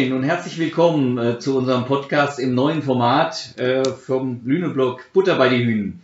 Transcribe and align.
Moin 0.00 0.14
und 0.14 0.22
herzlich 0.22 0.58
willkommen 0.58 1.18
äh, 1.18 1.38
zu 1.38 1.58
unserem 1.58 1.84
Podcast 1.84 2.38
im 2.38 2.54
neuen 2.54 2.82
Format 2.82 3.58
äh, 3.58 3.84
vom 3.84 4.40
Lüneblog 4.46 5.12
Butter 5.12 5.34
bei 5.34 5.50
die 5.50 5.62
Hühnen. 5.62 6.02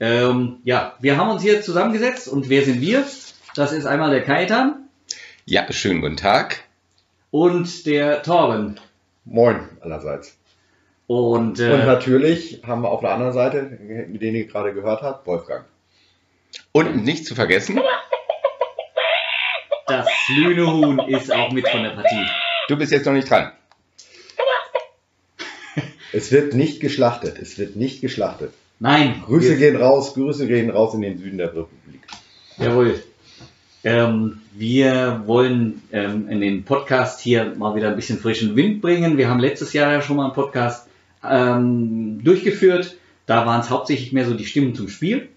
Ähm, 0.00 0.60
ja, 0.64 0.94
wir 1.00 1.18
haben 1.18 1.28
uns 1.28 1.42
hier 1.42 1.60
zusammengesetzt 1.60 2.26
und 2.26 2.48
wer 2.48 2.62
sind 2.62 2.80
wir? 2.80 3.04
Das 3.54 3.72
ist 3.72 3.84
einmal 3.84 4.12
der 4.12 4.22
Kaitan. 4.22 4.88
Ja, 5.44 5.70
schönen 5.70 6.00
guten 6.00 6.16
Tag. 6.16 6.64
Und 7.30 7.84
der 7.84 8.22
Torben. 8.22 8.80
Moin 9.26 9.68
allerseits. 9.82 10.38
Und, 11.06 11.60
äh, 11.60 11.70
und 11.70 11.84
natürlich 11.84 12.62
haben 12.66 12.80
wir 12.80 12.90
auf 12.90 13.02
der 13.02 13.10
anderen 13.10 13.34
Seite, 13.34 13.60
den 13.62 14.34
ihr 14.34 14.46
gerade 14.46 14.72
gehört 14.72 15.02
habt, 15.02 15.26
Wolfgang. 15.26 15.66
Und 16.72 17.04
nicht 17.04 17.26
zu 17.26 17.34
vergessen, 17.34 17.78
das 19.86 20.08
Lünehuhn 20.28 20.98
ist 21.00 21.30
auch 21.30 21.52
mit 21.52 21.68
von 21.68 21.82
der 21.82 21.90
Partie. 21.90 22.26
Du 22.68 22.76
bist 22.76 22.92
jetzt 22.92 23.06
noch 23.06 23.14
nicht 23.14 23.28
dran. 23.28 23.50
Es 26.12 26.32
wird 26.32 26.54
nicht 26.54 26.80
geschlachtet. 26.80 27.38
Es 27.38 27.58
wird 27.58 27.76
nicht 27.76 28.00
geschlachtet. 28.00 28.52
Nein. 28.78 29.22
Grüße 29.24 29.56
gehen 29.56 29.76
raus. 29.76 30.14
Grüße 30.14 30.46
gehen 30.46 30.70
raus 30.70 30.94
in 30.94 31.02
den 31.02 31.18
Süden 31.18 31.38
der 31.38 31.48
Republik. 31.48 32.00
Jawohl. 32.58 33.02
Ähm, 33.84 34.40
wir 34.54 35.22
wollen 35.26 35.82
ähm, 35.92 36.28
in 36.28 36.40
den 36.40 36.64
Podcast 36.64 37.20
hier 37.20 37.54
mal 37.56 37.74
wieder 37.74 37.88
ein 37.88 37.96
bisschen 37.96 38.18
frischen 38.18 38.56
Wind 38.56 38.82
bringen. 38.82 39.16
Wir 39.16 39.28
haben 39.28 39.40
letztes 39.40 39.72
Jahr 39.72 39.92
ja 39.92 40.02
schon 40.02 40.16
mal 40.16 40.24
einen 40.24 40.34
Podcast 40.34 40.88
ähm, 41.24 42.22
durchgeführt. 42.22 42.96
Da 43.26 43.46
waren 43.46 43.60
es 43.60 43.70
hauptsächlich 43.70 44.12
mehr 44.12 44.26
so 44.26 44.34
die 44.34 44.46
Stimmen 44.46 44.74
zum 44.74 44.88
Spiel. 44.88 45.28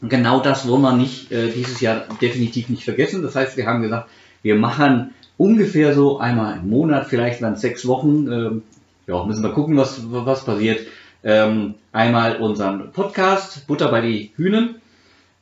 Und 0.00 0.08
genau 0.08 0.40
das 0.40 0.66
wollen 0.66 0.82
wir 0.82 0.92
nicht 0.92 1.30
äh, 1.30 1.50
dieses 1.50 1.80
Jahr 1.80 2.06
definitiv 2.20 2.70
nicht 2.70 2.84
vergessen. 2.84 3.22
Das 3.22 3.36
heißt, 3.36 3.56
wir 3.56 3.66
haben 3.66 3.82
gesagt, 3.82 4.08
wir 4.42 4.54
machen 4.54 5.14
ungefähr 5.40 5.94
so 5.94 6.18
einmal 6.18 6.58
im 6.58 6.68
Monat, 6.68 7.06
vielleicht 7.06 7.40
es 7.40 7.60
sechs 7.62 7.86
Wochen, 7.86 8.30
ähm, 8.30 8.62
ja, 9.06 9.24
müssen 9.24 9.42
wir 9.42 9.52
gucken, 9.52 9.74
was, 9.78 10.02
was 10.12 10.44
passiert. 10.44 10.80
Ähm, 11.24 11.76
einmal 11.92 12.36
unseren 12.36 12.92
Podcast, 12.92 13.66
Butter 13.66 13.90
bei 13.90 14.02
die 14.02 14.32
Hühnen. 14.36 14.74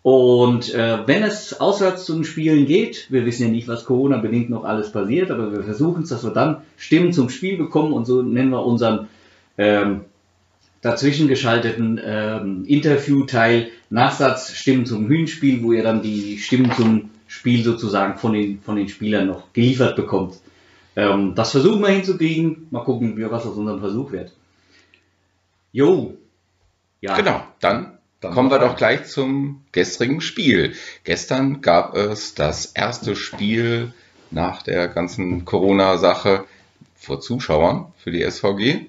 Und 0.03 0.73
äh, 0.73 0.99
wenn 1.07 1.25
es 1.25 1.61
auswärts 1.61 2.05
zu 2.05 2.15
den 2.15 2.25
Spielen 2.25 2.67
geht, 2.67 3.09
wir 3.11 3.27
wissen 3.27 3.43
ja 3.43 3.49
nicht, 3.49 3.67
was 3.67 3.85
Corona-bedingt 3.85 4.51
noch 4.51 4.63
alles 4.63 4.93
passiert, 4.93 5.33
aber 5.33 5.51
wir 5.51 5.65
versuchen 5.65 6.05
es, 6.05 6.11
dass 6.11 6.23
wir 6.23 6.31
dann 6.31 6.59
Stimmen 6.77 7.13
zum 7.13 7.29
Spiel 7.29 7.57
bekommen 7.59 7.93
und 7.93 8.07
so 8.07 8.23
nennen 8.23 8.51
wir 8.51 8.65
unseren 8.65 9.09
ähm, 9.59 10.03
dazwischen 10.81 11.27
geschalteten 11.27 12.01
ähm, 12.03 12.65
Interviewteil 12.67 13.71
Nachsatz 13.91 14.53
Stimmen 14.53 14.87
zum 14.87 15.09
Hühnspiel, 15.09 15.65
wo 15.65 15.73
ihr 15.73 15.83
dann 15.83 16.03
die 16.03 16.39
Stimmen 16.39 16.71
zum 16.71 17.11
Spiel 17.29 17.63
sozusagen 17.63 18.19
von 18.19 18.33
den, 18.33 18.61
von 18.61 18.77
den 18.77 18.89
Spielern 18.89 19.29
noch 19.29 19.53
geliefert 19.53 19.95
bekommt. 19.95 20.41
Ähm, 20.97 21.35
das 21.37 21.53
versuchen 21.53 21.81
wir 21.81 21.89
hinzukriegen. 21.89 22.67
Mal 22.71 22.83
gucken, 22.83 23.15
was 23.31 23.47
aus 23.47 23.57
unserem 23.57 23.81
Versuch 23.81 24.11
wird. 24.11 24.33
Jo. 25.71 26.17
Ja. 27.01 27.17
Genau, 27.17 27.45
dann, 27.61 27.99
dann 28.21 28.33
kommen 28.33 28.51
wir 28.51 28.59
doch 28.59 28.77
gleich 28.77 29.05
zum 29.07 29.63
gestrigen 29.71 30.21
Spiel. 30.21 30.75
Gestern 31.05 31.61
gab 31.61 31.95
es 31.95 32.35
das 32.35 32.67
erste 32.67 33.15
Spiel 33.15 33.93
nach 34.31 34.63
der 34.63 34.89
ganzen 34.89 35.45
Corona-Sache 35.45 36.47
vor 36.97 37.21
Zuschauern 37.21 37.93
für 37.99 38.11
die 38.11 38.29
SVG. 38.29 38.87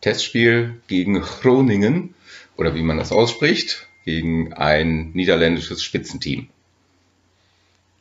Testspiel 0.00 0.80
gegen 0.88 1.20
Groningen 1.20 2.14
oder 2.56 2.74
wie 2.74 2.82
man 2.82 2.98
das 2.98 3.12
ausspricht, 3.12 3.86
gegen 4.04 4.52
ein 4.52 5.12
niederländisches 5.12 5.82
Spitzenteam. 5.82 6.48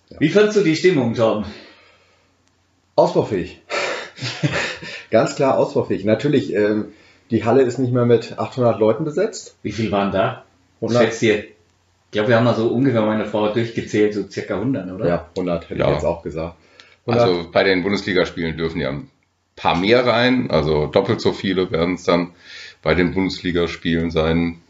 Ja. 0.10 0.20
Wie 0.20 0.30
fandst 0.30 0.58
du 0.58 0.64
die 0.64 0.76
Stimmung, 0.76 1.14
Tom? 1.14 1.46
Ausbaufähig. 2.96 3.62
Ganz 5.12 5.36
klar 5.36 5.58
ausbaufähig. 5.58 6.04
Natürlich, 6.04 6.54
ähm, 6.54 6.94
die 7.32 7.46
Halle 7.46 7.62
ist 7.62 7.78
nicht 7.78 7.94
mehr 7.94 8.06
mit 8.06 8.38
800 8.38 8.80
Leuten 8.80 9.04
besetzt. 9.04 9.56
Wie 9.62 9.72
viel 9.72 9.92
waren 9.92 10.12
da? 10.12 10.46
100. 10.82 11.04
Schätzt 11.04 11.22
ihr? 11.22 11.38
Ich 11.38 12.14
glaube, 12.14 12.30
wir 12.30 12.38
haben 12.38 12.46
mal 12.46 12.56
so 12.56 12.70
ungefähr 12.70 13.04
meine 13.04 13.26
Frau 13.26 13.54
durchgezählt, 13.54 14.16
so 14.16 14.28
circa 14.28 14.56
100, 14.56 14.92
oder? 14.92 15.08
Ja, 15.08 15.30
100 15.38 15.70
hätte 15.70 15.80
ja. 15.80 15.88
ich 15.88 15.94
jetzt 15.94 16.06
auch 16.06 16.24
gesagt. 16.24 16.56
100. 17.06 17.28
Also 17.28 17.52
bei 17.52 17.64
den 17.64 17.84
Bundesligaspielen 17.84 18.58
dürfen 18.58 18.82
ja 18.82 19.00
paar 19.56 19.78
mehr 19.78 20.06
rein, 20.08 20.50
also 20.50 20.88
doppelt 20.88 21.22
so 21.22 21.34
viele 21.34 21.70
werden 21.70 21.96
es 21.96 22.04
dann 22.04 22.32
bei 22.82 22.96
den 22.96 23.14
Bundesligaspielen 23.14 24.10
sein. 24.10 24.62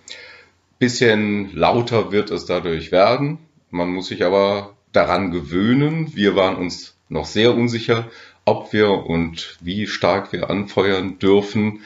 Bisschen 0.80 1.56
lauter 1.56 2.12
wird 2.12 2.32
es 2.32 2.46
dadurch 2.46 2.92
werden. 2.92 3.38
Man 3.70 3.90
muss 3.90 4.08
sich 4.08 4.26
aber 4.26 4.76
daran 4.92 5.32
gewöhnen. 5.32 6.16
Wir 6.16 6.36
waren 6.36 6.56
uns 6.56 6.96
noch 7.10 7.26
sehr 7.26 7.56
unsicher, 7.56 8.08
ob 8.46 8.74
wir 8.74 8.90
und 8.90 9.58
wie 9.62 9.88
stark 9.88 10.32
wir 10.34 10.50
anfeuern 10.50 11.20
dürfen. 11.20 11.82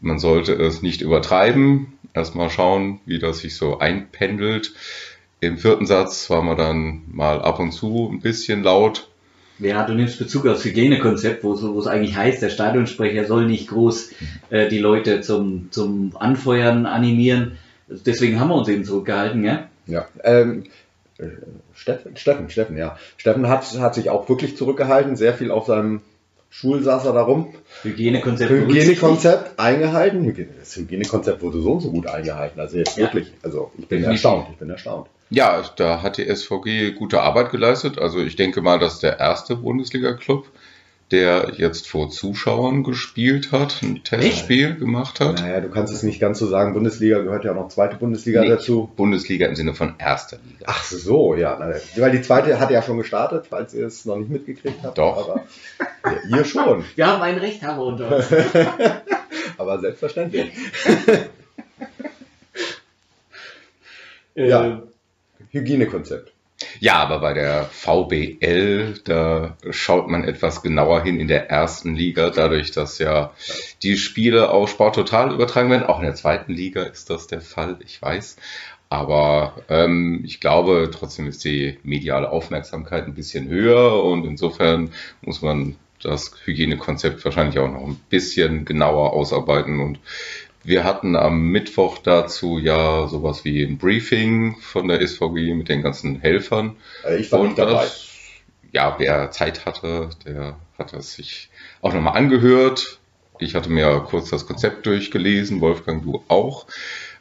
Man 0.00 0.18
sollte 0.18 0.52
es 0.54 0.82
nicht 0.82 1.00
übertreiben. 1.00 1.92
Erstmal 2.14 2.50
schauen, 2.50 3.00
wie 3.06 3.18
das 3.18 3.38
sich 3.38 3.56
so 3.56 3.78
einpendelt. 3.78 4.74
Im 5.40 5.58
vierten 5.58 5.86
Satz 5.86 6.28
waren 6.30 6.46
wir 6.46 6.56
dann 6.56 7.02
mal 7.10 7.40
ab 7.40 7.58
und 7.58 7.72
zu 7.72 8.10
ein 8.12 8.20
bisschen 8.20 8.62
laut. 8.62 9.08
Ja, 9.58 9.84
du 9.86 9.94
nimmst 9.94 10.18
Bezug 10.18 10.46
aufs 10.46 10.64
Hygienekonzept, 10.64 11.44
wo, 11.44 11.60
wo 11.60 11.78
es 11.78 11.86
eigentlich 11.86 12.16
heißt, 12.16 12.42
der 12.42 12.50
Stadionsprecher 12.50 13.26
soll 13.26 13.46
nicht 13.46 13.68
groß 13.68 14.10
äh, 14.50 14.68
die 14.68 14.78
Leute 14.78 15.20
zum, 15.20 15.68
zum 15.70 16.16
Anfeuern 16.18 16.86
animieren. 16.86 17.58
Deswegen 17.88 18.40
haben 18.40 18.48
wir 18.48 18.56
uns 18.56 18.68
eben 18.68 18.84
zurückgehalten, 18.84 19.44
ja? 19.44 19.68
Ja. 19.86 20.06
Ähm, 20.24 20.64
äh, 20.64 20.68
Steffen, 21.74 22.16
Steffen, 22.16 22.50
Steffen, 22.50 22.76
ja. 22.76 22.96
Steffen 23.16 23.48
hat, 23.48 23.64
hat 23.78 23.94
sich 23.94 24.10
auch 24.10 24.28
wirklich 24.28 24.56
zurückgehalten, 24.56 25.16
sehr 25.16 25.34
viel 25.34 25.50
auf 25.50 25.66
seinem 25.66 26.00
Schul 26.52 26.82
saß 26.82 27.06
er 27.06 27.14
darum. 27.14 27.54
Hygienekonzept. 27.82 28.50
Hygienekonzept 28.50 29.58
eingehalten. 29.58 30.36
Das 30.58 30.76
Hygienekonzept 30.76 31.40
wurde 31.40 31.62
so 31.62 31.72
und 31.72 31.80
so 31.80 31.90
gut 31.90 32.06
eingehalten. 32.06 32.60
Also 32.60 32.76
jetzt 32.76 32.98
ja. 32.98 33.04
wirklich. 33.04 33.32
Also 33.42 33.72
ich 33.78 33.88
bin 33.88 34.00
Definitiv. 34.00 34.24
erstaunt. 34.24 34.48
Ich 34.52 34.58
bin 34.58 34.68
erstaunt. 34.68 35.08
Ja, 35.30 35.62
da 35.76 36.02
hat 36.02 36.18
die 36.18 36.26
SVG 36.26 36.92
gute 36.92 37.22
Arbeit 37.22 37.52
geleistet. 37.52 37.98
Also 37.98 38.20
ich 38.20 38.36
denke 38.36 38.60
mal, 38.60 38.78
dass 38.78 39.00
der 39.00 39.18
erste 39.18 39.56
Bundesliga-Club, 39.56 40.46
der 41.12 41.52
jetzt 41.56 41.86
vor 41.86 42.10
Zuschauern 42.10 42.82
gespielt 42.82 43.52
hat, 43.52 43.82
ein 43.82 44.02
Testspiel 44.02 44.70
Echt? 44.70 44.78
gemacht 44.80 45.20
hat. 45.20 45.40
Naja, 45.40 45.60
du 45.60 45.68
kannst 45.68 45.92
es 45.92 46.02
nicht 46.02 46.18
ganz 46.18 46.38
so 46.38 46.46
sagen. 46.46 46.72
Bundesliga 46.72 47.20
gehört 47.20 47.44
ja 47.44 47.52
auch 47.52 47.56
noch 47.56 47.68
zweite 47.68 47.96
Bundesliga 47.96 48.40
nee, 48.40 48.48
dazu. 48.48 48.90
Bundesliga 48.96 49.46
im 49.46 49.54
Sinne 49.54 49.74
von 49.74 49.94
erster 49.98 50.38
Liga. 50.38 50.64
Ach 50.66 50.82
so, 50.82 51.34
ja. 51.34 51.58
Weil 51.96 52.10
die 52.12 52.22
zweite 52.22 52.58
hat 52.58 52.70
ja 52.70 52.82
schon 52.82 52.98
gestartet, 52.98 53.46
falls 53.50 53.74
ihr 53.74 53.86
es 53.86 54.04
noch 54.06 54.16
nicht 54.16 54.30
mitgekriegt 54.30 54.82
habt. 54.82 54.96
Doch. 54.98 55.28
Aber 55.28 55.44
ja, 56.04 56.38
ihr 56.38 56.44
schon. 56.44 56.84
Wir 56.96 57.06
haben 57.06 57.22
einen 57.22 57.38
Rechthaber 57.38 57.84
unter 57.84 58.16
uns. 58.16 58.26
aber 59.58 59.78
selbstverständlich. 59.80 60.50
ja. 64.34 64.66
Äh, 64.66 64.78
Hygienekonzept. 65.50 66.32
Ja, 66.80 66.94
aber 66.96 67.20
bei 67.20 67.32
der 67.32 67.64
VBL, 67.64 69.00
da 69.04 69.56
schaut 69.70 70.08
man 70.08 70.24
etwas 70.24 70.62
genauer 70.62 71.02
hin 71.02 71.20
in 71.20 71.28
der 71.28 71.50
ersten 71.50 71.94
Liga, 71.94 72.30
dadurch, 72.30 72.72
dass 72.72 72.98
ja 72.98 73.32
die 73.82 73.96
Spiele 73.96 74.50
auf 74.50 74.70
Sport 74.70 74.94
total 74.94 75.32
übertragen 75.32 75.70
werden. 75.70 75.86
Auch 75.86 75.98
in 75.98 76.06
der 76.06 76.14
zweiten 76.14 76.52
Liga 76.52 76.82
ist 76.82 77.10
das 77.10 77.26
der 77.26 77.40
Fall, 77.40 77.78
ich 77.84 78.00
weiß. 78.00 78.36
Aber 78.88 79.54
ähm, 79.70 80.20
ich 80.24 80.38
glaube, 80.38 80.90
trotzdem 80.92 81.26
ist 81.26 81.44
die 81.44 81.78
mediale 81.82 82.30
Aufmerksamkeit 82.30 83.06
ein 83.06 83.14
bisschen 83.14 83.48
höher 83.48 84.04
und 84.04 84.26
insofern 84.26 84.92
muss 85.22 85.40
man 85.40 85.76
das 86.02 86.34
Hygienekonzept 86.44 87.24
wahrscheinlich 87.24 87.58
auch 87.58 87.70
noch 87.70 87.86
ein 87.86 88.00
bisschen 88.10 88.64
genauer 88.64 89.12
ausarbeiten 89.12 89.80
und 89.80 89.98
wir 90.64 90.84
hatten 90.84 91.16
am 91.16 91.48
Mittwoch 91.48 91.98
dazu 91.98 92.58
ja 92.58 93.08
sowas 93.08 93.44
wie 93.44 93.62
ein 93.62 93.78
Briefing 93.78 94.56
von 94.60 94.88
der 94.88 95.06
SVG 95.06 95.54
mit 95.54 95.68
den 95.68 95.82
ganzen 95.82 96.20
Helfern. 96.20 96.76
Äh, 97.04 97.16
ich 97.16 97.32
war 97.32 97.40
Und 97.40 97.48
nicht 97.48 97.58
dabei. 97.58 97.84
Das, 97.84 98.08
ja, 98.72 98.96
wer 98.98 99.30
Zeit 99.30 99.66
hatte, 99.66 100.10
der 100.24 100.56
hat 100.78 100.92
das 100.92 101.14
sich 101.14 101.50
auch 101.80 101.92
nochmal 101.92 102.16
angehört. 102.16 103.00
Ich 103.38 103.54
hatte 103.54 103.70
mir 103.70 104.06
kurz 104.08 104.30
das 104.30 104.46
Konzept 104.46 104.86
durchgelesen, 104.86 105.60
Wolfgang, 105.60 106.02
du 106.02 106.22
auch. 106.28 106.66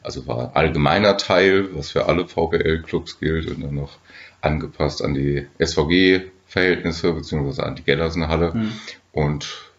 Also 0.04 0.28
war 0.28 0.50
ein 0.50 0.56
allgemeiner 0.56 1.18
Teil, 1.18 1.70
was 1.76 1.92
für 1.92 2.08
alle 2.08 2.28
VBL-Clubs 2.28 3.20
gilt 3.20 3.50
und 3.50 3.62
dann 3.62 3.76
noch 3.76 3.98
angepasst 4.42 5.04
an 5.04 5.14
die 5.14 5.48
SVG-Verhältnisse 5.60 7.14
beziehungsweise 7.14 7.64
an 7.64 7.76
die 7.76 7.84
Gellersenhalle. 7.84 8.54
Mhm. 8.54 8.72
Und 9.12 9.71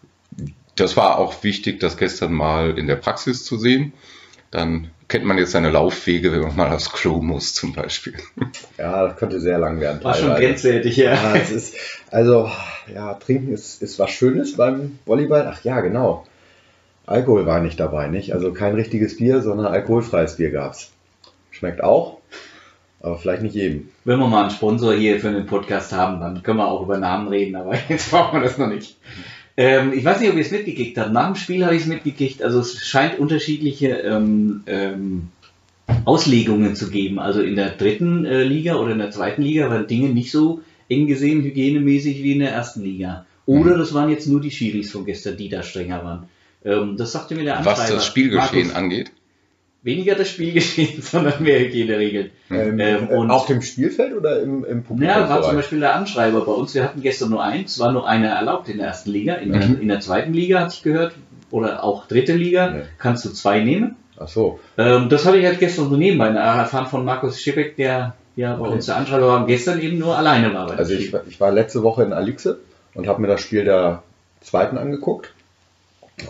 das 0.75 0.97
war 0.97 1.19
auch 1.19 1.43
wichtig, 1.43 1.79
das 1.79 1.97
gestern 1.97 2.33
mal 2.33 2.77
in 2.77 2.87
der 2.87 2.95
Praxis 2.95 3.45
zu 3.45 3.57
sehen. 3.57 3.93
Dann 4.51 4.91
kennt 5.07 5.25
man 5.25 5.37
jetzt 5.37 5.51
seine 5.51 5.69
Laufwege, 5.69 6.31
wenn 6.31 6.41
man 6.41 6.55
mal 6.55 6.71
aufs 6.71 6.91
Klo 6.91 7.21
muss 7.21 7.53
zum 7.53 7.73
Beispiel. 7.73 8.15
Ja, 8.77 9.07
das 9.07 9.17
könnte 9.17 9.39
sehr 9.39 9.59
lang 9.59 9.79
werden. 9.79 10.03
War 10.03 10.15
schon 10.15 10.33
grenzwertig, 10.33 10.97
ja. 10.97 11.13
ja 11.13 11.35
es 11.35 11.51
ist, 11.51 11.75
also, 12.11 12.49
ja, 12.93 13.13
trinken 13.13 13.53
ist, 13.53 13.81
ist 13.81 13.99
was 13.99 14.09
Schönes 14.09 14.57
beim 14.57 14.99
Volleyball. 15.05 15.47
Ach 15.47 15.63
ja, 15.63 15.79
genau. 15.81 16.25
Alkohol 17.05 17.45
war 17.45 17.59
nicht 17.59 17.79
dabei, 17.79 18.07
nicht? 18.07 18.33
Also 18.33 18.53
kein 18.53 18.75
richtiges 18.75 19.17
Bier, 19.17 19.41
sondern 19.41 19.67
alkoholfreies 19.67 20.37
Bier 20.37 20.51
gab 20.51 20.73
es. 20.73 20.91
Schmeckt 21.51 21.83
auch, 21.83 22.19
aber 23.01 23.17
vielleicht 23.17 23.43
nicht 23.43 23.55
jedem. 23.55 23.89
Wenn 24.05 24.19
wir 24.19 24.27
mal 24.27 24.41
einen 24.41 24.51
Sponsor 24.51 24.93
hier 24.93 25.19
für 25.19 25.31
den 25.31 25.45
Podcast 25.45 25.91
haben, 25.91 26.19
dann 26.19 26.41
können 26.43 26.57
wir 26.57 26.67
auch 26.67 26.81
über 26.81 26.97
Namen 26.97 27.27
reden, 27.27 27.55
aber 27.55 27.75
jetzt 27.89 28.11
brauchen 28.11 28.39
wir 28.39 28.43
das 28.43 28.57
noch 28.57 28.67
nicht. 28.67 28.97
Ähm, 29.55 29.93
ich 29.93 30.03
weiß 30.03 30.19
nicht, 30.19 30.29
ob 30.29 30.35
ihr 30.35 30.41
es 30.41 30.51
mitgekriegt 30.51 30.97
habt. 30.97 31.13
Nach 31.13 31.27
dem 31.27 31.35
Spiel 31.35 31.65
habe 31.65 31.75
ich 31.75 31.83
es 31.83 31.87
mitgekriegt. 31.87 32.41
Also 32.41 32.59
es 32.59 32.85
scheint 32.85 33.19
unterschiedliche 33.19 33.89
ähm, 33.89 34.63
ähm, 34.65 35.29
Auslegungen 36.05 36.75
zu 36.75 36.89
geben. 36.89 37.19
Also 37.19 37.41
in 37.41 37.55
der 37.55 37.69
dritten 37.69 38.25
äh, 38.25 38.43
Liga 38.43 38.75
oder 38.75 38.93
in 38.93 38.99
der 38.99 39.11
zweiten 39.11 39.43
Liga 39.43 39.69
waren 39.69 39.87
Dinge 39.87 40.09
nicht 40.09 40.31
so 40.31 40.61
eng 40.89 41.07
gesehen, 41.07 41.43
hygienemäßig 41.43 42.23
wie 42.23 42.33
in 42.33 42.39
der 42.39 42.51
ersten 42.51 42.83
Liga. 42.83 43.25
Oder 43.45 43.77
das 43.77 43.93
waren 43.93 44.09
jetzt 44.09 44.27
nur 44.27 44.41
die 44.41 44.51
Schiris 44.51 44.91
von 44.91 45.05
gestern, 45.05 45.37
die 45.37 45.49
da 45.49 45.63
strenger 45.63 46.03
waren. 46.03 46.29
Ähm, 46.65 46.97
das 46.97 47.11
sagte 47.11 47.35
mir 47.35 47.43
der 47.43 47.57
Anschreiber. 47.57 47.79
Was 47.79 47.89
das 47.89 48.05
Spielgeschehen 48.05 48.67
Markus, 48.67 48.75
angeht. 48.75 49.11
Weniger 49.83 50.15
das 50.15 50.29
Spielgeschehen, 50.29 51.01
sondern 51.01 51.43
mehr 51.43 51.59
Hygieneregeln. 51.59 52.31
Ähm, 52.49 52.79
Ähm, 52.79 53.07
und- 53.09 53.29
auf 53.31 53.45
dem 53.47 53.61
Spielfeld 53.61 54.15
oder 54.15 54.41
im, 54.41 54.63
im 54.63 54.83
Publikum? 54.83 55.13
Ja, 55.15 55.27
war 55.29 55.41
zum 55.41 55.55
Beispiel 55.55 55.79
der 55.81 55.93
Anschreiber 55.95 56.45
bei 56.45 56.51
uns. 56.53 56.73
Wir 56.73 56.83
hatten 56.85 57.01
gestern 57.01 57.29
nur 57.31 57.43
eins, 57.43 57.79
war 57.79 57.91
nur 57.91 58.07
einer 58.07 58.29
erlaubt 58.29 58.69
in 58.69 58.77
der 58.77 58.87
ersten 58.87 59.11
Liga. 59.11 59.35
In, 59.35 59.51
der, 59.51 59.67
Mhm. 59.67 59.81
in 59.81 59.87
der 59.89 59.99
zweiten 59.99 60.33
Liga 60.33 60.61
hatte 60.61 60.73
ich 60.75 60.83
gehört, 60.83 61.13
oder 61.51 61.83
auch 61.83 62.07
dritte 62.07 62.33
Liga, 62.33 62.75
Ja. 62.75 62.81
kannst 62.97 63.25
du 63.25 63.29
zwei 63.29 63.59
nehmen. 63.59 63.95
Ach 64.17 64.27
so. 64.27 64.59
Ähm, 64.77 65.09
das 65.09 65.25
habe 65.25 65.37
ich 65.37 65.45
halt 65.45 65.59
gestern 65.59 65.89
so 65.89 65.97
nebenbei 65.97 66.27
erfahren 66.29 66.87
von 66.87 67.03
Markus 67.03 67.41
Schippeck, 67.41 67.75
der 67.75 68.15
ja 68.35 68.55
bei 68.55 68.61
Okay. 68.65 68.73
uns 68.75 68.85
der 68.85 68.95
Anschreiber 68.95 69.27
war 69.27 69.45
gestern 69.45 69.81
eben 69.81 69.97
nur 69.99 70.17
alleine 70.17 70.53
war. 70.53 70.71
Also 70.71 70.93
ich, 70.93 71.07
Spiel. 71.07 71.21
ich 71.27 71.39
war 71.41 71.51
letzte 71.51 71.83
Woche 71.83 72.03
in 72.03 72.13
Alixe 72.13 72.59
und 72.95 73.07
habe 73.07 73.21
mir 73.21 73.27
das 73.27 73.41
Spiel 73.41 73.65
der 73.65 74.01
zweiten 74.41 74.77
angeguckt. 74.77 75.33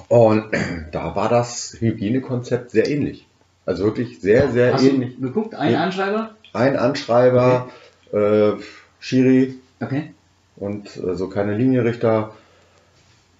Und 0.07 0.45
da 0.91 1.15
war 1.15 1.29
das 1.29 1.77
Hygienekonzept 1.79 2.71
sehr 2.71 2.89
ähnlich. 2.89 3.27
Also 3.65 3.83
wirklich 3.85 4.19
sehr, 4.19 4.51
sehr 4.51 4.73
Hast 4.73 4.83
du 4.83 4.89
ähnlich. 4.89 5.19
geguckt? 5.19 5.55
Ein. 5.55 5.75
Anschreiber? 5.75 6.31
Ein 6.53 6.75
Anschreiber, 6.77 7.69
äh, 8.11 8.51
Schiri 8.99 9.55
Okay. 9.81 10.13
und 10.57 10.87
äh, 10.97 11.15
so 11.15 11.27
keine 11.29 11.57
Linienrichter. 11.57 12.31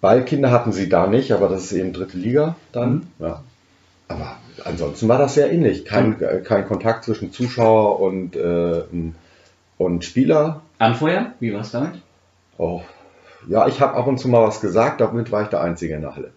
Ballkinder 0.01 0.51
hatten 0.51 0.71
sie 0.73 0.89
da 0.89 1.07
nicht, 1.07 1.31
aber 1.31 1.47
das 1.47 1.63
ist 1.65 1.71
eben 1.73 1.93
dritte 1.93 2.17
Liga 2.17 2.55
dann. 2.71 2.93
Mhm. 2.93 3.01
Ja. 3.19 3.43
Aber 4.09 4.37
ansonsten 4.65 5.07
war 5.07 5.17
das 5.17 5.33
sehr 5.35 5.51
ähnlich. 5.51 5.85
Kein, 5.85 6.21
äh, 6.21 6.41
kein 6.43 6.67
Kontakt 6.67 7.05
zwischen 7.05 7.31
Zuschauer 7.31 7.99
und, 7.99 8.35
äh, 8.35 8.83
und 9.77 10.03
Spieler. 10.05 10.61
Anfeuern? 10.79 11.33
Wie 11.39 11.53
war 11.53 11.61
es 11.61 11.71
damit? 11.71 11.93
Oh. 12.57 12.81
Ja, 13.47 13.67
ich 13.67 13.79
habe 13.81 13.93
ab 13.95 14.07
und 14.07 14.19
zu 14.19 14.27
mal 14.27 14.43
was 14.45 14.61
gesagt, 14.61 15.01
damit 15.01 15.31
war 15.31 15.43
ich 15.43 15.49
der 15.49 15.61
Einzige 15.61 15.95
in 15.95 16.01
der 16.01 16.15
Halle. 16.15 16.31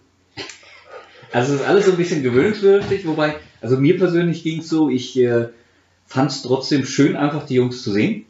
Also 1.31 1.53
es 1.55 1.61
ist 1.61 1.67
alles 1.67 1.85
so 1.85 1.91
ein 1.91 1.97
bisschen 1.97 2.23
gewöhnungsbedürftig, 2.23 3.05
wobei, 3.05 3.35
also 3.61 3.77
mir 3.77 3.97
persönlich 3.97 4.43
ging 4.43 4.59
es 4.59 4.69
so, 4.69 4.89
ich 4.89 5.17
äh, 5.19 5.47
fand 6.05 6.31
es 6.31 6.41
trotzdem 6.41 6.85
schön, 6.85 7.15
einfach 7.15 7.45
die 7.45 7.55
Jungs 7.55 7.83
zu 7.83 7.91
sehen. 7.91 8.25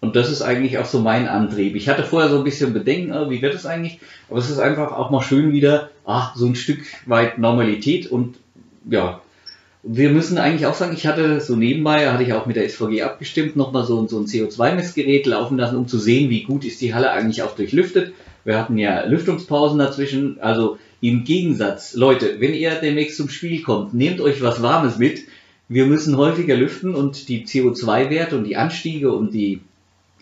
Und 0.00 0.16
das 0.16 0.30
ist 0.32 0.42
eigentlich 0.42 0.78
auch 0.78 0.84
so 0.84 0.98
mein 0.98 1.28
Antrieb. 1.28 1.76
Ich 1.76 1.88
hatte 1.88 2.02
vorher 2.02 2.28
so 2.28 2.38
ein 2.38 2.44
bisschen 2.44 2.72
Bedenken, 2.72 3.12
äh, 3.12 3.30
wie 3.30 3.40
wird 3.40 3.54
es 3.54 3.66
eigentlich? 3.66 4.00
Aber 4.28 4.40
es 4.40 4.50
ist 4.50 4.58
einfach 4.58 4.92
auch 4.92 5.10
mal 5.10 5.22
schön 5.22 5.52
wieder, 5.52 5.90
ach, 6.04 6.34
so 6.34 6.46
ein 6.46 6.56
Stück 6.56 6.80
weit 7.06 7.38
Normalität 7.38 8.10
und 8.10 8.36
ja. 8.90 9.20
Wir 9.84 10.10
müssen 10.10 10.38
eigentlich 10.38 10.66
auch 10.66 10.74
sagen, 10.74 10.94
ich 10.94 11.08
hatte 11.08 11.40
so 11.40 11.56
nebenbei, 11.56 12.10
hatte 12.10 12.22
ich 12.22 12.32
auch 12.32 12.46
mit 12.46 12.54
der 12.54 12.68
SVG 12.68 13.02
abgestimmt, 13.02 13.56
nochmal 13.56 13.84
so, 13.84 14.06
so 14.06 14.18
ein 14.18 14.26
CO2-Messgerät 14.26 15.26
laufen 15.26 15.58
lassen, 15.58 15.76
um 15.76 15.88
zu 15.88 15.98
sehen, 15.98 16.30
wie 16.30 16.44
gut 16.44 16.64
ist 16.64 16.80
die 16.80 16.94
Halle 16.94 17.10
eigentlich 17.10 17.42
auch 17.42 17.56
durchlüftet. 17.56 18.12
Wir 18.44 18.58
hatten 18.58 18.78
ja 18.78 19.04
Lüftungspausen 19.04 19.78
dazwischen, 19.78 20.40
also 20.40 20.78
im 21.02 21.24
Gegensatz, 21.24 21.92
Leute, 21.94 22.40
wenn 22.40 22.54
ihr 22.54 22.76
demnächst 22.76 23.18
zum 23.18 23.28
Spiel 23.28 23.60
kommt, 23.62 23.92
nehmt 23.92 24.20
euch 24.20 24.40
was 24.40 24.62
Warmes 24.62 24.96
mit. 24.98 25.24
Wir 25.68 25.84
müssen 25.84 26.16
häufiger 26.16 26.56
lüften 26.56 26.94
und 26.94 27.28
die 27.28 27.44
CO2-Werte 27.44 28.36
und 28.36 28.44
die 28.44 28.56
Anstiege 28.56 29.12
und 29.12 29.34
die 29.34 29.60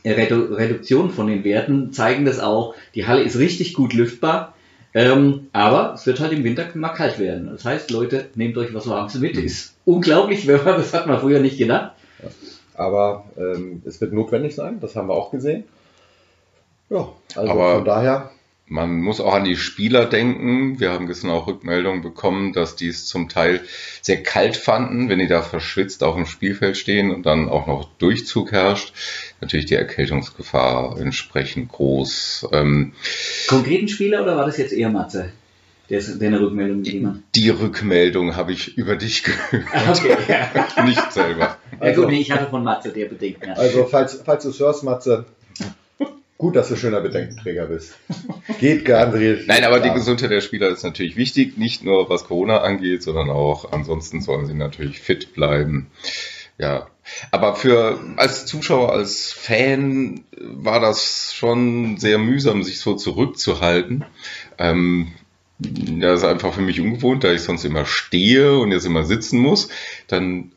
Redu 0.05 0.55
Reduktion 0.55 1.11
von 1.11 1.27
den 1.27 1.45
Werten 1.45 1.93
zeigen 1.93 2.25
das 2.25 2.41
auch. 2.41 2.75
Die 2.95 3.07
Halle 3.07 3.23
ist 3.23 3.39
richtig 3.39 3.75
gut 3.75 3.93
lüftbar, 3.93 4.55
ähm, 4.95 5.49
aber 5.53 5.93
es 5.95 6.07
wird 6.07 6.19
halt 6.21 6.33
im 6.33 6.45
Winter 6.45 6.67
mal 6.75 6.89
kalt 6.91 7.19
werden. 7.19 7.49
Das 7.53 7.65
heißt, 7.65 7.91
Leute, 7.91 8.29
nehmt 8.35 8.57
euch 8.57 8.73
was 8.73 8.89
Warmes 8.89 9.15
mit. 9.19 9.37
Ist 9.37 9.75
unglaublich, 9.85 10.47
wenn 10.47 10.65
man, 10.65 10.77
das 10.79 10.95
hat 10.95 11.07
man 11.07 11.21
früher 11.21 11.41
nicht 11.41 11.59
gedacht. 11.59 11.93
Aber 12.75 13.27
ähm, 13.37 13.83
es 13.85 14.01
wird 14.01 14.15
notwendig 14.15 14.55
sein, 14.55 14.79
das 14.81 14.97
haben 14.97 15.09
wir 15.09 15.15
auch 15.15 15.31
gesehen. 15.31 15.65
Ja, 16.89 17.09
also 17.37 17.51
Aber- 17.53 17.75
von 17.77 17.85
daher, 17.85 18.31
Man 18.73 19.01
muss 19.03 19.21
auch 19.21 19.35
an 19.35 19.43
die 19.45 19.57
Spieler 19.57 20.07
denken. 20.07 20.79
Wir 20.79 20.93
haben 20.93 21.09
gestern 21.09 21.31
auch 21.31 21.49
Rückmeldungen 21.49 22.03
bekommen, 22.03 22.53
dass 22.53 22.77
die 22.77 22.87
es 22.87 23.05
zum 23.07 23.29
Teil 23.29 23.63
sehr 24.01 24.23
kalt 24.23 24.57
fanden, 24.57 25.09
wenn 25.09 25.19
die 25.19 25.27
da 25.27 25.43
verschwitzt 25.43 26.05
auf 26.05 26.15
dem 26.15 26.25
Spielfeld 26.25 26.77
stehen 26.77 27.11
und 27.11 27.27
dann 27.27 27.49
auch 27.49 27.67
noch 27.67 27.89
Durchzug 27.99 28.53
herrscht. 28.53 28.95
Natürlich 29.41 29.67
die 29.67 29.75
Erkältungsgefahr 29.75 30.97
entsprechend 31.01 31.69
groß. 31.73 32.47
Ähm, 32.53 32.93
Konkreten 33.49 33.89
Spieler 33.89 34.23
oder 34.23 34.37
war 34.37 34.47
das 34.47 34.57
jetzt 34.57 34.73
eher 34.73 34.89
Matze, 34.91 35.33
der, 35.89 36.01
der 36.01 36.29
eine 36.29 36.41
Rückmeldung 36.41 36.85
gegeben 36.85 37.09
hat? 37.09 37.15
die 37.35 37.49
Rückmeldung 37.51 38.37
habe 38.37 38.53
ich 38.53 38.79
über 38.79 38.95
dich 38.95 39.25
gehört, 39.25 39.65
Okay, 39.99 40.17
ja. 40.29 40.85
nicht 40.85 41.13
selber. 41.13 41.57
ja 41.73 41.79
Also- 41.81 42.03
gut, 42.03 42.11
nee, 42.13 42.21
ich 42.21 42.31
hatte 42.31 42.49
von 42.49 42.63
Matze 42.63 42.91
der 42.93 43.07
Bedenken. 43.07 43.51
also 43.51 43.85
falls, 43.87 44.23
falls 44.25 44.45
du 44.45 44.51
es 44.51 44.61
hörst, 44.61 44.85
Matze, 44.85 45.25
gut, 46.41 46.57
dass 46.57 46.69
du 46.69 46.77
schöner 46.77 47.03
Bedenkenträger 47.03 47.67
bist. 47.67 47.99
Geht 48.59 48.87
ganz 48.87 49.15
richtig. 49.15 49.47
Nein, 49.47 49.63
aber 49.63 49.79
die. 49.79 49.91
Gesundheit 49.91 50.31
der 50.31 50.41
Spieler 50.41 50.71
ist 50.71 50.83
natürlich 50.83 51.17
wichtig, 51.17 51.59
nicht 51.59 51.85
nur 51.85 52.09
was 52.09 52.25
Corona 52.25 52.63
angeht, 52.63 53.03
sondern 53.03 53.29
auch 53.29 53.71
ansonsten 53.73 54.23
sollen 54.23 54.47
sie 54.47 54.55
natürlich 54.55 55.01
fit 55.01 55.35
bleiben. 55.35 55.89
Ja, 56.59 56.87
aber 57.31 57.55
für 57.57 58.01
als 58.17 58.47
Zuschauer, 58.47 58.93
als 58.93 59.33
Fan 59.33 60.25
war 60.39 60.81
das 60.81 61.35
schon 61.35 61.99
sehr 61.99 62.19
mühsam, 62.19 62.63
sich 62.63 62.81
so 62.81 62.95
zurückzuhalten. 62.95 64.05
Ähm, 64.59 65.13
das 65.59 66.21
ist 66.21 66.25
einfach 66.25 66.55
für 66.55 66.63
mich 66.63 66.81
ungewohnt, 66.81 67.23
da 67.23 67.33
ich 67.33 67.43
sonst 67.43 67.65
immer 67.65 67.85
stehe 67.85 68.59
und 68.59 68.73
jetzt 68.73 68.87
immer 68.87 69.05
sitzen 69.05 69.41
muss. 69.41 69.69
Dann 70.07 70.53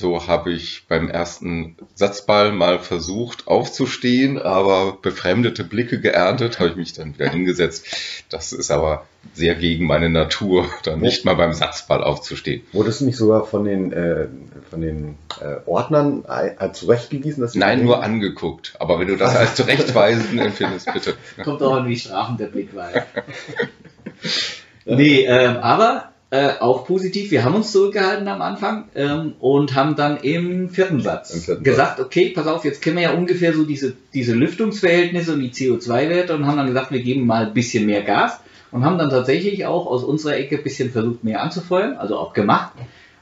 so 0.00 0.26
habe 0.26 0.50
ich 0.50 0.86
beim 0.88 1.08
ersten 1.08 1.76
Satzball 1.94 2.50
mal 2.52 2.78
versucht 2.78 3.46
aufzustehen, 3.46 4.38
aber 4.38 4.96
befremdete 5.00 5.62
Blicke 5.62 6.00
geerntet, 6.00 6.58
habe 6.58 6.70
ich 6.70 6.76
mich 6.76 6.92
dann 6.94 7.14
wieder 7.14 7.30
hingesetzt. 7.30 7.86
Das 8.30 8.52
ist 8.52 8.70
aber 8.70 9.04
sehr 9.34 9.54
gegen 9.54 9.86
meine 9.86 10.08
Natur, 10.08 10.66
dann 10.82 11.00
nicht 11.00 11.24
mal 11.24 11.34
beim 11.34 11.52
Satzball 11.52 12.02
aufzustehen. 12.02 12.62
Wurdest 12.72 13.02
du 13.02 13.04
nicht 13.04 13.18
sogar 13.18 13.44
von 13.46 13.64
den, 13.64 13.92
äh, 13.92 14.26
von 14.70 14.80
den 14.80 15.18
äh, 15.40 15.56
Ordnern 15.66 16.24
äh, 16.26 16.72
zurechtgewiesen? 16.72 17.42
Dass 17.42 17.54
Nein, 17.54 17.84
nur 17.84 18.02
angeguckt. 18.02 18.74
Aber 18.80 18.98
wenn 18.98 19.08
du 19.08 19.16
das 19.16 19.36
als 19.36 19.54
zurechtweisend 19.56 20.40
empfindest, 20.40 20.92
bitte. 20.92 21.14
Kommt 21.44 21.62
auch 21.62 21.76
an, 21.76 21.86
wie 21.86 21.98
strafend 21.98 22.40
der 22.40 22.46
Blick 22.46 22.74
war. 22.74 22.90
nee, 24.86 25.24
ähm, 25.26 25.58
aber 25.58 26.09
äh, 26.30 26.52
auch 26.60 26.86
positiv. 26.86 27.30
Wir 27.32 27.44
haben 27.44 27.56
uns 27.56 27.72
zurückgehalten 27.72 28.28
am 28.28 28.40
Anfang 28.40 28.88
ähm, 28.94 29.34
und 29.40 29.74
haben 29.74 29.96
dann 29.96 30.18
im 30.18 30.70
vierten 30.70 31.00
Satz 31.00 31.34
Im 31.34 31.40
vierten 31.40 31.64
gesagt, 31.64 31.98
okay, 31.98 32.30
pass 32.30 32.46
auf, 32.46 32.64
jetzt 32.64 32.82
kennen 32.82 32.96
wir 32.96 33.02
ja 33.02 33.12
ungefähr 33.14 33.52
so 33.52 33.64
diese, 33.64 33.94
diese 34.14 34.34
Lüftungsverhältnisse 34.34 35.32
und 35.32 35.40
die 35.40 35.50
CO2-Werte 35.50 36.34
und 36.34 36.46
haben 36.46 36.56
dann 36.56 36.68
gesagt, 36.68 36.92
wir 36.92 37.02
geben 37.02 37.26
mal 37.26 37.46
ein 37.46 37.54
bisschen 37.54 37.86
mehr 37.86 38.02
Gas 38.02 38.38
und 38.70 38.84
haben 38.84 38.98
dann 38.98 39.10
tatsächlich 39.10 39.66
auch 39.66 39.86
aus 39.86 40.04
unserer 40.04 40.36
Ecke 40.36 40.58
ein 40.58 40.62
bisschen 40.62 40.90
versucht, 40.90 41.24
mehr 41.24 41.42
anzufeuern, 41.42 41.96
also 41.96 42.16
auch 42.16 42.32
gemacht. 42.32 42.72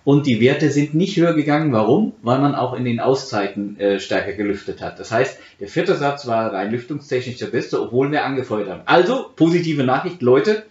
Und 0.04 0.26
die 0.26 0.40
Werte 0.40 0.70
sind 0.70 0.94
nicht 0.94 1.16
höher 1.18 1.34
gegangen. 1.34 1.72
Warum? 1.72 2.14
Weil 2.22 2.38
man 2.38 2.54
auch 2.54 2.72
in 2.72 2.84
den 2.84 2.98
Auszeiten 2.98 3.78
äh, 3.78 4.00
stärker 4.00 4.32
gelüftet 4.32 4.80
hat. 4.80 4.98
Das 4.98 5.12
heißt, 5.12 5.38
der 5.60 5.68
vierte 5.68 5.96
Satz 5.96 6.26
war 6.26 6.50
rein 6.52 6.70
lüftungstechnisch 6.70 7.36
der 7.36 7.48
beste, 7.48 7.82
obwohl 7.82 8.10
wir 8.10 8.24
angefeuert 8.24 8.70
haben. 8.70 8.82
Also, 8.86 9.26
positive 9.36 9.84
Nachricht, 9.84 10.22
Leute. 10.22 10.64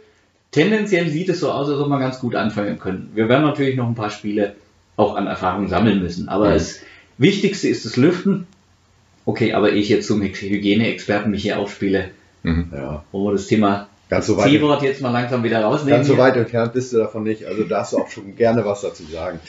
Tendenziell 0.51 1.09
sieht 1.09 1.29
es 1.29 1.39
so 1.41 1.51
aus, 1.51 1.69
als 1.69 1.79
ob 1.79 1.89
wir 1.89 1.99
ganz 1.99 2.19
gut 2.19 2.35
anfangen 2.35 2.79
können. 2.79 3.11
Wir 3.13 3.27
werden 3.29 3.43
natürlich 3.43 3.75
noch 3.75 3.87
ein 3.87 3.95
paar 3.95 4.09
Spiele 4.09 4.55
auch 4.95 5.15
an 5.15 5.27
Erfahrung 5.27 5.67
sammeln 5.67 6.01
müssen. 6.01 6.29
Aber 6.29 6.49
Mhm. 6.49 6.53
das 6.53 6.79
Wichtigste 7.17 7.67
ist 7.67 7.85
das 7.85 7.97
Lüften. 7.97 8.47
Okay, 9.25 9.53
aber 9.53 9.71
ehe 9.73 9.79
ich 9.81 9.89
jetzt 9.89 10.07
zum 10.07 10.21
Hygieneexperten 10.21 11.31
mich 11.31 11.41
hier 11.43 11.59
aufspiele, 11.59 12.11
Mhm. 12.43 12.71
Ja, 12.73 13.03
wollen 13.11 13.25
wir 13.25 13.31
das 13.33 13.47
Thema 13.47 13.89
ganz 14.09 14.27
so 14.27 14.37
weit, 14.37 14.49
jetzt 14.83 15.01
mal 15.01 15.09
langsam 15.11 15.43
wieder 15.43 15.61
rausnehmen. 15.61 15.97
ganz 15.97 16.07
so 16.07 16.17
weit 16.17 16.37
entfernt 16.37 16.71
bist 16.73 16.93
du 16.93 16.97
davon 16.97 17.23
nicht. 17.23 17.43
Also 17.45 17.63
darfst 17.63 17.91
du 17.93 17.97
auch 17.97 18.07
schon 18.09 18.35
gerne 18.37 18.63
was 18.63 18.81
dazu 18.81 19.03
sagen. 19.03 19.39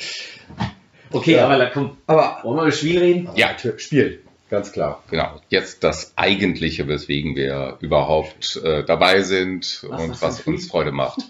Okay, 1.13 1.37
Ja. 1.37 1.45
aber 1.47 1.59
da 1.59 1.67
kommt, 1.71 1.93
Aber 2.07 2.39
wollen 2.43 2.57
wir 2.57 2.63
über 2.63 2.71
das 2.71 2.79
Spiel 2.79 2.99
reden? 2.99 3.29
Ja. 3.37 3.51
Spiel, 3.77 4.21
ganz 4.51 4.73
klar. 4.73 5.03
Genau, 5.11 5.41
jetzt 5.49 5.85
das 5.85 6.13
Eigentliche, 6.17 6.89
weswegen 6.89 7.37
wir 7.37 7.77
überhaupt 7.81 8.61
äh, 8.65 8.85
dabei 8.85 9.23
sind 9.23 9.85
Was, 9.89 10.03
und 10.03 10.23
was 10.23 10.41
uns? 10.43 10.67
Freude 10.67 10.93
macht. 10.93 11.21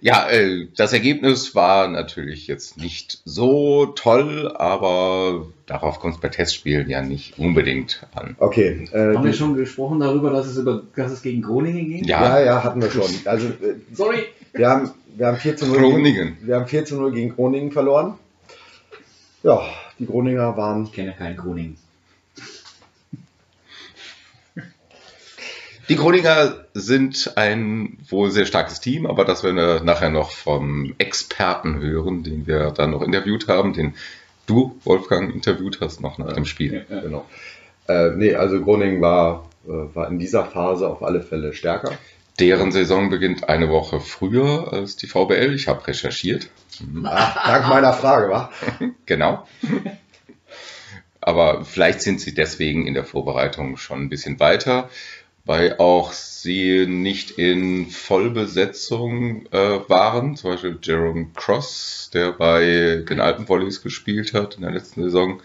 Ja, 0.00 0.28
äh, 0.28 0.66
das 0.76 0.92
Ergebnis 0.92 1.54
war 1.54 1.88
natürlich 1.88 2.46
jetzt 2.46 2.76
nicht 2.76 3.22
so 3.24 3.86
toll, 3.86 4.54
aber 4.54 5.46
darauf 5.64 5.98
kommt 5.98 6.16
es 6.16 6.20
bei 6.20 6.28
Testspielen 6.28 6.90
ja 6.90 7.00
nicht 7.00 7.38
unbedingt 7.38 8.06
an. 8.14 8.36
Okay. 8.38 8.86
Äh, 8.92 9.14
Haben 9.14 9.24
wir 9.24 9.32
schon 9.32 9.54
gesprochen 9.54 10.00
darüber, 10.00 10.28
dass 10.28 10.46
es, 10.46 10.58
über, 10.58 10.82
dass 10.94 11.10
es 11.10 11.22
gegen 11.22 11.40
Groningen 11.40 11.88
ging? 11.88 12.04
Ja, 12.04 12.38
ja, 12.38 12.44
ja, 12.44 12.64
hatten 12.64 12.82
wir 12.82 12.90
schon. 12.90 13.10
Also 13.24 13.46
äh, 13.46 13.76
Sorry. 13.94 14.24
wir 14.52 14.68
haben, 14.68 14.90
wir 15.16 15.26
haben 15.26 15.38
4 15.38 15.56
zu 15.56 15.66
0 15.68 15.78
Groningen. 15.78 16.34
Gegen, 16.34 16.46
wir 16.46 16.56
haben 16.56 16.66
4 16.66 16.84
zu 16.84 16.96
0 16.96 17.12
gegen 17.12 17.34
Groningen 17.34 17.72
verloren. 17.72 18.18
Ja, 19.42 19.62
die 19.98 20.06
Groninger 20.06 20.54
waren 20.58 20.84
Ich 20.84 20.92
kenne 20.92 21.14
keinen 21.16 21.38
Groningen. 21.38 21.78
Die 25.88 25.96
Groninger 25.96 26.64
sind 26.72 27.32
ein 27.36 27.98
wohl 28.08 28.30
sehr 28.30 28.46
starkes 28.46 28.80
Team, 28.80 29.06
aber 29.06 29.24
das 29.24 29.42
werden 29.42 29.56
wir 29.56 29.80
nachher 29.82 30.10
noch 30.10 30.30
vom 30.30 30.94
Experten 30.98 31.78
hören, 31.80 32.22
den 32.22 32.46
wir 32.46 32.70
dann 32.70 32.90
noch 32.90 33.02
interviewt 33.02 33.48
haben, 33.48 33.72
den 33.74 33.94
du, 34.46 34.78
Wolfgang, 34.84 35.34
interviewt 35.34 35.80
hast, 35.80 36.00
noch 36.00 36.18
nach 36.18 36.32
dem 36.32 36.44
Spiel. 36.44 36.86
Ja, 36.88 37.00
genau. 37.00 37.26
Äh, 37.88 38.10
nee, 38.10 38.34
also 38.34 38.62
Groningen 38.62 39.00
war, 39.00 39.48
äh, 39.66 39.94
war 39.94 40.08
in 40.08 40.18
dieser 40.18 40.44
Phase 40.44 40.88
auf 40.88 41.02
alle 41.02 41.20
Fälle 41.20 41.52
stärker. 41.52 41.92
Deren 42.40 42.72
Saison 42.72 43.10
beginnt 43.10 43.48
eine 43.48 43.68
Woche 43.68 44.00
früher 44.00 44.72
als 44.72 44.96
die 44.96 45.06
VBL. 45.06 45.54
Ich 45.54 45.68
habe 45.68 45.86
recherchiert. 45.86 46.48
Ach, 47.04 47.46
dank 47.46 47.68
meiner 47.68 47.92
Frage, 47.92 48.28
wa? 48.28 48.50
genau. 49.06 49.46
Aber 51.20 51.64
vielleicht 51.64 52.02
sind 52.02 52.20
sie 52.20 52.34
deswegen 52.34 52.86
in 52.86 52.94
der 52.94 53.04
Vorbereitung 53.04 53.76
schon 53.76 54.02
ein 54.02 54.08
bisschen 54.08 54.40
weiter, 54.40 54.90
weil 55.44 55.76
auch 55.78 56.12
sie 56.12 56.86
nicht 56.86 57.32
in 57.32 57.90
Vollbesetzung 57.90 59.46
äh, 59.52 59.80
waren. 59.88 60.36
Zum 60.36 60.52
Beispiel 60.52 60.78
Jerome 60.82 61.28
Cross, 61.34 62.10
der 62.14 62.32
bei 62.32 63.04
den 63.08 63.20
Alpenvolleys 63.20 63.82
gespielt 63.82 64.32
hat 64.32 64.56
in 64.56 64.62
der 64.62 64.70
letzten 64.70 65.02
Saison, 65.02 65.40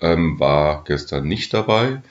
ähm, 0.00 0.38
war 0.40 0.84
gestern 0.84 1.28
nicht 1.28 1.54
dabei. 1.54 2.02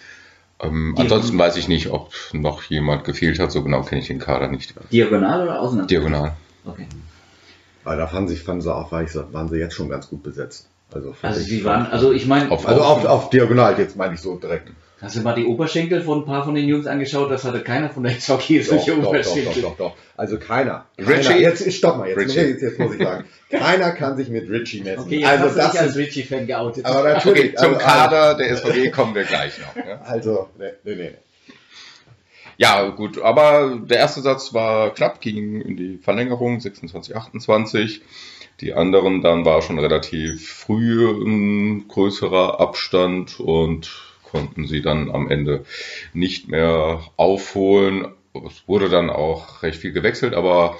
Ähm, 0.61 0.95
ansonsten 0.97 1.37
weiß 1.37 1.57
ich 1.57 1.67
nicht, 1.67 1.89
ob 1.89 2.13
noch 2.31 2.63
jemand 2.63 3.03
gefehlt 3.03 3.39
hat. 3.39 3.51
So 3.51 3.63
genau 3.63 3.83
kenne 3.83 4.01
ich 4.01 4.07
den 4.07 4.19
Kader 4.19 4.47
nicht. 4.47 4.73
Diagonal 4.91 5.43
oder 5.43 5.59
außen? 5.59 5.87
Diagonal. 5.87 6.35
Okay. 6.63 6.87
Aber 7.83 7.97
da 7.97 8.07
fanden 8.07 8.29
sie, 8.29 8.37
fanden 8.37 8.61
sie 8.61 8.73
auch, 8.73 8.91
waren 8.91 9.49
sie 9.49 9.57
jetzt 9.57 9.75
schon 9.75 9.89
ganz 9.89 10.09
gut 10.09 10.23
besetzt. 10.23 10.67
Also, 10.93 11.13
also 11.21 11.39
sie 11.39 11.65
waren, 11.65 11.87
also 11.87 12.13
ich 12.13 12.25
meine. 12.25 12.49
Auf, 12.49 12.67
also 12.67 12.81
auf, 12.81 13.05
auf 13.05 13.29
Diagonal, 13.29 13.77
jetzt 13.77 13.97
meine 13.97 14.13
ich 14.13 14.21
so 14.21 14.37
direkt. 14.37 14.71
Hast 15.01 15.17
du 15.17 15.21
mal 15.21 15.35
die 15.35 15.45
Oberschenkel 15.45 16.01
von 16.01 16.19
ein 16.19 16.25
paar 16.25 16.45
von 16.45 16.55
den 16.55 16.69
Jungs 16.69 16.87
angeschaut? 16.87 17.29
Das 17.29 17.43
hatte 17.43 17.61
keiner 17.61 17.89
von 17.89 18.03
der 18.03 18.13
SVG 18.13 18.61
solche 18.61 18.95
doch, 18.95 19.09
Oberschenkel. 19.09 19.45
Doch, 19.45 19.53
doch, 19.53 19.61
doch, 19.61 19.77
doch. 19.77 19.95
Also 20.15 20.39
keiner. 20.39 20.85
keiner 20.97 21.35
jetzt, 21.37 21.71
stopp 21.73 21.97
mal, 21.97 22.07
jetzt, 22.07 22.33
jetzt, 22.33 22.61
jetzt, 22.61 22.79
muss 22.79 22.95
ich 22.95 23.03
sagen. 23.03 23.25
keiner 23.49 23.91
kann 23.91 24.15
sich 24.15 24.29
mit 24.29 24.49
Richie 24.49 24.81
messen. 24.81 25.03
Okay, 25.03 25.19
jetzt 25.19 25.29
also 25.29 25.45
hast 25.45 25.57
das 25.57 25.65
du 25.65 25.71
dich 25.71 25.81
als 25.81 25.95
Richie-Fan 25.97 26.47
geoutet. 26.47 26.85
Aber 26.85 27.03
natürlich. 27.03 27.43
Okay, 27.43 27.55
zum 27.55 27.73
also, 27.73 27.85
Kader 27.85 28.35
der 28.35 28.55
SVG 28.55 28.91
kommen 28.91 29.15
wir 29.15 29.25
gleich 29.25 29.59
noch. 29.59 29.75
Ja? 29.75 30.01
Also, 30.05 30.49
nee, 30.57 30.71
nee, 30.85 30.95
nee. 30.95 31.11
Ja, 32.57 32.87
gut, 32.87 33.21
aber 33.21 33.77
der 33.83 33.97
erste 33.97 34.21
Satz 34.21 34.53
war 34.53 34.93
knapp, 34.93 35.19
ging 35.19 35.59
in 35.59 35.75
die 35.75 35.97
Verlängerung 35.97 36.61
26, 36.61 37.13
28. 37.13 38.01
Die 38.61 38.73
anderen 38.73 39.21
dann 39.21 39.43
war 39.43 39.61
schon 39.61 39.77
relativ 39.77 40.49
früh 40.49 41.09
ein 41.09 41.89
größerer 41.89 42.61
Abstand 42.61 43.41
und 43.41 44.14
konnten 44.35 44.67
sie 44.67 44.81
dann 44.81 45.09
am 45.09 45.31
Ende 45.31 45.63
nicht 46.13 46.49
mehr 46.49 46.99
aufholen. 47.15 48.07
Es 48.33 48.67
wurde 48.67 48.89
dann 48.89 49.09
auch 49.09 49.63
recht 49.63 49.79
viel 49.79 49.93
gewechselt, 49.93 50.33
aber 50.33 50.75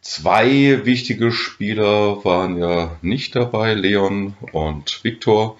zwei 0.00 0.84
wichtige 0.84 1.32
Spieler 1.32 2.24
waren 2.24 2.56
ja 2.56 2.96
nicht 3.02 3.34
dabei, 3.34 3.74
Leon 3.74 4.34
und 4.52 5.02
Viktor. 5.02 5.56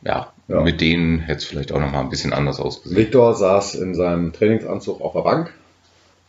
Ja, 0.00 0.32
ja. 0.46 0.62
mit 0.62 0.80
denen 0.80 1.18
hätte 1.18 1.40
es 1.40 1.44
vielleicht 1.44 1.70
auch 1.72 1.80
nochmal 1.80 2.02
ein 2.02 2.08
bisschen 2.08 2.32
anders 2.32 2.60
ausgesehen. 2.60 2.96
Viktor 2.96 3.34
saß 3.34 3.74
in 3.74 3.94
seinem 3.94 4.32
Trainingsanzug 4.32 5.02
auf 5.02 5.12
der 5.12 5.20
Bank 5.20 5.52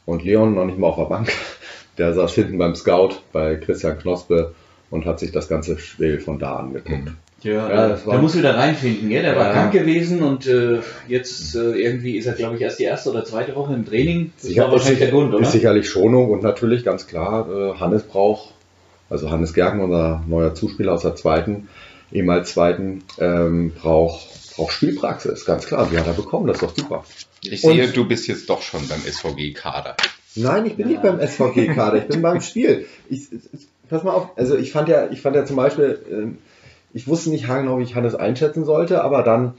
und 0.06 0.26
Leon 0.26 0.54
noch 0.54 0.66
nicht 0.66 0.80
mal 0.80 0.88
auf 0.88 0.98
der 0.98 1.06
Bank. 1.06 1.32
Der 1.98 2.14
saß 2.14 2.34
hinten 2.34 2.58
beim 2.58 2.76
Scout 2.76 3.22
bei 3.32 3.56
Christian 3.56 4.00
Knospe 4.00 4.54
und 4.90 5.06
hat 5.06 5.20
sich 5.20 5.32
das 5.32 5.48
ganze 5.48 5.78
Spiel 5.78 6.20
von 6.20 6.40
da 6.40 6.58
angeguckt. 6.58 7.06
Mhm. 7.06 7.18
Ja, 7.44 7.70
ja 7.70 7.88
der, 7.88 7.98
der 7.98 8.20
muss 8.20 8.38
wieder 8.38 8.56
reinfinden. 8.56 9.10
Ja? 9.10 9.22
Der 9.22 9.36
war 9.36 9.52
krank 9.52 9.72
gewesen 9.72 10.22
und 10.22 10.48
äh, 10.48 10.80
jetzt 11.08 11.56
äh, 11.56 11.72
irgendwie 11.72 12.18
ist 12.18 12.26
er, 12.26 12.34
glaube 12.34 12.56
ich, 12.56 12.62
erst 12.62 12.80
die 12.80 12.84
erste 12.84 13.10
oder 13.10 13.26
zweite 13.26 13.56
Woche 13.56 13.74
im 13.74 13.86
Training. 13.86 14.32
Das 14.36 14.48
Sicher, 14.48 14.64
war 14.64 14.72
wahrscheinlich 14.72 15.00
der 15.00 15.12
Grund, 15.12 15.34
oder? 15.34 15.44
Ist 15.44 15.52
sicherlich 15.52 15.90
Schonung 15.90 16.30
und 16.30 16.44
natürlich 16.44 16.84
ganz 16.84 17.08
klar, 17.08 17.48
äh, 17.50 17.80
Hannes 17.80 18.04
braucht, 18.04 18.54
also 19.10 19.30
Hannes 19.32 19.54
Gerken, 19.54 19.80
unser 19.82 20.24
neuer 20.28 20.54
Zuspieler 20.54 20.94
aus 20.94 21.02
der 21.02 21.16
zweiten, 21.16 21.70
ehemals 22.12 22.54
zweiten, 22.54 23.04
ähm, 23.20 23.72
braucht 23.74 24.28
braucht 24.60 24.74
Spielpraxis, 24.74 25.46
ganz 25.46 25.66
klar. 25.66 25.88
Die 25.90 25.98
hat 25.98 26.08
er 26.08 26.14
bekommen, 26.14 26.48
das 26.48 26.58
ist 26.58 26.64
doch 26.64 26.76
super. 26.76 27.04
Ich 27.42 27.62
sehe, 27.62 27.86
und, 27.86 27.96
du 27.96 28.06
bist 28.06 28.28
jetzt 28.28 28.50
doch 28.50 28.62
schon 28.62 28.86
beim 28.88 29.00
SVG-Kader. 29.00 29.96
Nein, 30.36 30.66
ich 30.66 30.76
bin 30.76 30.90
ja. 30.90 30.92
nicht 30.92 31.02
beim 31.02 31.26
SVG-Kader, 31.26 32.00
ich 32.00 32.08
bin 32.08 32.22
beim 32.22 32.42
Spiel. 32.42 32.86
Ich, 33.10 33.32
ich, 33.32 33.68
pass 33.90 34.04
mal 34.04 34.12
auf, 34.12 34.38
also 34.38 34.58
ich 34.58 34.72
fand 34.72 34.90
ja, 34.90 35.10
ich 35.10 35.22
fand 35.22 35.36
ja 35.38 35.46
zum 35.46 35.56
Beispiel, 35.56 36.00
äh, 36.12 36.59
ich 36.94 37.08
wusste 37.08 37.30
nicht 37.30 37.48
genau, 37.48 37.80
wie 37.80 37.84
ich 37.84 37.96
Hannes 37.96 38.16
einschätzen 38.16 38.66
sollte, 38.66 39.04
aber 39.04 39.24
dann, 39.24 39.54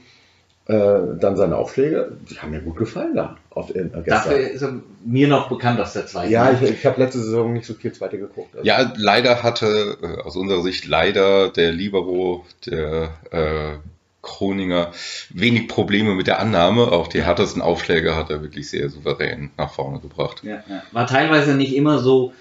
äh, 0.67 0.99
dann 1.19 1.37
seine 1.37 1.57
Aufschläge, 1.57 2.11
die 2.29 2.39
haben 2.39 2.51
mir 2.51 2.61
gut 2.61 2.77
gefallen 2.77 3.15
da. 3.15 3.37
Auf, 3.49 3.73
äh, 3.75 3.89
Dafür 4.05 4.37
ist 4.37 4.61
er 4.61 4.73
mir 5.05 5.27
noch 5.27 5.49
bekannt 5.49 5.79
aus 5.79 5.93
der 5.93 6.07
zweiten. 6.07 6.31
Ja, 6.31 6.51
ich, 6.51 6.61
ich 6.61 6.85
habe 6.85 7.01
letzte 7.01 7.19
Saison 7.19 7.53
nicht 7.53 7.65
so 7.65 7.73
viel 7.73 7.93
zweite 7.93 8.17
geguckt. 8.17 8.55
Also. 8.55 8.65
Ja, 8.65 8.93
leider 8.95 9.43
hatte, 9.43 9.97
äh, 10.01 10.21
aus 10.21 10.35
unserer 10.35 10.61
Sicht 10.61 10.87
leider 10.87 11.49
der 11.49 11.71
Libero, 11.71 12.45
der 12.65 13.09
äh, 13.31 13.77
Kroninger 14.21 14.91
wenig 15.29 15.67
Probleme 15.67 16.13
mit 16.15 16.27
der 16.27 16.39
Annahme. 16.39 16.91
Auch 16.91 17.07
die 17.07 17.23
härtesten 17.23 17.61
Aufschläge 17.61 18.15
hat 18.15 18.29
er 18.29 18.41
wirklich 18.41 18.69
sehr 18.69 18.89
souverän 18.89 19.49
nach 19.57 19.73
vorne 19.73 19.99
gebracht. 19.99 20.43
Ja, 20.43 20.63
ja. 20.69 20.83
War 20.91 21.07
teilweise 21.07 21.55
nicht 21.55 21.75
immer 21.75 21.99
so 21.99 22.33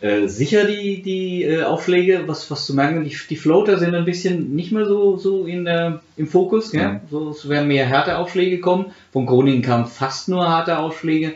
äh, 0.00 0.26
sicher 0.26 0.66
die, 0.66 1.00
die 1.02 1.42
äh, 1.44 1.62
Aufschläge, 1.62 2.24
was, 2.26 2.50
was 2.50 2.66
zu 2.66 2.74
merken, 2.74 3.04
die, 3.04 3.16
die 3.30 3.36
Floater 3.36 3.78
sind 3.78 3.94
ein 3.94 4.04
bisschen 4.04 4.54
nicht 4.54 4.70
mehr 4.70 4.84
so, 4.84 5.16
so 5.16 5.46
in 5.46 5.64
der, 5.64 6.00
im 6.16 6.26
Fokus. 6.26 6.72
Ja? 6.72 6.92
Mhm. 6.92 7.00
So, 7.10 7.30
es 7.30 7.48
werden 7.48 7.68
mehr 7.68 7.88
harte 7.88 8.18
Aufschläge 8.18 8.60
kommen. 8.60 8.92
Von 9.12 9.26
Groningen 9.26 9.62
kamen 9.62 9.86
fast 9.86 10.28
nur 10.28 10.48
harte 10.48 10.78
Aufschläge. 10.78 11.32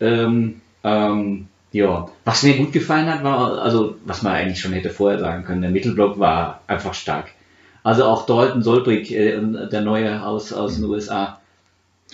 Ähm, 0.00 0.62
ähm, 0.84 1.48
ja, 1.72 2.08
was 2.24 2.42
mir 2.44 2.56
gut 2.56 2.72
gefallen 2.72 3.12
hat, 3.12 3.22
war, 3.24 3.58
also 3.60 3.96
was 4.06 4.22
man 4.22 4.32
eigentlich 4.32 4.60
schon 4.60 4.72
hätte 4.72 4.88
vorher 4.88 5.18
sagen 5.18 5.44
können, 5.44 5.60
der 5.60 5.70
Mittelblock 5.70 6.18
war 6.18 6.62
einfach 6.66 6.94
stark. 6.94 7.26
Also 7.82 8.04
auch 8.04 8.24
Dalton 8.24 8.62
Solbrig, 8.62 9.12
äh, 9.12 9.38
der 9.70 9.82
Neue 9.82 10.24
aus, 10.24 10.54
aus 10.54 10.76
den 10.76 10.84
USA. 10.84 11.40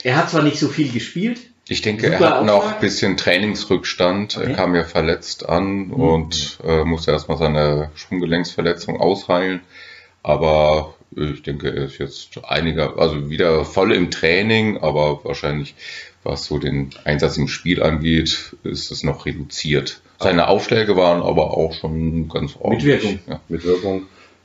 Er 0.02 0.16
hat 0.16 0.30
zwar 0.30 0.42
nicht 0.42 0.58
so 0.58 0.68
viel 0.68 0.90
gespielt. 0.90 1.40
Ich 1.68 1.80
denke, 1.80 2.08
er 2.08 2.20
hat 2.20 2.44
noch 2.44 2.74
ein 2.74 2.80
bisschen 2.80 3.16
Trainingsrückstand. 3.16 4.36
Okay. 4.36 4.50
Er 4.50 4.54
kam 4.54 4.74
ja 4.74 4.84
verletzt 4.84 5.48
an 5.48 5.86
mhm. 5.86 5.92
und 5.92 6.58
äh, 6.64 6.84
musste 6.84 7.12
erstmal 7.12 7.38
seine 7.38 7.90
Schwunggelenksverletzung 7.94 9.00
ausheilen. 9.00 9.60
Aber 10.22 10.94
ich 11.16 11.42
denke, 11.42 11.68
er 11.68 11.86
ist 11.86 11.98
jetzt 11.98 12.44
einiger, 12.44 12.98
also 12.98 13.30
wieder 13.30 13.64
voll 13.64 13.92
im 13.92 14.10
Training, 14.10 14.78
aber 14.78 15.24
wahrscheinlich, 15.24 15.74
was 16.22 16.44
so 16.46 16.58
den 16.58 16.90
Einsatz 17.04 17.36
im 17.36 17.48
Spiel 17.48 17.82
angeht, 17.82 18.56
ist 18.62 18.90
es 18.90 19.02
noch 19.02 19.26
reduziert. 19.26 20.00
Seine 20.18 20.48
Aufschläge 20.48 20.96
waren 20.96 21.22
aber 21.22 21.56
auch 21.56 21.74
schon 21.74 22.28
ganz 22.28 22.56
ordentlich. 22.58 23.02
Mit 23.02 23.02
Wirkung. 23.02 23.20
Ja. 23.26 23.40
Mit 23.48 23.64
Wirkung. 23.64 24.02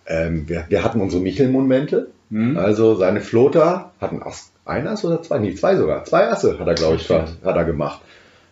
Ähm, 0.08 0.50
wir, 0.50 0.66
wir, 0.70 0.84
hatten 0.84 1.02
unsere 1.02 1.22
Micheln-Momente. 1.22 2.10
Mhm. 2.30 2.58
Also 2.58 2.96
seine 2.96 3.22
Floater 3.22 3.92
hatten 4.02 4.22
Ass, 4.22 4.52
ein 4.70 4.88
Ass 4.88 5.04
oder 5.04 5.22
zwei? 5.22 5.40
Nee, 5.40 5.56
zwei 5.56 5.76
sogar. 5.76 6.06
Zwei 6.06 6.30
Asse 6.30 6.58
hat 6.60 6.68
er, 6.68 6.76
glaube 6.76 6.96
ich, 6.96 7.10
hat, 7.10 7.30
hat 7.44 7.56
er 7.56 7.66
gemacht. 7.66 8.02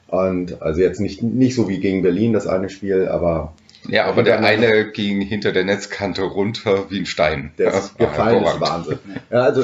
Und 0.07 0.61
also 0.61 0.81
jetzt 0.81 0.99
nicht, 0.99 1.21
nicht 1.21 1.55
so 1.55 1.67
wie 1.67 1.79
gegen 1.79 2.01
Berlin 2.01 2.33
das 2.33 2.47
eine 2.47 2.69
Spiel, 2.69 3.07
aber. 3.07 3.53
Ja, 3.87 4.05
aber 4.05 4.23
der 4.23 4.43
eine 4.43 4.91
ging 4.91 5.21
hinter 5.21 5.51
der 5.51 5.63
Netzkante 5.63 6.23
runter 6.23 6.89
wie 6.89 6.99
ein 6.99 7.05
Stein. 7.05 7.51
Der 7.57 7.73
ist 7.73 7.97
gefallen, 7.97 8.43
ist 8.43 8.59
Wahnsinn. 8.59 8.99
Ja, 9.31 9.43
also 9.43 9.61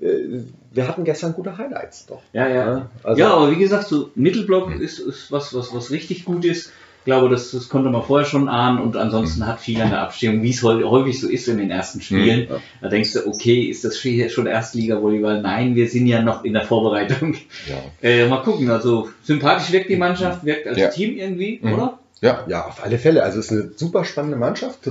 äh, 0.00 0.42
wir 0.72 0.88
hatten 0.88 1.04
gestern 1.04 1.32
gute 1.32 1.56
Highlights 1.56 2.06
doch. 2.06 2.22
Ja, 2.32 2.48
ja. 2.48 2.90
Also, 3.02 3.20
ja, 3.20 3.34
aber 3.34 3.50
wie 3.50 3.58
gesagt, 3.58 3.88
so 3.88 4.10
Mittelblock 4.14 4.74
ist, 4.80 4.98
ist 4.98 5.30
was, 5.30 5.54
was, 5.54 5.74
was 5.74 5.90
richtig 5.90 6.24
gut 6.24 6.44
ist. 6.44 6.72
Ich 7.02 7.06
glaube, 7.06 7.28
das, 7.28 7.50
das 7.50 7.68
konnte 7.68 7.90
man 7.90 8.04
vorher 8.04 8.24
schon 8.24 8.48
ahnen 8.48 8.78
und 8.78 8.96
ansonsten 8.96 9.40
mhm. 9.40 9.46
hat 9.48 9.58
viel 9.60 9.82
an 9.82 9.90
der 9.90 10.02
Abstimmung, 10.02 10.44
wie 10.44 10.50
es 10.50 10.62
häufig 10.62 11.20
so 11.20 11.28
ist 11.28 11.48
in 11.48 11.58
den 11.58 11.68
ersten 11.68 12.00
Spielen. 12.00 12.48
Mhm. 12.48 12.54
Da 12.80 12.88
denkst 12.88 13.14
du, 13.14 13.26
okay, 13.26 13.64
ist 13.64 13.84
das 13.84 13.98
schon 13.98 14.46
Erstliga-Volleyball? 14.46 15.42
Nein, 15.42 15.74
wir 15.74 15.88
sind 15.88 16.06
ja 16.06 16.22
noch 16.22 16.44
in 16.44 16.52
der 16.52 16.62
Vorbereitung. 16.62 17.34
Ja. 17.68 17.76
Äh, 18.02 18.26
mal 18.26 18.42
gucken, 18.42 18.68
also 18.70 19.10
sympathisch 19.22 19.72
wirkt 19.72 19.88
die 19.88 19.96
Mannschaft, 19.96 20.44
wirkt 20.44 20.66
als 20.66 20.78
ja. 20.78 20.88
Team 20.88 21.16
irgendwie, 21.16 21.60
mhm. 21.62 21.72
oder? 21.72 21.98
Ja, 22.20 22.44
ja, 22.46 22.66
auf 22.66 22.82
alle 22.84 22.98
Fälle. 22.98 23.22
Also 23.22 23.40
es 23.40 23.46
ist 23.46 23.52
eine 23.52 23.70
super 23.74 24.04
spannende 24.04 24.36
Mannschaft. 24.36 24.90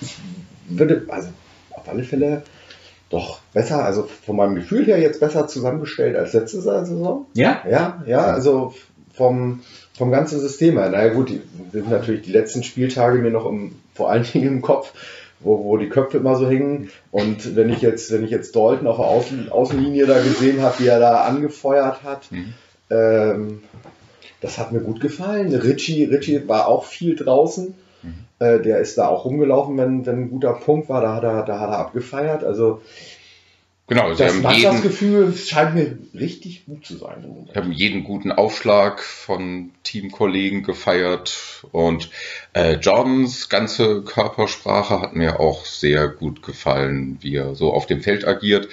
Ich 0.00 0.16
würde, 0.68 1.04
also 1.08 1.28
auf 1.70 1.88
alle 1.88 2.04
Fälle 2.04 2.42
doch 3.10 3.40
besser, 3.52 3.84
also 3.84 4.08
von 4.24 4.36
meinem 4.36 4.54
Gefühl 4.54 4.86
her 4.86 4.98
jetzt 4.98 5.20
besser 5.20 5.46
zusammengestellt 5.46 6.16
als 6.16 6.32
letzte 6.32 6.60
Saison. 6.60 7.26
Ja? 7.34 7.62
Ja, 7.68 8.02
ja, 8.06 8.24
also 8.24 8.74
vom, 9.12 9.60
vom 9.96 10.10
ganzen 10.10 10.40
System 10.40 10.78
her. 10.78 10.90
Naja 10.90 11.12
gut, 11.12 11.30
die 11.30 11.40
sind 11.72 11.90
natürlich 11.90 12.22
die 12.22 12.32
letzten 12.32 12.62
Spieltage 12.62 13.18
mir 13.18 13.30
noch 13.30 13.46
im, 13.46 13.76
vor 13.94 14.10
allen 14.10 14.24
Dingen 14.24 14.48
im 14.48 14.62
Kopf, 14.62 14.92
wo, 15.40 15.64
wo 15.64 15.76
die 15.76 15.88
Köpfe 15.88 16.18
immer 16.18 16.36
so 16.36 16.48
hängen. 16.48 16.90
Und 17.10 17.56
wenn 17.56 17.70
ich 17.70 17.80
jetzt, 17.80 18.12
wenn 18.12 18.24
ich 18.24 18.30
jetzt 18.30 18.56
Dalton 18.56 18.86
auf 18.86 18.96
der 18.96 19.06
Außen, 19.06 19.48
Außenlinie 19.50 20.06
da 20.06 20.20
gesehen 20.20 20.62
habe, 20.62 20.80
wie 20.80 20.88
er 20.88 21.00
da 21.00 21.22
angefeuert 21.24 22.02
hat, 22.02 22.30
mhm. 22.32 22.54
ähm, 22.90 23.62
das 24.40 24.58
hat 24.58 24.72
mir 24.72 24.80
gut 24.80 25.00
gefallen. 25.00 25.54
Richie, 25.54 26.04
Richie 26.04 26.48
war 26.48 26.68
auch 26.68 26.84
viel 26.84 27.14
draußen. 27.14 27.74
Mhm. 28.02 28.14
Äh, 28.38 28.60
der 28.60 28.78
ist 28.78 28.98
da 28.98 29.08
auch 29.08 29.24
rumgelaufen, 29.24 29.78
wenn, 29.78 30.04
wenn 30.04 30.22
ein 30.22 30.30
guter 30.30 30.52
Punkt 30.54 30.88
war, 30.88 31.00
da 31.00 31.14
hat 31.14 31.22
er, 31.22 31.44
da 31.44 31.60
hat 31.60 31.70
er 31.70 31.78
abgefeiert. 31.78 32.44
Also 32.44 32.82
Genau, 33.86 34.14
sie 34.14 34.22
Das 34.22 34.28
haben 34.32 34.36
jeden, 34.36 34.42
Mannschaftsgefühl 34.42 35.36
scheint 35.36 35.74
mir 35.74 35.98
richtig 36.18 36.64
gut 36.64 36.86
zu 36.86 36.96
sein 36.96 37.20
Moment. 37.20 37.54
haben 37.54 37.72
jeden 37.72 38.02
guten 38.02 38.32
Aufschlag 38.32 39.02
von 39.02 39.72
Teamkollegen 39.82 40.62
gefeiert 40.62 41.66
und 41.70 42.08
äh, 42.54 42.76
Jordans 42.76 43.50
ganze 43.50 44.02
Körpersprache 44.02 45.00
hat 45.00 45.14
mir 45.14 45.38
auch 45.38 45.66
sehr 45.66 46.08
gut 46.08 46.42
gefallen, 46.42 47.18
wie 47.20 47.36
er 47.36 47.54
so 47.54 47.74
auf 47.74 47.84
dem 47.84 48.00
Feld 48.00 48.26
agiert. 48.26 48.68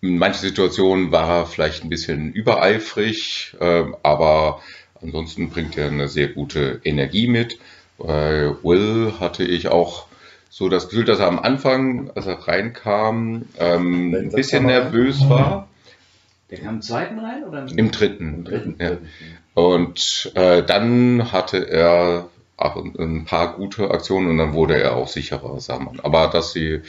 In 0.00 0.18
manchen 0.18 0.40
Situationen 0.40 1.12
war 1.12 1.28
er 1.28 1.46
vielleicht 1.46 1.84
ein 1.84 1.88
bisschen 1.88 2.32
übereifrig, 2.32 3.54
äh, 3.60 3.84
aber 4.02 4.60
ansonsten 5.00 5.50
bringt 5.50 5.78
er 5.78 5.86
eine 5.86 6.08
sehr 6.08 6.28
gute 6.28 6.80
Energie 6.82 7.28
mit. 7.28 7.60
Bei 7.96 8.52
Will 8.64 9.14
hatte 9.20 9.44
ich 9.44 9.68
auch 9.68 10.07
so 10.50 10.68
das 10.68 10.88
Gefühl, 10.88 11.04
dass 11.04 11.18
er 11.18 11.28
am 11.28 11.38
Anfang, 11.38 12.10
als 12.14 12.26
er 12.26 12.46
reinkam, 12.46 13.42
ähm, 13.58 14.14
ein 14.14 14.30
bisschen 14.30 14.68
er 14.68 14.82
nervös 14.82 15.28
war. 15.28 15.68
Der 16.50 16.58
kam 16.58 16.76
im 16.76 16.82
zweiten 16.82 17.18
rein 17.18 17.44
oder 17.44 17.66
Im 17.68 17.90
dritten. 17.90 18.34
Im 18.34 18.44
dritten. 18.44 18.76
Ja. 18.80 18.92
Und 19.54 20.32
äh, 20.34 20.62
dann 20.62 21.32
hatte 21.32 21.68
er 21.68 22.28
auch 22.56 22.76
ein, 22.76 23.24
paar 23.24 23.54
gute 23.54 23.90
Aktionen 23.90 24.30
und 24.30 24.38
dann 24.38 24.52
wurde 24.52 24.80
er 24.80 24.96
auch 24.96 25.08
sicherer, 25.08 25.60
sah 25.60 25.78
man. 25.78 26.00
Aber 26.00 26.28
dass 26.28 26.52
sie 26.52 26.80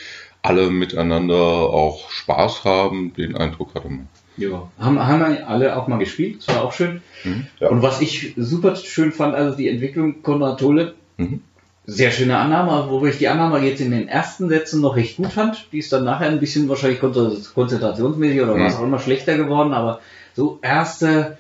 alle 0.42 0.70
miteinander 0.70 1.36
auch 1.36 2.10
Spaß 2.10 2.64
haben, 2.64 3.14
den 3.14 3.36
Eindruck 3.36 3.76
hatte 3.76 3.90
man. 3.90 4.08
Ja. 4.38 4.70
Haben, 4.80 5.06
haben 5.06 5.20
wir 5.20 5.50
alle 5.50 5.76
auch 5.76 5.88
mal 5.88 6.00
gespielt, 6.00 6.48
das 6.48 6.56
war 6.56 6.64
auch 6.64 6.74
schön. 6.74 7.02
Mhm. 7.26 7.48
Ja. 7.60 7.68
Und 7.68 7.82
was 7.82 8.00
ich 8.02 8.34
super 8.38 8.76
schön 8.78 9.12
fand, 9.12 9.36
also 9.36 9.58
die 9.58 9.68
Entwicklung 9.68 10.24
Konrad 10.24 10.60
Tole, 10.60 10.96
Mhm. 11.20 11.42
Sehr 11.90 12.12
schöne 12.12 12.38
Annahme, 12.38 12.90
wobei 12.90 13.08
ich 13.10 13.18
die 13.18 13.28
Annahme 13.28 13.60
jetzt 13.60 13.82
in 13.82 13.92
den 13.92 14.08
ersten 14.08 14.50
Sätzen 14.50 14.82
noch 14.82 14.96
recht 14.96 15.18
gut 15.18 15.32
fand. 15.34 15.68
Die 15.72 15.80
ist 15.80 15.92
dann 15.92 16.04
nachher 16.04 16.28
ein 16.30 16.40
bisschen 16.40 16.70
wahrscheinlich 16.70 17.00
konzen- 17.00 17.54
konzentrationsmäßig 17.54 18.42
oder 18.42 18.56
Mhm. 18.56 18.64
was 18.66 18.78
auch 18.78 18.84
immer 18.84 19.00
schlechter 19.00 19.38
geworden, 19.38 19.74
aber 19.74 20.00
so 20.34 20.60
erste, 20.62 21.38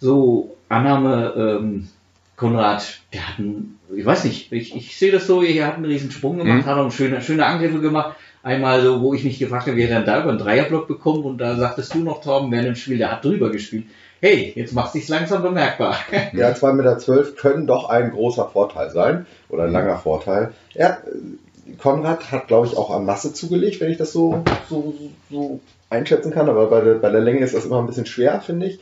so 0.00 0.56
Annahme, 0.68 1.34
ähm, 1.36 1.88
Konrad, 2.36 3.00
der 3.12 3.28
hat 3.28 3.38
einen, 3.38 3.78
ich 3.94 4.04
weiß 4.04 4.24
nicht, 4.24 4.50
ich, 4.52 4.74
ich 4.74 4.96
sehe 4.98 5.12
das 5.12 5.26
so, 5.26 5.42
er 5.42 5.66
hat 5.66 5.76
einen 5.76 5.84
riesen 5.84 6.10
Sprung 6.10 6.38
gemacht, 6.38 6.64
Mhm. 6.64 6.66
hat 6.66 6.76
auch 6.78 6.90
schöne, 6.90 7.20
schöne 7.22 7.46
Angriffe 7.46 7.80
gemacht. 7.80 8.16
Einmal 8.42 8.82
so, 8.82 9.00
wo 9.00 9.14
ich 9.14 9.22
mich 9.22 9.38
gefragt 9.38 9.68
habe, 9.68 9.76
wie 9.76 9.82
er 9.82 9.90
dann 9.94 10.04
da 10.06 10.20
über 10.20 10.30
einen 10.30 10.38
Dreierblock 10.38 10.88
bekommt 10.88 11.24
und 11.24 11.38
da 11.38 11.54
sagtest 11.54 11.94
du 11.94 11.98
noch, 12.00 12.20
Torben, 12.22 12.50
während 12.50 12.66
dem 12.66 12.74
Spiel, 12.74 12.98
der 12.98 13.12
hat 13.12 13.24
drüber 13.24 13.50
gespielt. 13.50 13.84
Hey, 14.22 14.52
jetzt 14.54 14.72
macht 14.72 14.92
sich's 14.92 15.08
langsam 15.08 15.42
bemerkbar. 15.42 15.96
Ja, 16.32 16.50
2,12 16.52 16.72
Meter 16.74 17.24
können 17.36 17.66
doch 17.66 17.88
ein 17.88 18.12
großer 18.12 18.46
Vorteil 18.48 18.90
sein 18.90 19.26
oder 19.48 19.64
ein 19.64 19.72
langer 19.72 19.98
Vorteil. 19.98 20.52
Ja, 20.74 20.90
äh, 21.06 21.72
Konrad 21.78 22.30
hat, 22.30 22.46
glaube 22.48 22.66
ich, 22.68 22.76
auch 22.76 22.90
an 22.90 23.04
Masse 23.04 23.32
zugelegt, 23.32 23.80
wenn 23.80 23.90
ich 23.90 23.96
das 23.98 24.12
so, 24.12 24.44
so, 24.70 24.94
so 25.30 25.60
einschätzen 25.90 26.30
kann. 26.32 26.48
Aber 26.48 26.66
bei 26.68 26.80
der, 26.80 26.94
bei 26.94 27.10
der 27.10 27.20
Länge 27.20 27.40
ist 27.40 27.54
das 27.54 27.64
immer 27.64 27.80
ein 27.80 27.86
bisschen 27.86 28.06
schwer, 28.06 28.40
finde 28.40 28.66
ich. 28.66 28.78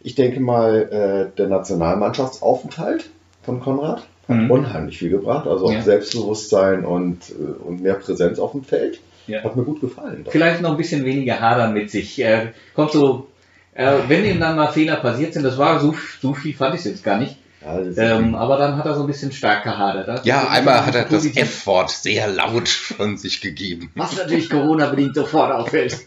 Ich 0.00 0.14
denke 0.14 0.40
mal, 0.40 1.30
äh, 1.32 1.36
der 1.36 1.48
Nationalmannschaftsaufenthalt 1.48 3.10
von 3.42 3.60
Konrad 3.60 3.98
hat 4.28 4.36
Mhm. 4.36 4.50
unheimlich 4.50 4.98
viel 4.98 5.10
gebracht. 5.10 5.46
Also 5.48 5.66
auch 5.66 5.72
Ja. 5.72 5.82
Selbstbewusstsein 5.82 6.84
und, 6.84 7.18
äh, 7.30 7.62
und 7.64 7.82
mehr 7.82 7.94
Präsenz 7.94 8.38
auf 8.38 8.52
dem 8.52 8.62
Feld. 8.64 9.00
Ja. 9.26 9.42
Hat 9.44 9.54
mir 9.56 9.64
gut 9.64 9.80
gefallen. 9.80 10.24
vielleicht 10.28 10.62
noch 10.62 10.70
ein 10.72 10.76
bisschen 10.76 11.04
weniger 11.04 11.40
hadern 11.40 11.72
mit 11.74 11.90
sich. 11.90 12.18
Er 12.20 12.48
kommt 12.74 12.90
so, 12.92 13.26
äh, 13.72 13.98
wenn 14.08 14.24
ihm 14.24 14.40
dann 14.40 14.56
mal 14.56 14.68
Fehler 14.68 14.96
passiert 14.96 15.34
sind, 15.34 15.42
das 15.42 15.58
war 15.58 15.80
so, 15.80 15.94
so 16.20 16.34
viel 16.34 16.54
fand 16.54 16.74
ich 16.74 16.80
es 16.80 16.86
jetzt 16.86 17.04
gar 17.04 17.18
nicht. 17.18 17.36
Ja, 17.64 17.78
das 17.80 17.96
Ähm, 17.96 18.34
aber 18.34 18.56
dann 18.56 18.76
hat 18.76 18.86
er 18.86 18.94
so 18.94 19.02
ein 19.02 19.06
bisschen 19.06 19.30
stark 19.32 19.62
gehadert. 19.62 20.08
Das 20.08 20.24
Ja, 20.24 20.48
einmal 20.48 20.84
hat 20.84 20.94
er 20.94 21.02
das 21.02 21.10
positiv. 21.12 21.42
F-Wort 21.42 21.90
sehr 21.90 22.26
laut 22.28 22.68
von 22.68 23.16
sich 23.16 23.40
gegeben. 23.40 23.90
Was 23.94 24.16
natürlich 24.16 24.50
Corona-bedingt 24.50 25.14
sofort 25.14 25.52
auffällt. 25.52 25.98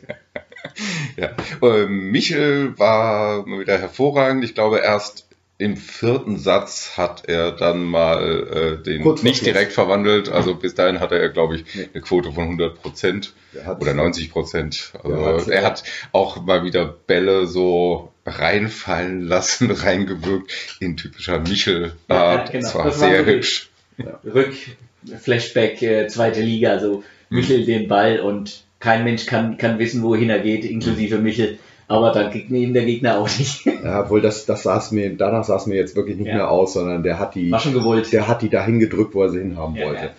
Ja. 1.16 1.30
Ähm, 1.62 2.10
Michel 2.12 2.78
war 2.78 3.46
mal 3.46 3.60
wieder 3.60 3.78
hervorragend. 3.78 4.44
Ich 4.44 4.56
glaube, 4.56 4.80
erst 4.80 5.25
im 5.58 5.78
vierten 5.78 6.38
Satz 6.38 6.98
hat 6.98 7.24
er 7.30 7.52
dann 7.52 7.84
mal 7.84 8.80
äh, 8.80 8.84
den 8.84 9.04
Kurz 9.04 9.24
nicht 9.24 9.46
direkt 9.46 9.72
verwandelt. 9.72 10.28
Also 10.30 10.56
bis 10.56 10.76
dahin 10.76 11.00
hatte 11.00 11.18
er, 11.18 11.30
glaube 11.30 11.56
ich, 11.56 11.64
eine 11.94 12.02
Quote 12.02 12.32
von 12.34 12.44
100 12.44 12.82
Prozent 12.82 13.34
oder 13.80 13.94
90 13.94 14.32
Prozent. 14.32 14.92
Also 15.04 15.50
er 15.52 15.64
hat 15.64 15.84
auch 16.12 16.44
mal 16.44 16.64
wieder 16.66 16.86
Bälle 16.86 17.48
so 17.48 18.12
reinfallen 18.26 19.22
lassen, 19.22 19.72
reingewirkt 19.72 20.78
in 20.82 20.98
typischer 20.98 21.40
Michel-Art. 21.40 21.94
Ja, 22.10 22.36
ja, 22.36 22.52
genau. 22.52 22.62
Das 22.62 22.76
war 22.76 22.84
Das 22.86 23.00
war 23.02 23.10
sehr 23.10 23.26
wirklich- 23.26 23.70
hübsch. 23.98 24.16
Rück, 24.26 24.54
Flashback, 25.22 25.82
äh, 25.82 26.08
zweite 26.08 26.42
Liga, 26.42 26.80
so 26.80 27.04
Michel 27.30 27.66
den 27.66 27.88
Ball 27.88 28.20
und 28.20 28.64
kein 28.80 29.04
Mensch 29.06 29.26
kann, 29.26 29.58
kann 29.58 29.80
wissen, 29.80 30.04
wohin 30.04 30.30
er 30.30 30.40
geht, 30.40 30.66
inklusive 30.66 31.18
Michel. 31.18 31.58
Aber 31.88 32.12
dann 32.12 32.32
kriegt 32.32 32.50
ihn 32.50 32.74
der 32.74 32.86
Gegner 32.86 33.20
auch 33.20 33.30
nicht. 33.38 33.66
Ja, 33.66 34.02
obwohl 34.02 34.20
das, 34.22 34.46
das 34.46 34.64
saß 34.64 34.92
mir, 34.92 35.16
danach 35.16 35.44
sah 35.44 35.58
es 35.58 35.68
mir 35.68 35.76
jetzt 35.76 35.96
wirklich 35.96 36.18
nicht 36.18 36.28
Ja. 36.28 36.36
mehr 36.36 36.52
aus, 36.52 36.74
sondern 36.74 37.04
der 37.04 37.20
hat 37.20 37.36
die, 37.36 37.52
War 37.52 37.60
schon 37.60 37.74
gewollt. 37.74 38.12
der 38.12 38.28
hat 38.28 38.42
die 38.42 38.50
dahin 38.50 38.80
gedrückt, 38.80 39.14
wo 39.14 39.22
er 39.24 39.30
sie 39.30 39.40
hinhaben 39.40 39.76
Ja, 39.76 39.86
wollte. 39.86 40.02
ja. 40.06 40.10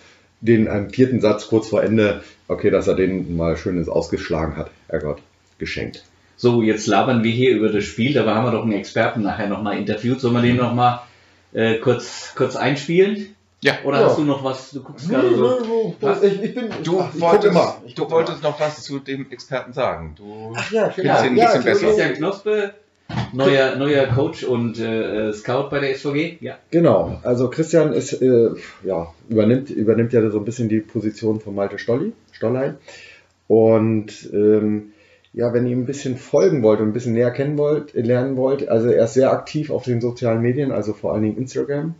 Den 0.40 0.68
am 0.68 0.90
vierten 0.90 1.20
Satz 1.20 1.48
kurz 1.48 1.68
vor 1.68 1.82
Ende, 1.82 2.22
okay, 2.46 2.70
dass 2.70 2.86
er 2.86 2.94
den 2.94 3.36
mal 3.36 3.56
schön 3.56 3.78
ins 3.78 3.88
Ausgeschlagen 3.88 4.56
hat, 4.56 4.70
Herrgott, 4.88 5.18
geschenkt. 5.58 6.04
So, 6.36 6.62
jetzt 6.62 6.86
labern 6.86 7.24
wir 7.24 7.32
hier 7.32 7.56
über 7.56 7.70
das 7.70 7.84
Spiel, 7.84 8.12
dabei 8.12 8.34
haben 8.34 8.44
wir 8.44 8.52
doch 8.52 8.62
einen 8.62 8.72
Experten 8.74 9.22
nachher 9.22 9.48
nochmal 9.48 9.78
interviewt. 9.78 10.20
Sollen 10.20 10.34
wir 10.34 10.42
den 10.42 10.56
nochmal 10.56 11.00
äh, 11.54 11.76
kurz, 11.78 12.32
kurz 12.36 12.54
einspielen? 12.56 13.34
Ja. 13.66 13.78
Oder 13.84 14.00
Ja. 14.00 14.06
hast 14.06 14.18
du 14.18 14.22
noch 14.24 14.44
was? 14.44 14.70
Du 14.70 14.82
guckst 14.82 15.08
gerade 15.10 15.34
so. 15.34 15.94
Was? 16.00 16.22
Ich, 16.22 16.40
ich 16.40 16.54
bin, 16.54 16.68
Du 16.84 17.00
ach, 17.00 17.08
ich 17.12 17.20
guck 17.20 17.30
wolltest, 17.32 17.50
immer. 17.50 17.76
Ich 17.84 17.94
du 17.96 18.10
wolltest 18.10 18.42
noch 18.44 18.60
was 18.60 18.82
zu 18.84 19.00
dem 19.00 19.30
Experten 19.30 19.72
sagen. 19.72 20.14
Du 20.16 20.52
Ach 20.56 20.70
ja, 20.70 20.88
Findest 20.90 21.24
ihn 21.24 21.30
ein 21.30 21.34
bisschen 21.34 21.64
besser? 21.64 21.86
Christian 21.86 22.14
Knospe, 22.14 22.74
neuer, 23.32 23.74
neuer 23.74 24.06
Coach 24.06 24.44
und 24.44 24.78
äh, 24.78 25.32
Scout 25.32 25.68
bei 25.70 25.80
der 25.80 25.94
SVG. 25.96 26.36
Ja. 26.40 26.58
Genau, 26.70 27.18
also 27.24 27.50
Christian 27.50 27.92
ist, 27.92 28.12
äh, 28.22 28.50
ja, 28.84 29.12
übernimmt, 29.28 29.70
übernimmt 29.70 30.12
ja 30.12 30.30
so 30.30 30.38
ein 30.38 30.44
bisschen 30.44 30.68
die 30.68 30.80
Position 30.80 31.40
von 31.40 31.54
Malte 31.56 31.78
Stolli, 31.80 32.12
Stollein. 32.30 32.76
Und 33.48 34.30
ähm, 34.32 34.92
ja, 35.32 35.52
wenn 35.52 35.66
ihr 35.66 35.76
ein 35.76 35.86
bisschen 35.86 36.16
folgen 36.16 36.62
wollt 36.62 36.80
und 36.80 36.88
ein 36.88 36.92
bisschen 36.92 37.14
näher 37.14 37.30
kennen 37.32 37.58
wollt, 37.58 37.94
lernen 37.94 38.36
wollt, 38.36 38.68
also 38.68 38.88
er 38.90 39.04
ist 39.04 39.14
sehr 39.14 39.32
aktiv 39.32 39.70
auf 39.70 39.84
den 39.84 40.00
sozialen 40.00 40.40
Medien, 40.40 40.70
also 40.72 40.92
vor 40.92 41.12
allen 41.12 41.22
Dingen 41.24 41.36
Instagram, 41.36 41.94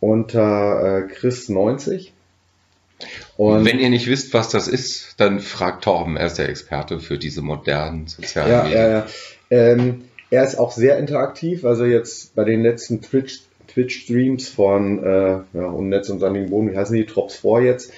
unter 0.00 1.08
äh, 1.08 1.12
Chris90. 1.12 2.10
Und 3.36 3.64
Wenn 3.64 3.78
ihr 3.78 3.90
nicht 3.90 4.08
wisst, 4.08 4.34
was 4.34 4.48
das 4.48 4.66
ist, 4.66 5.14
dann 5.18 5.38
fragt 5.40 5.84
Torben, 5.84 6.16
er 6.16 6.26
ist 6.26 6.38
der 6.38 6.48
Experte 6.48 6.98
für 6.98 7.18
diese 7.18 7.42
modernen 7.42 8.08
sozialen 8.08 8.50
Ja, 8.50 8.62
Medien. 8.64 8.78
ja, 8.80 8.88
ja. 8.88 9.06
Ähm, 9.50 10.04
er 10.30 10.44
ist 10.44 10.58
auch 10.58 10.72
sehr 10.72 10.98
interaktiv. 10.98 11.64
Also 11.64 11.84
jetzt 11.84 12.34
bei 12.34 12.44
den 12.44 12.62
letzten 12.62 13.00
Twitch, 13.00 13.40
Twitch-Streams 13.68 14.48
von 14.48 15.02
äh, 15.04 15.38
ja, 15.52 15.66
Unnetz 15.66 16.08
und 16.08 16.18
Sandigen 16.18 16.50
Boden, 16.50 16.72
wie 16.72 16.76
heißen 16.76 16.96
die, 16.96 17.06
Drops 17.06 17.36
vor 17.36 17.60
jetzt, 17.60 17.92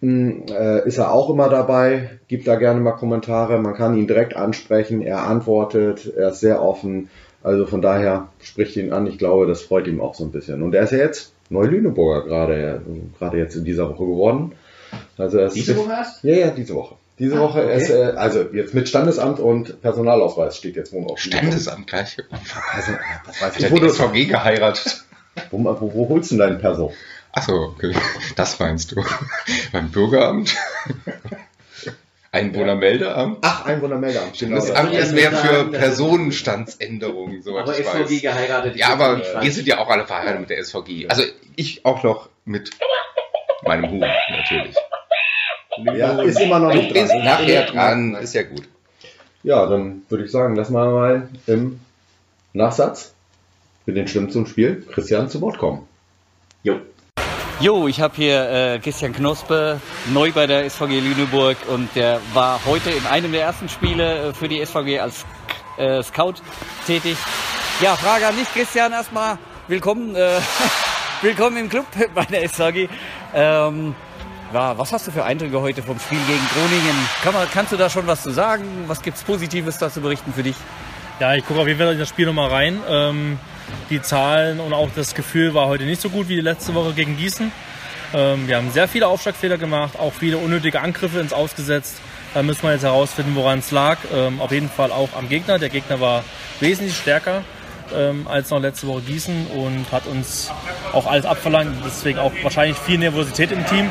mh, 0.00 0.52
äh, 0.52 0.86
ist 0.88 0.98
er 0.98 1.12
auch 1.12 1.30
immer 1.30 1.48
dabei, 1.48 2.18
gibt 2.26 2.46
da 2.48 2.56
gerne 2.56 2.80
mal 2.80 2.92
Kommentare. 2.92 3.58
Man 3.60 3.74
kann 3.74 3.96
ihn 3.96 4.08
direkt 4.08 4.34
ansprechen, 4.34 5.02
er 5.02 5.22
antwortet, 5.24 6.12
er 6.16 6.30
ist 6.30 6.40
sehr 6.40 6.60
offen. 6.62 7.08
Also 7.42 7.66
von 7.66 7.82
daher 7.82 8.28
spricht 8.42 8.76
ihn 8.76 8.92
an. 8.92 9.06
Ich 9.06 9.18
glaube, 9.18 9.46
das 9.46 9.62
freut 9.62 9.86
ihm 9.86 10.00
auch 10.00 10.14
so 10.14 10.24
ein 10.24 10.30
bisschen. 10.32 10.62
Und 10.62 10.74
er 10.74 10.84
ist 10.84 10.92
ja 10.92 10.98
jetzt 10.98 11.32
Neu-Lüneburger 11.50 12.26
gerade, 12.26 12.82
äh, 12.86 13.18
gerade 13.18 13.38
jetzt 13.38 13.56
in 13.56 13.64
dieser 13.64 13.88
Woche 13.90 14.04
geworden. 14.04 14.52
Also 15.18 15.38
er 15.38 15.46
ist 15.46 15.56
Diese 15.56 15.76
Woche 15.76 15.90
erst? 15.92 16.22
ja, 16.24 16.34
ja, 16.34 16.50
diese 16.50 16.74
Woche. 16.74 16.96
Diese 17.18 17.36
Ah, 17.36 17.40
Woche 17.40 17.62
okay. 17.64 17.76
ist, 17.76 17.90
äh, 17.90 18.12
also 18.16 18.42
jetzt 18.52 18.74
mit 18.74 18.88
Standesamt 18.88 19.38
und 19.38 19.80
Personalausweis 19.82 20.56
steht 20.56 20.76
jetzt 20.76 20.92
Wohnort. 20.92 21.20
Standesamt 21.20 21.86
gleich. 21.86 22.16
Also, 22.74 22.92
das 23.26 23.40
weiß 23.42 23.54
Hat 23.54 23.58
ich. 23.58 23.64
er 23.64 23.70
du, 23.80 23.88
SVG 23.88 24.24
geheiratet? 24.26 25.04
wo, 25.50 25.58
wo, 25.62 25.94
wo 25.94 26.08
holst 26.08 26.30
du 26.30 26.36
denn 26.36 26.46
deinen 26.48 26.58
Perso? 26.58 26.92
Achso, 27.32 27.54
okay. 27.74 27.94
das 28.36 28.58
meinst 28.58 28.92
du. 28.92 29.02
Beim 29.72 29.90
Bürgeramt? 29.90 30.54
Einwohnermeldeamt? 32.32 33.38
Ach, 33.42 33.66
Einwohnermeldeamt. 33.66 34.38
Genau. 34.38 34.56
Das 34.56 34.70
Amt 34.70 34.94
ist 34.94 35.12
mehr 35.12 35.30
nur 35.30 35.40
für 35.40 35.64
Personenstandsänderungen, 35.70 37.42
soweit 37.42 37.62
Aber 37.64 37.78
ich 37.78 37.86
SVG 37.86 37.98
weiß. 38.14 38.22
geheiratet. 38.22 38.76
Ja, 38.76 38.86
ist 38.86 38.92
aber 38.92 39.18
falsch. 39.22 39.50
sind 39.52 39.68
ja 39.68 39.78
auch 39.78 39.88
alle 39.88 40.06
verheiratet 40.06 40.40
mit 40.40 40.50
der 40.50 40.64
SVG. 40.64 41.08
Also 41.08 41.22
ich 41.56 41.84
auch 41.84 42.02
noch 42.02 42.30
mit 42.44 42.70
meinem 43.64 43.90
Huhn, 43.90 44.00
natürlich. 44.30 44.74
Ja, 45.94 46.20
ist 46.22 46.40
immer 46.40 46.58
noch 46.58 46.72
nicht 46.74 46.90
Ist 46.92 47.10
dran. 47.12 47.24
nachher 47.24 47.66
dran, 47.66 48.14
ist 48.16 48.34
ja 48.34 48.42
gut. 48.42 48.68
Ja, 49.42 49.66
dann 49.66 50.02
würde 50.08 50.24
ich 50.24 50.30
sagen, 50.30 50.56
lassen 50.56 50.72
wir 50.74 50.84
mal 50.90 51.28
im 51.46 51.80
Nachsatz 52.52 53.12
mit 53.86 53.96
den 53.96 54.06
Stimmen 54.08 54.30
zum 54.30 54.46
Spiel 54.46 54.86
Christian 54.90 55.28
zu 55.28 55.40
Wort 55.40 55.58
kommen. 55.58 55.86
Jo. 56.62 56.80
Jo, 57.62 57.86
ich 57.86 58.00
habe 58.00 58.16
hier 58.16 58.50
äh, 58.50 58.78
Christian 58.80 59.12
Knospe, 59.12 59.80
neu 60.12 60.32
bei 60.32 60.48
der 60.48 60.68
SVG 60.68 60.98
Lüneburg 60.98 61.56
und 61.68 61.94
der 61.94 62.18
war 62.34 62.60
heute 62.66 62.90
in 62.90 63.06
einem 63.06 63.30
der 63.30 63.42
ersten 63.42 63.68
Spiele 63.68 64.30
äh, 64.30 64.32
für 64.34 64.48
die 64.48 64.66
SVG 64.66 64.98
als 64.98 65.24
äh, 65.76 66.02
Scout 66.02 66.34
tätig. 66.88 67.16
Ja, 67.80 67.94
Frage 67.94 68.26
an 68.26 68.36
dich, 68.36 68.52
Christian, 68.52 68.90
erstmal 68.90 69.38
willkommen, 69.68 70.16
äh, 70.16 70.40
willkommen 71.22 71.56
im 71.56 71.68
Club 71.68 71.86
bei 72.16 72.24
der 72.24 72.48
SVG. 72.48 72.88
Ähm, 73.32 73.94
Ja, 74.52 74.76
was 74.76 74.92
hast 74.92 75.06
du 75.06 75.12
für 75.12 75.22
Eindrücke 75.24 75.60
heute 75.60 75.84
vom 75.84 76.00
Spiel 76.00 76.18
gegen 76.26 76.44
Groningen? 76.54 77.08
Kann 77.22 77.32
man, 77.32 77.48
kannst 77.48 77.70
du 77.70 77.76
da 77.76 77.88
schon 77.88 78.08
was 78.08 78.24
zu 78.24 78.30
sagen? 78.32 78.64
Was 78.88 79.02
gibt 79.02 79.18
es 79.18 79.22
Positives 79.22 79.78
da 79.78 79.88
zu 79.88 80.00
berichten 80.00 80.32
für 80.32 80.42
dich? 80.42 80.56
Ja, 81.20 81.36
ich 81.36 81.46
gucke 81.46 81.60
auf 81.60 81.68
jeden 81.68 81.78
Fall 81.78 81.92
in 81.92 82.00
das 82.00 82.08
Spiel 82.08 82.26
nochmal 82.26 82.50
rein. 82.50 82.80
Ähm, 82.88 83.38
die 83.90 84.00
Zahlen 84.02 84.60
und 84.60 84.72
auch 84.72 84.88
das 84.94 85.14
Gefühl 85.14 85.54
war 85.54 85.66
heute 85.66 85.84
nicht 85.84 86.00
so 86.00 86.08
gut 86.08 86.28
wie 86.28 86.36
die 86.36 86.40
letzte 86.40 86.74
Woche 86.74 86.92
gegen 86.92 87.16
Gießen. 87.16 87.52
Ähm, 88.14 88.48
wir 88.48 88.56
haben 88.56 88.70
sehr 88.70 88.88
viele 88.88 89.06
Aufschlagfehler 89.06 89.58
gemacht, 89.58 89.98
auch 89.98 90.12
viele 90.12 90.38
unnötige 90.38 90.80
Angriffe 90.80 91.20
ins 91.20 91.32
Ausgesetzt. 91.32 91.96
Da 92.34 92.42
müssen 92.42 92.62
wir 92.62 92.72
jetzt 92.72 92.84
herausfinden, 92.84 93.34
woran 93.34 93.58
es 93.58 93.70
lag. 93.70 93.98
Ähm, 94.14 94.40
auf 94.40 94.52
jeden 94.52 94.70
Fall 94.70 94.90
auch 94.90 95.10
am 95.16 95.28
Gegner. 95.28 95.58
Der 95.58 95.68
Gegner 95.68 96.00
war 96.00 96.24
wesentlich 96.60 96.96
stärker 96.96 97.42
ähm, 97.94 98.26
als 98.26 98.50
noch 98.50 98.60
letzte 98.60 98.86
Woche 98.86 99.02
Gießen 99.02 99.48
und 99.48 99.90
hat 99.92 100.06
uns 100.06 100.50
auch 100.92 101.06
alles 101.06 101.26
abverlangt. 101.26 101.76
Deswegen 101.84 102.18
auch 102.18 102.32
wahrscheinlich 102.42 102.78
viel 102.78 102.98
Nervosität 102.98 103.52
im 103.52 103.66
Team. 103.66 103.90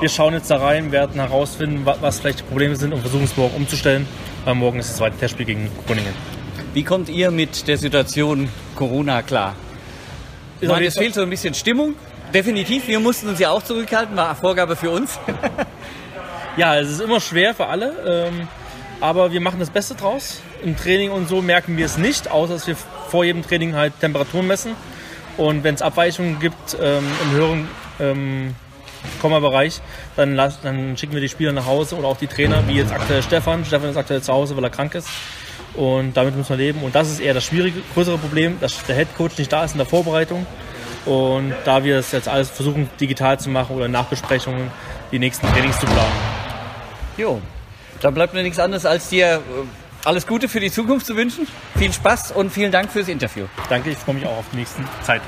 Wir 0.00 0.08
schauen 0.08 0.34
jetzt 0.34 0.50
da 0.50 0.56
rein, 0.56 0.92
werden 0.92 1.20
herausfinden, 1.20 1.84
was, 1.84 2.20
vielleicht 2.20 2.40
die 2.40 2.44
Probleme 2.44 2.76
sind 2.76 2.92
und 2.92 3.00
versuchen 3.00 3.24
es 3.24 3.36
morgen 3.36 3.56
umzustellen. 3.56 4.06
Morgen 4.54 4.78
ist 4.78 4.90
das 4.90 4.96
zweite 4.96 5.18
Testspiel 5.18 5.46
gegen 5.46 5.70
Groningen. 5.86 6.37
Wie 6.74 6.84
kommt 6.84 7.08
ihr 7.08 7.30
mit 7.30 7.66
der 7.66 7.78
Situation 7.78 8.48
Corona 8.74 9.22
klar? 9.22 9.54
Ich 10.60 10.68
meine, 10.68 10.86
es 10.86 10.98
fehlt 10.98 11.14
so 11.14 11.22
ein 11.22 11.30
bisschen 11.30 11.54
Stimmung. 11.54 11.94
Definitiv, 12.34 12.88
wir 12.88 13.00
mussten 13.00 13.28
uns 13.28 13.38
ja 13.38 13.50
auch 13.50 13.62
zurückhalten, 13.62 14.14
war 14.16 14.34
Vorgabe 14.34 14.76
für 14.76 14.90
uns. 14.90 15.18
ja, 16.58 16.78
es 16.78 16.90
ist 16.90 17.00
immer 17.00 17.20
schwer 17.20 17.54
für 17.54 17.66
alle, 17.66 18.26
ähm, 18.28 18.48
aber 19.00 19.32
wir 19.32 19.40
machen 19.40 19.60
das 19.60 19.70
Beste 19.70 19.94
draus. 19.94 20.42
Im 20.62 20.76
Training 20.76 21.10
und 21.10 21.26
so 21.26 21.40
merken 21.40 21.78
wir 21.78 21.86
es 21.86 21.96
nicht, 21.96 22.30
außer 22.30 22.54
dass 22.54 22.66
wir 22.66 22.76
vor 23.08 23.24
jedem 23.24 23.42
Training 23.42 23.74
halt 23.74 23.98
Temperaturen 24.00 24.46
messen. 24.46 24.72
Und 25.38 25.64
wenn 25.64 25.74
es 25.74 25.80
Abweichungen 25.80 26.38
gibt 26.38 26.76
ähm, 26.82 27.04
im 27.22 27.30
höheren 27.30 27.68
ähm, 27.98 28.54
Komma-Bereich, 29.22 29.80
dann, 30.16 30.36
dann 30.36 30.96
schicken 30.98 31.14
wir 31.14 31.20
die 31.22 31.28
Spieler 31.30 31.52
nach 31.52 31.66
Hause 31.66 31.96
oder 31.96 32.08
auch 32.08 32.18
die 32.18 32.26
Trainer, 32.26 32.62
wie 32.66 32.74
jetzt 32.74 32.92
aktuell 32.92 33.22
Stefan. 33.22 33.64
Stefan 33.64 33.90
ist 33.90 33.96
aktuell 33.96 34.20
zu 34.20 34.32
Hause, 34.32 34.54
weil 34.56 34.64
er 34.64 34.70
krank 34.70 34.94
ist. 34.94 35.08
Und 35.74 36.16
damit 36.16 36.36
muss 36.36 36.48
man 36.48 36.58
leben. 36.58 36.82
Und 36.82 36.94
das 36.94 37.10
ist 37.10 37.20
eher 37.20 37.34
das 37.34 37.44
schwierige, 37.44 37.80
größere 37.94 38.18
Problem, 38.18 38.58
dass 38.60 38.84
der 38.86 38.96
Head 38.96 39.08
Coach 39.16 39.38
nicht 39.38 39.52
da 39.52 39.64
ist 39.64 39.72
in 39.72 39.78
der 39.78 39.86
Vorbereitung. 39.86 40.46
Und 41.06 41.54
da 41.64 41.84
wir 41.84 41.98
es 41.98 42.12
jetzt 42.12 42.28
alles 42.28 42.50
versuchen, 42.50 42.90
digital 43.00 43.38
zu 43.38 43.48
machen 43.48 43.76
oder 43.76 43.86
in 43.86 43.92
Nachbesprechungen, 43.92 44.70
die 45.12 45.18
nächsten 45.18 45.46
Trainings 45.48 45.78
zu 45.78 45.86
planen. 45.86 46.12
Jo, 47.16 47.40
dann 48.00 48.14
bleibt 48.14 48.34
mir 48.34 48.42
nichts 48.42 48.58
anderes, 48.58 48.84
als 48.86 49.08
dir 49.08 49.36
äh, 49.36 49.40
alles 50.04 50.26
Gute 50.26 50.48
für 50.48 50.60
die 50.60 50.70
Zukunft 50.70 51.06
zu 51.06 51.16
wünschen. 51.16 51.46
Viel 51.76 51.92
Spaß 51.92 52.32
und 52.32 52.50
vielen 52.50 52.72
Dank 52.72 52.90
fürs 52.90 53.08
Interview. 53.08 53.46
Danke, 53.68 53.90
ich 53.90 53.98
freue 53.98 54.16
mich 54.16 54.26
auch 54.26 54.38
auf 54.38 54.46
die 54.52 54.56
nächste 54.58 54.82
Zeit. 55.02 55.22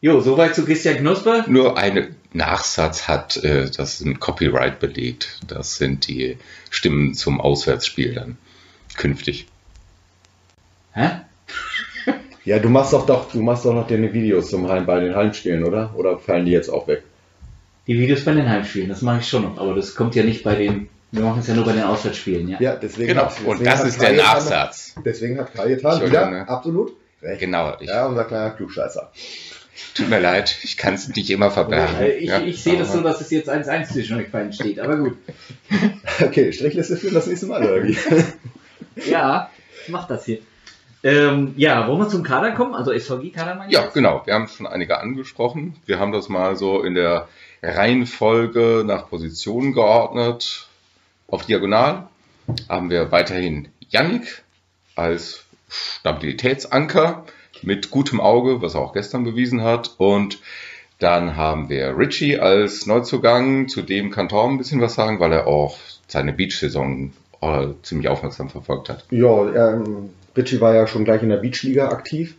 Jo, 0.00 0.20
soweit 0.20 0.54
zu 0.54 0.64
Christian 0.64 0.96
Knusper. 0.96 1.44
Nur 1.46 1.78
ein 1.78 2.16
Nachsatz 2.32 3.06
hat 3.06 3.36
äh, 3.36 3.70
das 3.70 4.00
ein 4.00 4.18
Copyright 4.18 4.80
belegt. 4.80 5.40
Das 5.46 5.76
sind 5.76 6.08
die 6.08 6.38
Stimmen 6.70 7.14
zum 7.14 7.40
Auswärtsspiel 7.40 8.14
dann 8.14 8.36
künftig. 8.96 9.46
Hä? 10.94 11.08
Ja, 12.44 12.58
du 12.58 12.68
machst 12.68 12.92
doch, 12.92 13.06
doch, 13.06 13.30
du 13.30 13.40
machst 13.40 13.64
doch 13.64 13.72
noch 13.72 13.86
deine 13.86 14.12
Videos 14.12 14.50
zum 14.50 14.68
Heim 14.68 14.84
bei 14.84 14.98
den 14.98 15.14
Heimspielen, 15.14 15.62
oder? 15.62 15.94
Oder 15.94 16.18
fallen 16.18 16.44
die 16.44 16.50
jetzt 16.50 16.68
auch 16.70 16.88
weg? 16.88 17.04
Die 17.86 17.96
Videos 17.96 18.24
bei 18.24 18.32
den 18.32 18.48
Heimspielen, 18.48 18.88
das 18.88 19.00
mache 19.00 19.20
ich 19.20 19.28
schon 19.28 19.42
noch, 19.44 19.58
aber 19.58 19.76
das 19.76 19.94
kommt 19.94 20.16
ja 20.16 20.24
nicht 20.24 20.42
bei 20.42 20.56
den. 20.56 20.88
Wir 21.12 21.22
machen 21.22 21.38
es 21.38 21.46
ja 21.46 21.54
nur 21.54 21.64
bei 21.64 21.72
den 21.72 21.84
Auswärtsspielen, 21.84 22.48
ja. 22.48 22.60
Ja, 22.60 22.74
deswegen. 22.74 23.06
Genau, 23.10 23.26
hat- 23.26 23.40
und 23.44 23.60
deswegen 23.60 23.64
das 23.64 23.84
ist 23.84 24.02
der 24.02 24.08
Kajetan- 24.10 24.16
Nachsatz. 24.34 24.94
Deswegen 25.04 25.38
hat 25.38 25.54
Kajetan 25.54 25.92
Entschuldigung, 25.92 26.26
wieder 26.28 26.30
ne? 26.30 26.48
absolut 26.48 26.92
recht. 27.22 27.40
Genau, 27.40 27.76
ich, 27.78 27.88
Ja, 27.88 28.06
unser 28.06 28.24
kleiner 28.24 28.50
Klugscheißer. 28.50 29.12
tut 29.94 30.08
mir 30.08 30.18
leid, 30.18 30.56
ich 30.64 30.76
kann 30.76 30.94
es 30.94 31.08
nicht 31.08 31.30
immer 31.30 31.52
verbergen. 31.52 31.94
Ich, 32.18 32.28
ja. 32.28 32.40
ich 32.40 32.60
sehe 32.60 32.76
das 32.76 32.92
so, 32.92 33.02
dass 33.02 33.20
es 33.20 33.30
jetzt 33.30 33.48
1-1 33.48 33.92
zwischen 33.92 34.16
euch 34.18 34.32
beiden 34.32 34.52
steht, 34.52 34.80
aber 34.80 34.96
gut. 34.96 35.16
Okay, 36.20 36.52
Strichliste 36.52 36.96
für 36.96 37.10
das 37.12 37.28
nächste 37.28 37.46
Mal, 37.46 37.62
oder 37.62 37.84
wie? 37.84 37.96
Ja, 39.10 39.48
ich 39.84 39.88
mach 39.90 40.08
das 40.08 40.24
hier. 40.24 40.38
Ähm, 41.04 41.54
ja, 41.56 41.88
wollen 41.88 41.98
wir 41.98 42.08
zum 42.08 42.22
Kader 42.22 42.52
kommen? 42.52 42.74
Also 42.74 42.92
SVG-Kader 42.92 43.56
mal 43.56 43.70
Ja, 43.70 43.86
genau. 43.86 44.22
Wir 44.24 44.34
haben 44.34 44.46
schon 44.46 44.66
einige 44.66 45.00
angesprochen. 45.00 45.76
Wir 45.84 45.98
haben 45.98 46.12
das 46.12 46.28
mal 46.28 46.56
so 46.56 46.82
in 46.82 46.94
der 46.94 47.28
Reihenfolge 47.62 48.84
nach 48.86 49.08
Positionen 49.08 49.72
geordnet. 49.72 50.68
Auf 51.28 51.46
Diagonal 51.46 52.08
haben 52.68 52.90
wir 52.90 53.10
weiterhin 53.10 53.68
Yannick 53.88 54.42
als 54.94 55.44
Stabilitätsanker 55.68 57.24
mit 57.62 57.90
gutem 57.90 58.20
Auge, 58.20 58.62
was 58.62 58.74
er 58.74 58.80
auch 58.80 58.92
gestern 58.92 59.24
bewiesen 59.24 59.62
hat. 59.62 59.94
Und 59.98 60.40
dann 60.98 61.36
haben 61.36 61.68
wir 61.68 61.96
Richie 61.96 62.38
als 62.38 62.86
Neuzugang. 62.86 63.68
Zu 63.68 63.82
dem 63.82 64.10
kann 64.10 64.28
Torben 64.28 64.54
ein 64.54 64.58
bisschen 64.58 64.80
was 64.80 64.94
sagen, 64.94 65.18
weil 65.18 65.32
er 65.32 65.46
auch 65.46 65.78
seine 66.06 66.32
Beach-Saison 66.32 67.12
äh, 67.40 67.68
ziemlich 67.82 68.08
aufmerksam 68.08 68.50
verfolgt 68.50 68.88
hat. 68.88 69.04
Ja, 69.10 69.72
ähm, 69.72 70.10
Richie 70.36 70.60
war 70.60 70.74
ja 70.74 70.86
schon 70.86 71.04
gleich 71.04 71.22
in 71.22 71.28
der 71.28 71.38
Beachliga 71.38 71.88
aktiv. 71.88 72.36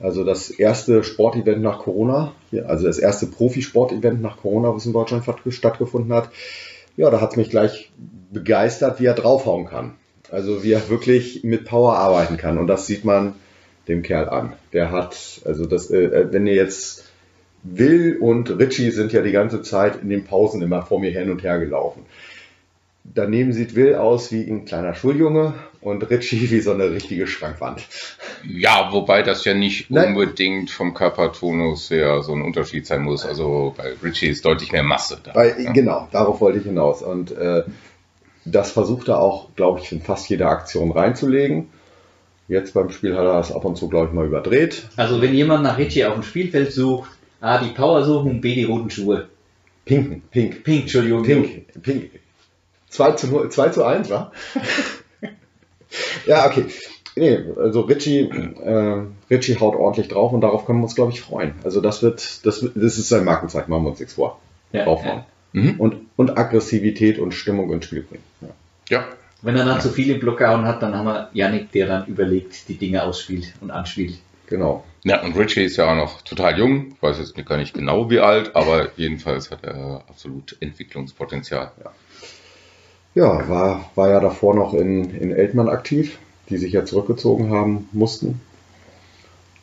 Also 0.00 0.22
das 0.22 0.50
erste 0.50 1.02
Sportevent 1.02 1.60
nach 1.60 1.80
Corona, 1.80 2.32
also 2.66 2.86
das 2.86 2.98
erste 2.98 3.26
Profisportevent 3.26 4.22
nach 4.22 4.36
Corona, 4.36 4.72
was 4.74 4.86
in 4.86 4.92
Deutschland 4.92 5.24
statt- 5.24 5.40
stattgefunden 5.48 6.12
hat. 6.12 6.30
Ja, 6.96 7.10
da 7.10 7.20
hat 7.20 7.32
es 7.32 7.36
mich 7.36 7.50
gleich 7.50 7.90
begeistert, 8.30 9.00
wie 9.00 9.06
er 9.06 9.14
draufhauen 9.14 9.66
kann. 9.66 9.94
Also 10.30 10.62
wie 10.62 10.72
er 10.72 10.88
wirklich 10.88 11.42
mit 11.42 11.64
Power 11.64 11.96
arbeiten 11.96 12.36
kann. 12.36 12.58
Und 12.58 12.66
das 12.66 12.86
sieht 12.86 13.04
man 13.04 13.34
dem 13.88 14.02
Kerl 14.02 14.28
an. 14.28 14.52
Der 14.72 14.92
hat, 14.92 15.40
also 15.44 15.66
das, 15.66 15.90
äh, 15.90 16.32
wenn 16.32 16.46
ihr 16.46 16.54
jetzt 16.54 17.04
Will 17.64 18.18
und 18.20 18.58
Richie 18.58 18.90
sind 18.90 19.12
ja 19.12 19.22
die 19.22 19.32
ganze 19.32 19.62
Zeit 19.62 20.00
in 20.02 20.10
den 20.10 20.24
Pausen 20.24 20.62
immer 20.62 20.82
vor 20.82 21.00
mir 21.00 21.10
hin 21.10 21.30
und 21.30 21.42
her 21.42 21.58
gelaufen. 21.58 22.02
Daneben 23.14 23.52
sieht 23.52 23.74
Will 23.74 23.94
aus 23.94 24.30
wie 24.32 24.42
ein 24.42 24.64
kleiner 24.64 24.94
Schuljunge 24.94 25.54
und 25.80 26.08
Richie 26.10 26.50
wie 26.50 26.60
so 26.60 26.72
eine 26.72 26.90
richtige 26.90 27.26
Schrankwand. 27.26 27.86
Ja, 28.46 28.90
wobei 28.92 29.22
das 29.22 29.44
ja 29.44 29.54
nicht 29.54 29.90
Nein. 29.90 30.08
unbedingt 30.08 30.70
vom 30.70 30.94
Körpertonus 30.94 31.90
her 31.90 32.22
so 32.22 32.34
ein 32.34 32.42
Unterschied 32.42 32.86
sein 32.86 33.02
muss. 33.02 33.24
Also 33.24 33.74
bei 33.76 33.94
Richie 34.02 34.28
ist 34.28 34.44
deutlich 34.44 34.72
mehr 34.72 34.82
Masse 34.82 35.18
da. 35.22 35.34
Weil, 35.34 35.56
ja. 35.60 35.72
Genau, 35.72 36.08
darauf 36.12 36.40
wollte 36.40 36.58
ich 36.58 36.64
hinaus. 36.64 37.02
Und 37.02 37.30
äh, 37.32 37.64
das 38.44 38.72
versucht 38.72 39.08
er 39.08 39.20
auch, 39.20 39.48
glaube 39.56 39.80
ich, 39.80 39.92
in 39.92 40.00
fast 40.02 40.28
jede 40.28 40.46
Aktion 40.46 40.90
reinzulegen. 40.90 41.68
Jetzt 42.48 42.72
beim 42.72 42.90
Spiel 42.90 43.14
hat 43.14 43.24
er 43.24 43.34
das 43.34 43.52
ab 43.52 43.64
und 43.64 43.76
zu, 43.76 43.88
glaube 43.88 44.06
ich, 44.08 44.12
mal 44.12 44.26
überdreht. 44.26 44.88
Also 44.96 45.20
wenn 45.20 45.34
jemand 45.34 45.62
nach 45.62 45.76
Richie 45.76 46.04
auf 46.04 46.14
dem 46.14 46.22
Spielfeld 46.22 46.72
sucht, 46.72 47.10
A, 47.40 47.58
die 47.58 47.70
Power 47.70 48.04
suchen 48.04 48.30
und 48.30 48.40
B, 48.40 48.54
die 48.54 48.64
roten 48.64 48.90
Schuhe. 48.90 49.28
Pinken, 49.84 50.22
pink, 50.30 50.64
Pink, 50.64 50.82
Entschuldigung. 50.82 51.22
pink, 51.22 51.82
pink. 51.82 52.10
2 52.90 53.12
zu, 53.12 53.26
0, 53.28 53.50
2 53.50 53.68
zu 53.70 53.84
1, 53.84 54.10
wa? 54.10 54.32
ja, 56.26 56.46
okay. 56.46 56.66
Nee, 57.16 57.38
also 57.56 57.80
Richie, 57.82 58.20
äh, 58.20 59.02
Richie 59.30 59.58
haut 59.58 59.74
ordentlich 59.74 60.08
drauf 60.08 60.32
und 60.32 60.40
darauf 60.42 60.66
können 60.66 60.78
wir 60.80 60.84
uns, 60.84 60.94
glaube 60.94 61.12
ich, 61.12 61.20
freuen. 61.20 61.54
Also 61.64 61.80
das 61.80 62.02
wird, 62.02 62.46
das, 62.46 62.62
wird- 62.62 62.76
das 62.76 62.96
ist 62.98 63.08
sein 63.08 63.24
Markenzeichen, 63.24 63.70
machen 63.70 63.84
wir 63.84 63.90
uns 63.90 63.98
nichts 63.98 64.14
vor. 64.14 64.38
Ja, 64.72 64.84
draufhauen. 64.84 65.18
ja. 65.18 65.60
Mhm. 65.60 65.80
Und, 65.80 65.96
und 66.16 66.38
Aggressivität 66.38 67.18
und 67.18 67.32
Stimmung 67.32 67.72
ins 67.72 67.86
Spiel 67.86 68.02
bringen. 68.02 68.22
Ja. 68.42 68.48
Ja, 68.90 69.04
Wenn 69.42 69.56
er 69.56 69.64
dann 69.64 69.80
zu 69.80 69.88
viel 69.90 70.10
im 70.10 70.20
Block 70.20 70.38
gehauen 70.38 70.64
hat, 70.64 70.82
dann 70.82 70.94
haben 70.94 71.06
wir 71.06 71.28
Yannick, 71.32 71.72
der 71.72 71.86
dann 71.86 72.06
überlegt, 72.06 72.68
die 72.68 72.74
Dinge 72.76 73.02
ausspielt 73.02 73.52
und 73.60 73.70
anspielt. 73.70 74.18
Genau. 74.46 74.84
Ja, 75.04 75.22
und 75.22 75.36
Richie 75.36 75.62
ist 75.64 75.76
ja 75.76 75.90
auch 75.90 75.96
noch 75.96 76.22
total 76.22 76.58
jung. 76.58 76.92
Ich 76.96 77.02
weiß 77.02 77.18
jetzt 77.18 77.34
gar 77.46 77.56
nicht 77.56 77.74
genau 77.74 78.08
wie 78.10 78.20
alt, 78.20 78.54
aber 78.56 78.88
jedenfalls 78.96 79.50
hat 79.50 79.64
er 79.64 80.04
absolut 80.08 80.56
Entwicklungspotenzial. 80.60 81.72
Ja, 81.82 81.90
war, 83.24 83.90
war 83.94 84.08
ja 84.10 84.20
davor 84.20 84.54
noch 84.54 84.74
in, 84.74 85.10
in 85.14 85.30
Eltmann 85.32 85.68
aktiv, 85.68 86.18
die 86.48 86.58
sich 86.58 86.72
ja 86.72 86.84
zurückgezogen 86.84 87.50
haben 87.52 87.88
mussten. 87.92 88.40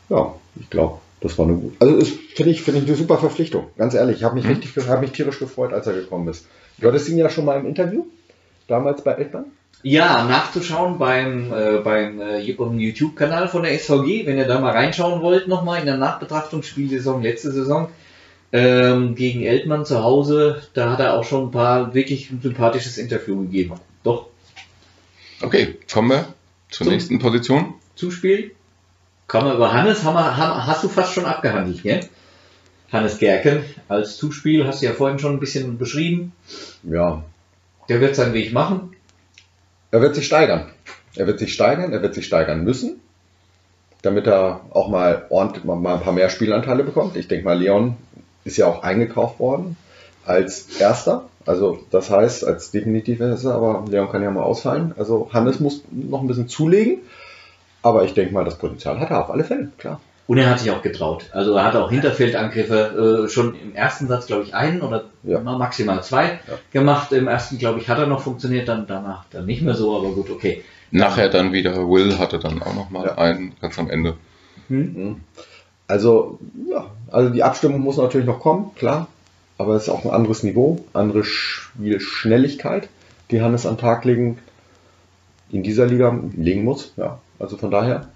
Ja, 0.09 0.35
ich 0.59 0.69
glaube, 0.69 0.99
das 1.21 1.37
war 1.37 1.45
eine 1.47 1.55
gute. 1.55 1.75
Also 1.79 2.05
finde 2.35 2.51
ich, 2.51 2.61
finde 2.61 2.81
ich 2.81 2.87
eine 2.87 2.95
super 2.95 3.17
Verpflichtung. 3.17 3.67
Ganz 3.77 3.93
ehrlich, 3.93 4.17
ich 4.17 4.23
habe 4.23 4.35
mich 4.35 4.45
Mhm. 4.45 4.51
richtig, 4.51 4.87
habe 4.87 5.01
mich 5.01 5.11
tierisch 5.11 5.39
gefreut, 5.39 5.73
als 5.73 5.87
er 5.87 5.93
gekommen 5.93 6.27
ist. 6.27 6.45
Du 6.77 6.87
hattest 6.87 7.09
ihn 7.09 7.17
ja 7.17 7.29
schon 7.29 7.45
mal 7.45 7.59
im 7.59 7.65
Interview, 7.65 8.05
damals 8.67 9.03
bei 9.03 9.13
Eltmann. 9.13 9.45
Ja, 9.83 10.25
nachzuschauen 10.25 10.97
beim, 10.97 11.53
äh, 11.53 11.77
beim 11.83 12.19
äh, 12.19 12.39
YouTube-Kanal 12.39 13.47
von 13.47 13.63
der 13.63 13.77
SVG, 13.77 14.25
wenn 14.25 14.37
ihr 14.37 14.47
da 14.47 14.59
mal 14.59 14.71
reinschauen 14.71 15.21
wollt, 15.21 15.47
nochmal 15.47 15.79
in 15.79 15.85
der 15.85 15.97
Nachbetrachtung 15.97 16.63
Spielsaison, 16.63 17.21
letzte 17.21 17.51
Saison, 17.51 17.89
ähm, 18.51 19.15
gegen 19.15 19.41
Eltmann 19.43 19.85
zu 19.85 20.01
Hause, 20.03 20.61
da 20.73 20.91
hat 20.91 20.99
er 20.99 21.13
auch 21.13 21.23
schon 21.23 21.47
ein 21.47 21.51
paar 21.51 21.93
wirklich 21.93 22.29
ein 22.31 22.41
sympathisches 22.41 22.97
Interview 22.97 23.41
gegeben. 23.41 23.73
Doch, 24.03 24.27
Okay, 25.41 25.77
kommen 25.91 26.09
wir 26.11 26.27
zur 26.69 26.85
Zum- 26.85 26.93
nächsten 26.93 27.19
Position. 27.19 27.73
Zuspiel. 27.95 28.51
Kann 29.27 29.43
man 29.43 29.55
über 29.55 29.73
Hannes, 29.73 30.03
haben 30.03 30.13
wir, 30.15 30.37
haben, 30.37 30.65
hast 30.65 30.83
du 30.83 30.87
fast 30.87 31.13
schon 31.13 31.25
abgehandelt, 31.25 31.83
gell? 31.83 31.99
Hannes 32.91 33.17
Gerken 33.17 33.63
als 33.89 34.15
Zuspiel, 34.17 34.65
hast 34.65 34.81
du 34.81 34.85
ja 34.85 34.93
vorhin 34.93 35.19
schon 35.19 35.33
ein 35.33 35.39
bisschen 35.39 35.77
beschrieben. 35.77 36.31
Ja, 36.83 37.23
Der 37.89 37.99
wird 37.99 38.15
seinen 38.15 38.33
Weg 38.33 38.53
machen. 38.53 38.95
er 39.91 40.01
wird 40.01 40.15
sich 40.15 40.25
steigern. 40.27 40.71
Er 41.15 41.27
wird 41.27 41.39
sich 41.39 41.53
steigern, 41.53 41.91
er 41.91 42.01
wird 42.01 42.13
sich 42.13 42.25
steigern 42.25 42.63
müssen, 42.63 42.99
damit 44.01 44.27
er 44.27 44.61
auch 44.71 44.87
mal 44.89 45.25
ordentlich 45.29 45.63
mal 45.65 45.75
mal 45.75 45.95
ein 45.95 46.01
paar 46.01 46.13
mehr 46.13 46.29
Spielanteile 46.29 46.83
bekommt. 46.83 47.17
Ich 47.17 47.27
denke 47.27 47.45
mal, 47.45 47.57
Leon 47.59 47.97
ist 48.45 48.55
ja 48.57 48.67
auch 48.67 48.83
eingekauft 48.83 49.39
worden. 49.39 49.75
als 50.25 50.79
Erster. 50.79 51.25
Also 51.45 51.79
das 51.91 52.09
heißt, 52.09 52.47
als 52.47 52.71
definitiv 52.71 53.19
Erster, 53.19 53.53
aber 53.53 53.83
Leon 53.87 54.09
kann 54.09 54.23
ja 54.23 54.31
mal 54.31 54.41
ausfallen. 54.41 54.93
Also 54.97 55.29
Hannes 55.33 55.59
muss 55.59 55.83
noch 55.91 56.21
ein 56.21 56.27
bisschen 56.27 56.47
zulegen. 56.47 56.99
Aber 57.83 58.03
ich 58.05 58.15
denke 58.15 58.33
mal, 58.33 58.43
das 58.45 58.57
Potenzial 58.57 58.99
hat 58.99 59.11
er 59.11 59.23
auf 59.23 59.29
alle 59.29 59.43
Fälle, 59.43 59.69
klar. 59.77 59.99
Und 60.25 60.39
er 60.39 60.49
hat 60.49 60.59
sich 60.59 60.71
auch 60.71 60.81
getraut. 60.81 61.29
Also 61.33 61.53
er 61.53 61.65
hat 61.65 61.75
auch 61.75 61.91
Hinterfeldangriffe 61.91 63.25
äh, 63.25 63.29
schon 63.29 63.53
im 63.53 63.75
ersten 63.75 64.07
Satz, 64.07 64.25
glaube 64.25 64.41
ich, 64.41 64.55
einen 64.55 64.81
oder 64.81 65.03
Ja. 65.21 65.39
maximal 65.39 66.01
zwei 66.03 66.39
Ja. 66.47 66.57
gemacht. 66.73 67.11
Im 67.11 67.27
ersten, 67.27 67.59
glaube 67.59 67.79
ich, 67.79 67.87
hat 67.89 67.99
er 67.99 68.07
noch 68.07 68.21
funktioniert, 68.21 68.67
dann 68.67 68.87
danach 68.87 69.25
dann 69.29 69.45
nicht 69.45 69.61
mehr 69.61 69.75
so, 69.75 69.95
aber 69.95 70.09
gut, 70.15 70.31
okay. 70.31 70.63
Nachher 70.89 71.29
dann 71.29 71.53
wieder 71.53 71.75
Will 71.87 72.17
hatte 72.17 72.39
dann 72.39 72.63
auch 72.63 72.73
noch 72.73 72.89
mal 72.89 73.05
Ja. 73.05 73.17
einen 73.19 73.53
ganz 73.61 73.77
am 73.77 73.87
Ende. 73.91 74.15
Also, 75.87 76.39
ja, 76.69 76.85
also 77.11 77.29
die 77.29 77.43
Abstimmung 77.43 77.81
muss 77.81 77.97
natürlich 77.97 78.27
noch 78.27 78.39
kommen, 78.39 78.71
klar. 78.75 79.07
Aber 79.57 79.75
es 79.75 79.83
ist 79.83 79.89
auch 79.89 80.03
ein 80.03 80.11
anderes 80.11 80.43
Niveau, 80.43 80.83
andere 80.93 81.23
Spielschnelligkeit, 81.23 82.89
die 83.31 83.41
Hannes 83.41 83.65
an 83.65 83.75
den 83.75 83.81
Tag 83.81 84.03
legen, 84.03 84.37
in 85.49 85.63
dieser 85.63 85.85
Liga 85.85 86.17
legen 86.35 86.63
muss. 86.63 86.91
Ja, 86.97 87.19
also 87.39 87.55
von 87.55 87.71
daher. 87.71 88.09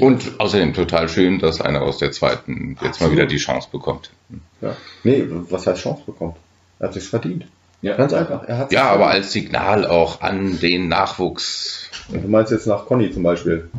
Und 0.00 0.38
außerdem 0.38 0.74
total 0.74 1.08
schön, 1.08 1.38
dass 1.38 1.60
einer 1.60 1.82
aus 1.82 1.98
der 1.98 2.10
zweiten 2.12 2.70
jetzt 2.70 2.80
mal 2.82 2.88
Absolut. 2.88 3.12
wieder 3.12 3.26
die 3.26 3.36
Chance 3.36 3.68
bekommt. 3.70 4.10
Ja. 4.60 4.76
Nee, 5.04 5.24
was 5.28 5.66
heißt 5.66 5.80
Chance 5.82 6.02
bekommt? 6.06 6.36
Er 6.78 6.88
hat 6.88 6.94
sich's 6.94 7.08
verdient. 7.08 7.46
Ja. 7.82 7.96
Ganz 7.96 8.12
einfach. 8.12 8.42
Er 8.44 8.58
hat's 8.58 8.72
Ja, 8.72 8.90
aber 8.90 9.04
verdient. 9.04 9.24
als 9.24 9.32
Signal 9.32 9.86
auch 9.86 10.20
an 10.20 10.58
den 10.60 10.88
Nachwuchs. 10.88 11.88
Du 12.08 12.28
meinst 12.28 12.52
jetzt 12.52 12.66
nach 12.66 12.86
Conny 12.86 13.10
zum 13.12 13.22
Beispiel. 13.22 13.70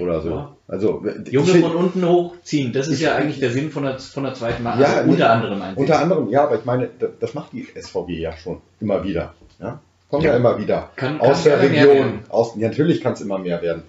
Oder 0.00 0.22
so. 0.22 0.30
Ja. 0.30 0.53
Also, 0.66 1.04
Junge 1.30 1.50
ich- 1.50 1.60
von 1.60 1.74
unten 1.76 2.08
hochziehen, 2.08 2.72
das 2.72 2.88
ist 2.88 3.00
ja 3.00 3.14
eigentlich 3.16 3.38
der 3.38 3.50
Sinn 3.50 3.70
von 3.70 3.82
der, 3.82 3.98
von 3.98 4.24
der 4.24 4.32
zweiten 4.34 4.62
Mal. 4.62 4.80
Ja, 4.80 4.94
also 4.94 5.10
unter 5.10 5.30
anderem 5.30 5.60
ein. 5.60 5.74
Unter 5.74 5.98
anderem, 6.00 6.30
ja, 6.30 6.44
aber 6.44 6.56
ich 6.58 6.64
meine, 6.64 6.88
da- 6.98 7.08
das 7.20 7.34
macht 7.34 7.52
die 7.52 7.66
SVG 7.74 8.18
ja 8.18 8.34
schon 8.36 8.62
immer 8.80 9.04
wieder. 9.04 9.34
Ja? 9.60 9.80
Kommt 10.08 10.24
ja, 10.24 10.30
Ja. 10.30 10.36
immer 10.38 10.58
wieder. 10.58 10.90
Kann- 10.96 11.20
aus 11.20 11.42
der 11.42 11.60
Region. 11.60 12.20
Aus, 12.30 12.54
ja, 12.56 12.68
natürlich 12.68 13.02
kann 13.02 13.12
es 13.12 13.20
immer 13.20 13.38
mehr 13.38 13.60
werden. 13.60 13.82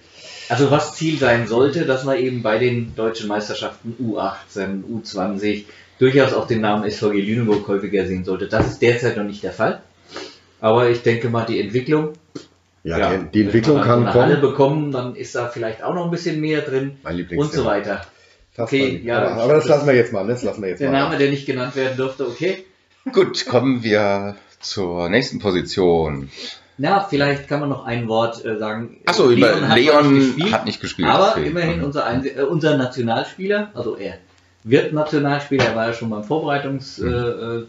Also 0.50 0.70
was 0.70 0.96
Ziel 0.96 1.18
sein 1.18 1.48
sollte, 1.48 1.86
dass 1.86 2.04
man 2.04 2.18
eben 2.18 2.42
bei 2.44 2.58
den 2.58 2.94
deutschen 2.96 3.28
Meisterschaften 3.30 3.96
U18, 4.00 4.84
U20 4.84 5.64
durchaus 5.98 6.34
auch 6.34 6.46
den 6.46 6.60
Namen 6.62 6.84
SVG 6.90 7.22
Lüneburg 7.22 7.68
häufiger 7.70 8.06
sehen 8.06 8.26
sollte. 8.26 8.48
Das 8.48 8.68
ist 8.68 8.82
derzeit 8.82 9.16
noch 9.18 9.24
nicht 9.24 9.44
der 9.44 9.54
Fall. 9.54 9.82
Aber 10.60 10.90
ich 10.90 11.02
denke 11.04 11.30
mal, 11.30 11.46
die 11.46 11.60
Entwicklung, 11.62 12.10
Ja, 12.88 13.18
die, 13.18 13.32
die 13.32 13.42
Entwicklung 13.46 13.78
wenn 13.78 13.84
wir 13.84 13.88
kann 13.88 14.04
dann 14.06 14.14
so 14.14 14.20
eine 14.20 14.28
Halle 14.28 14.36
kommen. 14.42 14.52
bekommen, 14.52 14.92
dann 14.92 15.16
ist 15.16 15.36
da 15.36 15.48
vielleicht 15.48 15.84
auch 15.84 15.94
noch 15.94 16.06
ein 16.06 16.12
bisschen 16.12 16.40
mehr 16.40 16.62
drin 16.62 16.98
Mein 17.04 17.14
und 17.14 17.18
Lieblingsthema. 17.18 17.64
so 17.64 17.70
weiter. 17.70 18.02
Fast 18.54 18.72
Okay, 18.74 19.02
ja, 19.04 19.18
aber, 19.22 19.42
aber 19.44 19.54
das 19.56 19.68
lassen 19.68 19.88
wir 19.88 19.96
jetzt 19.96 20.14
mal. 20.14 20.26
Das 20.28 20.44
lassen 20.44 20.62
wir 20.62 20.70
jetzt 20.70 20.80
Der 20.82 20.92
mal. 20.92 21.00
Name, 21.00 21.18
der 21.18 21.30
nicht 21.30 21.46
genannt 21.46 21.76
werden 21.76 21.98
durfte, 21.98 22.28
okay. 22.28 22.64
Gut, 23.12 23.46
kommen 23.48 23.84
wir 23.84 24.36
zur 24.60 25.10
nächsten 25.10 25.40
Position. 25.40 26.30
Na, 26.78 27.02
vielleicht 27.10 27.48
kann 27.48 27.60
man 27.62 27.70
noch 27.70 27.86
ein 27.86 28.08
Wort 28.08 28.44
äh, 28.46 28.58
sagen. 28.58 28.98
Achso, 29.06 29.30
über 29.30 29.68
hat 29.70 29.78
Leon, 29.78 30.14
nicht 30.14 30.36
gespielt, 30.36 30.54
hat 30.54 30.66
nicht 30.66 30.82
gespielt. 30.82 31.08
Aber 31.10 31.32
Okay. 31.32 31.48
immerhin 31.48 31.82
unser, 31.84 32.06
Einse- 32.06 32.36
äh, 32.38 32.44
unser 32.44 32.78
Nationalspieler, 32.78 33.72
also 33.74 33.96
er 33.96 34.16
wird 34.64 34.92
Nationalspieler, 34.94 35.66
er 35.66 35.76
war 35.76 35.88
ja 35.88 35.94
schon 35.94 36.10
beim 36.10 36.24
Vorbereitungslehrgang 36.24 37.60
äh, 37.60 37.62
äh, 37.62 37.66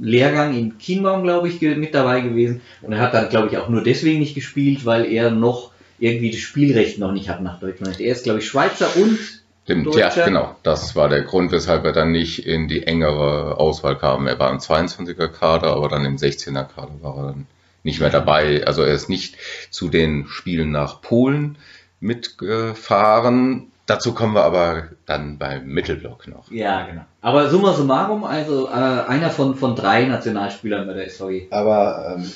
Lehrgang 0.00 0.56
in 0.56 0.78
Chiembaum, 0.78 1.22
glaube 1.22 1.48
ich, 1.48 1.60
mit 1.60 1.94
dabei 1.94 2.20
gewesen. 2.20 2.60
Und 2.82 2.92
er 2.92 3.00
hat 3.00 3.14
dann, 3.14 3.28
glaube 3.28 3.48
ich, 3.48 3.56
auch 3.58 3.68
nur 3.68 3.82
deswegen 3.82 4.18
nicht 4.18 4.34
gespielt, 4.34 4.84
weil 4.84 5.06
er 5.06 5.30
noch 5.30 5.72
irgendwie 5.98 6.30
das 6.30 6.40
Spielrecht 6.40 6.98
noch 6.98 7.12
nicht 7.12 7.28
hat 7.28 7.42
nach 7.42 7.58
Deutschland. 7.58 8.00
Er 8.00 8.12
ist, 8.12 8.24
glaube 8.24 8.40
ich, 8.40 8.46
Schweizer 8.46 8.88
und 8.96 9.18
Stimmt, 9.64 9.96
ja, 9.96 10.10
genau. 10.10 10.54
Das 10.62 10.94
war 10.94 11.08
der 11.08 11.22
Grund, 11.22 11.50
weshalb 11.50 11.84
er 11.84 11.90
dann 11.90 12.12
nicht 12.12 12.46
in 12.46 12.68
die 12.68 12.84
engere 12.84 13.58
Auswahl 13.58 13.98
kam. 13.98 14.28
Er 14.28 14.38
war 14.38 14.52
im 14.52 14.58
22er 14.58 15.26
Kader, 15.26 15.72
aber 15.74 15.88
dann 15.88 16.04
im 16.04 16.18
16er 16.18 16.62
Kader 16.62 17.02
war 17.02 17.16
er 17.16 17.26
dann 17.32 17.46
nicht 17.82 17.98
mehr 17.98 18.10
dabei. 18.10 18.64
Also 18.64 18.82
er 18.82 18.94
ist 18.94 19.08
nicht 19.08 19.36
zu 19.70 19.88
den 19.88 20.28
Spielen 20.28 20.70
nach 20.70 21.00
Polen 21.00 21.58
mitgefahren. 21.98 23.72
Dazu 23.86 24.14
kommen 24.14 24.34
wir 24.34 24.42
aber 24.42 24.88
dann 25.06 25.38
beim 25.38 25.66
Mittelblock 25.66 26.26
noch. 26.26 26.50
ja, 26.50 26.86
genau. 26.86 27.02
Aber 27.20 27.48
summa 27.48 27.72
summarum, 27.72 28.24
also 28.24 28.66
äh, 28.68 28.72
einer 28.72 29.30
von, 29.30 29.54
von 29.56 29.76
drei 29.76 30.04
Nationalspielern 30.04 30.86
bei 30.86 30.94
der 30.94 31.08
SVG, 31.08 31.52
Aber 31.52 32.16
ähm, 32.16 32.30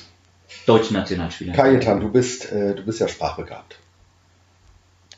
deutschen 0.67 0.97
Nationalspielern. 0.97 1.57
Kajetan, 1.57 2.01
du 2.01 2.11
bist, 2.11 2.53
äh, 2.53 2.75
du 2.75 2.85
bist 2.85 3.01
ja 3.01 3.09
sprachbegabt. 3.09 3.79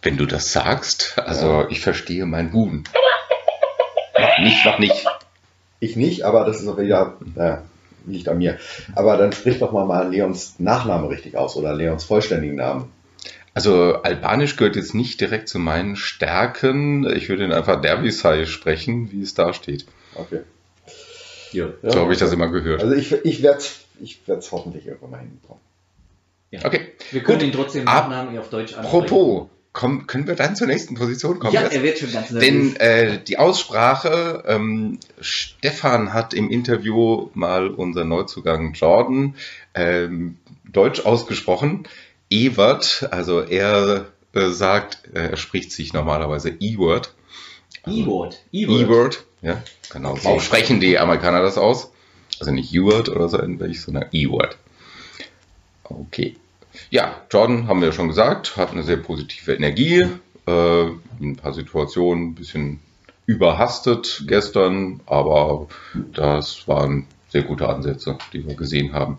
Wenn 0.01 0.17
du 0.17 0.27
das 0.27 0.53
sagst, 0.53 1.19
also 1.19 1.67
ich 1.69 1.81
verstehe 1.81 2.27
meinen 2.27 2.51
Buben. 2.51 2.85
Noch 4.19 4.39
nicht, 4.39 4.65
noch 4.65 4.79
nicht. 4.79 5.07
Ich 5.81 5.97
nicht, 5.97 6.23
aber 6.25 6.45
das 6.45 6.61
ist 6.61 6.69
auch 6.69 6.79
wieder, 6.79 7.15
naja, 7.35 7.63
liegt 8.07 8.29
an 8.29 8.39
mir. 8.39 8.59
Aber 8.95 9.17
dann 9.17 9.33
sprich 9.33 9.59
doch 9.59 9.73
mal, 9.73 9.85
mal 9.85 10.11
Leons 10.11 10.55
Nachname 10.59 11.09
richtig 11.09 11.37
aus 11.37 11.57
oder 11.57 11.75
Leons 11.75 12.05
vollständigen 12.05 12.57
Namen. 12.57 12.91
Also 13.55 14.03
Albanisch 14.03 14.57
gehört 14.57 14.77
jetzt 14.77 14.95
nicht 14.95 15.21
direkt 15.21 15.49
zu 15.49 15.59
meinen 15.59 15.97
Stärken. 15.97 17.09
Ich 17.15 17.29
würde 17.29 17.45
ihn 17.45 17.53
einfach 17.53 17.81
Derbysai 17.81 18.47
sprechen, 18.47 19.13
wie 19.13 19.23
es 19.23 19.35
da 19.35 19.53
steht. 19.53 19.87
Okay. 20.15 20.41
Ja. 21.53 21.69
so 21.83 22.01
habe 22.01 22.13
ich 22.15 22.19
das 22.19 22.33
immer 22.33 22.49
gehört. 22.49 22.83
Also 22.83 22.95
ich, 22.95 23.13
ich 23.13 23.43
werde 23.43 23.59
es 23.59 23.83
ich 24.01 24.27
werd's 24.27 24.51
hoffentlich 24.53 24.87
irgendwann 24.87 25.11
mal 25.11 25.21
hinbekommen. 25.21 25.61
Okay. 26.65 26.93
Wir 27.11 27.23
können 27.23 27.39
Gut. 27.39 27.47
ihn 27.49 27.53
trotzdem 27.53 27.85
Nachnamen 27.85 28.37
auf 28.39 28.51
Deutsch 28.51 28.75
ansprechen. 28.75 29.05
Apropos, 29.05 29.49
komm, 29.73 30.07
können 30.07 30.27
wir 30.27 30.35
dann 30.35 30.55
zur 30.55 30.67
nächsten 30.67 30.95
Position 30.95 31.39
kommen? 31.39 31.55
Ja, 31.55 31.63
jetzt? 31.63 31.75
er 31.75 31.83
wird 31.83 31.99
schon 31.99 32.13
ganz 32.13 32.29
Denn 32.29 32.73
nervös. 32.73 32.79
äh, 32.79 33.19
die 33.27 33.39
Aussprache, 33.39 34.45
ähm, 34.47 34.99
Stefan 35.21 36.13
hat 36.13 36.35
im 36.35 36.51
Interview 36.51 37.31
mal 37.33 37.69
unser 37.69 38.05
Neuzugang 38.05 38.75
Jordan 38.75 39.35
ähm, 39.75 40.37
deutsch 40.71 41.01
ausgesprochen. 41.07 41.85
Ewert, 42.33 43.09
also 43.11 43.43
er 43.43 44.07
äh, 44.33 44.49
sagt, 44.49 45.09
äh, 45.15 45.31
er 45.31 45.37
spricht 45.37 45.71
sich 45.73 45.93
normalerweise 45.93 46.49
E-Word. 46.49 47.15
E-Word. 47.87 48.43
E-Word. 48.53 48.81
E-Word, 48.81 49.25
ja, 49.43 49.63
genau. 49.93 50.17
So 50.17 50.41
sprechen 50.41 50.81
die 50.81 50.99
Amerikaner 50.99 51.43
das 51.43 51.59
aus. 51.59 51.93
Also 52.41 52.53
nicht 52.53 52.77
U-Word 52.77 53.09
oder 53.11 53.29
so 53.29 53.41
ähnlich, 53.41 53.83
sondern 53.83 54.07
E-Word. 54.13 54.57
Okay. 55.85 56.37
Ja, 56.91 57.21
Jordan 57.31 57.69
haben 57.69 57.81
wir 57.81 57.89
ja 57.89 57.93
schon 57.93 58.09
gesagt, 58.09 58.57
hat 58.57 58.73
eine 58.73 58.83
sehr 58.83 58.97
positive 58.97 59.53
Energie. 59.53 60.07
Äh, 60.47 60.83
in 60.87 60.97
ein 61.21 61.37
paar 61.37 61.53
Situationen 61.53 62.29
ein 62.29 62.35
bisschen 62.35 62.81
überhastet 63.27 64.25
gestern, 64.27 65.01
aber 65.07 65.69
das 66.15 66.67
waren 66.67 67.07
sehr 67.29 67.43
gute 67.43 67.69
Ansätze, 67.69 68.19
die 68.33 68.47
wir 68.47 68.57
gesehen 68.57 68.93
haben. 68.93 69.19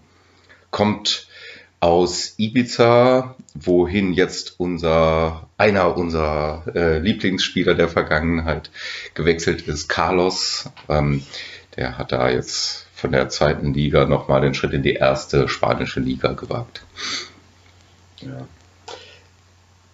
Kommt 0.71 1.27
aus 1.83 2.35
Ibiza, 2.37 3.35
wohin 3.55 4.13
jetzt 4.13 4.57
unser 4.57 5.49
einer 5.57 5.97
unserer 5.97 6.63
äh, 6.73 6.99
Lieblingsspieler 6.99 7.75
der 7.75 7.89
Vergangenheit 7.89 8.71
gewechselt 9.15 9.63
ist, 9.63 9.89
Carlos. 9.89 10.69
Ähm, 10.87 11.23
der 11.75 11.97
hat 11.97 12.13
da 12.13 12.29
jetzt 12.29 12.87
von 12.95 13.11
der 13.11 13.27
zweiten 13.27 13.73
Liga 13.73 14.05
nochmal 14.05 14.39
den 14.39 14.53
Schritt 14.53 14.71
in 14.71 14.81
die 14.81 14.93
erste 14.93 15.49
spanische 15.49 15.99
Liga 15.99 16.31
gewagt. 16.31 16.85
Ja. 18.21 18.47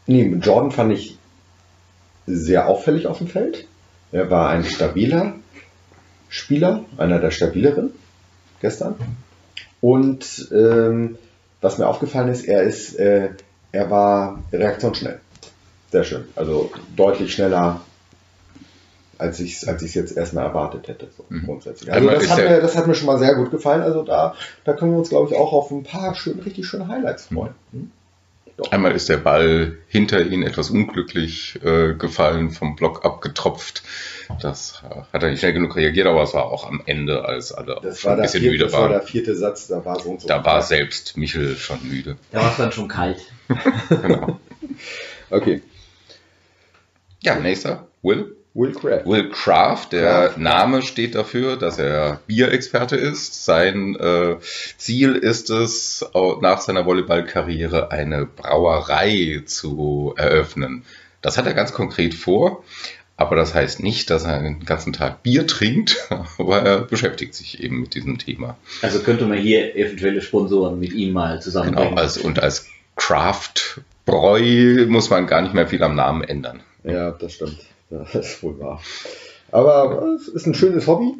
Nee, 0.06 0.32
Jordan 0.44 0.70
fand 0.70 0.94
ich 0.94 1.18
sehr 2.28 2.68
auffällig 2.68 3.08
auf 3.08 3.18
dem 3.18 3.28
Feld. 3.28 3.66
Er 4.12 4.30
war 4.30 4.52
ein 4.52 4.64
stabiler 4.64 5.38
Spieler, 6.28 6.86
einer 6.98 7.18
der 7.18 7.32
stabileren 7.32 7.94
gestern. 8.62 8.94
Und 9.82 10.50
ähm, 10.52 11.18
was 11.62 11.78
mir 11.78 11.88
aufgefallen 11.88 12.30
ist, 12.30 12.46
er 12.46 12.64
ist, 12.64 12.96
äh, 13.00 13.30
er 13.72 13.90
war 13.90 14.44
reaktionsschnell. 14.52 15.20
Sehr 15.92 16.04
schön. 16.04 16.26
Also 16.36 16.72
deutlich 16.96 17.34
schneller, 17.34 17.82
als 19.18 19.40
ich 19.40 19.58
es 19.58 19.68
als 19.68 19.82
ich's 19.82 19.96
jetzt 19.96 20.16
erstmal 20.16 20.46
erwartet 20.46 20.88
hätte. 20.88 21.08
So 21.18 21.26
Mhm. 21.30 21.46
grundsätzlich. 21.46 21.92
Also 21.92 22.08
Einmal 22.08 22.22
das 22.24 22.30
hat, 22.32 22.38
mir, 22.40 22.62
das 22.62 22.78
hat 22.78 22.88
mir 22.88 22.96
schon 22.96 23.08
mal 23.08 23.20
sehr 23.20 23.36
gut 23.36 23.52
gefallen. 23.52 23.82
Also 23.82 24.04
da, 24.04 24.36
da 24.64 24.74
können 24.74 24.92
wir 24.92 25.00
uns, 25.00 25.10
glaube 25.10 25.30
ich, 25.30 25.36
auch 25.38 25.52
auf 25.52 25.72
ein 25.72 25.84
paar 25.84 26.16
schön, 26.16 26.40
richtig 26.40 26.66
schöne 26.68 26.88
Highlights 26.88 27.26
freuen. 27.26 27.54
Hm? 27.72 27.92
Doch. 28.60 28.72
Einmal 28.74 28.92
ist 28.92 29.08
der 29.08 29.18
Ball 29.18 29.78
hinter 29.88 30.22
ihn 30.26 30.44
etwas 30.44 30.70
unglücklich 30.70 31.58
äh, 31.64 31.94
gefallen, 31.94 32.52
vom 32.52 32.76
Block 32.76 33.06
abgetropft. 33.06 33.84
Das 34.42 34.84
äh, 34.84 34.96
hat 35.14 35.24
er 35.24 35.30
nicht 35.30 35.40
schnell 35.40 35.54
genug 35.54 35.78
reagiert, 35.78 36.08
aber 36.08 36.24
es 36.24 36.34
war 36.34 36.46
auch 36.46 36.68
am 36.68 36.82
Ende, 36.86 37.24
als 37.24 37.54
alle 37.54 37.80
Das 37.82 38.02
schon 38.02 38.10
war, 38.12 38.18
ein 38.18 38.24
bisschen 38.24 38.42
vierte, 38.42 38.52
müde 38.52 38.64
das 38.66 38.74
war 38.74 38.90
der 38.90 38.98
waren. 39.00 39.08
vierte 39.08 39.36
Satz, 39.36 39.68
da 39.68 39.86
war 39.86 39.98
so 40.00 40.10
und 40.10 40.20
so. 40.22 40.28
Da 40.28 40.44
war 40.44 40.62
selbst 40.62 41.16
Michel 41.16 41.56
schon 41.56 41.80
müde. 41.88 42.18
Da 42.32 42.42
war 42.42 42.52
es 42.52 42.58
dann 42.58 42.72
schon 42.74 42.88
kalt. 42.90 43.20
Genau. 43.90 44.40
Okay. 45.32 45.62
Ja, 47.22 47.36
nächster. 47.36 47.88
Will. 48.02 48.36
Will 48.60 48.74
Craft. 48.74 49.06
Will 49.06 49.30
Craft, 49.30 49.88
der 49.94 50.28
Craft. 50.28 50.38
Name 50.38 50.82
steht 50.82 51.16
dafür, 51.16 51.56
dass 51.56 51.80
er 51.80 52.20
Bierexperte 52.28 52.98
ist. 52.98 53.46
Sein 53.46 53.96
äh, 53.96 54.36
Ziel 54.78 55.16
ist 55.16 55.50
es, 55.50 56.06
nach 56.42 56.60
seiner 56.60 56.86
Volleyballkarriere 56.86 57.92
eine 57.92 58.26
Brauerei 58.26 59.44
zu 59.46 60.14
eröffnen. 60.18 60.84
Das 61.22 61.38
hat 61.38 61.46
er 61.48 61.54
ganz 61.54 61.72
konkret 61.74 62.14
vor. 62.14 62.64
Aber 63.16 63.36
das 63.36 63.54
heißt 63.54 63.82
nicht, 63.82 64.10
dass 64.10 64.24
er 64.24 64.42
den 64.42 64.64
ganzen 64.66 64.94
Tag 64.94 65.24
Bier 65.24 65.46
trinkt, 65.48 65.98
aber 66.38 66.62
er 66.62 66.78
beschäftigt 66.82 67.36
sich 67.36 67.62
eben 67.62 67.82
mit 67.82 67.94
diesem 67.96 68.18
Thema. 68.18 68.58
Also 68.82 69.00
könnte 69.00 69.26
man 69.26 69.38
hier 69.38 69.76
eventuelle 69.76 70.22
Sponsoren 70.22 70.80
mit 70.80 70.94
ihm 70.94 71.12
mal 71.14 71.32
Genau, 71.32 71.42
zusammenbringen. 71.42 71.98
als, 71.98 72.18
und 72.18 72.42
als 72.42 72.68
Craft-Bräu 72.96 74.86
muss 74.88 75.10
man 75.10 75.28
gar 75.28 75.42
nicht 75.42 75.54
mehr 75.54 75.68
viel 75.68 75.84
am 75.84 75.96
Namen 75.96 76.24
ändern. 76.24 76.62
Ja, 76.84 77.12
das 77.12 77.34
stimmt. 77.34 77.58
Das 77.90 78.14
ist 78.16 78.44
wohl 78.44 78.60
wahr. 78.60 78.82
Aber 79.52 80.04
es 80.16 80.28
ist 80.28 80.46
ein 80.46 80.54
schönes 80.54 80.86
Hobby. 80.88 81.16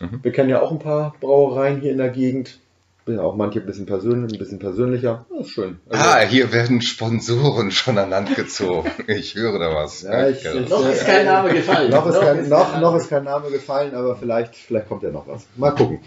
Mhm. 0.00 0.20
Wir 0.22 0.32
kennen 0.32 0.48
ja 0.48 0.60
auch 0.62 0.70
ein 0.70 0.78
paar 0.78 1.14
Brauereien 1.20 1.80
hier 1.80 1.92
in 1.92 1.98
der 1.98 2.08
Gegend. 2.08 2.58
Bin 3.04 3.18
auch 3.18 3.36
manche 3.36 3.60
ein 3.60 3.66
bisschen, 3.66 3.84
persönlich, 3.84 4.32
ein 4.32 4.38
bisschen 4.38 4.58
persönlicher. 4.58 5.26
Das 5.28 5.46
ist 5.48 5.52
schön. 5.52 5.78
Also, 5.90 6.02
Ah, 6.02 6.20
hier 6.20 6.50
werden 6.54 6.80
Sponsoren 6.80 7.70
schon 7.70 7.98
an 7.98 8.08
Land 8.08 8.34
gezogen. 8.34 8.90
Ich 9.06 9.34
höre 9.34 9.58
da 9.58 9.74
was. 9.74 10.00
Ja, 10.02 10.26
ich- 10.30 10.42
ich- 10.42 10.68
noch 10.70 10.88
ist 10.88 11.04
kein 11.04 11.26
Name 11.26 11.52
gefallen. 11.52 11.90
noch, 11.90 12.06
ist 12.06 12.18
kein, 12.18 12.48
noch, 12.48 12.72
noch 12.76 12.80
Name. 12.80 12.96
ist 12.96 13.10
kein 13.10 13.24
Name 13.24 13.50
gefallen, 13.50 13.94
aber 13.94 14.16
vielleicht, 14.16 14.54
vielleicht 14.56 14.88
kommt 14.88 15.02
ja 15.02 15.10
noch 15.10 15.26
was. 15.28 15.44
Mal 15.56 15.72
gucken. 15.72 16.00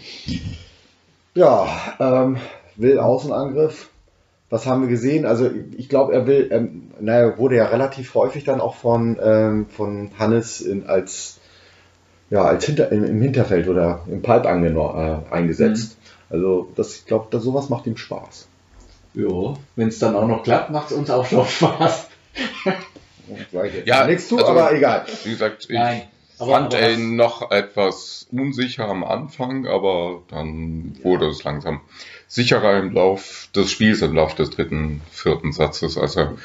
Ja, 1.34 1.68
ähm, 2.00 2.38
will 2.74 2.98
Außenangriff. 2.98 3.90
Was 4.50 4.66
haben 4.66 4.82
wir 4.82 4.88
gesehen? 4.88 5.26
Also 5.26 5.50
ich 5.76 5.88
glaube, 5.88 6.14
er 6.14 6.26
will, 6.26 6.48
ähm, 6.50 6.90
naja, 7.00 7.36
wurde 7.36 7.56
ja 7.56 7.66
relativ 7.66 8.14
häufig 8.14 8.44
dann 8.44 8.60
auch 8.60 8.74
von, 8.76 9.18
ähm, 9.22 9.66
von 9.68 10.10
Hannes 10.18 10.60
in, 10.62 10.86
als, 10.86 11.38
ja, 12.30 12.42
als 12.44 12.64
Hinter, 12.64 12.90
im, 12.90 13.04
im 13.04 13.20
Hinterfeld 13.20 13.68
oder 13.68 14.00
im 14.10 14.22
Pipe 14.22 14.48
äh, 14.48 15.34
eingesetzt. 15.34 15.98
Also 16.30 16.68
das, 16.76 16.96
ich 16.96 17.04
glaube, 17.06 17.26
das, 17.30 17.42
sowas 17.42 17.68
macht 17.68 17.86
ihm 17.86 17.96
Spaß. 17.96 18.48
Jo, 19.14 19.56
wenn 19.76 19.88
es 19.88 19.98
dann 19.98 20.14
auch 20.16 20.26
noch 20.26 20.42
klappt, 20.44 20.70
macht 20.70 20.90
es 20.90 20.96
uns 20.96 21.10
auch 21.10 21.26
schon 21.26 21.44
Spaß. 21.46 22.08
Ja, 23.84 24.06
nichts 24.06 24.28
zu, 24.28 24.36
also- 24.36 24.48
aber 24.48 24.72
egal. 24.72 25.04
Wie 25.24 25.30
gesagt, 25.30 25.66
ich 25.68 25.76
Nein, 25.76 26.02
aber- 26.38 26.52
fand 26.52 26.74
ihn 26.74 27.16
noch 27.16 27.50
etwas 27.50 28.26
unsicher 28.32 28.86
am 28.88 29.04
Anfang, 29.04 29.66
aber 29.66 30.22
dann 30.28 30.96
wurde 31.02 31.26
es 31.28 31.44
langsam 31.44 31.80
sicherer 32.28 32.78
im 32.78 32.92
Lauf 32.92 33.48
des 33.56 33.70
Spiels, 33.72 34.02
im 34.02 34.14
Lauf 34.14 34.34
des 34.34 34.50
dritten, 34.50 35.00
vierten 35.10 35.52
Satzes, 35.52 35.96
als 35.98 36.16
er 36.16 36.36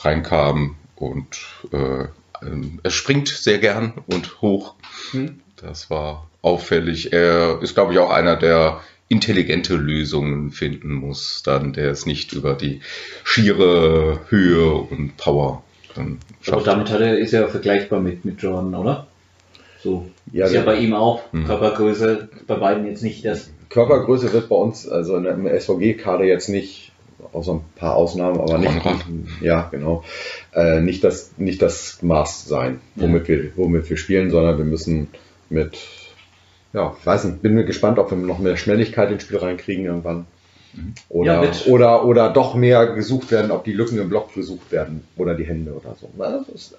reinkam 0.00 0.76
und 0.96 1.38
äh, 1.72 2.04
ähm, 2.44 2.80
er 2.82 2.90
springt 2.90 3.28
sehr 3.28 3.58
gern 3.58 3.92
und 4.06 4.40
hoch. 4.42 4.74
Hm. 5.12 5.40
Das 5.56 5.90
war 5.90 6.28
auffällig. 6.42 7.12
Er 7.12 7.60
ist, 7.62 7.74
glaube 7.74 7.92
ich, 7.92 7.98
auch 7.98 8.10
einer, 8.10 8.36
der 8.36 8.80
intelligente 9.08 9.74
Lösungen 9.74 10.50
finden 10.50 10.92
muss, 10.94 11.42
dann 11.42 11.72
der 11.72 11.90
es 11.90 12.06
nicht 12.06 12.32
über 12.32 12.54
die 12.54 12.80
schiere 13.24 14.20
Höhe 14.28 14.70
und 14.72 15.16
Power 15.16 15.62
dann 15.94 16.18
Aber 16.46 16.56
schafft. 16.58 16.66
damit 16.66 16.90
hat 16.90 17.00
er, 17.00 17.18
ist 17.18 17.32
er 17.32 17.48
vergleichbar 17.48 18.00
mit, 18.00 18.24
mit 18.24 18.40
Jordan, 18.42 18.74
oder? 18.74 19.06
So. 19.82 20.08
Ja, 20.32 20.46
ist 20.46 20.52
ja 20.52 20.60
der- 20.60 20.66
bei 20.72 20.78
ihm 20.78 20.92
auch. 20.94 21.22
Mhm. 21.32 21.46
Körpergröße 21.46 22.28
bei 22.46 22.54
beiden 22.56 22.86
jetzt 22.86 23.02
nicht 23.02 23.24
das. 23.24 23.50
Körpergröße 23.70 24.32
wird 24.32 24.48
bei 24.48 24.56
uns, 24.56 24.88
also 24.88 25.16
in 25.16 25.24
der- 25.24 25.34
im 25.34 25.46
SVG-Kader 25.46 26.24
jetzt 26.24 26.48
nicht, 26.48 26.92
außer 27.32 27.52
ein 27.54 27.60
paar 27.76 27.96
Ausnahmen, 27.96 28.40
aber 28.40 28.58
nicht, 28.58 28.72
ja, 29.40 29.68
genau, 29.70 30.04
äh, 30.54 30.80
nicht, 30.80 31.04
das, 31.04 31.32
nicht 31.36 31.60
das 31.62 31.98
Maß 32.02 32.46
sein, 32.46 32.80
womit, 32.96 33.28
wir, 33.28 33.50
womit 33.56 33.88
wir 33.90 33.96
spielen, 33.96 34.30
sondern 34.30 34.56
wir 34.58 34.64
müssen 34.64 35.08
mit, 35.50 35.78
ja, 36.72 36.94
ich 36.98 37.06
weiß 37.06 37.24
nicht, 37.24 37.42
bin 37.42 37.54
mir 37.54 37.64
gespannt, 37.64 37.98
ob 37.98 38.10
wir 38.10 38.16
noch 38.18 38.38
mehr 38.38 38.56
Schnelligkeit 38.56 39.10
ins 39.10 39.22
Spiel 39.24 39.38
reinkriegen 39.38 39.84
irgendwann. 39.84 40.26
Oder, 41.08 41.34
Ja, 41.34 41.40
mit- 41.40 41.66
oder, 41.66 42.04
oder 42.04 42.30
doch 42.30 42.54
mehr 42.54 42.86
gesucht 42.94 43.30
werden, 43.30 43.50
ob 43.50 43.64
die 43.64 43.72
Lücken 43.72 43.98
im 43.98 44.08
Block 44.08 44.34
gesucht 44.34 44.70
werden 44.70 45.02
oder 45.16 45.34
die 45.34 45.44
Hände 45.44 45.72
oder 45.72 45.96
so. 46.00 46.08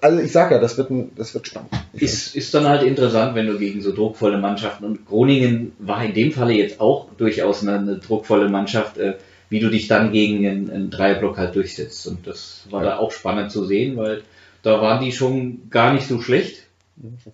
Also 0.02 0.19
ich 0.21 0.32
sag 0.32 0.52
ja, 0.52 0.60
das 0.60 0.78
wird, 0.78 0.89
ein, 0.91 1.12
das 1.15 1.34
wird 1.34 1.47
spannend. 1.47 1.69
Ist, 1.93 2.36
ist 2.36 2.54
dann 2.54 2.67
halt 2.67 2.84
interessant, 2.84 3.36
wenn 3.36 3.47
du 3.47 3.58
gegen 3.58 3.82
so 3.82 3.93
druckvolle 3.93 4.38
Mannschaften 4.38 4.86
und 4.86 5.06
Groningen 5.06 5.73
war 5.80 6.04
in 6.06 6.13
dem 6.13 6.32
Falle 6.32 6.54
jetzt 6.54 6.80
auch 6.80 7.08
durchaus 7.17 7.62
eine, 7.63 7.78
eine 7.80 7.97
druckvolle 7.97 8.47
Mannschaft, 8.49 8.97
äh, 8.97 9.15
wie 9.49 9.60
du 9.60 9.69
dich 9.69 9.88
dann 9.88 10.12
gegen 10.12 10.45
einen, 10.47 10.69
einen 10.69 10.89
Dreierblock 10.91 11.38
halt 11.38 11.56
durchsetzt. 11.56 12.06
Und 12.08 12.25
das 12.28 12.62
war 12.69 12.84
Ja. 12.84 12.89
da 12.91 12.97
auch 12.99 13.12
spannend 13.12 13.52
zu 13.52 13.65
sehen, 13.65 13.97
weil 13.97 14.21
da 14.62 14.82
waren 14.82 15.04
die 15.04 15.12
schon 15.12 15.69
gar 15.69 15.93
nicht 15.93 16.08
so 16.08 16.21
schlecht. 16.21 16.63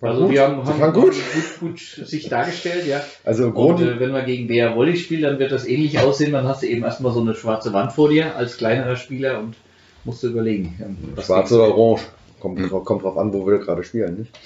Also 0.00 0.22
haben, 0.22 0.30
Sie 0.30 0.38
haben 0.40 0.64
waren 0.80 0.92
gut. 0.92 1.14
gut, 1.14 1.60
gut 1.60 1.80
sich 1.80 2.28
dargestellt, 2.28 2.86
ja. 2.86 3.00
Also 3.24 3.46
Und 3.46 3.54
Grund, 3.54 3.80
äh, 3.80 3.98
wenn 3.98 4.12
man 4.12 4.24
gegen 4.24 4.46
BR 4.46 4.76
Volley 4.76 4.96
spielt, 4.96 5.24
dann 5.24 5.38
wird 5.38 5.50
das 5.50 5.66
ähnlich 5.66 5.98
aussehen. 5.98 6.32
Dann 6.32 6.46
hast 6.46 6.62
du 6.62 6.66
eben 6.66 6.84
erstmal 6.84 7.12
so 7.12 7.20
eine 7.20 7.34
schwarze 7.34 7.72
Wand 7.72 7.92
vor 7.92 8.08
dir 8.08 8.36
als 8.36 8.56
kleinerer 8.58 8.96
Spieler 8.96 9.40
und 9.40 9.56
musst 10.04 10.22
du 10.22 10.28
überlegen. 10.28 10.78
ähm, 10.80 11.22
schwarz 11.22 11.50
oder 11.50 11.74
orange. 11.76 12.02
Kommt, 12.40 12.70
drauf- 12.70 12.84
kommt 12.84 13.02
drauf 13.02 13.16
an, 13.16 13.32
wo 13.32 13.46
wir 13.46 13.58
gerade 13.58 13.82
spielen. 13.82 14.18
Nicht? 14.18 14.38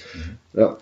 Ja. 0.53 0.77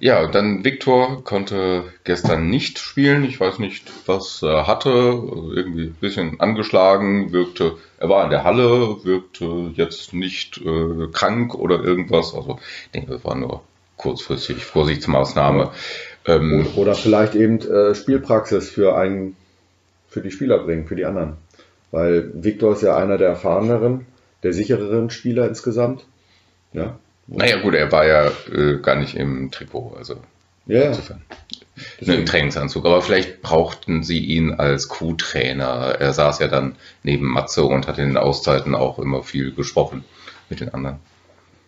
Ja, 0.00 0.24
und 0.24 0.34
dann 0.34 0.64
Viktor 0.64 1.22
konnte 1.24 1.84
gestern 2.04 2.50
nicht 2.50 2.78
spielen. 2.78 3.24
Ich 3.24 3.38
weiß 3.40 3.58
nicht, 3.60 3.90
was 4.06 4.42
er 4.42 4.66
hatte. 4.66 4.88
Irgendwie 4.88 5.84
ein 5.86 5.96
bisschen 6.00 6.40
angeschlagen, 6.40 7.32
wirkte, 7.32 7.76
er 7.98 8.08
war 8.08 8.24
in 8.24 8.30
der 8.30 8.44
Halle, 8.44 9.04
wirkte 9.04 9.70
jetzt 9.74 10.12
nicht 10.12 10.60
äh, 10.64 11.06
krank 11.12 11.54
oder 11.54 11.82
irgendwas. 11.82 12.34
Also 12.34 12.58
ich 12.86 12.90
denke, 12.90 13.12
das 13.12 13.24
war 13.24 13.36
nur 13.36 13.62
kurzfristig 13.96 14.64
Vorsichtsmaßnahme. 14.64 15.70
Ähm, 16.26 16.66
Oder 16.76 16.94
vielleicht 16.94 17.34
eben 17.34 17.60
äh, 17.60 17.94
Spielpraxis 17.94 18.68
für 18.70 18.96
einen, 18.96 19.36
für 20.08 20.20
die 20.20 20.30
Spieler 20.32 20.58
bringen, 20.58 20.86
für 20.86 20.96
die 20.96 21.04
anderen. 21.04 21.34
Weil 21.92 22.30
Viktor 22.34 22.72
ist 22.72 22.82
ja 22.82 22.96
einer 22.96 23.18
der 23.18 23.28
erfahreneren, 23.28 24.06
der 24.42 24.52
sichereren 24.52 25.10
Spieler 25.10 25.46
insgesamt. 25.48 26.04
Ja. 26.72 26.98
naja 27.26 27.60
gut, 27.60 27.74
er 27.74 27.90
war 27.92 28.06
ja 28.06 28.30
äh, 28.52 28.78
gar 28.80 28.96
nicht 28.96 29.14
im 29.14 29.50
Trikot, 29.50 29.94
also 29.96 30.16
Ja, 30.66 30.80
ja. 30.80 30.86
insofern. 30.88 31.22
Nur 32.00 32.16
im 32.16 32.26
Trainingsanzug, 32.26 32.84
aber 32.84 33.00
vielleicht 33.02 33.40
brauchten 33.42 34.02
sie 34.02 34.18
ihn 34.18 34.52
als 34.52 34.88
Co-Trainer. 34.88 35.96
Er 35.98 36.12
saß 36.12 36.38
ja 36.40 36.48
dann 36.48 36.76
neben 37.02 37.26
Matze 37.26 37.64
und 37.64 37.88
hat 37.88 37.98
in 37.98 38.08
den 38.08 38.16
Auszeiten 38.18 38.74
auch 38.74 38.98
immer 38.98 39.22
viel 39.22 39.52
gesprochen 39.54 40.04
mit 40.50 40.60
den 40.60 40.72
anderen. 40.74 40.98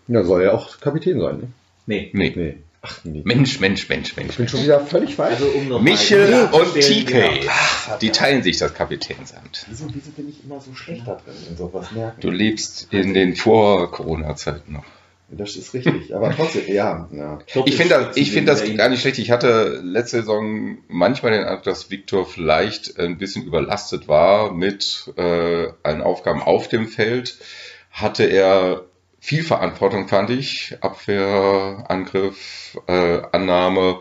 ja, 0.09 0.23
soll 0.23 0.43
ja 0.45 0.53
auch 0.53 0.79
Kapitän 0.81 1.21
sein. 1.21 1.37
Ne? 1.39 1.49
Nee. 1.87 2.11
Nee. 2.13 2.33
Nee. 2.37 2.57
Ach, 2.87 3.01
nee. 3.03 3.23
Mensch, 3.25 3.61
Mensch, 3.61 3.89
Mensch, 3.89 4.15
Mensch. 4.15 4.33
Ich 4.33 4.37
bin 4.37 4.49
schon 4.49 4.63
wieder 4.63 4.79
völlig 4.79 5.15
falsch. 5.15 5.41
Also 5.41 5.47
um 5.47 5.83
Michel 5.83 6.31
mal 6.31 6.53
und 6.53 6.75
TK, 6.75 7.07
genau. 7.07 7.97
die 8.03 8.11
teilen 8.11 8.43
sich 8.43 8.59
das 8.59 8.75
Kapitänsamt. 8.75 9.65
wieso, 9.71 9.87
wieso 9.95 10.11
bin 10.11 10.29
ich 10.29 10.45
immer 10.45 10.61
so 10.61 10.75
schlecht 10.75 11.07
da 11.07 11.15
drin, 11.15 11.35
in 11.49 11.57
sowas 11.57 11.93
merken? 11.93 12.21
Du 12.21 12.31
lebst 12.31 12.89
in 12.93 13.15
den 13.15 13.37
Vor-Corona-Zeiten 13.37 14.75
noch. 14.75 14.85
Das 15.31 15.57
ist 15.57 15.73
richtig, 15.73 16.15
aber 16.15 16.31
trotzdem, 16.37 16.63
ja. 16.69 17.09
ja. 17.11 17.39
Ich 17.65 17.77
finde 17.77 17.95
das, 17.95 18.17
ich 18.19 18.31
finde 18.31 18.53
das 18.53 18.77
gar 18.77 18.91
nicht 18.91 19.01
schlecht. 19.01 19.19
Ich 19.19 19.31
hatte 19.31 19.81
letzte 19.83 20.19
Saison 20.19 20.77
manchmal 20.89 21.33
den 21.33 21.45
Eindruck, 21.45 21.63
dass 21.63 21.91
Viktor 21.91 22.27
vielleicht 22.27 23.01
ein 23.01 23.17
bisschen 23.17 23.45
überlastet 23.45 24.09
war 24.09 24.53
mit 24.53 25.11
äh, 25.17 25.69
allen 25.83 26.03
Aufgaben 26.03 26.43
auf 26.43 26.69
dem 26.69 26.87
Feld. 26.87 27.39
Hatte 27.91 28.25
er 28.25 28.85
viel 29.25 29.43
Verantwortung, 29.43 30.07
fand 30.07 30.29
ich. 30.29 30.77
Abwehr, 30.83 31.87
Angriff, 31.89 32.79
äh, 32.87 33.23
Annahme 33.33 34.01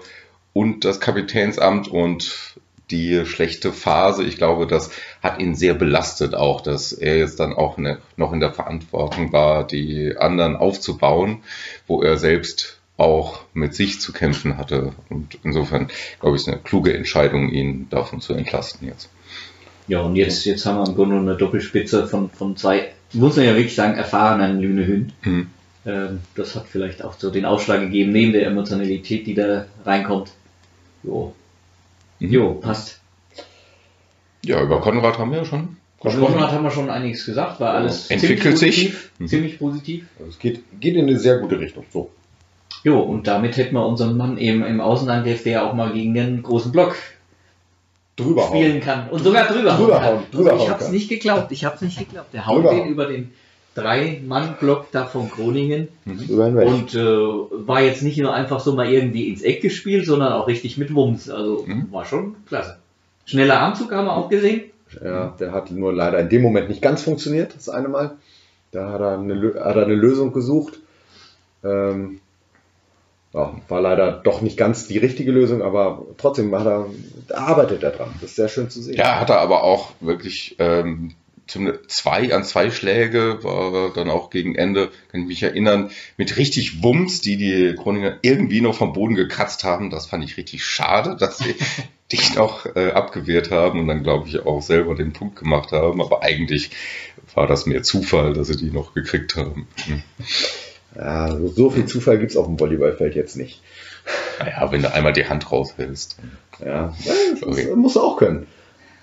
und 0.51 0.83
das 0.83 0.99
Kapitänsamt 0.99 1.87
und 1.87 2.59
die 2.91 3.25
schlechte 3.25 3.71
Phase. 3.71 4.25
Ich 4.25 4.35
glaube, 4.35 4.67
das 4.67 4.91
hat 5.21 5.39
ihn 5.39 5.55
sehr 5.55 5.75
belastet 5.75 6.35
auch, 6.35 6.59
dass 6.59 6.91
er 6.91 7.17
jetzt 7.17 7.39
dann 7.39 7.53
auch 7.53 7.77
ne, 7.77 7.99
noch 8.17 8.33
in 8.33 8.41
der 8.41 8.53
Verantwortung 8.53 9.31
war, 9.31 9.65
die 9.65 10.17
anderen 10.17 10.57
aufzubauen, 10.57 11.41
wo 11.87 12.01
er 12.01 12.17
selbst 12.17 12.81
auch 12.97 13.39
mit 13.53 13.73
sich 13.73 14.01
zu 14.01 14.11
kämpfen 14.11 14.57
hatte. 14.57 14.91
Und 15.07 15.39
insofern, 15.43 15.87
glaube 16.19 16.35
ich, 16.35 16.41
ist 16.41 16.49
eine 16.49 16.59
kluge 16.59 16.93
Entscheidung, 16.93 17.47
ihn 17.47 17.87
davon 17.89 18.19
zu 18.19 18.33
entlasten 18.33 18.89
jetzt. 18.89 19.09
Ja, 19.87 20.01
und 20.01 20.15
jetzt, 20.15 20.45
jetzt 20.45 20.65
haben 20.65 20.77
wir 20.77 20.87
im 20.87 20.95
Grunde 20.95 21.17
eine 21.17 21.35
Doppelspitze 21.35 22.07
von, 22.07 22.29
von 22.29 22.55
zwei, 22.55 22.91
muss 23.11 23.35
man 23.35 23.45
ja 23.45 23.55
wirklich 23.55 23.75
sagen, 23.75 23.95
erfahrenen 23.97 24.59
Lüne 24.59 24.85
Hünd. 24.85 25.13
Mhm. 25.23 25.47
Ähm, 25.85 26.19
das 26.35 26.55
hat 26.55 26.65
vielleicht 26.67 27.03
auch 27.03 27.13
so 27.17 27.29
den 27.29 27.45
Ausschlag 27.45 27.81
gegeben, 27.81 28.11
neben 28.11 28.31
der 28.31 28.47
Emotionalität, 28.47 29.27
die 29.27 29.33
da 29.33 29.65
reinkommt. 29.85 30.31
Jo. 31.03 31.33
Mhm. 32.19 32.31
Jo, 32.31 32.53
passt. 32.53 33.01
Ja, 34.45 34.61
über 34.61 34.79
Konrad 34.81 35.17
haben 35.17 35.31
wir 35.31 35.39
ja 35.39 35.45
schon. 35.45 35.77
Von 36.01 36.19
Konrad 36.19 36.51
haben 36.51 36.63
wir 36.63 36.71
schon 36.71 36.89
einiges 36.89 37.25
gesagt, 37.25 37.59
war 37.61 37.73
alles 37.75 38.09
Entwickelt 38.09 38.57
ziemlich 38.57 38.75
sich. 38.75 38.85
positiv. 38.85 39.11
Mhm. 39.19 39.27
Ziemlich 39.27 39.59
positiv. 39.59 40.05
Also 40.19 40.31
es 40.31 40.39
geht, 40.39 40.63
geht 40.79 40.95
in 40.95 41.07
eine 41.07 41.17
sehr 41.17 41.37
gute 41.37 41.59
Richtung. 41.59 41.85
So. 41.91 42.11
Jo, 42.83 42.99
und 42.99 43.27
damit 43.27 43.55
hätten 43.55 43.75
wir 43.75 43.85
unseren 43.85 44.17
Mann 44.17 44.37
eben 44.37 44.65
im 44.65 44.81
Außenangriff, 44.81 45.43
der 45.43 45.65
auch 45.65 45.73
mal 45.73 45.93
gegen 45.93 46.13
den 46.13 46.43
großen 46.43 46.71
Block 46.73 46.95
Drüber 48.15 48.43
spielen 48.47 48.79
kann. 48.79 49.09
Und 49.09 49.23
sogar 49.23 49.47
drüber, 49.47 49.71
Drüber 49.71 49.93
kann. 49.99 50.05
hauen, 50.05 50.23
drüber 50.31 50.51
also 50.51 50.63
ich 50.63 50.69
hauen 50.69 50.73
hab's 50.75 50.85
kann. 50.85 50.93
nicht 50.93 51.09
geglaubt, 51.09 51.51
ich 51.51 51.65
hab's 51.65 51.81
nicht 51.81 51.97
geglaubt. 51.97 52.33
Der 52.33 52.45
haut 52.45 52.57
Drüber 52.57 52.69
den 52.71 52.79
hauen. 52.81 52.89
über 52.89 53.05
den 53.07 53.31
Drei-Mann-Block 53.75 54.87
da 54.91 55.05
von 55.05 55.29
Groningen 55.29 55.87
hinweg. 56.05 56.67
und 56.67 56.93
äh, 56.93 57.01
war 57.01 57.81
jetzt 57.81 58.03
nicht 58.03 58.17
nur 58.19 58.33
einfach 58.33 58.59
so 58.59 58.73
mal 58.73 58.87
irgendwie 58.87 59.29
ins 59.29 59.41
Eck 59.41 59.61
gespielt, 59.61 60.05
sondern 60.05 60.33
auch 60.33 60.47
richtig 60.47 60.77
mit 60.77 60.93
Wumms. 60.93 61.29
Also 61.29 61.63
Mhm. 61.67 61.87
war 61.91 62.05
schon 62.05 62.35
klasse. 62.47 62.77
Schneller 63.25 63.59
Armzug 63.59 63.91
haben 63.91 64.05
wir 64.05 64.15
auch 64.15 64.29
gesehen. 64.29 64.61
Ja, 65.03 65.33
der 65.39 65.51
hat 65.53 65.71
nur 65.71 65.91
leider 65.91 66.19
in 66.19 66.29
dem 66.29 66.41
Moment 66.43 66.69
nicht 66.69 66.81
ganz 66.81 67.01
funktioniert, 67.01 67.55
das 67.55 67.67
eine 67.69 67.87
Mal. 67.87 68.11
Da 68.71 68.91
hat 68.91 69.01
er 69.01 69.17
eine, 69.17 69.53
hat 69.63 69.75
er 69.75 69.85
eine 69.85 69.95
Lösung 69.95 70.33
gesucht. 70.33 70.79
Ähm, 71.63 72.19
Ja, 73.33 73.55
war 73.67 73.81
leider 73.81 74.11
doch 74.11 74.41
nicht 74.41 74.57
ganz 74.57 74.87
die 74.87 74.99
richtige 74.99 75.31
Lösung, 75.31 75.63
aber 75.63 76.05
trotzdem 76.17 76.53
hat 76.53 76.67
er, 76.67 76.85
arbeitet 77.35 77.81
er 77.81 77.89
dran. 77.91 78.13
Das 78.21 78.31
ist 78.31 78.35
sehr 78.35 78.47
schön 78.47 78.69
zu 78.69 78.81
sehen. 78.81 78.95
Ja, 78.95 79.19
hat 79.19 79.31
er 79.31 79.39
aber 79.39 79.63
auch 79.63 79.93
wirklich 80.01 80.55
ähm, 80.59 81.15
zum 81.47 81.73
zwei 81.87 82.33
an 82.33 82.43
zwei 82.43 82.71
Schläge 82.71 83.43
war 83.43 83.73
er 83.73 83.89
dann 83.89 84.09
auch 84.09 84.29
gegen 84.29 84.55
Ende, 84.55 84.91
kann 85.11 85.21
ich 85.21 85.27
mich 85.27 85.43
erinnern, 85.43 85.91
mit 86.15 86.37
richtig 86.37 86.83
Wumms, 86.83 87.21
die 87.21 87.37
die 87.37 87.75
Groninger 87.75 88.19
irgendwie 88.21 88.61
noch 88.61 88.75
vom 88.75 88.93
Boden 88.93 89.15
gekratzt 89.15 89.63
haben. 89.63 89.89
Das 89.89 90.05
fand 90.05 90.23
ich 90.23 90.37
richtig 90.37 90.63
schade, 90.63 91.17
dass 91.17 91.39
sie 91.39 91.55
dich 92.11 92.35
noch 92.35 92.65
äh, 92.75 92.91
abgewehrt 92.91 93.51
haben 93.51 93.79
und 93.79 93.87
dann 93.87 94.03
glaube 94.03 94.27
ich 94.27 94.45
auch 94.45 94.61
selber 94.61 94.95
den 94.95 95.13
Punkt 95.13 95.37
gemacht 95.37 95.71
haben. 95.71 96.01
Aber 96.01 96.21
eigentlich 96.21 96.69
war 97.33 97.47
das 97.47 97.65
mehr 97.65 97.83
Zufall, 97.83 98.33
dass 98.33 98.47
sie 98.47 98.57
die 98.57 98.71
noch 98.71 98.93
gekriegt 98.93 99.35
haben. 99.35 99.67
Hm. 100.93 101.01
Ja, 101.01 101.29
so, 101.31 101.47
so 101.47 101.69
viel 101.71 101.85
Zufall 101.85 102.17
gibt's 102.19 102.35
auf 102.37 102.45
dem 102.45 102.59
Volleyballfeld 102.59 103.15
jetzt 103.15 103.35
nicht. 103.35 103.61
Naja, 104.39 104.71
wenn 104.71 104.81
du 104.81 104.91
einmal 104.93 105.13
die 105.13 105.25
Hand 105.27 105.51
raushältst. 105.51 106.17
Ja, 106.63 106.93
das 107.05 107.43
Okay. 107.43 107.61
ist, 107.63 107.75
muss 107.75 107.95
er 107.95 108.03
auch 108.03 108.17
können. 108.17 108.47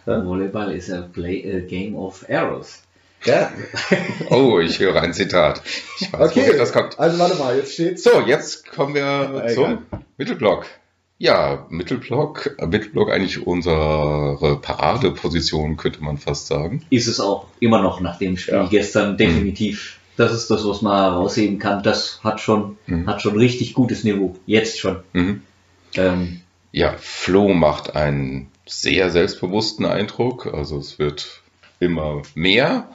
Volleyball 0.07 0.73
ist 0.73 0.91
a, 0.91 1.03
play, 1.03 1.45
a 1.55 1.61
game 1.61 1.95
of 1.97 2.25
arrows. 2.29 2.83
Ja, 3.25 3.51
Oh, 4.31 4.59
ich 4.61 4.79
höre 4.81 5.01
ein 5.03 5.13
Zitat. 5.13 5.63
Ich 6.01 6.13
weiß, 6.13 6.31
okay. 6.31 6.55
das 6.57 6.73
kommt. 6.73 6.99
Also 6.99 7.19
warte 7.19 7.37
mal, 7.39 7.57
jetzt 7.57 7.75
steht's. 7.75 8.03
So, 8.03 8.23
jetzt 8.27 8.71
kommen 8.71 8.95
wir 8.95 9.43
Egal. 9.45 9.55
zum 9.55 9.79
Mittelblock. 10.17 10.65
Ja, 11.19 11.67
Mittelblock, 11.69 12.57
äh, 12.59 12.67
Mittelblock 12.67 13.11
eigentlich 13.13 13.47
unsere 13.47 14.59
Paradeposition, 14.63 15.77
könnte 15.77 16.03
man 16.03 16.17
fast 16.17 16.47
sagen. 16.47 16.83
Ist 16.89 17.09
es 17.09 17.21
auch 17.21 17.47
immer 17.61 17.83
noch 17.83 18.01
nach 18.01 18.19
dem 18.19 18.39
Spiel 18.39 18.55
Ja. 18.55 18.67
gestern 18.67 19.19
definitiv. 19.19 19.99
Das 20.21 20.35
ist 20.35 20.51
das, 20.51 20.67
was 20.67 20.83
man 20.83 21.13
herausheben 21.13 21.59
kann. 21.59 21.83
Das 21.83 22.21
hat 22.23 22.41
schon, 22.43 22.77
Mhm. 22.87 23.07
hat 23.07 23.23
schon 23.23 23.39
richtig 23.39 23.73
gutes 23.73 24.05
Niveau. 24.05 24.37
Jetzt 24.45 24.79
schon. 24.79 25.01
Mhm. 25.15 25.43
Ähm, 25.95 26.43
Ja, 26.73 26.95
Flo 26.99 27.49
macht 27.55 27.97
einen 27.97 28.49
sehr 28.67 29.09
selbstbewussten 29.11 29.87
Eindruck. 29.87 30.47
Also 30.53 30.77
es 30.77 30.99
wird 30.99 31.41
immer 31.81 32.21
mehr. 32.35 32.91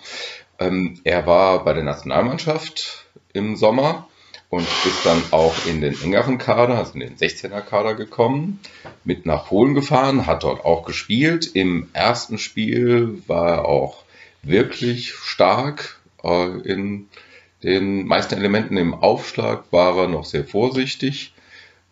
Ähm, 0.60 1.00
er 1.04 1.26
war 1.26 1.64
bei 1.66 1.74
der 1.74 1.84
Nationalmannschaft 1.84 3.06
im 3.34 3.56
Sommer 3.56 4.08
und 4.50 4.62
ist 4.86 5.04
dann 5.04 5.22
auch 5.32 5.56
in 5.66 5.82
den 5.82 6.00
engeren 6.04 6.38
Kader, 6.38 6.78
also 6.78 6.94
in 6.94 7.00
den 7.00 7.18
16er 7.18 7.62
Kader 7.62 7.96
gekommen, 7.96 8.60
mit 9.04 9.26
nach 9.26 9.48
Polen 9.48 9.74
gefahren, 9.74 10.28
hat 10.28 10.44
dort 10.44 10.64
auch 10.64 10.86
gespielt. 10.86 11.48
Im 11.56 11.90
ersten 11.94 12.38
Spiel 12.38 13.24
war 13.26 13.48
er 13.50 13.66
auch 13.66 14.04
wirklich 14.44 15.12
stark 15.16 16.00
äh, 16.26 16.72
in 16.72 17.08
den 17.64 18.06
meisten 18.06 18.36
Elementen. 18.36 18.78
Im 18.78 18.94
Aufschlag 18.94 19.66
war 19.72 19.98
er 19.98 20.08
noch 20.08 20.26
sehr 20.26 20.46
vorsichtig, 20.46 21.34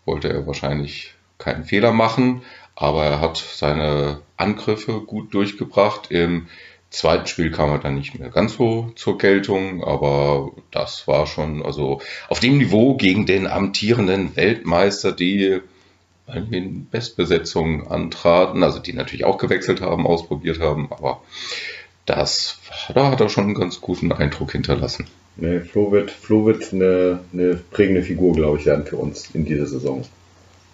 wollte 0.06 0.30
er 0.30 0.46
wahrscheinlich 0.48 1.14
keinen 1.38 1.64
Fehler 1.64 1.92
machen, 1.92 2.42
aber 2.76 3.06
er 3.06 3.22
hat 3.22 3.38
seine 3.38 4.22
Angriffe 4.38 5.02
gut 5.02 5.34
durchgebracht. 5.34 6.12
Im 6.12 6.48
zweiten 6.90 7.28
Spiel 7.28 7.52
kam 7.52 7.72
er 7.72 7.80
dann 7.80 7.96
nicht 7.96 8.18
mehr 8.20 8.30
ganz 8.30 8.56
so 8.56 8.92
zur 8.96 9.18
Geltung, 9.18 9.84
aber 9.84 10.52
das 10.72 11.08
war 11.08 11.26
schon 11.26 11.64
also 11.66 12.02
auf 12.30 12.40
dem 12.40 12.60
Niveau 12.60 12.96
gegen 12.96 13.26
den 13.26 13.48
amtierenden 13.48 14.36
Weltmeister, 14.36 15.12
die 15.12 15.60
in 16.52 16.86
Bestbesetzung 16.86 17.88
antraten, 17.88 18.64
also 18.64 18.80
die 18.80 18.94
natürlich 18.94 19.26
auch 19.26 19.38
gewechselt 19.38 19.82
haben, 19.82 20.08
ausprobiert 20.08 20.60
haben, 20.60 20.88
aber 20.92 21.22
das, 22.06 22.60
da 22.94 23.12
hat 23.12 23.22
er 23.22 23.30
schon 23.30 23.46
einen 23.46 23.54
ganz 23.56 23.80
guten 23.82 24.12
Eindruck 24.12 24.52
hinterlassen. 24.52 25.08
Nee, 25.36 25.62
Flo 25.62 25.92
wird, 25.92 26.12
Flo 26.12 26.46
wird 26.46 26.72
eine, 26.74 27.20
eine 27.34 27.56
prägende 27.72 28.04
Figur, 28.04 28.34
glaube 28.34 28.60
ich, 28.60 28.66
werden 28.66 28.86
für 28.86 28.98
uns 28.98 29.30
in 29.34 29.46
dieser 29.46 29.66
Saison. 29.66 30.04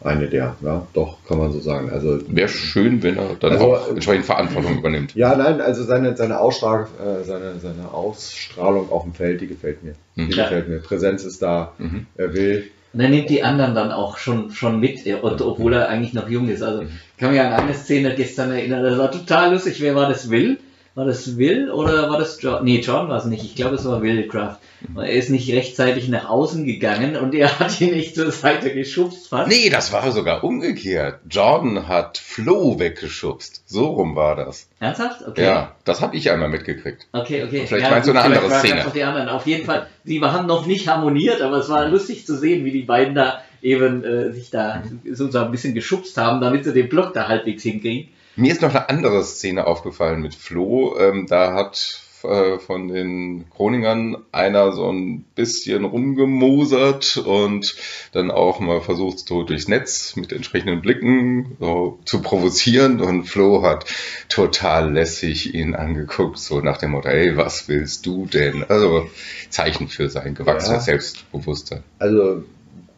Eine 0.01 0.27
der, 0.29 0.55
ja, 0.63 0.87
doch, 0.93 1.17
kann 1.27 1.37
man 1.39 1.51
so 1.51 1.59
sagen. 1.59 1.89
Also, 1.89 2.19
Wäre 2.27 2.47
schön, 2.47 3.03
wenn 3.03 3.17
er 3.17 3.35
dann 3.39 3.51
Also, 3.51 3.75
auch 3.75 3.89
entsprechend 3.89 4.25
Verantwortung 4.25 4.77
übernimmt. 4.79 5.13
ja, 5.13 5.35
nein, 5.35 5.59
also 5.59 5.83
seine, 5.83 6.15
seine, 6.15 6.39
Ausstrahl, 6.39 6.87
äh, 6.99 7.23
seine, 7.25 7.59
seine 7.59 7.91
Ausstrahlung 7.93 8.89
auf 8.91 9.03
dem 9.03 9.13
Feld, 9.13 9.41
die 9.41 9.47
gefällt 9.47 9.83
mir. 9.83 9.95
Die 10.15 10.21
Mhm. 10.21 10.29
Ja. 10.31 10.43
gefällt 10.43 10.69
mir. 10.69 10.79
Präsenz 10.79 11.23
ist 11.25 11.41
da, 11.41 11.73
Mhm. 11.77 12.05
er 12.15 12.33
will. 12.33 12.69
und 12.93 13.01
er 13.01 13.09
nimmt 13.09 13.29
die 13.29 13.43
anderen 13.43 13.75
dann 13.75 13.91
auch 13.91 14.17
schon, 14.17 14.51
schon 14.51 14.79
mit, 14.79 15.05
äh, 15.05 15.15
und, 15.15 15.41
obwohl 15.41 15.73
er 15.73 15.89
eigentlich 15.89 16.13
noch 16.13 16.27
jung 16.29 16.49
ist. 16.49 16.63
Also, 16.63 16.83
ich 16.83 17.17
kann 17.17 17.31
mich 17.31 17.39
an 17.41 17.51
eine 17.53 17.73
Szene 17.73 18.15
gestern 18.15 18.51
erinnern, 18.51 18.81
das 18.83 18.97
war 18.97 19.11
total 19.11 19.51
lustig. 19.53 19.79
Wer 19.81 19.95
war 19.95 20.07
das? 20.09 20.29
Will? 20.29 20.59
War 20.99 21.05
das 21.05 21.37
Will 21.37 21.71
oder 21.71 22.09
war 22.09 22.19
das 22.19 22.41
John? 22.41 22.65
Nee, 22.65 22.81
John 22.81 23.07
war 23.07 23.15
es 23.19 23.23
nicht. 23.23 23.45
Ich 23.45 23.55
glaube, 23.55 23.75
es 23.75 23.85
war 23.85 24.01
Will 24.01 24.27
Kraft. 24.27 24.59
Und 24.93 25.01
Er 25.01 25.13
ist 25.13 25.29
nicht 25.29 25.49
rechtzeitig 25.49 26.09
nach 26.09 26.27
außen 26.27 26.65
gegangen 26.65 27.15
und 27.15 27.33
er 27.33 27.57
hat 27.57 27.79
ihn 27.79 27.95
nicht 27.95 28.15
zur 28.15 28.33
Seite 28.33 28.73
geschubst 28.73 29.29
fast. 29.29 29.47
Nee, 29.47 29.69
das 29.69 29.93
war 29.93 30.11
sogar 30.11 30.43
umgekehrt. 30.43 31.21
Jordan 31.29 31.87
hat 31.87 32.17
Flo 32.17 32.79
weggeschubst. 32.79 33.63
So 33.65 33.85
rum 33.85 34.17
war 34.17 34.35
das. 34.35 34.67
Ernsthaft? 34.81 35.25
Okay. 35.25 35.45
Ja, 35.45 35.71
das 35.85 36.01
habe 36.01 36.17
ich 36.17 36.29
einmal 36.29 36.49
mitgekriegt. 36.49 37.07
Okay, 37.13 37.45
okay. 37.45 37.63
Vielleicht 37.65 37.89
meinst 37.89 38.09
du 38.09 38.11
eine 38.11 38.21
andere 38.21 38.51
Szene. 38.59 38.85
auch 38.85 38.91
Die 38.91 39.03
anderen. 39.03 39.29
Auf 39.29 39.47
jeden 39.47 39.63
Fall, 39.63 39.87
die 40.03 40.19
haben 40.19 40.47
noch 40.47 40.65
nicht 40.65 40.89
harmoniert, 40.89 41.41
aber 41.41 41.59
es 41.59 41.69
war 41.69 41.87
lustig 41.87 42.25
zu 42.25 42.37
sehen, 42.37 42.65
wie 42.65 42.71
die 42.73 42.83
beiden 42.83 43.15
da 43.15 43.41
eben 43.61 44.03
äh, 44.03 44.33
sich 44.33 44.49
da 44.49 44.83
so 45.09 45.29
ein 45.39 45.51
bisschen 45.51 45.73
geschubst 45.73 46.17
haben, 46.17 46.41
damit 46.41 46.65
sie 46.65 46.73
den 46.73 46.89
Block 46.89 47.13
da 47.13 47.29
halbwegs 47.29 47.63
hinkriegen. 47.63 48.09
Mir 48.39 48.53
ist 48.53 48.61
noch 48.61 48.69
eine 48.69 48.87
andere 48.87 49.21
Szene 49.25 49.67
aufgefallen 49.67 50.21
mit 50.21 50.33
Flo. 50.33 50.97
Ähm, 50.97 51.27
da 51.27 51.53
hat 51.53 52.01
äh, 52.23 52.57
von 52.57 52.87
den 52.87 53.49
Chroningern 53.53 54.15
einer 54.31 54.71
so 54.71 54.89
ein 54.89 55.25
bisschen 55.35 55.83
rumgemosert 55.83 57.17
und 57.17 57.75
dann 58.13 58.31
auch 58.31 58.61
mal 58.61 58.79
versucht, 58.79 59.19
so 59.27 59.43
durchs 59.43 59.67
Netz 59.67 60.15
mit 60.15 60.31
entsprechenden 60.31 60.81
Blicken 60.81 61.57
so 61.59 61.99
zu 62.05 62.21
provozieren. 62.21 63.01
Und 63.01 63.25
Flo 63.25 63.61
hat 63.61 63.83
total 64.29 64.93
lässig 64.93 65.53
ihn 65.53 65.75
angeguckt, 65.75 66.37
so 66.37 66.61
nach 66.61 66.77
dem 66.77 66.91
Motto, 66.91 67.09
hey, 67.09 67.35
was 67.35 67.67
willst 67.67 68.05
du 68.05 68.25
denn? 68.25 68.63
Also 68.69 69.09
Zeichen 69.49 69.89
für 69.89 70.09
sein 70.09 70.33
gewachsenes 70.33 70.85
Ja. 70.85 70.93
Selbstbewusstsein. 70.93 71.83
Also, 71.99 72.45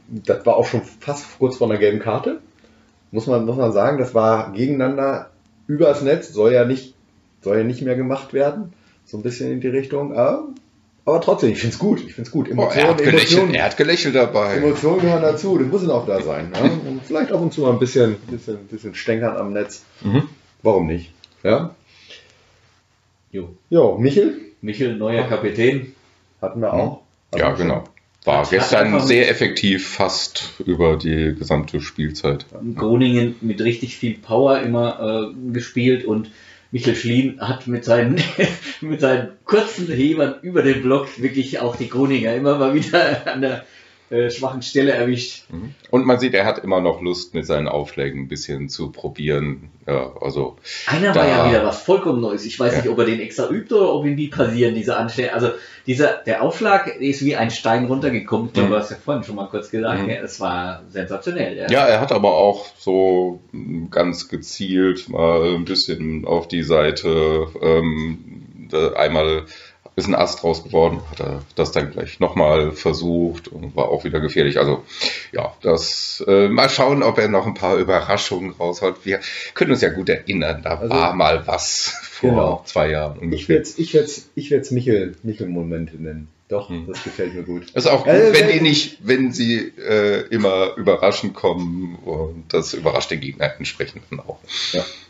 das 0.08 0.46
war 0.46 0.58
auch 0.58 0.68
schon 0.68 0.84
fast 1.00 1.40
kurz 1.40 1.58
vor 1.58 1.68
einer 1.68 1.80
gelben 1.80 2.00
Karte. 2.00 2.42
Muss 3.10 3.26
man, 3.26 3.44
muss 3.46 3.58
man 3.58 3.74
sagen, 3.74 3.98
das 3.98 4.14
war 4.14 4.54
gegeneinander 4.54 5.31
übers 5.72 6.02
Netz, 6.02 6.34
soll 6.34 6.54
ja 6.54 6.66
nicht, 6.66 6.94
soll 7.42 7.58
ja 7.58 7.64
nicht 7.64 7.82
mehr 7.82 7.96
gemacht 7.96 8.34
werden. 8.34 8.74
So 9.06 9.18
ein 9.18 9.24
bisschen 9.24 9.52
in 9.52 9.62
die 9.62 9.68
Richtung. 9.68 10.16
Aber, 10.16 10.50
aber 11.06 11.22
trotzdem, 11.22 11.52
ich 11.52 11.60
finde 11.60 11.74
es 11.74 11.80
gut. 11.80 12.00
Ich 12.00 12.14
finde 12.14 12.28
es 12.28 12.32
gut. 12.32 12.48
Oh, 12.50 12.52
Emotionen, 12.52 12.76
er, 12.76 12.90
hat 12.90 12.98
gelächelt, 12.98 13.32
Emotionen, 13.32 13.54
er 13.56 13.66
hat 13.66 13.78
gelächelt 13.78 14.16
dabei. 14.16 14.56
Emotionen 14.58 15.02
gehören 15.02 15.22
dazu, 15.22 15.58
die 15.58 15.66
müssen 15.66 15.90
auch 15.90 16.06
da 16.06 16.22
sein. 16.22 16.52
Ja? 16.54 16.62
Und 16.62 17.02
vielleicht 17.06 17.32
ab 17.32 17.42
und 17.42 17.54
zu 17.54 17.62
mal 17.62 17.72
ein 17.72 17.80
bisschen, 17.80 18.16
bisschen, 18.30 18.68
bisschen 18.68 18.96
stänkern 18.96 19.38
am 19.38 19.54
Netz. 19.54 19.84
Mhm. 20.02 20.24
Warum 20.64 20.88
nicht? 20.88 21.12
Ja? 21.44 21.76
Jo. 23.32 23.56
Jo, 23.70 23.98
Michel 23.98 24.38
Michel, 24.62 24.96
neuer 24.96 25.24
Kapitän. 25.24 25.96
hatten 26.42 26.62
wir 26.62 26.72
auch. 26.74 27.02
Ja, 27.34 27.48
Hatten 27.48 27.58
wir 27.58 27.66
genau. 27.66 27.84
War 28.24 28.48
gestern 28.48 29.00
sehr 29.00 29.30
effektiv, 29.30 29.88
fast 29.88 30.54
über 30.64 30.96
die 30.96 31.34
gesamte 31.34 31.82
Spielzeit. 31.82 32.46
Groningen 32.76 33.36
mit 33.42 33.62
richtig 33.62 33.98
viel 33.98 34.16
Power 34.16 34.60
immer 34.60 35.32
äh, 35.34 35.52
gespielt 35.52 36.06
und 36.06 36.30
Michel 36.72 36.96
Schlien 36.96 37.42
hat 37.42 37.68
mit 37.68 37.84
seinen, 37.84 38.22
mit 38.82 39.02
seinen 39.02 39.30
kurzen 39.44 39.88
Hebern 39.88 40.36
über 40.44 40.62
den 40.62 40.84
Block 40.84 41.22
wirklich 41.22 41.60
auch 41.60 41.76
die 41.76 41.90
Groninger 41.90 42.34
immer 42.36 42.58
mal 42.58 42.76
wieder 42.76 43.28
an 43.28 43.42
der 43.42 43.66
äh, 44.12 44.30
schwachen 44.30 44.62
Stelle 44.62 44.92
erwischt. 44.92 45.46
Und 45.90 46.06
man 46.06 46.20
sieht, 46.20 46.34
er 46.34 46.46
hat 46.46 46.60
immer 46.60 46.82
noch 46.82 47.02
Lust, 47.02 47.34
mit 47.34 47.46
seinen 47.46 47.68
Aufschlägen 47.68 48.22
ein 48.24 48.28
bisschen 48.28 48.70
zu 48.70 48.92
probieren. 48.92 49.70
Ja, 49.88 50.12
also, 50.22 50.58
Einer 50.86 51.16
war 51.16 51.28
ja 51.28 51.50
wieder 51.50 51.66
was 51.66 51.82
vollkommen 51.82 52.22
Neues. 52.22 52.46
Ich 52.46 52.60
weiß 52.60 52.74
Ja. 52.74 52.80
nicht, 52.82 52.90
ob 52.90 53.00
er 53.00 53.06
den 53.06 53.20
extra 53.20 53.50
übt 53.50 53.74
oder 53.74 53.94
ob 53.94 54.06
ihm 54.06 54.16
die 54.18 54.28
passieren, 54.28 54.76
diese 54.76 54.96
Anschläge. 54.98 55.34
Also 55.34 55.50
dieser, 55.88 56.18
der 56.26 56.44
Aufschlag 56.44 56.88
ist 57.00 57.26
wie 57.26 57.36
ein 57.36 57.50
Stein 57.52 57.86
runtergekommen. 57.86 58.52
Mhm. 58.56 58.68
Du 58.70 58.76
hast 58.76 58.92
ja 58.92 58.98
vorhin 59.04 59.24
schon 59.24 59.36
mal 59.36 59.48
kurz 59.48 59.72
gesagt, 59.72 60.04
Mhm. 60.04 60.10
ja, 60.10 60.16
es 60.22 60.40
war 60.40 60.84
sensationell. 60.90 61.58
Ja. 61.58 61.72
ja, 61.72 61.88
er 61.88 62.02
hat 62.02 62.12
aber 62.12 62.34
auch 62.36 62.68
so 62.78 63.40
ganz 63.90 64.28
gezielt 64.30 65.10
mal 65.10 65.56
ein 65.56 65.66
bisschen 65.66 66.26
auf 66.26 66.48
die 66.48 66.64
Seite 66.64 67.48
ähm, 67.62 68.20
einmal 68.96 69.46
ist 69.96 70.08
ein 70.08 70.16
Ast 70.16 70.44
raus 70.44 70.64
geworden, 70.64 71.02
hat 71.12 71.20
er 71.20 71.42
das 71.56 71.72
dann 71.72 71.92
gleich 71.92 72.20
nochmal 72.20 72.72
versucht 72.72 73.48
und 73.50 73.76
war 73.76 73.90
auch 73.90 74.04
wieder 74.06 74.20
gefährlich. 74.22 74.58
Also 74.58 74.84
ja, 75.32 75.54
das 75.62 76.24
äh, 76.28 76.48
mal 76.48 76.70
schauen, 76.70 77.04
ob 77.04 77.18
er 77.18 77.28
noch 77.28 77.46
ein 77.46 77.54
paar 77.56 77.76
Überraschungen 77.78 78.52
raushaut. 78.52 79.06
Wir 79.06 79.20
können 79.54 79.72
uns 79.72 79.82
ja 79.82 79.90
gut 79.90 80.08
erinnern, 80.10 80.62
da 80.64 80.76
Also- 80.80 80.94
war 80.94 81.14
mal 81.14 81.46
was 81.46 81.94
vor 82.10 82.30
Genau. 82.30 82.64
zwei 82.66 82.90
Jahren 82.92 83.18
Ich 83.18 83.22
ungefähr. 83.24 83.50
werde 83.56 83.62
es 83.64 83.78
ich 83.80 83.94
werd's, 83.94 84.30
ich 84.36 84.50
werd's 84.52 84.72
Michel, 84.72 85.16
Michel-Momente 85.24 86.02
nennen. 86.02 86.28
Doch, 86.48 86.70
Hm. 86.70 86.86
das 86.88 87.02
gefällt 87.04 87.34
mir 87.34 87.44
gut. 87.44 87.70
ist 87.72 87.88
auch 87.88 88.04
gut, 88.04 88.14
Äh, 88.14 88.34
wenn 88.34 88.50
die 88.50 88.60
nicht, 88.62 88.98
wenn 89.08 89.32
sie 89.32 89.58
äh, 89.78 90.26
immer 90.30 90.76
überraschend 90.76 91.34
kommen 91.34 91.96
und 92.04 92.46
das 92.54 92.74
überrascht 92.74 93.12
den 93.12 93.22
Gegner 93.22 93.54
entsprechend 93.58 94.04
dann 94.10 94.20
auch. 94.22 94.40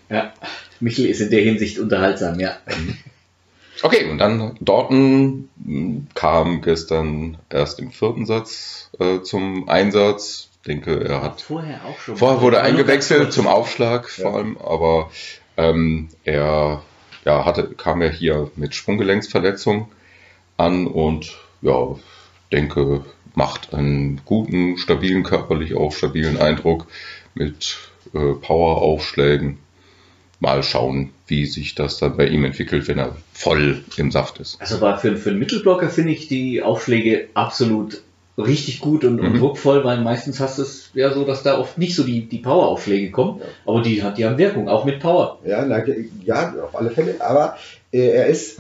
Ja. 0.09 0.33
Michel 0.79 1.05
ist 1.07 1.19
in 1.21 1.29
der 1.31 1.41
Hinsicht 1.41 1.79
unterhaltsam, 1.79 2.39
ja. 2.39 2.57
Okay, 3.83 4.09
und 4.09 4.17
dann 4.19 4.55
Dorton 4.61 5.49
mh, 5.57 6.01
kam 6.13 6.61
gestern 6.61 7.37
erst 7.49 7.79
im 7.79 7.91
vierten 7.91 8.25
Satz 8.25 8.89
äh, 8.99 9.21
zum 9.21 9.67
Einsatz. 9.69 10.49
denke, 10.67 11.03
er 11.03 11.21
hat 11.23 11.41
Vorher 11.41 11.81
auch 11.85 11.99
schon. 11.99 12.17
Vorher 12.17 12.41
wurde 12.41 12.61
eingewechselt 12.61 13.33
zum 13.33 13.47
Aufschlag 13.47 14.09
vor 14.09 14.31
Ja. 14.31 14.37
allem, 14.37 14.57
aber 14.57 15.09
ähm, 15.57 16.09
er 16.23 16.83
ja, 17.25 17.45
hatte, 17.45 17.69
kam 17.75 18.01
ja 18.01 18.09
hier 18.09 18.51
mit 18.55 18.73
Sprunggelenksverletzung 18.75 19.91
an 20.57 20.87
und 20.87 21.37
ja, 21.61 21.95
denke, 22.51 23.03
macht 23.35 23.73
einen 23.73 24.21
guten, 24.25 24.77
stabilen, 24.77 25.23
körperlich 25.23 25.75
auch 25.75 25.91
stabilen 25.93 26.37
Eindruck 26.37 26.87
mit 27.33 27.77
äh, 28.13 28.33
Poweraufschlägen. 28.33 29.59
Mal 30.41 30.63
schauen, 30.63 31.11
wie 31.27 31.45
sich 31.45 31.75
das 31.75 31.99
dann 31.99 32.17
bei 32.17 32.25
ihm 32.27 32.43
entwickelt, 32.43 32.87
wenn 32.87 32.97
er 32.97 33.15
voll 33.31 33.83
im 33.95 34.11
Saft 34.11 34.39
ist. 34.39 34.59
Also 34.59 34.79
für, 34.97 35.15
für 35.15 35.29
einen 35.29 35.39
Mittelblocker 35.39 35.89
finde 35.89 36.11
ich 36.11 36.27
die 36.27 36.61
Aufschläge 36.63 37.27
absolut 37.35 38.01
richtig 38.37 38.79
gut 38.79 39.05
und, 39.05 39.19
und 39.19 39.33
Mhm. 39.33 39.39
druckvoll, 39.39 39.83
weil 39.83 40.01
meistens 40.01 40.39
hast 40.39 40.57
du 40.57 40.63
es 40.63 40.89
ja 40.95 41.13
so, 41.13 41.25
dass 41.25 41.43
da 41.43 41.59
oft 41.59 41.77
nicht 41.77 41.95
so 41.95 42.03
die, 42.03 42.25
die 42.27 42.39
Power-Aufschläge 42.39 43.11
kommen, 43.11 43.39
aber 43.65 43.81
die, 43.81 44.01
hat, 44.01 44.17
die 44.17 44.25
haben 44.25 44.37
Wirkung, 44.39 44.67
auch 44.67 44.83
mit 44.83 44.99
Power. 44.99 45.39
Ja, 45.45 45.63
na, 45.65 45.83
ja, 46.25 46.53
auf 46.63 46.75
alle 46.75 46.89
Fälle. 46.89 47.15
Aber 47.19 47.57
äh, 47.91 48.07
er 48.09 48.25
ist, 48.25 48.59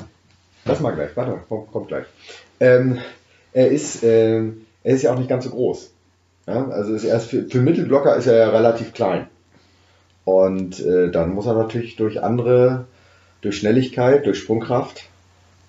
das 0.65 0.81
mal 0.81 0.91
gleich, 0.91 1.09
warte, 1.15 1.31
mal, 1.31 1.41
kommt, 1.49 1.71
kommt 1.71 1.87
gleich. 1.87 2.05
Ähm, 2.59 2.99
er 3.53 3.69
ist, 3.71 4.03
ähm, 4.03 4.67
er 4.83 4.93
ist 4.95 5.01
ja 5.01 5.13
auch 5.13 5.17
nicht 5.17 5.29
ganz 5.29 5.45
so 5.45 5.49
groß. 5.49 5.89
Ja, 6.47 6.67
also 6.67 6.93
ist 6.93 7.03
erst 7.05 7.29
für, 7.29 7.47
für 7.47 7.61
Mittelblocker 7.61 8.15
ist 8.17 8.27
er 8.27 8.37
ja 8.37 8.49
relativ 8.49 8.93
klein. 8.93 9.27
Und 10.25 10.79
äh, 10.85 11.09
dann 11.11 11.33
muss 11.33 11.45
er 11.47 11.55
natürlich 11.55 11.95
durch 11.95 12.21
andere, 12.23 12.85
durch 13.41 13.57
Schnelligkeit, 13.57 14.25
durch 14.25 14.37
Sprungkraft 14.37 15.05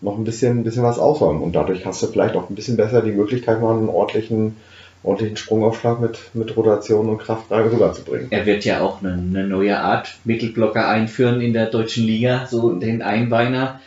noch 0.01 0.19
ein 0.19 0.25
bisschen, 0.25 0.59
ein 0.59 0.65
bisschen 0.65 0.83
was 0.83 0.99
ausräumen. 0.99 1.43
Und 1.43 1.55
dadurch 1.55 1.87
hast 1.87 2.03
du 2.03 2.07
vielleicht 2.09 2.35
auch 2.37 2.51
ein 2.51 2.55
bisschen 2.55 2.77
besser 2.77 3.03
die 3.03 3.13
Möglichkeit, 3.13 3.61
mal 3.61 3.77
einen 3.77 3.89
ordentlichen, 3.89 4.57
ordentlichen 5.05 5.37
Sprungaufschlag 5.37 6.01
mit, 6.01 6.19
mit 6.35 6.57
Rotation 6.57 7.09
und 7.09 7.19
Kraft 7.19 7.51
rüberzubringen. 7.51 8.27
Er 8.31 8.45
wird 8.47 8.65
ja 8.65 8.81
auch 8.83 9.01
eine, 9.03 9.13
eine 9.13 9.47
neue 9.47 9.79
Art 9.79 10.17
Mittelblocker 10.25 10.87
einführen 10.89 11.41
in 11.41 11.53
der 11.53 11.67
deutschen 11.67 12.05
Liga, 12.05 12.47
so 12.51 12.73
den 12.73 13.01
Einbeiner. 13.01 13.81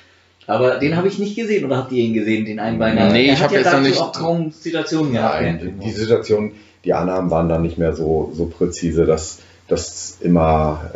Aber 0.47 0.77
den 0.77 0.95
habe 0.95 1.07
ich 1.07 1.19
nicht 1.19 1.35
gesehen 1.35 1.65
oder 1.65 1.77
habt 1.77 1.91
ihr 1.91 2.03
ihn 2.03 2.13
gesehen, 2.13 2.45
den 2.45 2.59
Einbeiner? 2.59 3.11
Nee, 3.11 3.27
er 3.27 3.33
ich 3.33 3.39
hat 3.39 3.45
hab 3.45 3.51
ja 3.51 3.59
jetzt 3.59 3.73
noch 3.73 3.81
nicht- 3.81 3.99
auch 3.99 4.13
kaum 4.13 4.51
Situationen 4.51 5.13
gehabt. 5.13 5.41
Nein, 5.41 5.59
die, 5.79 5.85
die 5.85 5.91
Situation, 5.91 6.51
die 6.85 6.93
Annahmen 6.93 7.31
waren 7.31 7.49
dann 7.49 7.63
nicht 7.63 7.77
mehr 7.77 7.93
so, 7.95 8.31
so 8.35 8.45
präzise, 8.45 9.05
dass, 9.05 9.39
dass 9.67 10.17
immer, 10.21 10.91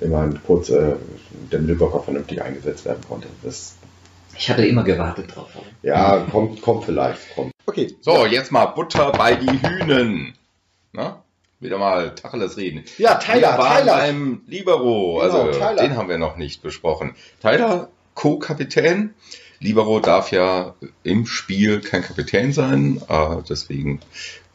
äh, 0.00 0.04
immer 0.04 0.28
kurz 0.46 0.68
äh, 0.70 0.94
der 1.50 1.60
Mittelblocker 1.60 2.00
vernünftig 2.02 2.40
eingesetzt 2.42 2.84
werden 2.84 3.02
konnte. 3.08 3.26
Das, 3.42 3.74
Ich 4.36 4.48
hatte 4.50 4.64
immer 4.66 4.84
gewartet 4.84 5.34
drauf. 5.34 5.48
ja, 5.82 6.18
kommt, 6.30 6.62
kommt 6.62 6.84
vielleicht. 6.84 7.34
Kommt. 7.34 7.52
Okay, 7.66 7.94
So, 8.02 8.26
jetzt 8.26 8.52
mal 8.52 8.66
Butter 8.66 9.10
bei 9.12 9.34
die 9.36 9.50
Hühnen. 9.62 10.34
Na? 10.92 11.22
Wieder 11.60 11.78
mal 11.78 12.14
Tacheles 12.14 12.56
reden. 12.56 12.84
Ja, 12.98 13.14
Tyler, 13.14 13.52
Wir 13.54 13.58
waren 13.58 13.78
Tyler. 13.84 13.96
beim 13.96 14.42
Libero, 14.46 15.14
Genau, 15.14 15.20
also 15.20 15.58
Tyler. 15.58 15.82
den 15.82 15.96
haben 15.96 16.08
wir 16.08 16.18
noch 16.18 16.36
nicht 16.36 16.62
besprochen. 16.62 17.14
Tyler, 17.40 17.88
Co-Kapitän. 18.14 19.14
Libero 19.60 19.98
darf 20.00 20.30
ja 20.30 20.74
im 21.04 21.26
Spiel 21.26 21.80
kein 21.80 22.02
Kapitän 22.02 22.52
sein, 22.52 23.00
äh, 23.08 23.36
deswegen 23.48 24.00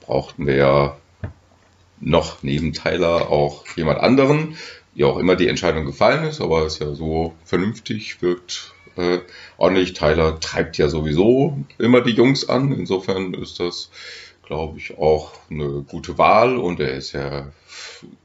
brauchten 0.01 0.45
wir 0.45 0.55
ja 0.55 0.97
noch 2.01 2.43
neben 2.43 2.73
Tyler 2.73 3.29
auch 3.29 3.65
jemand 3.75 3.99
anderen, 3.99 4.55
wie 4.93 5.03
auch 5.03 5.17
immer 5.17 5.35
die 5.35 5.47
Entscheidung 5.47 5.85
gefallen 5.85 6.25
ist, 6.25 6.41
aber 6.41 6.65
ist 6.65 6.79
ja 6.79 6.93
so 6.93 7.33
vernünftig, 7.45 8.21
wirkt 8.21 8.73
äh, 8.97 9.19
ordentlich. 9.57 9.93
Tyler 9.93 10.39
treibt 10.39 10.77
ja 10.77 10.89
sowieso 10.89 11.57
immer 11.77 12.01
die 12.01 12.11
Jungs 12.11 12.47
an, 12.47 12.71
insofern 12.71 13.33
ist 13.33 13.59
das, 13.59 13.89
glaube 14.45 14.77
ich, 14.77 14.97
auch 14.97 15.31
eine 15.49 15.85
gute 15.87 16.17
Wahl 16.17 16.57
und 16.57 16.79
er 16.79 16.93
ist 16.93 17.13
ja 17.13 17.51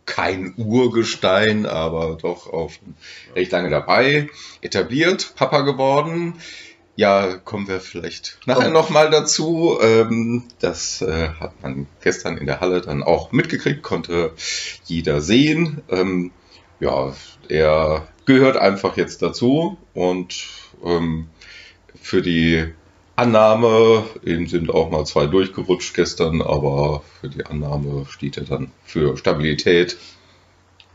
kein 0.06 0.54
Urgestein, 0.56 1.66
aber 1.66 2.16
doch 2.20 2.52
auch 2.52 2.70
schon 2.70 2.94
recht 3.34 3.52
lange 3.52 3.70
dabei, 3.70 4.28
etabliert, 4.60 5.34
Papa 5.36 5.60
geworden. 5.60 6.34
Ja, 6.96 7.38
kommen 7.38 7.66
wir 7.66 7.80
vielleicht 7.80 8.38
nachher 8.46 8.70
nochmal 8.70 9.10
dazu. 9.10 9.78
Ähm, 9.82 10.44
das 10.60 11.02
äh, 11.02 11.30
hat 11.40 11.60
man 11.62 11.88
gestern 12.02 12.38
in 12.38 12.46
der 12.46 12.60
Halle 12.60 12.80
dann 12.80 13.02
auch 13.02 13.32
mitgekriegt, 13.32 13.82
konnte 13.82 14.32
jeder 14.84 15.20
sehen. 15.20 15.82
Ähm, 15.88 16.30
ja, 16.78 17.12
er 17.48 18.06
gehört 18.26 18.56
einfach 18.56 18.96
jetzt 18.96 19.22
dazu 19.22 19.76
und 19.92 20.46
ähm, 20.84 21.28
für 22.00 22.22
die 22.22 22.72
Annahme, 23.16 24.04
eben 24.24 24.46
sind 24.46 24.70
auch 24.70 24.90
mal 24.90 25.04
zwei 25.04 25.26
durchgerutscht 25.26 25.94
gestern, 25.94 26.42
aber 26.42 27.02
für 27.20 27.28
die 27.28 27.46
Annahme 27.46 28.06
steht 28.08 28.36
er 28.36 28.44
dann 28.44 28.72
für 28.84 29.16
Stabilität. 29.16 29.96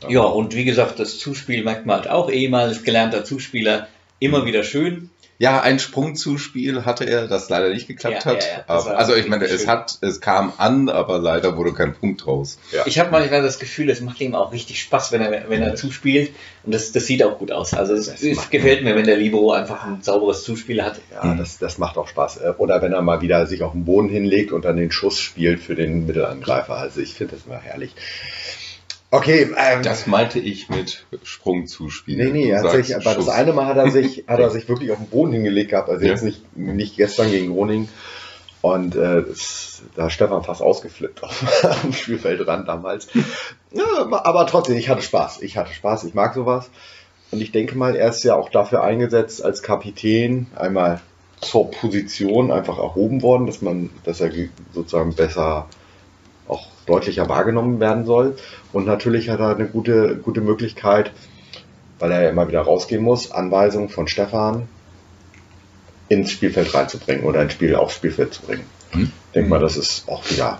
Ja, 0.07 0.21
und 0.21 0.55
wie 0.55 0.65
gesagt, 0.65 0.99
das 0.99 1.17
Zuspiel 1.17 1.63
merkt 1.63 1.85
man 1.85 1.97
halt 1.97 2.09
auch 2.09 2.29
ehemals 2.29 2.83
gelernter 2.83 3.25
Zuspieler 3.25 3.87
immer 4.19 4.45
wieder 4.45 4.63
schön. 4.63 5.09
Ja, 5.41 5.61
ein 5.61 5.79
Sprungzuspiel 5.79 6.83
hatte 6.83 7.05
er, 7.05 7.25
das 7.27 7.47
leider 7.47 7.69
nicht 7.69 7.87
geklappt 7.87 8.25
Ja, 8.25 8.31
hat. 8.31 8.43
ja, 8.43 8.63
aber, 8.67 8.97
also 8.97 9.15
ich 9.15 9.25
meine, 9.29 9.45
es 9.45 9.61
schön. 9.61 9.69
hat, 9.69 9.97
es 10.01 10.19
kam 10.19 10.51
an, 10.57 10.89
aber 10.89 11.17
leider 11.17 11.55
wurde 11.55 11.71
kein 11.71 11.93
Punkt 11.93 12.25
draus. 12.25 12.59
Ja. 12.73 12.83
Ich 12.85 12.99
habe 12.99 13.09
manchmal 13.09 13.41
das 13.41 13.57
Gefühl, 13.57 13.89
es 13.89 14.01
macht 14.01 14.19
ihm 14.19 14.35
auch 14.35 14.51
richtig 14.51 14.81
Spaß, 14.81 15.13
wenn 15.13 15.21
er, 15.21 15.49
wenn 15.49 15.61
er 15.61 15.75
zuspielt. 15.75 16.31
Und 16.65 16.73
das, 16.73 16.91
das 16.91 17.05
sieht 17.05 17.23
auch 17.23 17.39
gut 17.39 17.53
aus. 17.53 17.73
Also 17.73 17.93
es, 17.93 18.09
es 18.21 18.49
gefällt 18.49 18.83
mir, 18.83 18.97
wenn 18.97 19.05
der 19.05 19.15
Libero 19.15 19.53
einfach 19.53 19.85
ein 19.85 20.01
sauberes 20.01 20.43
Zuspiel 20.43 20.83
hat. 20.83 20.99
Ja, 21.13 21.33
das, 21.33 21.57
das 21.57 21.77
macht 21.77 21.97
auch 21.97 22.09
Spaß. 22.09 22.37
Äh, 22.37 22.53
Oder 22.57 22.81
wenn 22.81 22.91
er 22.91 23.01
mal 23.01 23.21
wieder 23.21 23.47
sich 23.47 23.63
auf 23.63 23.71
den 23.71 23.85
Boden 23.85 24.09
hinlegt 24.09 24.51
und 24.51 24.65
dann 24.65 24.75
den 24.75 24.91
Schuss 24.91 25.21
spielt 25.21 25.61
für 25.61 25.75
den 25.75 26.05
Mittelangreifer. 26.05 26.75
Also 26.75 26.99
ich 26.99 27.13
finde 27.13 27.35
das 27.35 27.45
immer 27.45 27.59
herrlich. 27.61 27.95
Okay, 29.11 29.49
ähm, 29.57 29.81
Das 29.81 30.05
meinte 30.05 30.39
ich 30.39 30.69
mit 30.69 31.05
Sprungzuspiel. 31.23 32.17
Nee, 32.17 32.31
nee, 32.31 32.45
Du 32.45 32.51
er 32.51 32.63
hat 32.63 32.71
sich, 32.85 32.95
aber 32.95 33.15
das 33.15 33.27
eine 33.27 33.53
Mal 33.53 33.65
hat 33.65 33.77
er 33.77 33.89
sich, 33.89 34.25
hat 34.27 34.39
er 34.39 34.49
sich 34.51 34.69
wirklich 34.69 34.91
auf 34.91 34.97
den 34.97 35.07
Boden 35.07 35.31
hingelegt 35.33 35.71
gehabt, 35.71 35.89
also 35.89 36.05
Ja. 36.05 36.11
jetzt 36.11 36.23
nicht, 36.23 36.55
nicht 36.55 36.95
gestern 36.97 37.31
gegen 37.31 37.51
Groningen. 37.53 37.89
Und 38.61 38.95
äh, 38.95 39.23
das, 39.23 39.81
da 39.95 40.07
ist 40.07 40.13
Stefan 40.13 40.43
fast 40.43 40.61
ausgeflippt 40.61 41.23
auf, 41.23 41.63
am 41.83 41.93
Spielfeldrand 41.93 42.67
damals. 42.67 43.07
Ja, 43.71 43.85
aber 44.11 44.45
trotzdem, 44.47 44.75
ich 44.77 44.89
hatte 44.89 45.01
Spaß. 45.01 45.41
Ich 45.41 45.57
hatte 45.57 45.73
Spaß, 45.73 46.03
ich 46.03 46.13
mag 46.13 46.33
sowas. 46.35 46.69
Und 47.31 47.41
ich 47.41 47.51
denke 47.51 47.77
mal, 47.77 47.95
er 47.95 48.09
ist 48.09 48.23
ja 48.23 48.35
auch 48.35 48.49
dafür 48.49 48.83
eingesetzt 48.83 49.43
als 49.43 49.61
Kapitän, 49.63 50.47
einmal 50.55 50.99
zur 51.41 51.71
Position 51.71 52.51
einfach 52.51 52.77
erhoben 52.79 53.21
worden, 53.21 53.47
dass 53.47 53.61
man, 53.61 53.91
dass 54.03 54.19
er 54.19 54.29
sozusagen 54.73 55.15
besser 55.15 55.67
auch 56.49 56.67
deutlicher 56.85 57.29
wahrgenommen 57.29 57.79
werden 57.79 58.05
soll. 58.05 58.35
Und 58.73 58.85
natürlich 58.85 59.29
hat 59.29 59.39
er 59.39 59.55
eine 59.55 59.67
gute, 59.67 60.17
gute 60.17 60.41
Möglichkeit, 60.41 61.11
weil 61.99 62.11
er 62.11 62.23
ja 62.23 62.29
immer 62.29 62.47
wieder 62.47 62.61
rausgehen 62.61 63.03
muss, 63.03 63.31
Anweisungen 63.31 63.89
von 63.89 64.07
Stefan 64.07 64.67
ins 66.09 66.31
Spielfeld 66.31 66.73
reinzubringen 66.73 67.23
oder 67.23 67.41
ins 67.43 67.53
Spiel 67.53 67.75
aufs 67.75 67.95
Spielfeld 67.95 68.33
zu 68.33 68.41
bringen. 68.41 68.63
Mhm. 68.93 69.11
Ich 69.27 69.33
denke 69.35 69.49
mal, 69.49 69.59
das 69.59 69.77
ist 69.77 70.09
auch 70.09 70.29
wieder, 70.29 70.59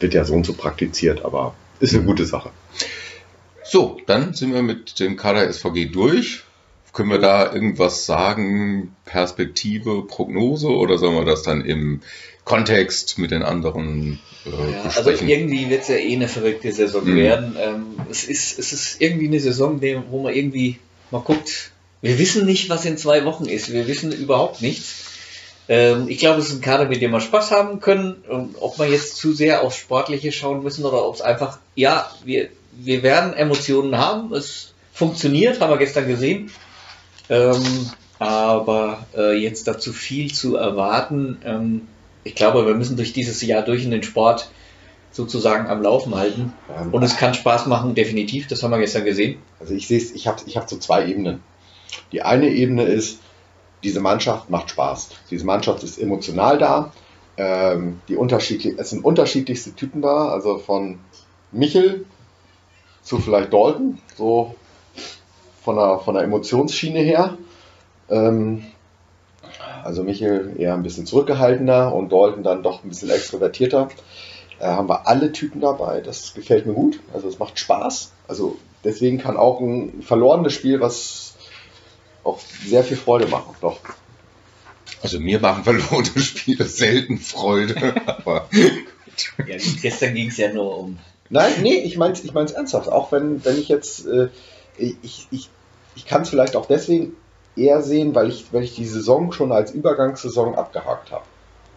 wird 0.00 0.14
ja 0.14 0.24
so 0.24 0.34
und 0.34 0.46
so 0.46 0.54
praktiziert, 0.54 1.24
aber 1.24 1.54
ist 1.80 1.94
eine 1.94 2.04
gute 2.04 2.24
Sache. 2.24 2.50
So, 3.62 4.00
dann 4.06 4.32
sind 4.32 4.54
wir 4.54 4.62
mit 4.62 4.98
dem 5.00 5.16
Kader 5.16 5.52
SVG 5.52 5.92
durch. 5.92 6.44
Können 6.92 7.10
wir 7.10 7.18
da 7.18 7.52
irgendwas 7.52 8.06
sagen? 8.06 8.96
Perspektive, 9.04 10.06
Prognose 10.06 10.68
oder 10.68 10.96
sollen 10.96 11.16
wir 11.16 11.26
das 11.26 11.42
dann 11.42 11.62
im 11.62 12.00
Kontext 12.46 13.18
mit 13.18 13.32
den 13.32 13.42
anderen 13.42 14.20
äh, 14.46 14.50
Ja, 14.72 14.82
also 14.84 15.10
irgendwie 15.10 15.68
wird 15.68 15.82
es 15.82 15.88
ja 15.88 15.96
eh 15.96 16.14
eine 16.14 16.28
verrückte 16.28 16.72
Saison 16.72 17.04
Mhm. 17.04 17.16
werden. 17.16 17.56
Ähm, 17.60 17.82
es, 18.10 18.24
ist, 18.24 18.58
es 18.58 18.72
ist 18.72 19.00
irgendwie 19.02 19.26
eine 19.26 19.40
Saison, 19.40 19.82
wo 20.08 20.22
man 20.22 20.32
irgendwie 20.32 20.78
mal 21.10 21.20
guckt. 21.20 21.72
Wir 22.02 22.18
wissen 22.18 22.46
nicht, 22.46 22.70
was 22.70 22.84
in 22.84 22.96
zwei 22.96 23.24
Wochen 23.24 23.46
ist. 23.46 23.72
Wir 23.72 23.86
wissen 23.88 24.12
überhaupt 24.12 24.62
nichts. 24.62 24.94
Ähm, 25.68 26.08
ich 26.08 26.18
glaube, 26.18 26.40
es 26.40 26.48
ist 26.48 26.54
ein 26.54 26.60
Kader, 26.60 26.86
mit 26.86 27.02
dem 27.02 27.10
wir 27.10 27.20
Spaß 27.20 27.50
haben 27.50 27.80
können. 27.80 28.14
Und 28.28 28.54
ob 28.60 28.78
wir 28.78 28.86
jetzt 28.86 29.16
zu 29.16 29.32
sehr 29.32 29.62
aufs 29.64 29.76
Sportliche 29.76 30.30
schauen 30.30 30.62
müssen 30.62 30.84
oder 30.84 31.04
ob 31.04 31.16
es 31.16 31.20
einfach, 31.22 31.58
ja, 31.74 32.08
wir, 32.24 32.48
wir 32.72 33.02
werden 33.02 33.34
Emotionen 33.34 33.98
haben. 33.98 34.32
Es 34.32 34.72
funktioniert, 34.92 35.60
haben 35.60 35.70
wir 35.70 35.78
gestern 35.78 36.06
gesehen. 36.06 36.52
Ähm, 37.28 37.90
aber 38.20 39.04
äh, 39.16 39.32
jetzt 39.36 39.66
dazu 39.66 39.92
viel 39.92 40.32
zu 40.32 40.54
erwarten, 40.54 41.38
ähm, 41.44 41.82
ich 42.26 42.34
glaube, 42.34 42.66
wir 42.66 42.74
müssen 42.74 42.96
durch 42.96 43.12
dieses 43.12 43.40
Jahr 43.42 43.62
durch 43.62 43.84
in 43.84 43.92
den 43.92 44.02
Sport 44.02 44.50
sozusagen 45.12 45.68
am 45.68 45.80
Laufen 45.80 46.16
halten. 46.16 46.52
Ähm, 46.76 46.92
Und 46.92 47.02
es 47.04 47.16
kann 47.16 47.34
Spaß 47.34 47.66
machen, 47.66 47.94
definitiv. 47.94 48.48
Das 48.48 48.62
haben 48.62 48.72
wir 48.72 48.78
gestern 48.78 49.04
gesehen. 49.04 49.38
Also 49.60 49.74
ich 49.74 49.86
sehe 49.86 49.98
es, 49.98 50.12
ich 50.12 50.26
habe 50.26 50.42
ich 50.44 50.56
hab 50.56 50.68
so 50.68 50.76
zwei 50.76 51.06
Ebenen. 51.06 51.42
Die 52.10 52.22
eine 52.22 52.48
Ebene 52.50 52.82
ist, 52.82 53.20
diese 53.84 54.00
Mannschaft 54.00 54.50
macht 54.50 54.70
Spaß. 54.70 55.10
Diese 55.30 55.46
Mannschaft 55.46 55.84
ist 55.84 55.98
emotional 55.98 56.58
da. 56.58 56.92
Ähm, 57.36 58.00
die 58.08 58.16
unterschiedlich, 58.16 58.74
es 58.76 58.90
sind 58.90 59.04
unterschiedlichste 59.04 59.74
Typen 59.74 60.02
da, 60.02 60.28
also 60.28 60.58
von 60.58 60.98
Michel 61.52 62.06
zu 63.02 63.18
vielleicht 63.18 63.52
Dalton, 63.52 63.98
so 64.16 64.56
von 65.62 65.76
der, 65.76 66.00
von 66.00 66.14
der 66.14 66.24
Emotionsschiene 66.24 67.00
her. 67.00 67.38
Ähm, 68.10 68.64
also 69.86 70.02
Michel 70.02 70.54
eher 70.58 70.74
ein 70.74 70.82
bisschen 70.82 71.06
zurückgehaltener 71.06 71.94
und 71.94 72.12
Dalton 72.12 72.42
dann 72.42 72.62
doch 72.62 72.82
ein 72.82 72.88
bisschen 72.88 73.10
extrovertierter. 73.10 73.88
Äh, 74.58 74.66
haben 74.66 74.88
wir 74.88 75.06
alle 75.06 75.32
Typen 75.32 75.60
dabei. 75.60 76.00
Das 76.00 76.34
gefällt 76.34 76.66
mir 76.66 76.74
gut. 76.74 77.00
Also 77.14 77.28
es 77.28 77.38
macht 77.38 77.58
Spaß. 77.58 78.12
Also 78.28 78.56
deswegen 78.84 79.18
kann 79.18 79.36
auch 79.36 79.60
ein 79.60 80.02
verlorenes 80.02 80.52
Spiel 80.52 80.80
was 80.80 81.34
auch 82.24 82.40
sehr 82.40 82.82
viel 82.82 82.96
Freude 82.96 83.28
machen. 83.28 83.54
Doch. 83.60 83.78
Also 85.02 85.20
mir 85.20 85.38
machen 85.40 85.64
verlorene 85.64 86.10
Spiele 86.20 86.64
selten 86.64 87.18
Freude, 87.18 87.94
aber 88.06 88.48
Ja, 89.46 89.56
gestern 89.80 90.14
ging 90.14 90.28
es 90.28 90.36
ja 90.36 90.52
nur 90.52 90.78
um. 90.78 90.98
Nein, 91.28 91.52
nee, 91.62 91.76
ich 91.78 91.96
meine 91.96 92.12
es 92.12 92.24
ich 92.24 92.32
mein's 92.32 92.52
ernsthaft. 92.52 92.88
Auch 92.88 93.12
wenn, 93.12 93.44
wenn 93.44 93.58
ich 93.58 93.68
jetzt, 93.68 94.06
äh, 94.06 94.28
ich, 94.76 95.28
ich, 95.30 95.48
ich 95.94 96.06
kann 96.06 96.22
es 96.22 96.28
vielleicht 96.28 96.56
auch 96.56 96.66
deswegen 96.66 97.14
eher 97.56 97.82
sehen, 97.82 98.14
weil 98.14 98.28
ich, 98.28 98.52
weil 98.52 98.62
ich 98.62 98.74
die 98.74 98.86
Saison 98.86 99.32
schon 99.32 99.52
als 99.52 99.70
Übergangssaison 99.72 100.54
abgehakt 100.54 101.10
habe. 101.10 101.24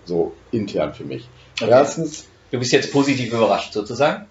So 0.06 0.34
intern 0.52 0.94
für 0.94 1.06
mich. 1.06 1.28
Okay. 1.62 1.72
Erstens, 1.72 2.26
Du 2.52 2.58
bist 2.58 2.72
jetzt 2.72 2.92
positiv 2.92 3.32
überrascht 3.32 3.74
sozusagen. 3.74 4.26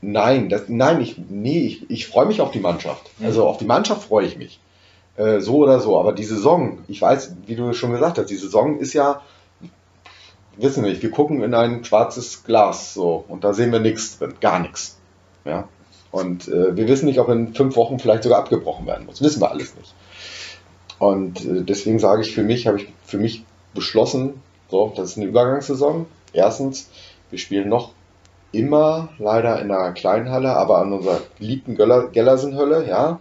nein, 0.00 0.48
das, 0.48 0.62
nein, 0.68 1.00
ich, 1.00 1.16
nee, 1.18 1.60
ich, 1.60 1.90
ich 1.90 2.06
freue 2.06 2.26
mich 2.26 2.40
auf 2.40 2.50
die 2.50 2.60
Mannschaft. 2.60 3.10
Mhm. 3.18 3.26
Also 3.26 3.46
auf 3.46 3.58
die 3.58 3.64
Mannschaft 3.64 4.08
freue 4.08 4.26
ich 4.26 4.36
mich. 4.36 4.60
Äh, 5.16 5.40
so 5.40 5.58
oder 5.58 5.80
so. 5.80 5.98
Aber 5.98 6.12
die 6.12 6.24
Saison, 6.24 6.78
ich 6.88 7.00
weiß, 7.00 7.34
wie 7.46 7.54
du 7.54 7.72
schon 7.74 7.92
gesagt 7.92 8.18
hast, 8.18 8.30
die 8.30 8.36
Saison 8.36 8.78
ist 8.78 8.92
ja, 8.92 9.22
wissen 10.56 10.82
wir 10.82 10.90
nicht, 10.90 11.02
wir 11.02 11.10
gucken 11.10 11.42
in 11.42 11.54
ein 11.54 11.84
schwarzes 11.84 12.42
Glas 12.44 12.94
so 12.94 13.24
und 13.28 13.44
da 13.44 13.52
sehen 13.52 13.72
wir 13.72 13.80
nichts 13.80 14.18
drin, 14.18 14.34
gar 14.40 14.58
nichts. 14.58 14.98
Ja. 15.44 15.68
Und 16.10 16.48
äh, 16.48 16.76
wir 16.76 16.88
wissen 16.88 17.06
nicht, 17.06 17.20
ob 17.20 17.28
in 17.28 17.54
fünf 17.54 17.76
Wochen 17.76 17.98
vielleicht 17.98 18.24
sogar 18.24 18.40
abgebrochen 18.40 18.86
werden 18.86 19.06
muss. 19.06 19.22
Wissen 19.22 19.40
wir 19.40 19.50
alles 19.50 19.74
nicht. 19.76 19.94
Und 20.98 21.44
äh, 21.44 21.62
deswegen 21.62 21.98
sage 21.98 22.22
ich 22.22 22.34
für 22.34 22.42
mich, 22.42 22.66
habe 22.66 22.78
ich 22.78 22.88
für 23.04 23.18
mich 23.18 23.44
beschlossen, 23.74 24.42
so, 24.70 24.92
das 24.96 25.10
ist 25.10 25.16
eine 25.16 25.26
Übergangssaison. 25.26 26.06
Erstens, 26.32 26.90
wir 27.30 27.38
spielen 27.38 27.68
noch 27.68 27.92
immer 28.52 29.10
leider 29.18 29.60
in 29.60 29.70
einer 29.70 29.92
kleinen 29.92 30.30
Halle, 30.30 30.56
aber 30.56 30.78
an 30.78 30.92
unserer 30.92 31.20
geliebten 31.38 31.76
Gellersenhölle, 31.76 32.88
ja, 32.88 33.20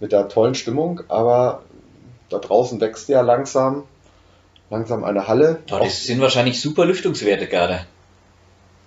mit 0.00 0.12
der 0.12 0.28
tollen 0.28 0.54
Stimmung, 0.54 1.00
aber 1.08 1.62
da 2.30 2.38
draußen 2.38 2.80
wächst 2.80 3.08
ja 3.08 3.20
langsam, 3.22 3.84
langsam 4.70 5.02
eine 5.02 5.26
Halle. 5.26 5.60
Oh, 5.72 5.78
das 5.82 6.04
sind 6.04 6.20
wahrscheinlich 6.20 6.60
super 6.60 6.86
Lüftungswerte 6.86 7.48
gerade. 7.48 7.86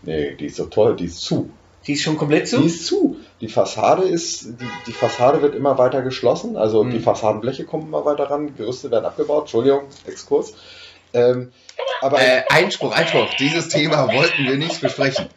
nee, 0.04 0.36
die 0.36 0.46
ist 0.46 0.56
so 0.56 0.66
toll, 0.66 0.96
die 0.96 1.06
ist 1.06 1.22
zu. 1.22 1.50
Die 1.86 1.94
ist 1.94 2.02
schon 2.04 2.18
komplett 2.18 2.44
Die 2.44 2.50
zu. 2.56 2.64
ist 2.64 2.86
zu. 2.86 3.18
Die 3.42 3.48
Fassade 3.48 4.04
ist, 4.04 4.46
die, 4.46 4.68
die 4.88 4.92
Fassade 4.94 5.42
wird 5.42 5.56
immer 5.56 5.78
weiter 5.78 6.02
geschlossen, 6.04 6.58
also 6.58 6.84
Mhm. 6.84 6.92
die 6.92 7.00
Fassadenbleche 7.00 7.66
kommen 7.66 7.88
immer 7.88 8.06
weiter 8.06 8.30
ran, 8.30 8.56
Gerüste 8.56 8.92
werden 8.92 9.06
abgebaut, 9.06 9.42
Entschuldigung, 9.44 9.84
Exkurs. 10.06 10.54
Ähm, 11.14 11.52
aber 12.02 12.22
äh, 12.22 12.44
Einspruch, 12.50 12.96
Einspruch. 12.96 13.28
Dieses 13.40 13.68
Thema 13.70 14.08
wollten 14.14 14.46
wir 14.46 14.56
nicht 14.58 14.80
besprechen. 14.80 15.28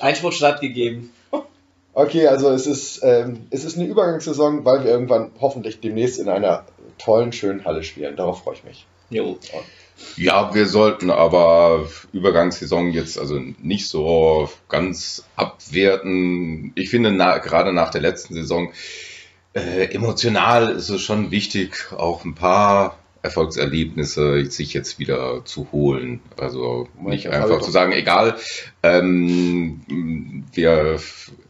Einspruch 0.00 0.32
stattgegeben. 0.32 1.12
okay, 1.94 2.26
also 2.28 2.50
es 2.50 2.66
ist, 2.66 3.02
ähm, 3.02 3.46
es 3.50 3.64
ist 3.64 3.76
eine 3.76 3.86
Übergangssaison, 3.86 4.64
weil 4.64 4.84
wir 4.84 4.90
irgendwann 4.90 5.32
hoffentlich 5.40 5.80
demnächst 5.80 6.18
in 6.18 6.28
einer 6.28 6.64
tollen, 6.98 7.32
schönen 7.32 7.64
Halle 7.64 7.82
spielen. 7.82 8.14
Darauf 8.16 8.42
freue 8.44 8.54
ich 8.54 8.64
mich. 8.64 8.86
Jo. 9.10 9.38
Ja, 10.16 10.54
wir 10.54 10.66
sollten 10.66 11.10
aber 11.10 11.88
Übergangssaison 12.12 12.90
jetzt 12.92 13.18
also 13.18 13.40
nicht 13.60 13.88
so 13.88 14.48
ganz 14.68 15.24
abwerten. 15.36 16.72
Ich 16.74 16.90
finde, 16.90 17.12
na, 17.12 17.38
gerade 17.38 17.72
nach 17.72 17.90
der 17.90 18.00
letzten 18.00 18.34
Saison, 18.34 18.72
äh, 19.54 19.86
emotional 19.94 20.70
ist 20.70 20.88
es 20.88 21.00
schon 21.02 21.30
wichtig, 21.30 21.92
auch 21.96 22.24
ein 22.24 22.34
paar 22.34 22.98
Erfolgserlebnisse 23.22 24.44
sich 24.46 24.72
jetzt 24.72 24.98
wieder 24.98 25.44
zu 25.44 25.68
holen. 25.72 26.20
Also 26.36 26.88
nicht 27.00 27.26
das 27.26 27.34
einfach 27.34 27.60
zu 27.60 27.70
sagen, 27.70 27.92
egal, 27.92 28.36
ähm, 28.82 30.44
wir 30.52 30.98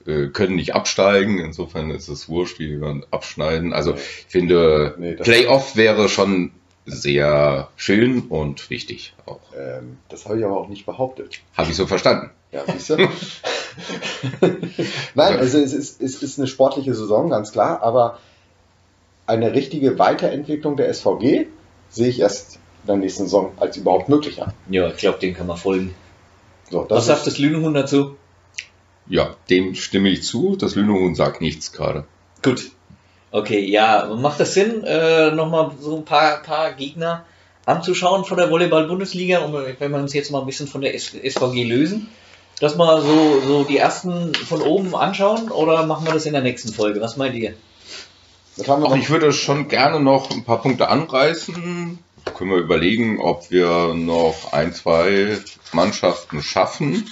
äh, 0.06 0.28
können 0.28 0.56
nicht 0.56 0.74
absteigen, 0.74 1.38
insofern 1.38 1.90
ist 1.90 2.08
es 2.08 2.28
wurscht, 2.28 2.58
wie 2.58 2.80
wir 2.80 3.02
abschneiden. 3.10 3.72
Also 3.72 3.94
ich 3.94 4.26
finde, 4.28 4.94
Nee, 4.98 5.12
Playoff 5.12 5.76
wäre 5.76 6.08
schon 6.08 6.52
sehr 6.88 7.68
schön 7.76 8.22
und 8.28 8.70
wichtig 8.70 9.14
auch. 9.26 9.40
Ähm, 9.56 9.98
das 10.08 10.26
habe 10.26 10.38
ich 10.38 10.44
aber 10.44 10.56
auch 10.56 10.68
nicht 10.68 10.86
behauptet. 10.86 11.40
Habe 11.56 11.70
ich 11.70 11.76
so 11.76 11.86
verstanden. 11.86 12.30
Ja, 12.52 12.62
siehst 12.66 12.90
du? 12.90 12.96
Nein, 15.14 15.38
also 15.38 15.58
es 15.58 15.72
ist, 15.72 16.00
es 16.00 16.22
ist 16.22 16.38
eine 16.38 16.48
sportliche 16.48 16.94
Saison, 16.94 17.28
ganz 17.28 17.52
klar, 17.52 17.82
aber 17.82 18.18
eine 19.26 19.52
richtige 19.52 19.98
Weiterentwicklung 19.98 20.76
der 20.76 20.92
SVG 20.92 21.46
sehe 21.90 22.08
ich 22.08 22.20
erst 22.20 22.58
in 22.82 22.86
der 22.86 22.96
nächsten 22.96 23.24
Saison 23.24 23.52
als 23.58 23.76
überhaupt 23.76 24.08
möglich 24.08 24.42
an. 24.42 24.52
Ja, 24.70 24.88
ich 24.88 24.96
glaube, 24.96 25.18
dem 25.18 25.34
kann 25.34 25.46
man 25.46 25.58
folgen. 25.58 25.94
So, 26.70 26.86
Was 26.88 27.06
sagt 27.06 27.26
das 27.26 27.38
Lünehuhn 27.38 27.74
dazu? 27.74 28.16
Ja, 29.06 29.36
dem 29.50 29.74
stimme 29.74 30.10
ich 30.10 30.22
zu. 30.22 30.56
Das 30.56 30.74
Lünehuhn 30.74 31.14
sagt 31.14 31.40
nichts 31.40 31.72
gerade. 31.72 32.04
Gut. 32.42 32.70
Okay, 33.30 33.64
ja, 33.64 34.10
macht 34.14 34.40
das 34.40 34.54
Sinn, 34.54 34.84
äh, 34.84 35.30
nochmal 35.30 35.72
so 35.80 35.96
ein 35.96 36.04
paar, 36.04 36.42
paar 36.42 36.72
Gegner 36.72 37.24
anzuschauen 37.66 38.24
von 38.24 38.38
der 38.38 38.50
Volleyball-Bundesliga, 38.50 39.40
um, 39.40 39.52
wenn 39.52 39.90
wir 39.90 39.98
uns 39.98 40.14
jetzt 40.14 40.30
mal 40.30 40.40
ein 40.40 40.46
bisschen 40.46 40.68
von 40.68 40.80
der 40.80 40.98
SVG 40.98 41.64
lösen, 41.64 42.08
dass 42.60 42.78
wir 42.78 43.02
so, 43.02 43.40
so 43.46 43.64
die 43.64 43.76
ersten 43.76 44.34
von 44.34 44.62
oben 44.62 44.94
anschauen 44.94 45.50
oder 45.50 45.84
machen 45.84 46.06
wir 46.06 46.14
das 46.14 46.24
in 46.24 46.32
der 46.32 46.42
nächsten 46.42 46.72
Folge? 46.72 47.00
Was 47.00 47.16
meint 47.16 47.34
ihr? 47.34 47.54
das 48.58 48.68
haben 48.68 48.82
wir 48.82 48.86
Auch 48.86 48.90
noch, 48.90 49.02
ich 49.02 49.10
würde 49.10 49.32
schon 49.32 49.68
gerne 49.68 50.00
noch 50.00 50.30
ein 50.30 50.44
paar 50.44 50.60
Punkte 50.60 50.88
anreißen. 50.88 51.98
Können 52.34 52.50
wir 52.50 52.58
überlegen, 52.58 53.20
ob 53.20 53.50
wir 53.50 53.94
noch 53.94 54.52
ein, 54.52 54.74
zwei 54.74 55.38
Mannschaften 55.72 56.42
schaffen 56.42 57.10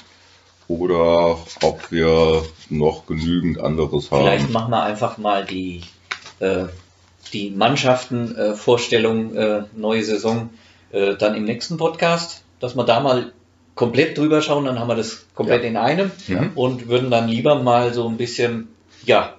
oder 0.68 1.38
ob 1.62 1.90
wir 1.90 2.44
noch 2.68 3.06
genügend 3.06 3.60
anderes 3.60 4.08
Vielleicht 4.08 4.44
haben. 4.44 4.52
machen 4.52 4.70
wir 4.72 4.82
einfach 4.82 5.16
mal 5.16 5.44
die, 5.44 5.82
die 7.32 7.50
Mannschaften-Vorstellung, 7.50 9.34
äh, 9.36 9.62
neue 9.74 10.04
Saison, 10.04 10.50
äh, 10.92 11.14
dann 11.16 11.34
im 11.34 11.44
nächsten 11.44 11.76
Podcast, 11.76 12.42
dass 12.60 12.74
wir 12.76 12.84
da 12.84 13.00
mal 13.00 13.32
komplett 13.74 14.16
drüber 14.16 14.40
schauen, 14.42 14.64
dann 14.64 14.78
haben 14.78 14.88
wir 14.88 14.96
das 14.96 15.26
komplett 15.34 15.64
in 15.64 15.76
einem 15.76 16.10
Mhm. 16.28 16.52
und 16.54 16.88
würden 16.88 17.10
dann 17.10 17.28
lieber 17.28 17.56
mal 17.62 17.92
so 17.92 18.08
ein 18.08 18.16
bisschen, 18.16 18.68
ja, 19.04 19.34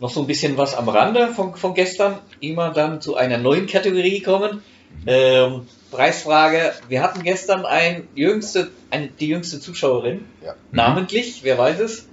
noch 0.00 0.10
so 0.10 0.20
ein 0.20 0.26
bisschen 0.26 0.56
was 0.56 0.74
am 0.74 0.88
Rande 0.88 1.28
von, 1.28 1.54
von 1.54 1.74
gestern, 1.74 2.18
immer 2.40 2.70
dann 2.70 3.00
zu 3.00 3.16
einer 3.16 3.38
neuen 3.38 3.66
Kategorie 3.66 4.20
kommen. 4.20 4.62
Ähm, 5.06 5.66
Preisfrage, 5.90 6.72
wir 6.88 7.02
hatten 7.02 7.22
gestern 7.22 7.66
ein 7.66 8.08
jüngste, 8.14 8.70
eine, 8.90 9.08
die 9.08 9.28
jüngste 9.28 9.60
Zuschauerin, 9.60 10.24
Ja. 10.44 10.54
namentlich, 10.70 11.40
wer 11.44 11.58
weiß 11.58 11.80
es? 11.80 12.08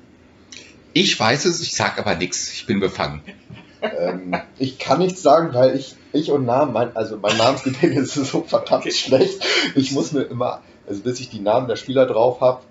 Ich 0.93 1.17
weiß 1.19 1.45
es, 1.45 1.61
ich 1.61 1.75
sage 1.75 1.99
aber 2.01 2.15
nichts. 2.15 2.51
Ich 2.51 2.65
bin 2.65 2.79
befangen. 2.79 3.21
Ähm, 3.81 4.35
ich 4.57 4.79
kann 4.79 4.99
nichts 4.99 5.21
sagen, 5.21 5.53
weil 5.53 5.75
ich, 5.75 5.95
ich 6.13 6.31
und 6.31 6.45
Namen, 6.45 6.73
mein, 6.73 6.95
also 6.95 7.17
mein 7.17 7.37
Namensgedächtnis 7.37 8.17
ist 8.17 8.31
so 8.31 8.41
verdammt 8.41 8.91
schlecht. 8.93 9.43
Ich 9.75 9.91
muss 9.91 10.11
mir 10.11 10.23
immer, 10.23 10.61
also 10.87 11.01
bis 11.01 11.19
ich 11.19 11.29
die 11.29 11.39
Namen 11.39 11.67
der 11.67 11.75
Spieler 11.75 12.05
drauf 12.05 12.41
habe. 12.41 12.61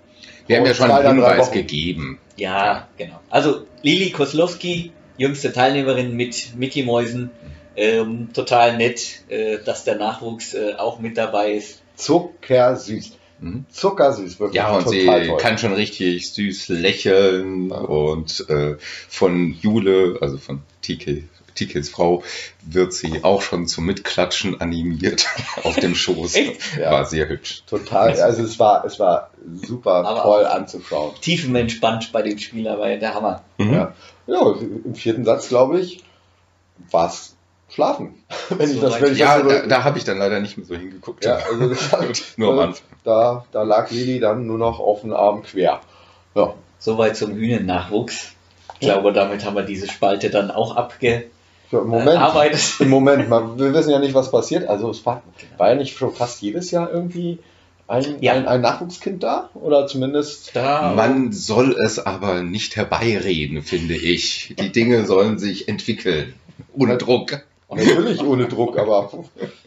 Wir 0.47 0.57
haben 0.57 0.65
ja 0.65 0.73
schon 0.73 0.91
einen 0.91 1.15
Hinweis 1.15 1.51
gegeben. 1.51 2.19
Ja, 2.35 2.87
genau. 2.97 3.19
Also 3.29 3.65
Lili 3.83 4.11
Koslowski, 4.11 4.91
jüngste 5.17 5.53
Teilnehmerin 5.53 6.15
mit 6.15 6.55
Mickey 6.55 6.83
Mäusen. 6.83 7.29
Ähm, 7.75 8.29
total 8.33 8.75
nett, 8.75 9.21
äh, 9.29 9.59
dass 9.63 9.83
der 9.85 9.95
Nachwuchs 9.95 10.53
äh, 10.53 10.73
auch 10.77 10.99
mit 10.99 11.17
dabei 11.17 11.53
ist. 11.53 11.81
Zuckersüß. 11.95 13.18
Mhm. 13.41 13.65
Zuckersüß, 13.69 14.39
wirklich. 14.39 14.55
Ja, 14.55 14.71
und 14.71 14.87
sie 14.89 15.05
total 15.05 15.27
toll. 15.27 15.37
kann 15.37 15.57
schon 15.57 15.73
richtig 15.73 16.31
süß 16.33 16.69
lächeln 16.69 17.71
und 17.71 18.49
äh, 18.49 18.75
von 19.07 19.53
Jule, 19.61 20.17
also 20.21 20.37
von 20.37 20.61
TK, 20.81 21.23
TKs 21.55 21.89
Frau, 21.89 22.23
wird 22.61 22.93
sie 22.93 23.23
auch 23.23 23.41
schon 23.41 23.67
zum 23.67 23.85
Mitklatschen 23.85 24.59
animiert 24.59 25.27
auf 25.63 25.75
dem 25.75 25.95
Schoß. 25.95 26.35
Echt? 26.35 26.77
Ja. 26.77 26.91
War 26.91 27.05
sehr 27.05 27.29
hübsch. 27.29 27.63
Total, 27.67 28.19
also 28.19 28.43
es 28.43 28.59
war, 28.59 28.85
es 28.85 28.99
war 28.99 29.31
super 29.63 30.05
Aber 30.05 30.21
toll 30.21 30.45
anzuschauen. 30.45 31.13
Tiefenentspannt 31.21 32.11
bei 32.11 32.21
dem 32.21 32.37
Spieler, 32.37 32.79
weil 32.79 32.99
der 32.99 33.13
Hammer. 33.13 33.43
Mhm. 33.57 33.73
Ja. 33.73 33.93
ja, 34.27 34.55
im 34.85 34.95
vierten 34.95 35.25
Satz, 35.25 35.49
glaube 35.49 35.79
ich, 35.79 36.03
war 36.91 37.07
es 37.07 37.35
schlafen. 37.69 38.15
wenn 38.49 38.69
ich 38.69 38.75
So 38.77 38.81
das, 38.81 38.93
weit- 38.93 39.01
wenn 39.01 39.13
ich 39.13 39.19
Ja, 39.19 39.39
das 39.41 39.61
da, 39.61 39.67
da 39.67 39.83
habe 39.83 39.97
ich 39.97 40.03
dann 40.03 40.17
leider 40.17 40.39
nicht 40.39 40.57
mehr 40.57 40.65
so 40.65 40.75
hingeguckt. 40.75 41.23
ja, 41.25 41.35
also 41.37 41.69
das 41.69 41.91
war, 41.91 42.03
Nur 42.37 42.53
am 42.53 42.59
Anfang. 42.59 42.87
da, 43.03 43.45
da 43.51 43.63
lag 43.63 43.89
Lili 43.91 44.19
dann 44.19 44.45
nur 44.47 44.57
noch 44.57 44.79
auf 44.79 45.01
den 45.01 45.13
Arm 45.13 45.43
quer. 45.43 45.81
Ja, 46.35 46.53
Soweit 46.81 47.17
zum 47.17 47.33
Hühnennachwuchs. 47.35 48.33
Ich 48.81 48.87
glaube, 48.87 49.11
damit 49.11 49.43
haben 49.43 49.55
wir 49.55 49.63
diese 49.63 49.87
Spalte 49.89 50.29
dann 50.29 50.49
auch 50.51 50.77
abgearbeitet. 50.77 51.31
so, 51.69 51.79
im 51.81 51.87
Moment, 51.89 52.21
im 52.79 52.89
Moment, 52.89 53.27
man, 53.29 53.59
wir 53.59 53.73
wissen 53.73 53.89
ja 53.91 53.99
nicht, 53.99 54.13
was 54.13 54.31
passiert. 54.31 54.67
Also 54.69 54.89
es 54.89 55.05
war, 55.05 55.21
war 55.57 55.69
ja 55.69 55.75
nicht 55.75 55.97
schon 55.97 56.13
fast 56.13 56.41
jedes 56.41 56.71
Jahr 56.71 56.89
irgendwie 56.89 57.39
ein, 57.89 58.21
Ja. 58.21 58.33
ein, 58.33 58.47
ein 58.47 58.61
Nachwuchskind 58.61 59.21
da? 59.21 59.49
Oder 59.55 59.87
zumindest 59.87 60.55
Da, 60.55 60.93
Man 60.95 61.33
soll 61.33 61.75
es 61.83 61.99
aber 61.99 62.41
nicht 62.43 62.77
herbeireden, 62.77 63.61
finde 63.63 63.95
ich. 63.95 64.55
Die 64.57 64.71
Dinge 64.71 65.05
sollen 65.05 65.37
sich 65.39 65.67
entwickeln. 65.67 66.33
Ohne 66.77 66.97
Druck. 66.97 67.41
Natürlich 67.71 68.21
ohne 68.21 68.47
Druck, 68.47 68.77
aber 68.79 69.11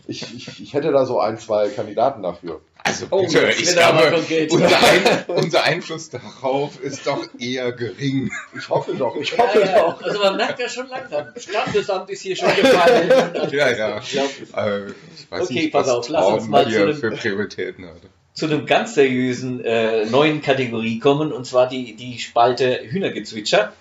ich, 0.08 0.22
ich, 0.34 0.60
ich 0.60 0.74
hätte 0.74 0.90
da 0.90 1.06
so 1.06 1.20
ein, 1.20 1.38
zwei 1.38 1.68
Kandidaten 1.68 2.22
dafür. 2.22 2.60
Also 2.84 3.06
Oh, 3.10 3.20
bitte, 3.22 3.46
jetzt 3.46 3.60
ich 3.60 3.72
glaube, 3.76 4.12
unser, 4.50 4.76
Ein, 4.82 5.24
unser 5.36 5.62
Einfluss 5.62 6.10
darauf 6.10 6.80
ist 6.82 7.06
doch 7.06 7.24
eher 7.38 7.70
gering. 7.70 8.32
Ich 8.58 8.68
hoffe 8.68 8.94
doch, 8.94 9.14
ich 9.14 9.30
Ja, 9.30 9.38
hoffe 9.38 9.60
ja, 9.60 9.78
doch. 9.80 10.02
also 10.02 10.18
man 10.18 10.36
merkt 10.36 10.58
ja 10.58 10.68
schon 10.68 10.88
langsam, 10.88 11.28
Standesamt 11.36 12.10
ist 12.10 12.22
hier 12.22 12.34
schon 12.34 12.48
gefallen. 12.56 13.08
Ja, 13.52 13.70
ja. 13.70 13.98
Ich 14.00 14.16
Äh, 14.16 14.86
ich 14.88 15.30
weiß 15.30 15.42
Okay, 15.44 15.54
nicht, 15.54 15.72
pass 15.72 15.86
was 15.86 15.94
auf, 15.94 16.08
lass 16.08 16.26
uns 16.26 16.48
mal 16.48 16.64
zu 16.64 16.70
hier 16.70 16.86
dem- 16.86 16.96
für 16.96 17.10
Prioritäten 17.12 17.86
hatte. 17.86 18.08
zu 18.34 18.46
einem 18.46 18.66
ganz 18.66 18.94
seriösen 18.94 19.64
äh, 19.64 20.06
neuen 20.06 20.42
Kategorie 20.42 20.98
kommen, 20.98 21.32
und 21.32 21.46
zwar 21.46 21.68
die, 21.68 21.94
die 21.94 22.18
Spalte 22.18 22.80
Hühnergezwitscher. 22.82 23.72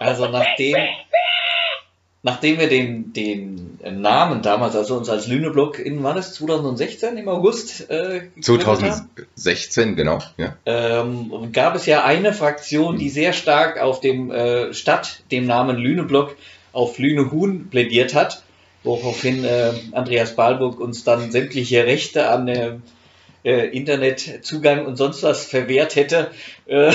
Also 0.00 0.28
nachdem, 0.28 0.76
nachdem 2.22 2.58
wir 2.58 2.68
den, 2.68 3.12
den 3.12 3.78
Namen 3.82 4.42
damals, 4.42 4.76
also 4.76 4.96
uns 4.96 5.08
als 5.08 5.26
Lüneblock 5.26 5.78
in, 5.78 6.02
war 6.02 6.14
das 6.14 6.34
2016 6.34 7.16
im 7.16 7.28
August? 7.28 7.90
Äh, 7.90 8.28
gegründet 8.34 8.66
haben, 8.66 8.78
2016, 8.78 9.96
genau. 9.96 10.18
Ja. 10.36 10.56
ähm, 10.66 11.50
gab 11.52 11.74
es 11.74 11.86
ja 11.86 12.04
eine 12.04 12.32
Fraktion, 12.32 12.98
die 12.98 13.08
sehr 13.08 13.32
stark 13.32 13.80
auf 13.80 14.00
dem 14.00 14.30
äh, 14.30 14.74
Stadt, 14.74 15.22
dem 15.30 15.46
Namen 15.46 15.76
Lüneblock, 15.76 16.36
auf 16.72 16.98
Lünehuhn 16.98 17.70
plädiert 17.70 18.14
hat, 18.14 18.42
woraufhin 18.84 19.44
äh, 19.44 19.72
Andreas 19.92 20.36
Balburg 20.36 20.80
uns 20.80 21.04
dann 21.04 21.30
sämtliche 21.30 21.84
Rechte 21.84 22.30
an 22.30 22.48
äh, 22.48 22.76
äh, 23.44 23.68
Internetzugang 23.68 24.86
und 24.86 24.96
sonst 24.96 25.22
was 25.22 25.46
verwehrt 25.46 25.96
hätte. 25.96 26.30
Äh, 26.66 26.92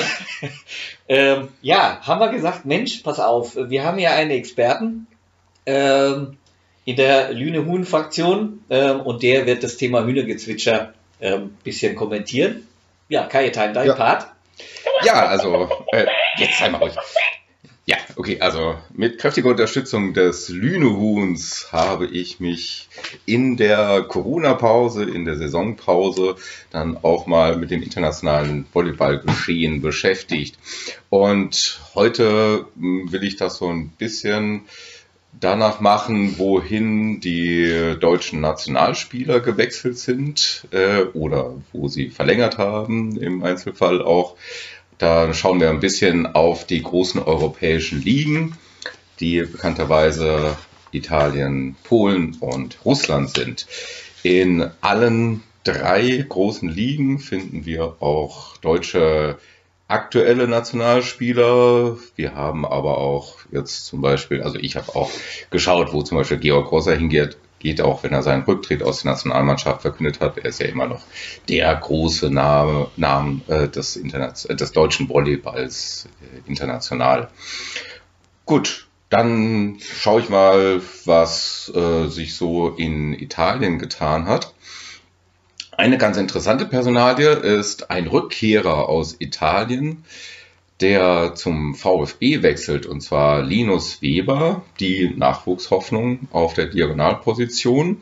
ähm, 1.08 1.50
ja, 1.62 2.00
haben 2.02 2.20
wir 2.20 2.30
gesagt, 2.30 2.66
Mensch, 2.66 3.02
pass 3.04 3.20
auf, 3.20 3.56
wir 3.56 3.84
haben 3.84 4.00
ja 4.00 4.12
einen 4.12 4.32
Experten 4.32 5.08
ähm, 5.66 6.38
in 6.86 6.96
der 6.96 7.32
Lüne-Huhn-Fraktion 7.34 8.64
ähm, 8.70 9.02
und 9.02 9.24
der 9.24 9.46
wird 9.46 9.64
das 9.64 9.78
Thema 9.78 10.04
Hühnergezwitscher 10.04 10.94
ein 11.22 11.34
ähm, 11.34 11.58
bisschen 11.64 11.96
kommentieren. 11.96 12.68
Ja, 13.08 13.26
Kajetan, 13.26 13.74
dein 13.74 13.88
Ja. 13.88 13.94
Part. 13.94 14.28
Ja, 15.04 15.28
also, 15.28 15.70
äh, 15.92 16.06
jetzt 16.38 16.60
sei 16.60 16.70
mal 16.70 16.78
ruhig. 16.80 16.94
Ja, 17.86 17.98
okay, 18.16 18.40
also 18.40 18.76
mit 18.94 19.20
kräftiger 19.20 19.50
Unterstützung 19.50 20.14
des 20.14 20.48
Lünehuhns 20.48 21.74
habe 21.74 22.06
ich 22.06 22.40
mich 22.40 22.88
in 23.26 23.58
der 23.58 24.04
Corona-Pause, 24.04 25.04
in 25.04 25.26
der 25.26 25.36
Saisonpause 25.36 26.38
dann 26.72 26.98
auch 27.04 27.28
mal 27.28 27.58
mit 27.58 27.72
dem 27.72 27.84
internationalen 27.84 28.66
Volleyballgeschehen 28.72 29.82
beschäftigt. 29.82 30.58
Und 31.10 31.82
heute 31.94 32.68
mh, 32.76 33.12
will 33.12 33.24
ich 33.26 33.36
das 33.36 33.58
so 33.58 33.68
ein 33.68 33.90
bisschen 33.90 34.62
danach 35.38 35.82
machen, 35.82 36.38
wohin 36.38 37.20
die 37.20 37.96
deutschen 38.00 38.40
Nationalspieler 38.40 39.42
gewechselt 39.42 39.98
sind 39.98 40.68
äh, 40.72 41.02
oder 41.14 41.56
wo 41.74 41.90
sie 41.90 42.10
verlängert 42.10 42.58
haben, 42.58 43.18
im 43.18 43.44
Einzelfall 43.44 44.02
auch. 44.02 44.38
Da 45.04 45.34
schauen 45.34 45.60
wir 45.60 45.70
ein 45.70 45.82
bisschen 45.82 46.34
auf 46.34 46.66
die 46.66 46.82
großen 46.82 47.22
europäischen 47.22 48.02
Ligen, 48.02 48.58
die 49.20 49.42
bekannterweise 49.42 50.56
Italien, 50.94 51.76
Polen 51.84 52.38
und 52.40 52.78
Russland 52.86 53.32
sind. 53.32 53.68
In 54.24 54.72
allen 54.80 55.44
drei 55.66 56.26
großen 56.30 56.70
Ligen 56.70 57.20
finden 57.20 57.66
wir 57.66 57.98
auch 58.00 58.56
deutsche 58.60 59.40
aktuelle 59.90 60.48
Nationalspieler. 60.48 61.98
Wir 62.16 62.36
haben 62.36 62.66
aber 62.66 62.98
auch 62.98 63.40
jetzt 63.52 63.86
zum 63.86 64.00
Beispiel, 64.00 64.42
also 64.42 64.58
ich 64.58 64.78
habe 64.78 64.96
auch 64.96 65.12
geschaut, 65.50 65.92
wo 65.92 66.02
zum 66.04 66.18
Beispiel 66.18 66.38
Georg 66.38 66.70
Grosser 66.70 66.96
hingeht, 66.96 67.36
geht 67.64 67.82
auch, 67.82 68.04
wenn 68.04 68.12
er 68.12 68.22
seinen 68.22 68.44
Rücktritt 68.44 68.84
aus 68.84 69.02
der 69.02 69.12
Nationalmannschaft 69.12 69.82
verkündet 69.82 70.20
hat. 70.20 70.38
Er 70.38 70.46
ist 70.46 70.60
ja 70.60 70.68
immer 70.68 70.86
noch 70.86 71.02
der 71.50 71.74
große 71.74 72.30
Name, 72.30 72.92
Name 72.98 73.42
äh, 73.48 73.68
des, 73.68 73.96
Internet, 73.96 74.46
äh, 74.50 74.56
des 74.56 74.74
deutschen 74.74 75.10
Volleyballs 75.10 76.08
äh, 76.22 76.48
international. 76.48 77.30
Gut, 78.46 78.88
dann 79.10 79.78
schaue 79.80 80.22
ich 80.22 80.30
mal, 80.30 80.82
was 81.06 81.72
äh, 81.74 82.08
sich 82.08 82.36
so 82.36 82.70
in 82.70 83.14
Italien 83.14 83.80
getan 83.80 84.28
hat. 84.28 84.54
Eine 85.72 85.98
ganz 85.98 86.18
interessante 86.18 86.66
Personalie 86.66 87.30
ist 87.30 87.90
ein 87.90 88.08
Rückkehrer 88.08 88.90
aus 88.90 89.16
Italien, 89.20 90.04
der 90.82 91.36
zum 91.36 91.76
VfB 91.76 92.42
wechselt, 92.42 92.86
und 92.86 93.02
zwar 93.02 93.42
Linus 93.42 94.02
Weber, 94.02 94.64
die 94.80 95.14
Nachwuchshoffnung 95.16 96.28
auf 96.32 96.54
der 96.54 96.68
Diagonalposition, 96.68 98.02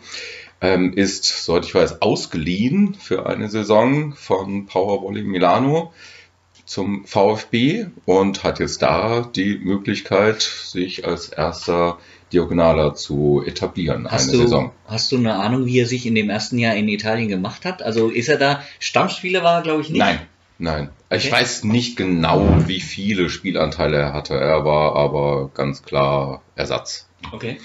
ähm, 0.62 0.94
ist, 0.94 1.26
soweit 1.26 1.66
ich 1.66 1.76
weiß, 1.76 2.02
ausgeliehen 2.02 2.94
für 2.94 3.26
eine 3.26 3.50
Saison 3.50 4.14
von 4.14 4.68
Powervolley 4.68 5.24
Milano 5.24 5.92
zum 6.66 7.06
VfB 7.06 7.88
und 8.06 8.44
hat 8.44 8.60
jetzt 8.60 8.82
da 8.82 9.22
die 9.22 9.58
Möglichkeit, 9.58 10.42
sich 10.42 11.06
als 11.06 11.30
erster 11.30 11.98
Diagonaler 12.32 12.94
zu 12.94 13.44
etablieren, 13.46 14.10
Hast 14.10 14.30
eine 14.30 14.38
du, 14.38 14.44
Saison. 14.44 14.72
hast 14.88 15.12
du 15.12 15.18
eine 15.18 15.36
Ahnung, 15.36 15.66
wie 15.66 15.80
er 15.80 15.88
sich 15.88 16.06
in 16.06 16.16
dem 16.16 16.30
ersten 16.30 16.58
Jahr 16.58 16.76
in 16.76 16.88
Italien 16.88 17.28
gemacht 17.28 17.66
hat? 17.66 17.84
Also 17.84 18.10
ist 18.10 18.30
er 18.30 18.38
da, 18.38 18.64
Stammspieler 18.80 19.44
war 19.44 19.58
er, 19.58 19.62
glaube 19.64 19.82
ich, 19.82 19.90
nicht? 19.90 20.00
Nein, 20.00 20.22
nein. 20.60 20.90
Ich 21.14 21.26
Okay. 21.26 21.32
weiß 21.32 21.66
nicht 21.66 21.98
genau, 21.98 22.68
wie 22.68 22.80
viele 22.80 23.30
Spielanteile 23.30 23.98
er 23.98 24.14
hatte. 24.14 24.36
Er 24.36 24.64
war 24.64 24.96
aber 24.96 25.52
ganz 25.54 25.84
klar 25.84 26.42
Ersatz. 26.56 27.10
Okay. 27.32 27.58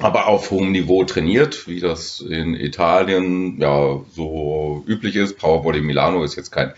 Aber 0.00 0.28
auf 0.28 0.50
hohem 0.52 0.70
Niveau 0.72 1.04
trainiert, 1.04 1.66
wie 1.66 1.80
das 1.80 2.20
in 2.20 2.54
Italien 2.54 3.60
ja 3.60 4.00
so 4.14 4.84
üblich 4.86 5.16
ist. 5.16 5.38
Powervolley 5.38 5.80
Milano 5.80 6.22
ist 6.22 6.36
jetzt 6.36 6.52
kein 6.52 6.72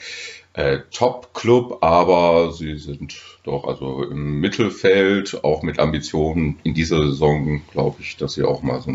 äh, 0.54 0.78
Top-Club, 0.90 1.78
aber 1.82 2.52
sie 2.52 2.78
sind 2.78 3.16
doch 3.44 3.64
also 3.68 4.02
im 4.02 4.40
Mittelfeld, 4.40 5.44
auch 5.44 5.62
mit 5.62 5.78
Ambitionen 5.78 6.58
in 6.64 6.74
dieser 6.74 7.02
Saison, 7.10 7.62
glaube 7.72 7.98
ich, 8.00 8.16
dass 8.16 8.32
sie 8.32 8.42
auch 8.44 8.62
mal 8.62 8.80
so 8.80 8.90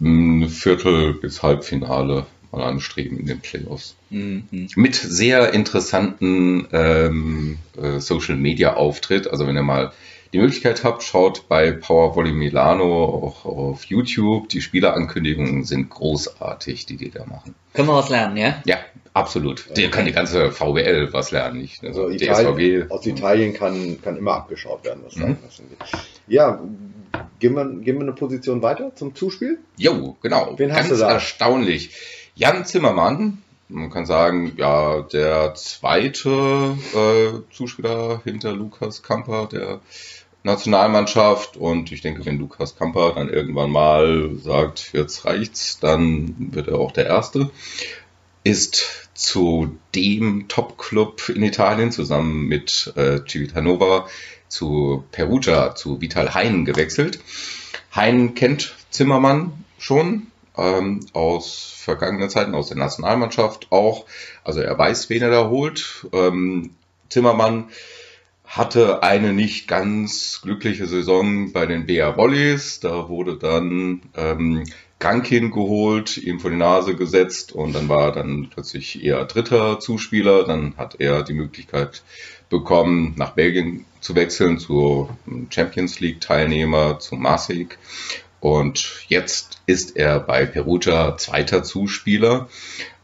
ein 0.00 0.48
Viertel 0.48 1.14
bis 1.14 1.42
Halbfinale 1.42 2.26
mal 2.52 2.62
anstreben 2.62 3.18
in 3.18 3.26
den 3.26 3.40
Playoffs 3.40 3.96
Mhm. 4.10 4.68
mit 4.76 4.94
sehr 4.94 5.52
interessanten 5.52 6.66
ähm, 6.72 7.58
äh, 7.80 7.98
Social 8.00 8.36
Media 8.36 8.74
Auftritt. 8.74 9.26
Also 9.28 9.46
wenn 9.46 9.56
ihr 9.56 9.62
mal 9.62 9.92
die 10.32 10.38
Möglichkeit 10.38 10.84
habt, 10.84 11.02
schaut 11.02 11.48
bei 11.48 11.70
Powervolley 11.72 12.32
Milano 12.32 13.04
auch 13.04 13.44
auf 13.44 13.84
YouTube. 13.84 14.48
Die 14.48 14.60
Spielerankündigungen 14.60 15.64
sind 15.64 15.88
großartig, 15.90 16.86
die 16.86 16.96
die 16.96 17.10
da 17.10 17.24
machen. 17.26 17.54
Können 17.74 17.88
wir 17.88 17.94
was 17.94 18.08
lernen, 18.10 18.36
ja? 18.36 18.60
Ja, 18.64 18.76
absolut. 19.12 19.66
Der 19.76 19.90
kann 19.90 20.04
die 20.04 20.12
ganze 20.12 20.50
VWL 20.52 21.12
was 21.12 21.30
lernen, 21.30 21.58
nicht? 21.60 21.82
Also 21.84 22.08
die 22.10 22.16
Italien, 22.24 22.82
SVG. 22.82 22.90
aus 22.92 23.06
Italien 23.06 23.54
kann, 23.54 23.98
kann 24.02 24.16
immer 24.16 24.34
abgeschaut 24.34 24.84
werden. 24.84 25.02
Was 25.04 25.16
Mhm. 25.16 25.36
Ja, 26.28 26.60
gehen 27.38 27.54
wir, 27.54 27.64
gehen 27.66 27.96
wir 27.96 28.02
eine 28.02 28.12
Position 28.12 28.62
weiter 28.62 28.94
zum 28.94 29.14
Zuspiel? 29.14 29.58
Jo, 29.76 30.16
genau. 30.22 30.54
Wen 30.56 30.70
hast 30.72 30.88
Ganz 30.88 31.00
du 31.00 31.04
da? 31.06 31.12
erstaunlich. 31.12 31.90
Jan 32.38 32.66
Zimmermann, 32.66 33.42
man 33.70 33.88
kann 33.88 34.04
sagen, 34.04 34.52
ja, 34.58 35.00
der 35.00 35.54
zweite 35.54 36.76
äh, 36.92 37.50
Zuspieler 37.50 38.20
hinter 38.24 38.52
Lukas 38.52 39.02
Kamper 39.02 39.48
der 39.50 39.80
Nationalmannschaft. 40.42 41.56
Und 41.56 41.90
ich 41.92 42.02
denke, 42.02 42.26
wenn 42.26 42.38
Lukas 42.38 42.76
Kamper 42.76 43.14
dann 43.14 43.30
irgendwann 43.30 43.70
mal 43.70 44.32
sagt, 44.36 44.90
jetzt 44.92 45.24
reicht's, 45.24 45.80
dann 45.80 46.52
wird 46.52 46.68
er 46.68 46.78
auch 46.78 46.92
der 46.92 47.06
Erste. 47.06 47.50
Ist 48.44 49.08
zu 49.14 49.78
dem 49.94 50.46
Top-Club 50.46 51.30
in 51.30 51.42
Italien 51.42 51.90
zusammen 51.90 52.46
mit 52.48 52.92
äh, 52.96 53.20
Civitanova 53.26 54.08
zu 54.48 55.04
Perugia, 55.10 55.74
zu 55.74 56.02
Vital 56.02 56.34
Hein 56.34 56.66
gewechselt. 56.66 57.18
Hein 57.94 58.34
kennt 58.34 58.76
Zimmermann 58.90 59.64
schon 59.78 60.26
ähm, 60.56 61.06
aus 61.12 61.74
vergangenen 61.76 62.30
Zeiten, 62.30 62.54
aus 62.54 62.68
der 62.68 62.76
Nationalmannschaft 62.76 63.68
auch. 63.70 64.06
Also 64.44 64.60
er 64.60 64.78
weiß, 64.78 65.10
wen 65.10 65.22
er 65.22 65.30
da 65.30 65.48
holt. 65.48 66.06
Ähm, 66.12 66.70
Zimmermann 67.08 67.68
hatte 68.44 69.02
eine 69.02 69.32
nicht 69.32 69.68
ganz 69.68 70.40
glückliche 70.42 70.86
Saison 70.86 71.52
bei 71.52 71.66
den 71.66 71.86
BR 71.86 72.16
Volleys. 72.16 72.80
Da 72.80 73.08
wurde 73.08 73.36
dann 73.36 74.02
ähm, 74.16 74.64
Krankin 74.98 75.50
geholt, 75.50 76.16
ihm 76.16 76.40
vor 76.40 76.50
die 76.50 76.56
Nase 76.56 76.96
gesetzt 76.96 77.52
und 77.52 77.74
dann 77.74 77.88
war 77.88 78.06
er 78.06 78.12
dann 78.12 78.48
plötzlich 78.50 79.04
eher 79.04 79.24
dritter 79.24 79.78
Zuspieler. 79.78 80.44
Dann 80.44 80.74
hat 80.76 81.00
er 81.00 81.22
die 81.22 81.34
Möglichkeit 81.34 82.02
bekommen, 82.48 83.14
nach 83.16 83.32
Belgien 83.32 83.84
zu 84.00 84.14
wechseln, 84.14 84.58
zu 84.58 85.10
Champions 85.50 86.00
League 86.00 86.20
Teilnehmer, 86.20 86.98
zu 87.00 87.16
Marseille 87.16 87.66
Und 88.40 89.04
jetzt 89.08 89.60
ist 89.66 89.96
er 89.96 90.20
bei 90.20 90.46
Perugia 90.46 91.16
zweiter 91.16 91.62
Zuspieler 91.62 92.48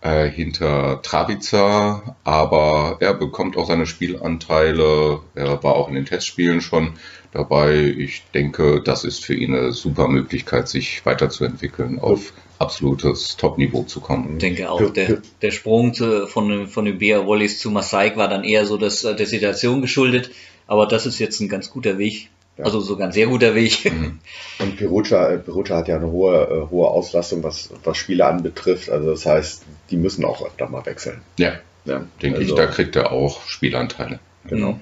äh, 0.03 0.29
hinter 0.29 1.01
Travica, 1.03 2.17
aber 2.25 2.99
er 3.01 3.15
bekommt 3.15 3.57
auch 3.57 3.67
seine 3.67 3.87
Spielanteile. 3.87 5.21
Er 5.35 5.63
war 5.63 5.75
auch 5.75 5.89
in 5.89 5.95
den 5.95 6.07
Testspielen 6.07 6.61
schon 6.61 6.95
dabei. 7.33 7.95
Ich 7.97 8.25
denke, 8.35 8.83
das 8.83 9.05
ist 9.05 9.25
für 9.25 9.35
ihn 9.35 9.55
eine 9.55 9.73
super 9.73 10.09
Möglichkeit, 10.09 10.69
sich 10.69 11.05
weiterzuentwickeln, 11.07 11.99
auf 11.99 12.33
absolutes 12.59 13.37
Top-Niveau 13.37 13.83
zu 13.85 14.01
kommen. 14.01 14.35
Ich 14.35 14.39
denke 14.39 14.71
auch, 14.71 14.91
der, 14.91 15.23
der 15.41 15.51
Sprung 15.51 15.95
zu, 15.95 16.27
von, 16.29 16.69
von 16.69 16.85
den 16.85 16.99
Bea 16.99 17.27
Wallis 17.27 17.59
zu 17.59 17.71
Masaik 17.71 18.17
war 18.17 18.29
dann 18.29 18.45
eher 18.45 18.67
so 18.67 18.77
das, 18.77 19.03
der 19.03 19.27
Situation 19.27 19.81
geschuldet. 19.81 20.31
Aber 20.67 20.87
das 20.87 21.07
ist 21.07 21.19
jetzt 21.19 21.41
ein 21.41 21.49
ganz 21.49 21.71
guter 21.71 21.99
Weg. 21.99 22.29
Ja. 22.59 22.65
Also 22.67 22.81
sogar 22.81 23.07
ein 23.09 23.13
sehr 23.13 23.27
guter 23.29 23.55
Weg. 23.55 23.91
Mhm. 23.91 24.19
Und 24.59 24.77
Perugia, 24.77 25.37
Perugia 25.39 25.77
hat 25.79 25.89
ja 25.89 25.97
eine 25.97 26.11
hohe, 26.11 26.67
äh, 26.67 26.71
hohe 26.71 26.89
Auslastung, 26.89 27.43
was, 27.43 27.71
was 27.85 27.97
Spiele 27.97 28.27
anbetrifft. 28.27 28.91
Also 28.91 29.11
das 29.11 29.25
heißt, 29.25 29.63
die 29.91 29.97
müssen 29.97 30.25
auch 30.25 30.45
öfter 30.45 30.69
mal 30.69 30.85
wechseln. 30.85 31.23
Ja, 31.39 31.55
Ja, 31.87 32.05
denke 32.21 32.39
also, 32.41 32.51
ich, 32.53 32.55
da 32.57 32.67
kriegt 32.67 32.95
er 32.97 33.11
auch 33.13 33.47
Spielanteile. 33.47 34.21
Genau. 34.49 34.79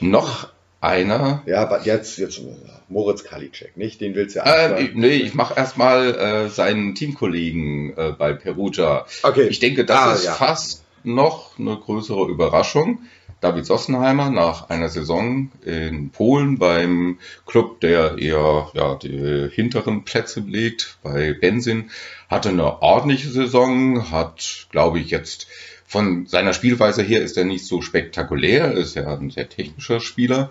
Noch 0.00 0.48
einer. 0.82 1.42
Ja, 1.46 1.62
aber 1.62 1.82
jetzt, 1.84 2.18
jetzt 2.18 2.40
Moritz 2.88 3.24
Kalicek, 3.24 3.76
nicht? 3.76 4.00
Den 4.00 4.14
willst 4.14 4.34
du 4.36 4.40
ja 4.40 4.46
Äh, 4.46 4.64
anfangen. 4.66 4.90
nee, 4.94 5.08
ich 5.16 5.34
mache 5.34 5.54
erstmal 5.54 6.14
äh, 6.14 6.48
seinen 6.48 6.94
Teamkollegen 6.94 7.96
äh, 7.96 8.12
bei 8.18 8.32
Perugia. 8.32 9.06
Okay. 9.22 9.46
Ich 9.48 9.58
denke, 9.58 9.84
das 9.84 9.98
Ah, 9.98 10.12
ist 10.14 10.24
ja. 10.24 10.32
fast 10.32 10.84
noch 11.02 11.58
eine 11.58 11.76
größere 11.76 12.26
Überraschung. 12.28 13.00
David 13.40 13.64
Sossenheimer 13.64 14.30
nach 14.30 14.68
einer 14.68 14.88
Saison 14.88 15.50
in 15.64 16.10
Polen 16.10 16.58
beim 16.58 17.18
Club, 17.46 17.80
der 17.80 18.18
eher 18.18 18.70
ja, 18.74 18.94
die 18.96 19.48
hinteren 19.50 20.04
Plätze 20.04 20.42
belegt, 20.42 20.98
bei 21.02 21.32
Benzin, 21.32 21.90
hatte 22.28 22.50
eine 22.50 22.82
ordentliche 22.82 23.30
Saison, 23.30 24.10
hat, 24.10 24.66
glaube 24.70 25.00
ich, 25.00 25.10
jetzt 25.10 25.46
von 25.86 26.26
seiner 26.26 26.52
Spielweise 26.52 27.02
her 27.02 27.22
ist 27.22 27.36
er 27.36 27.44
nicht 27.44 27.66
so 27.66 27.82
spektakulär, 27.82 28.72
ist 28.74 28.94
ja 28.94 29.12
ein 29.16 29.30
sehr 29.30 29.48
technischer 29.48 30.00
Spieler. 30.00 30.50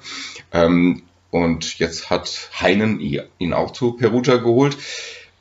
Ähm, 0.51 1.03
und 1.31 1.77
jetzt 1.77 2.09
hat 2.09 2.49
Heinen 2.59 2.99
ihn 2.99 3.53
auch 3.53 3.71
zu 3.71 3.93
Perugia 3.93 4.37
geholt. 4.37 4.77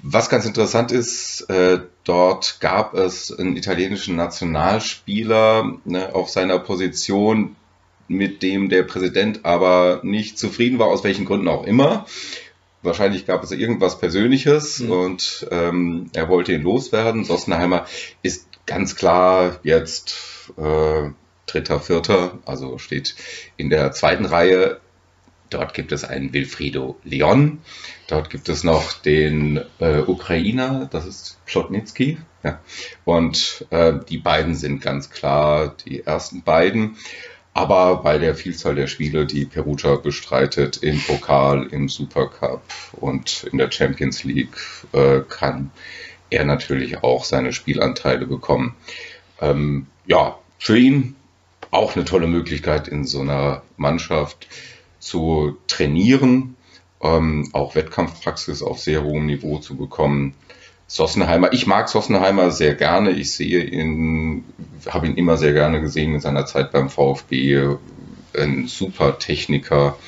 Was 0.02 0.30
ganz 0.30 0.46
interessant 0.46 0.92
ist, 0.92 1.42
äh, 1.50 1.80
dort 2.04 2.60
gab 2.60 2.94
es 2.94 3.36
einen 3.36 3.56
italienischen 3.56 4.14
Nationalspieler 4.16 5.78
ne, 5.84 6.14
auf 6.14 6.30
seiner 6.30 6.58
Position, 6.60 7.56
mit 8.06 8.42
dem 8.42 8.68
der 8.68 8.84
Präsident 8.84 9.44
aber 9.44 10.00
nicht 10.02 10.38
zufrieden 10.38 10.78
war, 10.78 10.86
aus 10.86 11.04
welchen 11.04 11.24
Gründen 11.24 11.48
auch 11.48 11.64
immer. 11.64 12.06
Wahrscheinlich 12.82 13.26
gab 13.26 13.42
es 13.42 13.50
irgendwas 13.50 13.98
Persönliches 13.98 14.78
Mhm. 14.80 14.90
und 14.90 15.46
ähm, 15.50 16.10
er 16.14 16.28
wollte 16.28 16.52
ihn 16.52 16.62
loswerden. 16.62 17.24
Sossenheimer 17.24 17.86
ist 18.22 18.46
ganz 18.66 18.94
klar 18.94 19.58
jetzt 19.64 20.14
äh, 20.56 21.10
dritter, 21.46 21.80
vierter, 21.80 22.38
also 22.46 22.78
steht 22.78 23.16
in 23.56 23.68
der 23.68 23.92
zweiten 23.92 24.26
Reihe. 24.26 24.80
Dort 25.50 25.74
gibt 25.74 25.92
es 25.92 26.04
einen 26.04 26.32
Wilfrido 26.32 26.98
Leon. 27.04 27.58
Dort 28.06 28.30
gibt 28.30 28.48
es 28.48 28.64
noch 28.64 28.92
den 28.92 29.60
äh, 29.78 30.00
Ukrainer, 30.00 30.88
das 30.90 31.06
ist 31.06 31.38
Plotnitsky. 31.46 32.18
Ja. 32.42 32.60
Und 33.04 33.66
äh, 33.70 33.94
die 34.08 34.18
beiden 34.18 34.54
sind 34.54 34.80
ganz 34.80 35.10
klar 35.10 35.74
die 35.84 36.04
ersten 36.04 36.42
beiden. 36.42 36.96
Aber 37.54 38.02
bei 38.02 38.18
der 38.18 38.36
Vielzahl 38.36 38.76
der 38.76 38.86
Spiele, 38.86 39.26
die 39.26 39.44
Perugia 39.44 39.96
bestreitet, 39.96 40.76
im 40.82 41.00
Pokal, 41.00 41.66
im 41.72 41.88
Supercup 41.88 42.62
und 42.92 43.48
in 43.50 43.58
der 43.58 43.72
Champions 43.72 44.22
League, 44.22 44.56
äh, 44.92 45.20
kann 45.28 45.72
er 46.30 46.44
natürlich 46.44 47.02
auch 47.02 47.24
seine 47.24 47.52
Spielanteile 47.52 48.26
bekommen. 48.26 48.76
Ähm, 49.40 49.86
ja, 50.06 50.38
für 50.58 50.78
ihn 50.78 51.16
auch 51.70 51.96
eine 51.96 52.04
tolle 52.04 52.26
Möglichkeit 52.26 52.88
in 52.88 53.04
so 53.04 53.20
einer 53.20 53.62
Mannschaft 53.76 54.46
zu 54.98 55.56
trainieren, 55.66 56.56
ähm, 57.00 57.48
auch 57.52 57.74
Wettkampfpraxis 57.74 58.62
auf 58.62 58.80
sehr 58.80 59.04
hohem 59.04 59.26
Niveau 59.26 59.58
zu 59.58 59.76
bekommen. 59.76 60.34
Sossenheimer, 60.86 61.52
ich 61.52 61.66
mag 61.66 61.88
Sossenheimer 61.88 62.50
sehr 62.50 62.74
gerne. 62.74 63.10
Ich 63.10 63.32
sehe 63.32 63.62
ihn, 63.62 64.44
habe 64.86 65.06
ihn 65.06 65.16
immer 65.16 65.36
sehr 65.36 65.52
gerne 65.52 65.80
gesehen 65.80 66.14
in 66.14 66.20
seiner 66.20 66.46
Zeit 66.46 66.72
beim 66.72 66.88
VfB. 66.88 67.76
Ein 68.34 68.66
super 68.68 69.18
Techniker, 69.18 69.98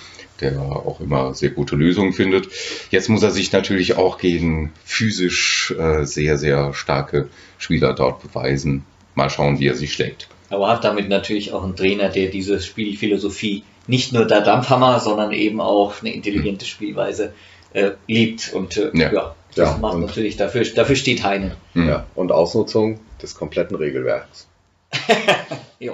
der 0.41 0.61
auch 0.61 1.01
immer 1.01 1.34
sehr 1.34 1.51
gute 1.51 1.76
Lösungen 1.76 2.14
findet. 2.14 2.49
Jetzt 2.91 3.11
muss 3.11 3.22
er 3.22 3.30
sich 3.30 3.53
natürlich 3.53 3.97
auch 3.97 4.16
gegen 4.16 4.72
physisch 4.84 5.74
äh, 5.78 6.05
sehr, 6.05 6.38
sehr 6.38 6.72
starke 6.72 7.28
Spieler 7.59 7.93
dort 7.93 8.22
beweisen. 8.22 8.84
Mal 9.14 9.28
schauen, 9.28 9.61
wie 9.61 9.66
er 9.66 9.74
sich 9.74 9.93
schlägt. 9.93 10.28
Aber 10.49 10.68
hat 10.68 10.82
damit 10.82 11.09
natürlich 11.09 11.53
auch 11.53 11.62
einen 11.62 11.76
Trainer, 11.76 12.09
der 12.09 12.28
diese 12.28 12.59
Spielphilosophie 12.61 13.64
nicht 13.91 14.12
nur 14.12 14.24
der 14.26 14.41
Dampfhammer, 14.41 15.01
sondern 15.01 15.32
eben 15.32 15.61
auch 15.61 15.95
eine 16.01 16.12
intelligente 16.14 16.64
Spielweise 16.64 17.32
äh, 17.72 17.91
liebt. 18.07 18.53
Und 18.55 18.76
äh, 18.76 18.91
Ja. 18.95 19.12
ja. 19.12 19.34
das 19.55 19.70
Ja, 19.72 19.78
macht 19.78 19.95
und- 19.97 20.01
natürlich 20.03 20.36
dafür, 20.36 20.64
dafür 20.64 20.97
steht 20.97 21.24
Heine. 21.24 21.57
Mhm. 21.74 21.88
Ja, 21.88 22.07
und 22.14 22.32
Ausnutzung 22.32 23.01
des 23.20 23.34
kompletten 23.34 23.76
Regelwerks. 23.76 24.47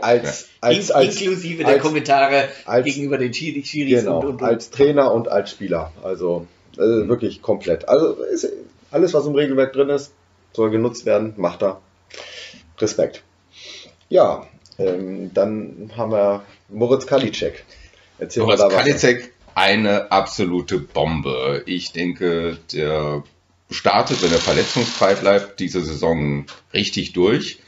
Als, 0.00 0.48
als, 0.60 0.90
als, 0.90 1.20
inklusive 1.20 1.62
der 1.62 1.74
als- 1.74 1.82
Kommentare 1.82 2.48
als- 2.64 2.84
gegenüber 2.86 3.18
den 3.18 3.32
Schiri- 3.32 3.64
Schiris 3.64 4.00
genau, 4.00 4.18
und, 4.20 4.26
und, 4.26 4.34
und. 4.42 4.42
als 4.42 4.70
Trainer 4.70 5.12
und 5.12 5.28
als 5.28 5.50
Spieler. 5.52 5.92
Also 6.02 6.46
äh, 6.74 6.78
wirklich 7.08 7.40
komplett. 7.40 7.88
Also 7.88 8.14
ist, 8.24 8.48
alles, 8.90 9.14
was 9.14 9.26
im 9.26 9.34
Regelwerk 9.36 9.72
drin 9.74 9.90
ist, 9.90 10.12
soll 10.52 10.70
genutzt 10.70 11.06
werden, 11.06 11.34
macht 11.36 11.62
er. 11.62 11.80
Respekt. 12.78 13.22
Ja, 14.08 14.46
ähm, 14.78 15.30
dann 15.34 15.90
haben 15.96 16.10
wir 16.10 16.42
Moritz 16.68 17.06
Kalicek. 17.06 17.64
Erzähl 18.18 18.42
Moritz 18.42 18.60
mal. 18.60 18.68
Kalicek, 18.70 19.32
eine 19.54 20.10
absolute 20.12 20.78
Bombe. 20.78 21.62
Ich 21.66 21.92
denke, 21.92 22.58
der 22.72 23.22
startet, 23.70 24.22
wenn 24.22 24.32
er 24.32 24.38
verletzungsfrei 24.38 25.14
bleibt, 25.14 25.60
diese 25.60 25.82
Saison 25.82 26.46
richtig 26.72 27.12
durch. 27.12 27.60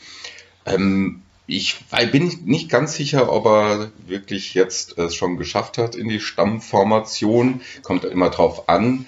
Ähm, 0.67 1.23
ich 1.47 1.77
bin 2.13 2.31
nicht 2.45 2.69
ganz 2.69 2.95
sicher, 2.95 3.33
ob 3.33 3.47
er 3.47 3.91
wirklich 4.07 4.53
jetzt 4.53 4.99
es 4.99 5.15
schon 5.15 5.39
geschafft 5.39 5.79
hat 5.79 5.95
in 5.95 6.09
die 6.09 6.21
Stammformation. 6.21 7.63
Kommt 7.83 8.05
immer 8.05 8.29
drauf 8.29 8.69
an, 8.69 9.07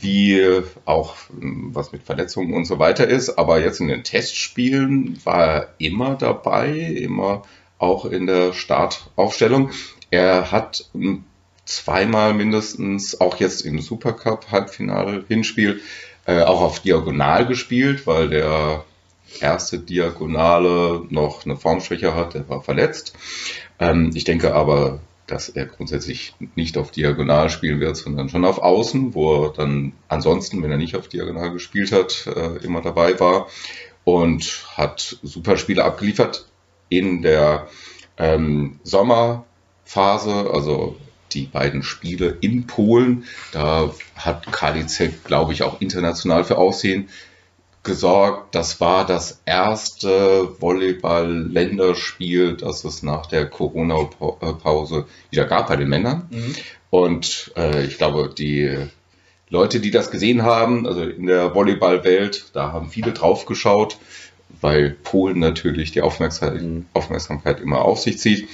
wie 0.00 0.62
auch 0.84 1.16
ähm, 1.40 1.70
was 1.72 1.92
mit 1.92 2.02
Verletzungen 2.02 2.52
und 2.52 2.66
so 2.66 2.78
weiter 2.78 3.08
ist. 3.08 3.38
Aber 3.38 3.60
jetzt 3.60 3.80
in 3.80 3.88
den 3.88 4.04
Testspielen 4.04 5.18
war 5.24 5.46
er 5.46 5.74
immer 5.78 6.16
dabei, 6.16 6.68
immer 6.70 7.42
auch 7.78 8.04
in 8.04 8.26
der 8.26 8.52
Startaufstellung. 8.52 9.70
Er 10.10 10.50
hat 10.50 10.88
ähm, 10.94 11.24
zweimal 11.64 12.34
mindestens, 12.34 13.20
auch 13.20 13.36
jetzt 13.36 13.62
im 13.62 13.80
Supercup 13.80 14.50
Halbfinale 14.50 15.24
Hinspiel, 15.28 15.80
äh, 16.26 16.42
auch 16.42 16.60
auf 16.60 16.80
Diagonal 16.80 17.46
gespielt, 17.46 18.06
weil 18.06 18.28
der 18.28 18.84
erste 19.40 19.78
Diagonale 19.78 21.04
noch 21.08 21.44
eine 21.44 21.56
Formschwäche 21.56 22.14
hat, 22.14 22.34
der 22.34 22.48
war 22.48 22.62
verletzt. 22.62 23.14
Ähm, 23.78 24.10
ich 24.14 24.24
denke 24.24 24.54
aber, 24.54 25.00
dass 25.26 25.48
er 25.48 25.66
grundsätzlich 25.66 26.34
nicht 26.56 26.76
auf 26.76 26.90
Diagonal 26.90 27.50
spielen 27.50 27.78
wird, 27.78 27.96
sondern 27.96 28.28
schon 28.28 28.44
auf 28.44 28.58
Außen, 28.58 29.14
wo 29.14 29.44
er 29.44 29.52
dann 29.52 29.92
ansonsten, 30.08 30.62
wenn 30.62 30.72
er 30.72 30.76
nicht 30.76 30.96
auf 30.96 31.08
Diagonal 31.08 31.52
gespielt 31.52 31.92
hat, 31.92 32.26
äh, 32.26 32.64
immer 32.64 32.82
dabei 32.82 33.18
war 33.20 33.46
und 34.02 34.66
hat 34.76 35.18
super 35.22 35.56
Spiele 35.56 35.84
abgeliefert 35.84 36.46
in 36.88 37.22
der 37.22 37.68
ähm, 38.18 38.80
Sommerphase, 39.90 40.50
also 40.52 40.96
die 41.32 41.46
beiden 41.46 41.82
Spiele 41.82 42.36
in 42.40 42.66
Polen. 42.66 43.24
Da 43.52 43.92
hat 44.16 44.50
Kalicek, 44.52 45.24
glaube 45.24 45.52
ich, 45.52 45.62
auch 45.62 45.80
international 45.80 46.44
für 46.44 46.58
Aussehen 46.58 47.08
gesorgt. 47.82 48.54
Das 48.54 48.80
war 48.80 49.06
das 49.06 49.40
erste 49.46 50.60
Volleyball-Länderspiel, 50.60 52.56
das 52.56 52.84
es 52.84 53.02
nach 53.02 53.26
der 53.26 53.46
Corona-Pause 53.46 55.06
wieder 55.30 55.46
gab 55.46 55.68
bei 55.68 55.76
den 55.76 55.88
Männern. 55.88 56.28
Mhm. 56.30 56.54
Und 56.90 57.52
äh, 57.56 57.84
ich 57.84 57.96
glaube, 57.96 58.32
die 58.36 58.76
Leute, 59.48 59.80
die 59.80 59.90
das 59.90 60.10
gesehen 60.10 60.42
haben, 60.42 60.86
also 60.86 61.02
in 61.02 61.26
der 61.26 61.54
Volleyball-Welt, 61.54 62.50
da 62.52 62.72
haben 62.72 62.90
viele 62.90 63.12
drauf 63.12 63.46
geschaut, 63.46 63.96
weil 64.60 64.90
Polen 64.90 65.38
natürlich 65.38 65.92
die 65.92 66.02
Aufmerksamkeit, 66.02 66.60
Mhm. 66.62 66.86
Aufmerksamkeit 66.92 67.60
immer 67.60 67.82
auf 67.82 68.00
sich 68.00 68.18
zieht. 68.18 68.48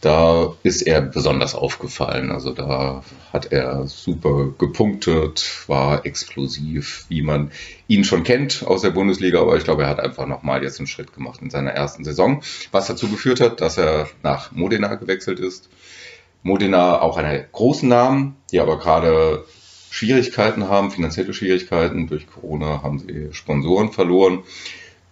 Da 0.00 0.54
ist 0.62 0.82
er 0.82 1.00
besonders 1.00 1.56
aufgefallen. 1.56 2.30
Also 2.30 2.52
da 2.52 3.02
hat 3.32 3.50
er 3.50 3.88
super 3.88 4.50
gepunktet, 4.56 5.64
war 5.66 6.06
explosiv, 6.06 7.04
wie 7.08 7.22
man 7.22 7.50
ihn 7.88 8.04
schon 8.04 8.22
kennt 8.22 8.64
aus 8.64 8.82
der 8.82 8.90
Bundesliga. 8.90 9.40
Aber 9.40 9.56
ich 9.56 9.64
glaube, 9.64 9.82
er 9.82 9.88
hat 9.88 9.98
einfach 9.98 10.26
nochmal 10.26 10.62
jetzt 10.62 10.78
einen 10.78 10.86
Schritt 10.86 11.12
gemacht 11.12 11.42
in 11.42 11.50
seiner 11.50 11.72
ersten 11.72 12.04
Saison, 12.04 12.42
was 12.70 12.86
dazu 12.86 13.08
geführt 13.08 13.40
hat, 13.40 13.60
dass 13.60 13.76
er 13.76 14.08
nach 14.22 14.52
Modena 14.52 14.94
gewechselt 14.94 15.40
ist. 15.40 15.68
Modena 16.44 17.00
auch 17.00 17.16
eine 17.16 17.48
großen 17.50 17.88
Namen, 17.88 18.36
die 18.52 18.60
aber 18.60 18.78
gerade 18.78 19.44
Schwierigkeiten 19.90 20.68
haben, 20.68 20.92
finanzielle 20.92 21.34
Schwierigkeiten. 21.34 22.06
Durch 22.06 22.28
Corona 22.28 22.84
haben 22.84 23.00
sie 23.00 23.30
Sponsoren 23.32 23.90
verloren. 23.90 24.44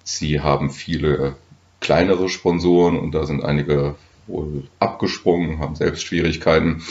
Sie 0.04 0.40
haben 0.40 0.70
viele 0.70 1.34
kleinere 1.80 2.28
Sponsoren 2.28 2.96
und 2.96 3.12
da 3.12 3.26
sind 3.26 3.42
einige 3.42 3.96
wohl 4.26 4.64
abgesprungen, 4.78 5.58
haben 5.58 5.76
selbst 5.76 6.02
Schwierigkeiten. 6.02 6.82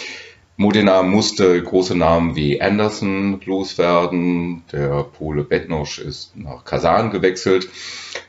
Modena 0.58 1.04
musste 1.04 1.62
große 1.62 1.98
Namen 1.98 2.36
wie 2.38 2.62
Anderson 2.62 3.42
loswerden. 3.46 4.64
Der 4.72 5.04
Pole 5.04 5.44
Betnosch 5.44 6.00
ist 6.00 6.38
nach 6.38 6.64
Kasan 6.64 7.12
gewechselt. 7.12 7.68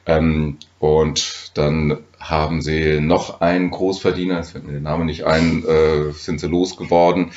Ähm, 0.06 0.58
und 0.80 1.52
dann 1.54 1.98
haben 2.18 2.62
sie 2.62 3.00
noch 3.00 3.40
einen 3.40 3.70
Großverdiener, 3.70 4.40
es 4.40 4.50
fällt 4.50 4.66
mir 4.66 4.72
der 4.72 4.80
Name 4.80 5.04
nicht 5.04 5.24
ein, 5.24 5.64
äh, 5.64 6.12
sind 6.12 6.40
sie 6.40 6.48
losgeworden. 6.48 7.30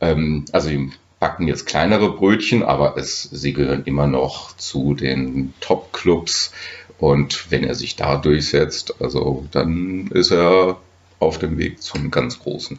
Ähm, 0.00 0.46
also 0.52 0.68
sie 0.68 0.90
backen 1.20 1.46
jetzt 1.46 1.66
kleinere 1.66 2.16
Brötchen, 2.16 2.62
aber 2.62 2.96
es, 2.96 3.22
sie 3.22 3.52
gehören 3.52 3.84
immer 3.84 4.06
noch 4.06 4.56
zu 4.56 4.94
den 4.94 5.52
Top-Clubs. 5.60 6.52
Und 6.98 7.50
wenn 7.50 7.64
er 7.64 7.74
sich 7.74 7.96
da 7.96 8.16
durchsetzt, 8.16 8.94
also 9.00 9.46
dann 9.50 10.08
ist 10.08 10.32
er 10.32 10.78
auf 11.22 11.38
dem 11.38 11.58
Weg 11.58 11.82
zum 11.82 12.10
ganz 12.10 12.38
Großen. 12.40 12.78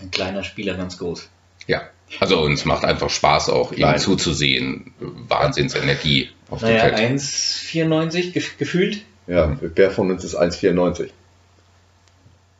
Ein 0.00 0.10
kleiner 0.10 0.44
Spieler 0.44 0.76
ganz 0.76 0.98
groß. 0.98 1.28
Ja, 1.66 1.82
also 2.18 2.40
uns 2.40 2.64
macht 2.64 2.84
einfach 2.84 3.10
Spaß 3.10 3.50
auch, 3.50 3.72
ihm 3.72 3.78
Klein. 3.78 3.98
zuzusehen. 3.98 4.92
Wahnsinnsenergie 4.98 6.30
auf 6.48 6.62
Naja, 6.62 6.88
dem 6.90 6.96
Feld. 6.96 7.20
1,94 7.20 8.32
gef 8.32 8.58
gefühlt. 8.58 9.02
Ja, 9.26 9.56
wer 9.60 9.90
von 9.90 10.10
uns 10.10 10.24
ist 10.24 10.36
1,94? 10.38 11.10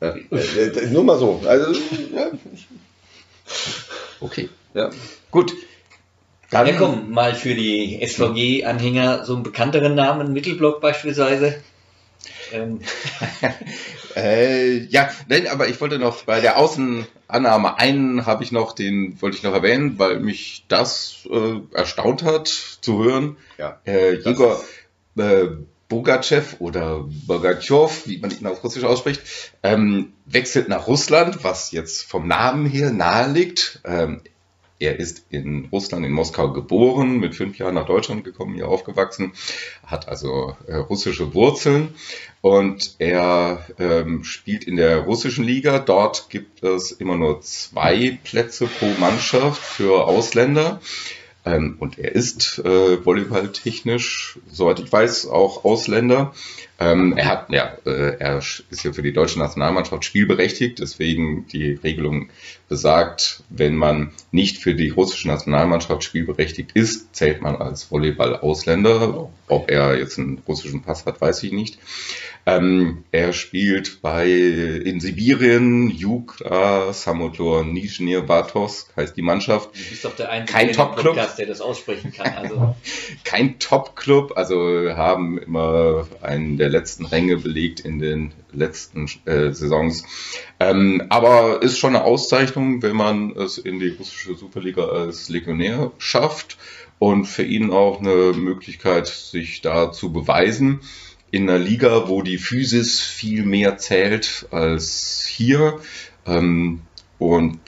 Ja, 0.01 0.15
äh, 0.15 0.37
äh, 0.37 0.87
nur 0.91 1.05
mal 1.05 1.19
so. 1.19 1.43
Also, 1.47 1.73
ja. 2.15 2.31
Okay, 4.21 4.49
ja. 4.75 4.91
gut. 5.31 5.53
Dann, 6.51 6.67
Ja, 6.67 6.73
komm, 6.77 7.11
mal 7.11 7.35
für 7.35 7.55
die 7.55 8.01
SVG-Anhänger 8.07 9.25
so 9.25 9.35
einen 9.35 9.43
bekannteren 9.43 9.95
Namen, 9.95 10.33
Mittelblock 10.33 10.81
beispielsweise. 10.81 11.57
Ähm, 12.53 12.81
Äh, 14.17 14.79
ja, 14.87 15.11
nein, 15.29 15.47
aber 15.47 15.69
ich 15.69 15.81
wollte 15.81 15.99
noch 15.99 16.25
bei 16.25 16.41
der 16.41 16.59
Außenannahme 16.59 17.79
einen 17.79 18.27
habe 18.27 18.43
ich 18.43 18.53
noch, 18.53 18.73
den 18.73 19.21
wollte 19.21 19.37
ich 19.37 19.43
noch 19.43 19.55
erwähnen, 19.55 19.99
weil 19.99 20.21
mich 20.21 20.65
das 20.69 21.29
äh, 21.31 21.61
erstaunt 21.73 22.23
hat 22.23 22.49
zu 22.49 23.03
hören. 23.03 23.37
Ja. 23.59 23.81
Äh, 23.87 24.17
Jegor 24.17 24.61
äh, 25.17 25.47
Bogachev 25.89 26.57
oder 26.61 27.05
Bogachev, 27.27 28.07
wie 28.07 28.19
man 28.19 28.31
ihn 28.31 28.47
auf 28.47 28.63
Russisch 28.63 28.85
ausspricht, 28.85 29.23
ähm, 29.63 30.13
wechselt 30.25 30.69
nach 30.69 30.87
Russland, 30.87 31.43
was 31.43 31.73
jetzt 31.73 32.03
vom 32.05 32.29
Namen 32.29 32.67
her 32.67 32.93
nahe 32.93 33.31
liegt. 33.33 33.81
Ähm, 33.85 34.23
er 34.81 34.99
ist 34.99 35.27
in 35.31 35.69
Russland, 35.71 36.05
in 36.05 36.13
Moskau 36.13 36.53
geboren, 36.53 37.19
mit 37.19 37.35
fünf 37.35 37.59
Jahren 37.59 37.75
nach 37.75 37.87
Deutschland 37.87 38.25
gekommen, 38.25 38.55
hier 38.55 38.69
aufgewachsen, 38.69 39.33
hat 39.87 40.09
also 40.09 40.57
äh, 40.67 40.77
russische 40.77 41.35
Wurzeln 41.35 41.95
und 42.41 42.97
er 42.99 43.67
ähm, 43.79 44.25
spielt 44.25 44.65
in 44.65 44.77
der 44.77 45.01
russischen 45.01 45.45
Liga. 45.45 45.79
Dort 45.79 46.31
gibt 46.31 46.65
es 46.65 46.93
immer 46.93 47.17
nur 47.17 47.43
zwei 47.43 48.19
Plätze 48.25 48.67
pro 48.67 48.87
Mannschaft 48.99 49.63
für 49.63 50.07
Ausländer. 50.07 50.81
Ähm, 51.45 51.77
und 51.79 51.99
er 51.99 52.15
ist 52.15 52.59
äh, 52.59 53.05
volleyballtechnisch, 53.05 54.39
soweit 54.51 54.81
ich 54.81 54.93
weiß, 54.93 55.27
auch 55.27 55.65
Ausländer. 55.65 56.35
Ähm, 56.81 57.15
er 57.17 57.27
hat, 57.27 57.51
ja, 57.51 57.77
äh, 57.85 58.17
er 58.19 58.39
ist 58.39 58.65
ja 58.83 58.93
für 58.93 59.03
die 59.03 59.13
deutsche 59.13 59.39
Nationalmannschaft 59.39 60.03
spielberechtigt, 60.03 60.79
deswegen 60.79 61.47
die 61.49 61.73
Regelung 61.73 62.31
besagt, 62.71 63.43
wenn 63.51 63.77
man 63.77 64.13
nicht 64.31 64.59
für 64.59 64.75
die 64.75 64.89
russische 64.89 65.29
Nationalmannschaft 65.29 66.03
spielberechtigt 66.05 66.73
ist, 66.73 67.15
zählt 67.15 67.43
man 67.43 67.57
als 67.57 67.91
Volleyball-Ausländer. 67.91 69.29
Ob 69.49 69.71
er 69.71 69.99
jetzt 69.99 70.19
einen 70.19 70.39
russischen 70.49 70.83
Pass 70.83 71.05
hat, 71.05 71.21
weiß 71.21 71.43
ich 71.43 71.53
nicht. 71.53 71.79
Ähm, 72.47 73.05
er 73.13 73.33
spielt 73.35 74.01
bei 74.01 74.27
in 74.31 75.01
Sibirien, 75.01 75.91
Jukra, 75.91 76.93
Samotlor, 76.93 77.65
Nizhny 77.65 78.17
Vatovsk 78.27 78.97
heißt 78.97 79.17
die 79.17 79.23
Mannschaft. 79.23 79.71
du 79.75 79.91
bist 79.91 80.05
doch 80.05 80.17
der 80.17 80.31
Einzige 80.31 80.59
Kein 80.59 80.73
Top-Club. 80.73 81.15
Podcast, 81.17 81.39
der 81.39 81.47
das 81.47 81.61
aussprechen 81.61 82.13
kann. 82.13 82.33
Also, 82.35 82.75
kein 83.25 83.59
Top-Club, 83.59 84.33
also 84.37 84.57
haben 84.97 85.39
immer 85.39 86.07
einen 86.23 86.57
der 86.57 86.70
letzten 86.71 87.05
Ränge 87.05 87.37
belegt 87.37 87.81
in 87.81 87.99
den 87.99 88.33
letzten 88.53 89.07
äh, 89.27 89.53
Saisons. 89.53 90.05
Ähm, 90.59 91.03
aber 91.09 91.63
ist 91.63 91.79
schon 91.79 91.95
eine 91.95 92.05
Auszeichnung, 92.05 92.83
wenn 92.83 92.97
man 92.97 93.37
es 93.37 93.59
in 93.59 93.79
die 93.81 93.91
russische 93.91 94.35
Superliga 94.35 94.87
als 94.87 95.29
Legionär 95.29 95.93
schafft 95.99 96.57
und 96.99 97.27
für 97.27 97.45
ihn 97.45 97.71
auch 97.71 98.01
eine 98.01 98.33
Möglichkeit, 98.33 99.07
sich 99.09 99.61
da 99.61 99.93
zu 99.93 100.13
beweisen. 100.13 100.81
In 101.31 101.49
einer 101.49 101.59
Liga, 101.59 102.09
wo 102.09 102.23
die 102.23 102.39
Physis 102.39 103.01
viel 103.01 103.45
mehr 103.45 103.79
zählt 103.79 104.47
als 104.51 105.25
hier. 105.27 105.81
Ähm, 106.27 106.83
und 107.19 107.61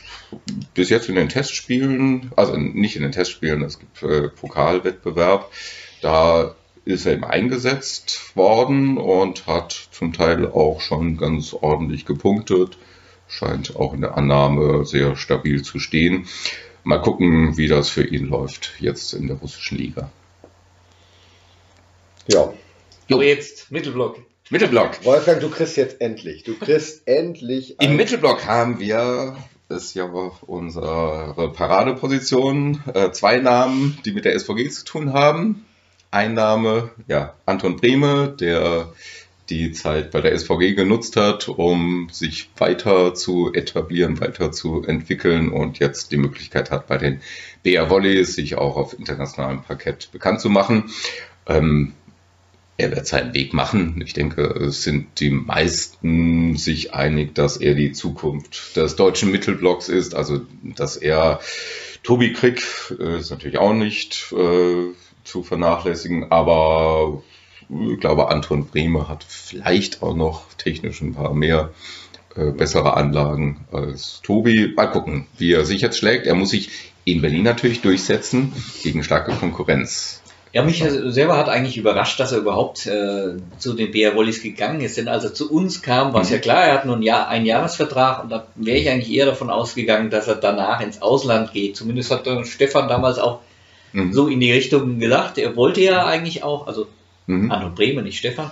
bis 0.74 0.88
jetzt 0.88 1.09
in 1.09 1.14
den 1.14 1.28
Testspielen, 1.28 2.32
also 2.36 2.57
nicht 2.57 2.96
in 2.96 3.03
den 3.03 3.12
Testspielen, 3.12 3.62
es 3.62 3.78
gibt 3.78 4.03
äh, 4.03 4.28
Pokalwettbewerb, 4.28 5.50
da 6.00 6.55
ist 6.85 7.07
er 7.07 7.12
eben 7.12 7.24
eingesetzt 7.24 8.37
worden 8.37 8.99
und 8.99 9.47
hat 9.47 9.89
zum 9.93 10.12
Teil 10.12 10.47
auch 10.47 10.80
schon 10.80 11.16
ganz 11.16 11.55
ordentlich 11.55 12.05
gepunktet, 12.05 12.78
scheint 13.28 13.76
auch 13.76 13.95
in 13.95 14.01
der 14.01 14.16
Annahme 14.16 14.85
sehr 14.85 15.16
stabil 15.16 15.62
zu 15.62 15.78
stehen. 15.78 16.26
Mal 16.85 16.99
gucken, 16.99 17.57
wie 17.57 17.68
das 17.68 17.89
für 17.89 18.05
ihn 18.05 18.26
läuft 18.26 18.72
jetzt 18.80 19.14
in 19.14 19.28
der 19.28 19.37
russischen 19.37 19.78
Liga. 19.78 20.11
ja. 23.09 23.16
aber 23.16 23.24
jetzt 23.24 23.70
Mittelblock. 23.70 24.18
Mittelblock. 24.51 25.05
Wolfgang, 25.05 25.41
du 25.41 25.49
kriegst 25.49 25.76
jetzt 25.76 26.01
endlich. 26.01 26.43
Du 26.43 26.57
kriegst 26.59 27.03
endlich. 27.07 27.80
Im 27.80 27.97
Mittelblock 27.97 28.45
haben 28.47 28.80
wir, 28.80 29.37
das 29.68 29.85
ist 29.85 29.95
ja 29.95 30.05
unsere 30.05 31.53
Paradeposition, 31.55 32.83
äh, 32.93 33.12
zwei 33.12 33.39
Namen, 33.39 33.99
die 34.05 34.12
mit 34.12 34.24
der 34.24 34.39
SVG 34.39 34.68
zu 34.70 34.85
tun 34.85 35.12
haben. 35.12 35.64
Ein 36.13 36.35
Name, 36.35 36.91
ja, 37.09 37.33
Anton 37.47 37.77
Brehme, 37.77 38.37
der 38.39 38.93
die 39.49 39.73
Zeit 39.73 40.11
bei 40.11 40.21
der 40.21 40.39
SVG 40.39 40.75
genutzt 40.75 41.17
hat, 41.17 41.49
um 41.49 42.11
sich 42.13 42.51
weiter 42.59 43.15
zu 43.15 43.51
etablieren, 43.55 44.21
weiter 44.21 44.53
zu 44.53 44.83
entwickeln 44.83 45.51
und 45.51 45.79
jetzt 45.79 46.13
die 46.13 46.19
Möglichkeit 46.19 46.71
hat, 46.71 46.87
bei 46.87 46.99
den 46.99 47.23
BR 47.63 47.89
Volleys 47.89 48.35
sich 48.35 48.57
auch 48.57 48.77
auf 48.77 48.99
internationalem 48.99 49.63
Parkett 49.63 50.11
bekannt 50.13 50.43
zu 50.43 50.51
machen. 50.51 50.91
Ähm, 51.47 51.95
er 52.77 52.95
wird 52.95 53.07
seinen 53.07 53.33
Weg 53.33 53.55
machen. 53.55 54.03
Ich 54.05 54.13
denke, 54.13 54.43
es 54.43 54.83
sind 54.83 55.19
die 55.19 55.31
meisten 55.31 56.59
sich 56.59 56.93
einig, 56.93 57.35
dass 57.35 57.57
er 57.57 57.75
die 57.75 57.93
Zukunft 57.93 58.77
des 58.77 58.97
deutschen 58.97 59.33
Mittelblocks 59.33 59.89
ist. 59.89 60.15
Also, 60.15 60.43
dass 60.63 60.99
er 60.99 61.41
Tobi 62.03 62.35
Krieg 62.35 62.63
äh, 63.01 63.19
ist 63.19 63.31
natürlich 63.31 63.57
auch 63.57 63.73
nicht 63.73 64.31
äh, 64.33 64.93
zu 65.25 65.43
vernachlässigen, 65.43 66.31
aber 66.31 67.23
ich 67.68 68.01
glaube, 68.01 68.29
Anton 68.29 68.66
Brehme 68.66 69.09
hat 69.09 69.25
vielleicht 69.25 70.03
auch 70.03 70.14
noch 70.14 70.45
technisch 70.59 71.01
ein 71.01 71.14
paar 71.14 71.33
mehr 71.33 71.70
äh, 72.35 72.51
bessere 72.51 72.97
Anlagen 72.97 73.64
als 73.73 74.20
Tobi. 74.23 74.73
Mal 74.77 74.87
gucken, 74.87 75.27
wie 75.39 75.53
er 75.53 75.64
sich 75.64 75.81
jetzt 75.81 75.99
schlägt. 75.99 76.27
Er 76.27 76.35
muss 76.35 76.51
sich 76.51 76.70
in 77.05 77.20
Berlin 77.20 77.43
natürlich 77.43 77.81
durchsetzen 77.81 78.53
gegen 78.83 79.03
starke 79.03 79.33
Konkurrenz. 79.33 80.23
Ja, 80.53 80.62
mich 80.62 80.85
selber 80.85 81.39
hat 81.39 81.49
eigentlich 81.49 81.79
überrascht, 81.79 82.20
dass 82.20 82.33
er 82.33 82.39
überhaupt 82.39 82.87
äh, 82.87 83.37
zu 83.57 83.73
den 83.73 83.91
BR 83.91 84.14
Wollies 84.14 84.43
gegangen 84.43 84.83
ist. 84.83 84.99
Denn 84.99 85.09
als 85.09 85.25
er 85.25 85.33
zu 85.33 85.51
uns 85.51 85.81
kam, 85.81 86.12
war 86.12 86.20
es 86.20 86.31
ja 86.31 86.39
klar, 86.39 86.64
er 86.64 86.75
hat 86.75 86.85
nur 86.85 86.97
ein 86.97 87.03
Jahr, 87.03 87.29
einen 87.29 87.47
Jahresvertrag 87.47 88.23
und 88.23 88.31
da 88.31 88.47
wäre 88.55 88.77
ich 88.77 88.91
eigentlich 88.91 89.12
eher 89.14 89.25
davon 89.25 89.49
ausgegangen, 89.49 90.11
dass 90.11 90.29
er 90.29 90.35
danach 90.35 90.83
ins 90.83 91.01
Ausland 91.01 91.55
geht. 91.55 91.77
Zumindest 91.77 92.11
hat 92.11 92.27
äh, 92.27 92.45
Stefan 92.45 92.87
damals 92.87 93.18
auch 93.18 93.41
Mhm. 93.93 94.12
so 94.12 94.28
in 94.28 94.40
die 94.40 94.53
Richtung 94.53 94.99
gedacht. 94.99 95.38
Er 95.38 95.57
wollte 95.57 95.80
ja 95.80 96.07
eigentlich 96.07 96.43
auch, 96.43 96.66
also 96.66 96.86
Mhm. 97.26 97.51
Anton 97.53 97.74
Bremer, 97.74 98.03
nicht 98.03 98.18
Stefan. 98.18 98.51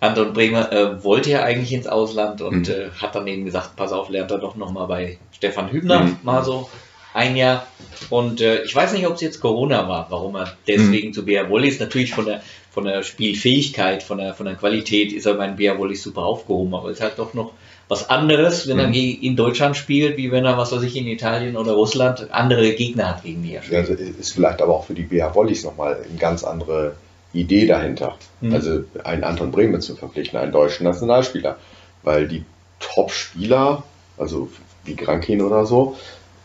Anton 0.00 0.32
Bremer 0.32 0.72
äh, 0.72 1.04
wollte 1.04 1.30
ja 1.30 1.42
eigentlich 1.42 1.72
ins 1.72 1.86
Ausland 1.86 2.40
und 2.42 2.68
Mhm. 2.68 2.74
äh, 2.74 2.90
hat 3.00 3.14
dann 3.14 3.26
eben 3.26 3.44
gesagt, 3.44 3.76
pass 3.76 3.92
auf, 3.92 4.08
lernt 4.08 4.30
er 4.30 4.38
doch 4.38 4.56
nochmal 4.56 4.86
bei 4.86 5.18
Stefan 5.32 5.70
Hübner 5.70 6.00
Mhm. 6.04 6.16
mal 6.22 6.42
so 6.42 6.68
ein 7.14 7.36
Jahr. 7.36 7.66
Und 8.08 8.40
äh, 8.40 8.62
ich 8.62 8.74
weiß 8.74 8.92
nicht, 8.94 9.06
ob 9.06 9.14
es 9.14 9.20
jetzt 9.20 9.40
Corona 9.40 9.86
war, 9.88 10.06
warum 10.10 10.36
er 10.36 10.56
deswegen 10.66 11.08
Mhm. 11.08 11.12
zu 11.12 11.24
BR 11.24 11.50
Wollies, 11.50 11.78
natürlich 11.80 12.12
von 12.14 12.24
der, 12.24 12.42
von 12.70 12.84
der 12.84 13.02
Spielfähigkeit, 13.02 14.02
von 14.02 14.18
der, 14.18 14.32
von 14.34 14.46
der 14.46 14.54
Qualität 14.54 15.12
ist 15.12 15.26
er 15.26 15.34
bei 15.34 15.46
den 15.46 15.56
BR 15.56 15.76
super 15.94 16.22
aufgehoben, 16.22 16.74
aber 16.74 16.88
es 16.88 16.98
ist 16.98 17.02
halt 17.02 17.18
doch 17.18 17.34
noch 17.34 17.52
was 17.90 18.08
anderes, 18.08 18.68
wenn 18.68 18.78
er 18.78 18.86
Mhm. 18.88 18.92
ge- 18.92 19.18
in 19.20 19.34
Deutschland 19.36 19.76
spielt, 19.76 20.16
wie 20.16 20.30
wenn 20.30 20.44
er, 20.44 20.56
was 20.56 20.70
weiß 20.72 20.82
ich, 20.82 20.96
in 20.96 21.06
Italien 21.08 21.56
oder 21.56 21.72
Russland 21.72 22.28
andere 22.30 22.72
Gegner 22.74 23.08
hat, 23.08 23.24
gegen 23.24 23.42
die 23.42 23.54
er 23.54 23.62
spielt. 23.62 23.80
Also 23.80 23.94
ist 23.94 24.32
vielleicht 24.32 24.62
aber 24.62 24.74
auch 24.74 24.84
für 24.84 24.94
die 24.94 25.02
BH 25.02 25.34
Wollies 25.34 25.64
nochmal 25.64 25.96
eine 26.08 26.16
ganz 26.18 26.44
andere 26.44 26.94
Idee 27.32 27.66
dahinter. 27.66 28.16
Mhm. 28.40 28.54
Also 28.54 28.84
einen 29.04 29.24
Anton 29.24 29.50
Bremen 29.50 29.80
zu 29.80 29.96
verpflichten, 29.96 30.38
einen 30.38 30.52
deutschen 30.52 30.84
Nationalspieler. 30.84 31.58
Weil 32.02 32.28
die 32.28 32.44
Top-Spieler, 32.78 33.82
also 34.16 34.48
wie 34.84 34.94
Grankin 34.94 35.42
oder 35.42 35.66
so, 35.66 35.96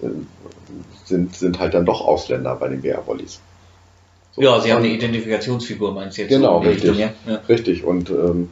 äh, 0.02 0.08
sind, 1.06 1.36
sind 1.36 1.60
halt 1.60 1.74
dann 1.76 1.86
doch 1.86 2.02
Ausländer 2.02 2.56
bei 2.56 2.68
den 2.70 2.82
BR-Volleys. 2.82 3.40
So. 4.36 4.42
Ja, 4.42 4.60
sie 4.60 4.72
haben 4.74 4.84
eine 4.84 4.94
Identifikationsfigur, 4.94 5.94
meinst 5.94 6.18
du 6.18 6.24
jetzt? 6.24 6.30
Genau, 6.32 6.62
so 6.62 6.68
richtig. 6.70 6.90
Richtung, 6.92 7.14
ja? 7.28 7.40
Richtig. 7.48 7.84
Und 7.84 8.10
ähm, 8.10 8.50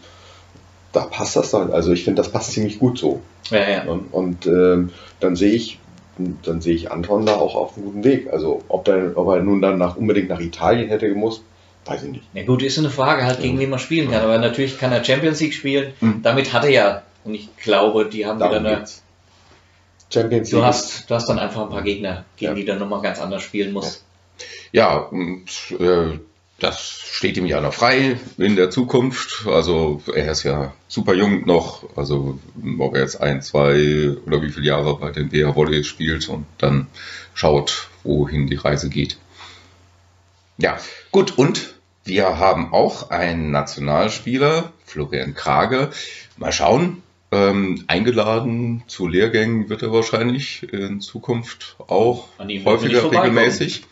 da 0.93 1.01
passt 1.05 1.35
das 1.35 1.51
dann. 1.51 1.73
Also 1.73 1.91
ich 1.91 2.05
finde, 2.05 2.21
das 2.21 2.31
passt 2.31 2.53
ziemlich 2.53 2.79
gut 2.79 2.97
so. 2.97 3.21
Ja, 3.49 3.69
ja. 3.69 3.83
Und, 3.83 4.13
und 4.13 4.45
ähm, 4.45 4.91
dann 5.19 5.35
sehe 5.35 5.51
ich, 5.51 5.79
dann 6.43 6.61
sehe 6.61 6.75
ich 6.75 6.91
Anton 6.91 7.25
da 7.25 7.35
auch 7.35 7.55
auf 7.55 7.75
einem 7.75 7.87
guten 7.87 8.03
Weg. 8.03 8.31
Also 8.31 8.61
ob, 8.69 8.85
der, 8.85 9.17
ob 9.17 9.27
er 9.29 9.41
nun 9.41 9.61
dann 9.61 9.77
nach, 9.77 9.97
unbedingt 9.97 10.29
nach 10.29 10.39
Italien 10.39 10.87
hätte 10.87 11.09
gemusst, 11.09 11.43
weiß 11.85 12.03
ich 12.03 12.11
nicht. 12.11 12.23
Na 12.33 12.43
gut, 12.43 12.61
ist 12.61 12.77
eine 12.77 12.91
Frage 12.91 13.25
halt, 13.25 13.41
gegen 13.41 13.55
ja. 13.55 13.61
wen 13.61 13.71
man 13.71 13.79
spielen 13.79 14.11
kann. 14.11 14.21
Aber 14.21 14.37
natürlich 14.37 14.77
kann 14.77 14.91
er 14.91 15.03
Champions 15.03 15.41
League 15.41 15.53
spielen. 15.53 15.93
Mhm. 15.99 16.21
Damit 16.21 16.53
hat 16.53 16.63
er 16.63 16.69
ja, 16.69 17.01
und 17.25 17.33
ich 17.33 17.49
glaube, 17.57 18.05
die 18.05 18.25
haben 18.25 18.39
Darum 18.39 18.59
wieder 18.59 18.77
eine. 18.77 18.85
Champions 20.13 20.51
League. 20.51 20.61
Du 20.61 20.65
hast, 20.65 21.09
du 21.09 21.15
hast 21.15 21.27
dann 21.27 21.39
einfach 21.39 21.63
ein 21.63 21.69
paar 21.69 21.81
Gegner, 21.81 22.23
gegen 22.37 22.51
ja. 22.51 22.55
die 22.55 22.65
dann 22.65 22.77
nochmal 22.77 23.01
ganz 23.01 23.19
anders 23.19 23.41
spielen 23.41 23.73
muss. 23.73 24.03
Ja, 24.71 24.97
und 24.97 25.45
äh, 25.79 26.19
das 26.60 27.01
steht 27.12 27.38
ihm 27.38 27.45
ja 27.45 27.60
noch 27.62 27.74
frei 27.74 28.18
in 28.38 28.56
der 28.56 28.70
Zukunft. 28.70 29.45
Also 29.47 30.01
er 30.14 30.32
ist 30.32 30.43
ja 30.43 30.74
super 30.88 31.14
jung 31.14 31.45
noch. 31.45 31.97
Also 31.97 32.39
ob 32.80 32.95
er 32.95 33.01
jetzt 33.01 33.20
ein, 33.20 33.41
zwei 33.41 34.16
oder 34.26 34.41
wie 34.41 34.49
viele 34.49 34.68
Jahre 34.68 34.97
bei 34.97 35.12
den 35.12 35.30
BR 35.30 35.56
Volley 35.56 35.84
spielt 35.84 36.30
und 36.30 36.45
dann 36.58 36.88
schaut, 37.34 37.89
wohin 38.04 38.47
die 38.47 38.56
Reise 38.56 38.89
geht. 38.89 39.18
Ja, 40.58 40.78
gut. 41.12 41.38
Und 41.38 41.74
wir 42.06 42.38
haben 42.38 42.74
auch 42.74 43.10
einen 43.10 43.51
Nationalspieler, 43.51 44.72
Florian 44.86 45.34
Krage. 45.34 45.89
Mal 46.38 46.51
schauen. 46.51 47.01
Ähm, 47.32 47.84
eingeladen 47.88 48.84
zu 48.86 49.08
Lehrgängen 49.08 49.68
wird 49.68 49.82
er 49.82 49.91
wahrscheinlich 49.91 50.72
in 50.72 51.01
Zukunft 51.01 51.78
auch 51.80 52.28
häufiger 52.38 53.12
regelmäßig. 53.12 53.86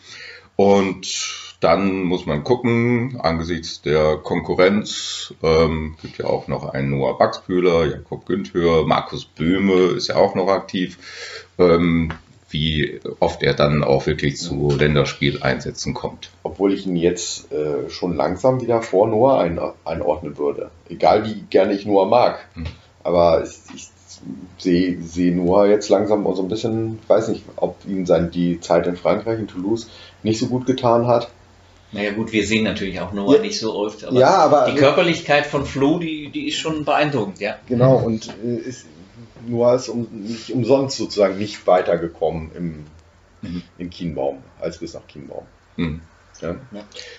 Und 0.54 1.51
dann 1.62 2.02
muss 2.02 2.26
man 2.26 2.42
gucken, 2.42 3.20
angesichts 3.22 3.82
der 3.82 4.16
Konkurrenz, 4.16 5.32
ähm, 5.44 5.94
gibt 6.02 6.18
ja 6.18 6.26
auch 6.26 6.48
noch 6.48 6.66
einen 6.66 6.90
Noah 6.90 7.16
Baxbühler, 7.16 7.86
Jakob 7.86 8.26
Günther, 8.26 8.84
Markus 8.84 9.24
Böhme 9.24 9.92
ist 9.92 10.08
ja 10.08 10.16
auch 10.16 10.34
noch 10.34 10.48
aktiv, 10.48 10.98
ähm, 11.58 12.12
wie 12.50 13.00
oft 13.20 13.44
er 13.44 13.54
dann 13.54 13.84
auch 13.84 14.06
wirklich 14.06 14.38
zu 14.38 14.70
Länderspieleinsätzen 14.76 15.94
kommt. 15.94 16.30
Obwohl 16.42 16.72
ich 16.72 16.84
ihn 16.84 16.96
jetzt 16.96 17.52
äh, 17.52 17.88
schon 17.88 18.16
langsam 18.16 18.60
wieder 18.60 18.82
vor 18.82 19.06
Noah 19.06 19.40
ein, 19.40 19.60
einordnen 19.84 20.36
würde. 20.36 20.70
Egal 20.88 21.24
wie 21.24 21.42
gerne 21.48 21.74
ich 21.74 21.86
Noah 21.86 22.06
mag. 22.06 22.48
Hm. 22.54 22.66
Aber 23.04 23.44
ich, 23.44 23.58
ich 23.74 23.88
sehe 24.58 25.00
seh 25.00 25.30
Noah 25.30 25.66
jetzt 25.66 25.88
langsam 25.88 26.24
so 26.34 26.42
ein 26.42 26.48
bisschen, 26.48 26.98
weiß 27.06 27.28
nicht, 27.28 27.44
ob 27.56 27.76
ihm 27.86 28.04
sein, 28.04 28.32
die 28.32 28.60
Zeit 28.60 28.86
in 28.88 28.96
Frankreich, 28.96 29.38
in 29.38 29.48
Toulouse, 29.48 29.88
nicht 30.24 30.38
so 30.38 30.46
gut 30.46 30.66
getan 30.66 31.06
hat. 31.06 31.30
Naja 31.92 32.12
gut, 32.12 32.32
wir 32.32 32.46
sehen 32.46 32.64
natürlich 32.64 33.00
auch 33.00 33.12
Noah 33.12 33.36
ja, 33.36 33.42
nicht 33.42 33.58
so 33.58 33.74
oft, 33.74 34.04
aber, 34.04 34.18
ja, 34.18 34.34
aber 34.36 34.70
die 34.70 34.78
Körperlichkeit 34.78 35.46
von 35.46 35.66
Flo, 35.66 35.98
die, 35.98 36.30
die 36.30 36.48
ist 36.48 36.56
schon 36.56 36.84
beeindruckend, 36.84 37.38
ja. 37.40 37.58
Genau, 37.68 37.96
und 37.96 38.28
äh, 38.44 38.56
ist, 38.56 38.86
Noah 39.46 39.74
ist 39.74 39.88
um, 39.88 40.08
nicht 40.10 40.50
umsonst 40.50 40.96
sozusagen 40.96 41.38
nicht 41.38 41.66
weitergekommen 41.66 42.50
im, 42.56 42.84
mhm. 43.42 43.62
in 43.76 43.90
Kienbaum, 43.90 44.38
als 44.58 44.78
bis 44.78 44.94
nach 44.94 45.06
Kienbaum. 45.06 45.44
Mhm. 45.76 46.00
Ja. 46.40 46.56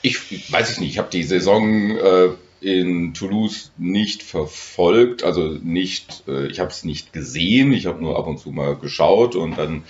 Ich 0.02 0.52
weiß 0.52 0.72
es 0.72 0.80
nicht, 0.80 0.90
ich 0.90 0.98
habe 0.98 1.10
die 1.10 1.24
Saison 1.24 1.98
äh, 1.98 2.30
in 2.60 3.14
Toulouse 3.14 3.72
nicht 3.78 4.24
verfolgt, 4.24 5.24
also 5.24 5.50
nicht, 5.64 6.24
äh, 6.28 6.48
ich 6.48 6.60
habe 6.60 6.72
es 6.72 6.84
nicht 6.84 7.14
gesehen, 7.14 7.74
ich 7.74 7.86
habe 7.86 8.02
nur 8.02 8.18
ab 8.18 8.28
und 8.28 8.40
zu 8.40 8.52
mal 8.52 8.76
geschaut 8.76 9.36
und 9.36 9.58
dann 9.58 9.84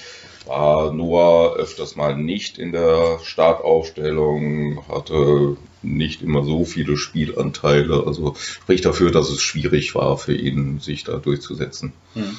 war 0.45 0.91
Noah 0.93 1.55
öfters 1.55 1.95
mal 1.95 2.15
nicht 2.15 2.57
in 2.57 2.71
der 2.71 3.19
Startaufstellung, 3.23 4.87
hatte 4.89 5.57
nicht 5.81 6.21
immer 6.21 6.43
so 6.43 6.65
viele 6.65 6.97
Spielanteile. 6.97 8.03
Also 8.05 8.35
spricht 8.35 8.85
dafür, 8.85 9.11
dass 9.11 9.29
es 9.29 9.41
schwierig 9.41 9.95
war 9.95 10.17
für 10.17 10.35
ihn, 10.35 10.79
sich 10.79 11.03
da 11.03 11.17
durchzusetzen. 11.17 11.93
Hm. 12.13 12.37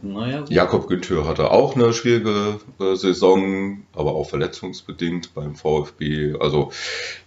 Naja, 0.00 0.44
Jakob 0.48 0.88
Günther 0.88 1.26
hatte 1.26 1.50
auch 1.50 1.76
eine 1.76 1.92
schwierige 1.92 2.60
äh, 2.80 2.94
Saison, 2.94 3.82
aber 3.92 4.14
auch 4.14 4.28
verletzungsbedingt 4.30 5.34
beim 5.34 5.54
VfB. 5.54 6.34
Also 6.40 6.72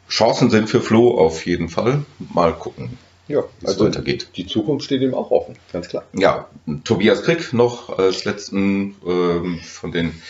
Chancen 0.10 0.50
sind 0.50 0.68
für 0.68 0.82
Flo 0.82 1.20
auf 1.20 1.46
jeden 1.46 1.70
Fall. 1.70 2.06
Mal 2.34 2.54
gucken. 2.54 2.98
Ja, 3.28 3.44
also 3.64 3.86
weitergeht. 3.86 4.30
Die 4.36 4.46
Zukunft 4.46 4.86
steht 4.86 5.02
ihm 5.02 5.14
auch 5.14 5.32
offen, 5.32 5.56
ganz 5.74 5.90
klar. 5.90 6.04
Ja, 6.14 6.48
Tobias 6.84 7.24
Krick 7.24 7.54
noch 7.54 7.98
als 7.98 8.24
letzten 8.26 8.96
ähm, 9.06 9.60
von 9.64 9.92
den 9.92 10.22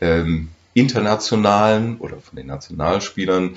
ähm, 0.00 0.48
internationalen 0.74 1.98
oder 1.98 2.18
von 2.18 2.36
den 2.36 2.46
Nationalspielern 2.46 3.56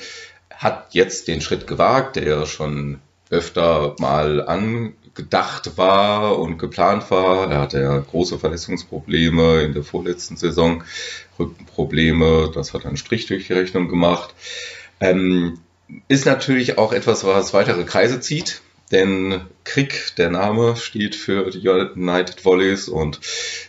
hat 0.50 0.94
jetzt 0.94 1.28
den 1.28 1.42
Schritt 1.42 1.68
gewagt, 1.68 2.16
der 2.16 2.28
ja 2.28 2.46
schon 2.46 3.00
öfter 3.30 3.96
mal 4.00 4.46
angedacht 4.46 5.78
war 5.78 6.40
und 6.40 6.58
geplant 6.58 7.12
war. 7.12 7.52
Er 7.52 7.62
hatte 7.62 7.80
ja 7.80 7.98
große 7.98 8.40
Verletzungsprobleme 8.40 9.62
in 9.62 9.74
der 9.74 9.84
vorletzten 9.84 10.36
Saison, 10.36 10.84
Rückenprobleme, 11.38 12.52
das 12.54 12.74
hat 12.74 12.86
einen 12.86 12.98
Strich 12.98 13.28
durch 13.28 13.48
die 13.48 13.54
Rechnung 13.54 13.88
gemacht. 13.88 14.34
Ähm, 15.00 15.60
ist 16.08 16.26
natürlich 16.26 16.78
auch 16.78 16.92
etwas, 16.92 17.24
was 17.24 17.54
weitere 17.54 17.84
Kreise 17.84 18.20
zieht. 18.20 18.62
Denn 18.92 19.42
Krieg, 19.66 20.16
der 20.18 20.32
Name, 20.32 20.76
steht 20.76 21.16
für 21.16 21.52
die 21.52 21.68
United 21.68 22.44
Volleys 22.44 22.88
und 22.88 23.20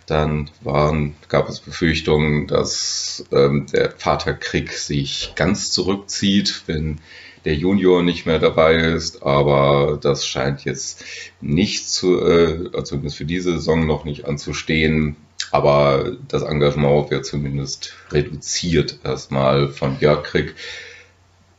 dann 0.07 0.51
waren, 0.63 1.15
gab 1.29 1.49
es 1.49 1.61
Befürchtungen, 1.61 2.47
dass 2.47 3.25
ähm, 3.31 3.67
der 3.73 3.91
Vater 3.91 4.33
Krieg 4.33 4.73
sich 4.73 5.33
ganz 5.37 5.73
zurückzieht, 5.73 6.63
wenn 6.67 7.01
der 7.45 7.55
Junior 7.55 8.03
nicht 8.03 8.27
mehr 8.27 8.39
dabei 8.39 8.75
ist, 8.77 9.23
aber 9.23 9.99
das 10.01 10.27
scheint 10.27 10.65
jetzt 10.65 11.05
nicht 11.41 11.89
zu, 11.89 12.21
äh, 12.21 12.71
also 12.73 12.83
zumindest 12.83 13.17
für 13.17 13.25
diese 13.25 13.53
Saison 13.53 13.87
noch 13.87 14.05
nicht 14.05 14.27
anzustehen. 14.27 15.17
Aber 15.51 16.17
das 16.29 16.43
Engagement 16.43 17.11
wird 17.11 17.27
zumindest 17.27 17.95
reduziert 18.11 19.01
erstmal 19.05 19.69
von 19.69 19.99
Jörg 20.01 20.23
Krieg 20.23 20.55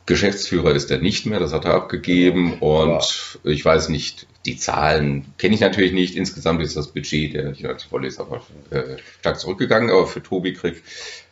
Geschäftsführer 0.06 0.74
ist 0.74 0.92
er 0.92 1.00
nicht 1.00 1.26
mehr, 1.26 1.40
das 1.40 1.54
hat 1.54 1.66
er 1.66 1.76
abgegeben 1.76 2.60
und 2.60 3.40
ja. 3.44 3.52
ich 3.52 3.64
weiß 3.64 3.90
nicht, 3.90 4.28
die 4.46 4.58
Zahlen 4.58 5.26
kenne 5.38 5.54
ich 5.54 5.62
natürlich 5.62 5.94
nicht. 5.94 6.16
Insgesamt 6.16 6.62
ist 6.62 6.76
das 6.76 6.88
Budget 6.88 7.34
der 7.34 7.48
United 7.50 7.88
Volleys 7.92 8.20
aber 8.20 8.42
äh, 8.72 8.98
stark 9.20 9.40
zurückgegangen, 9.40 9.90
aber 9.90 10.08
für 10.08 10.24
Tobi 10.24 10.54
Krieg 10.54 10.82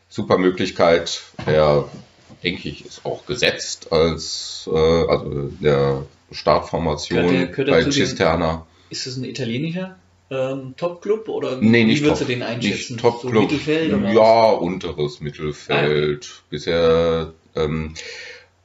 super 0.07 0.37
Möglichkeit. 0.37 1.21
Er, 1.45 1.89
denke 2.43 2.69
ich, 2.69 2.85
ist 2.85 3.05
auch 3.05 3.25
gesetzt 3.25 3.91
als 3.91 4.69
äh, 4.71 4.77
also 4.77 5.51
der 5.59 6.05
Startformation 6.31 7.27
könnte, 7.27 7.51
könnte 7.51 7.71
bei 7.71 7.91
Cisterna. 7.91 8.67
ist 8.89 9.07
es 9.07 9.17
ein 9.17 9.23
italienischer 9.23 9.97
ähm, 10.31 10.75
Top-Club 10.77 11.27
oder 11.27 11.57
nee, 11.57 11.87
wie 11.87 12.01
würdest 12.01 12.21
top, 12.21 12.27
du 12.27 12.33
den 12.33 12.43
einschätzen? 12.43 12.93
Nicht 12.93 13.01
Top-Club. 13.01 13.33
So 13.33 13.39
Mittelfeld? 13.41 14.13
Ja, 14.13 14.51
unteres 14.51 15.21
Mittelfeld. 15.21 16.29
Ah. 16.31 16.43
Bisher 16.49 17.33
ähm, 17.55 17.95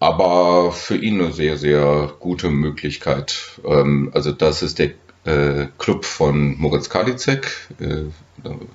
aber 0.05 0.71
für 0.71 0.97
ihn 0.97 1.19
eine 1.19 1.33
sehr, 1.33 1.57
sehr 1.57 2.13
gute 2.21 2.51
Möglichkeit. 2.51 3.59
Ähm, 3.65 4.11
also 4.13 4.33
das 4.33 4.63
ist 4.63 4.79
der 4.79 4.91
äh, 5.25 5.69
Club 5.79 6.05
von 6.05 6.59
Moritz 6.59 6.91
Kalicek. 6.91 7.71
Äh, 7.81 8.03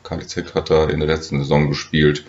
Kalicek 0.02 0.56
hat 0.56 0.72
da 0.72 0.86
in 0.86 1.00
der 1.00 1.08
letzten 1.08 1.38
Saison 1.38 1.70
gespielt. 1.70 2.26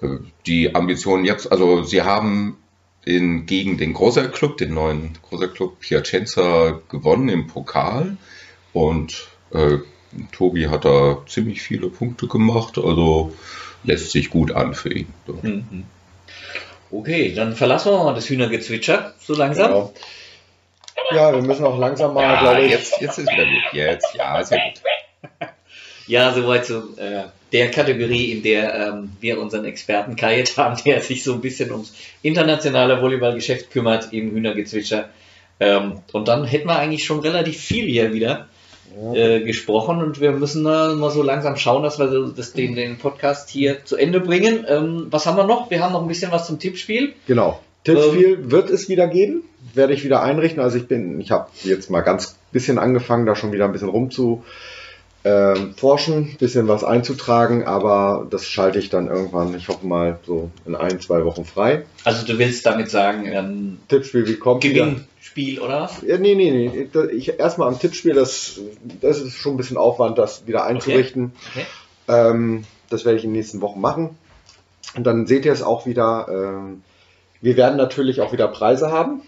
Äh, 0.00 0.18
die 0.46 0.76
Ambitionen 0.76 1.24
jetzt, 1.24 1.50
also 1.50 1.82
sie 1.82 2.02
haben 2.02 2.56
in, 3.04 3.46
gegen 3.46 3.78
den 3.78 3.94
Großer 3.94 4.28
Club, 4.28 4.58
den 4.58 4.74
neuen 4.74 5.18
Großer 5.28 5.48
Club 5.48 5.80
Piacenza 5.80 6.80
gewonnen 6.88 7.28
im 7.28 7.48
Pokal 7.48 8.16
und 8.72 9.26
äh, 9.50 9.78
Tobi 10.30 10.68
hat 10.68 10.84
da 10.84 11.18
ziemlich 11.26 11.62
viele 11.62 11.88
Punkte 11.88 12.28
gemacht, 12.28 12.78
also 12.78 13.34
lässt 13.82 14.12
sich 14.12 14.30
gut 14.30 14.52
an 14.52 14.74
für 14.74 14.92
ihn. 14.92 15.08
Mhm. 15.42 15.84
Okay, 16.90 17.32
dann 17.34 17.54
verlassen 17.54 17.92
wir 17.92 18.04
mal 18.04 18.14
das 18.14 18.28
Hühnergezwitscher 18.28 19.14
so 19.20 19.34
langsam. 19.34 19.68
Genau. 19.68 19.94
Ja, 21.12 21.32
wir 21.32 21.42
müssen 21.42 21.64
auch 21.64 21.78
langsam 21.78 22.14
mal, 22.14 22.22
ja, 22.22 22.40
glaube 22.40 22.62
ich. 22.62 22.70
Jetzt, 22.72 23.00
jetzt 23.00 23.18
ist 23.18 23.30
wieder 23.30 23.44
gut. 23.44 23.72
Jetzt, 23.72 24.14
ja, 24.14 24.42
sehr 24.42 24.58
gut. 24.58 25.48
Ja, 26.06 26.32
soweit 26.32 26.66
zu 26.66 26.96
äh, 26.96 27.26
der 27.52 27.70
Kategorie, 27.70 28.32
in 28.32 28.42
der 28.42 28.74
ähm, 28.74 29.12
wir 29.20 29.40
unseren 29.40 29.64
Experten 29.64 30.16
Kayet 30.16 30.56
haben, 30.56 30.76
der 30.84 31.02
sich 31.02 31.22
so 31.22 31.34
ein 31.34 31.40
bisschen 31.40 31.70
ums 31.70 31.94
internationale 32.22 33.00
Volleyballgeschäft 33.00 33.70
kümmert 33.70 34.12
im 34.12 34.32
Hühnergezwitscher. 34.32 35.08
Ähm, 35.60 36.00
und 36.12 36.26
dann 36.26 36.44
hätten 36.44 36.66
wir 36.66 36.80
eigentlich 36.80 37.04
schon 37.04 37.20
relativ 37.20 37.60
viel 37.60 37.86
hier 37.86 38.12
wieder 38.12 38.48
äh, 39.14 39.40
gesprochen 39.40 40.02
und 40.02 40.20
wir 40.20 40.32
müssen 40.32 40.64
äh, 40.66 40.94
mal 40.94 41.10
so 41.10 41.22
langsam 41.22 41.56
schauen, 41.56 41.82
dass 41.82 41.98
wir 41.98 42.32
das, 42.36 42.52
den, 42.52 42.74
den 42.74 42.98
Podcast 42.98 43.48
hier 43.50 43.84
zu 43.84 43.96
Ende 43.96 44.20
bringen. 44.20 44.64
Ähm, 44.68 45.06
was 45.10 45.26
haben 45.26 45.36
wir 45.36 45.44
noch? 45.44 45.70
Wir 45.70 45.82
haben 45.82 45.92
noch 45.92 46.02
ein 46.02 46.08
bisschen 46.08 46.32
was 46.32 46.46
zum 46.46 46.58
Tippspiel. 46.58 47.14
Genau. 47.26 47.60
Tippspiel 47.84 48.34
ähm, 48.34 48.50
wird 48.50 48.70
es 48.70 48.88
wieder 48.88 49.06
geben, 49.08 49.42
werde 49.74 49.94
ich 49.94 50.04
wieder 50.04 50.22
einrichten. 50.22 50.60
Also 50.60 50.76
ich 50.76 50.86
bin, 50.86 51.20
ich 51.20 51.30
habe 51.30 51.48
jetzt 51.62 51.90
mal 51.90 52.02
ganz 52.02 52.36
bisschen 52.52 52.78
angefangen, 52.78 53.26
da 53.26 53.34
schon 53.34 53.52
wieder 53.52 53.64
ein 53.64 53.72
bisschen 53.72 53.88
rumzu 53.88 54.44
ähm, 55.22 55.74
forschen, 55.74 56.36
bisschen 56.38 56.66
was 56.68 56.82
einzutragen, 56.82 57.64
aber 57.64 58.26
das 58.30 58.46
schalte 58.46 58.78
ich 58.78 58.88
dann 58.88 59.06
irgendwann, 59.06 59.54
ich 59.54 59.68
hoffe 59.68 59.86
mal 59.86 60.18
so 60.26 60.50
in 60.66 60.74
ein, 60.74 61.00
zwei 61.00 61.24
Wochen 61.24 61.44
frei. 61.44 61.84
Also 62.04 62.24
du 62.24 62.38
willst 62.38 62.64
damit 62.64 62.90
sagen, 62.90 63.26
ähm, 63.26 63.78
Tippspiel, 63.88 64.26
wie 64.26 64.36
kommt 64.36 64.64
wieder? 64.64 64.86
Gewinnspiel 64.86 65.60
oder 65.60 65.82
was? 65.82 66.02
Ja, 66.02 66.16
nee, 66.16 66.34
nee, 66.34 66.50
nee. 66.50 66.88
Ich, 67.12 67.38
erstmal 67.38 67.68
am 67.68 67.78
Tippspiel, 67.78 68.14
das, 68.14 68.60
das 69.00 69.20
ist 69.20 69.34
schon 69.34 69.54
ein 69.54 69.56
bisschen 69.58 69.76
Aufwand, 69.76 70.16
das 70.16 70.46
wieder 70.46 70.64
einzurichten. 70.64 71.32
Okay. 71.50 71.66
Ähm, 72.08 72.64
das 72.88 73.04
werde 73.04 73.18
ich 73.18 73.24
in 73.24 73.30
den 73.30 73.36
nächsten 73.36 73.60
Wochen 73.60 73.80
machen. 73.80 74.16
Und 74.96 75.04
dann 75.04 75.26
seht 75.26 75.44
ihr 75.44 75.52
es 75.52 75.62
auch 75.62 75.86
wieder. 75.86 76.26
Ähm, 76.30 76.82
wir 77.40 77.56
werden 77.56 77.76
natürlich 77.76 78.20
auch 78.20 78.32
wieder 78.32 78.48
Preise 78.48 78.90
haben. 78.90 79.22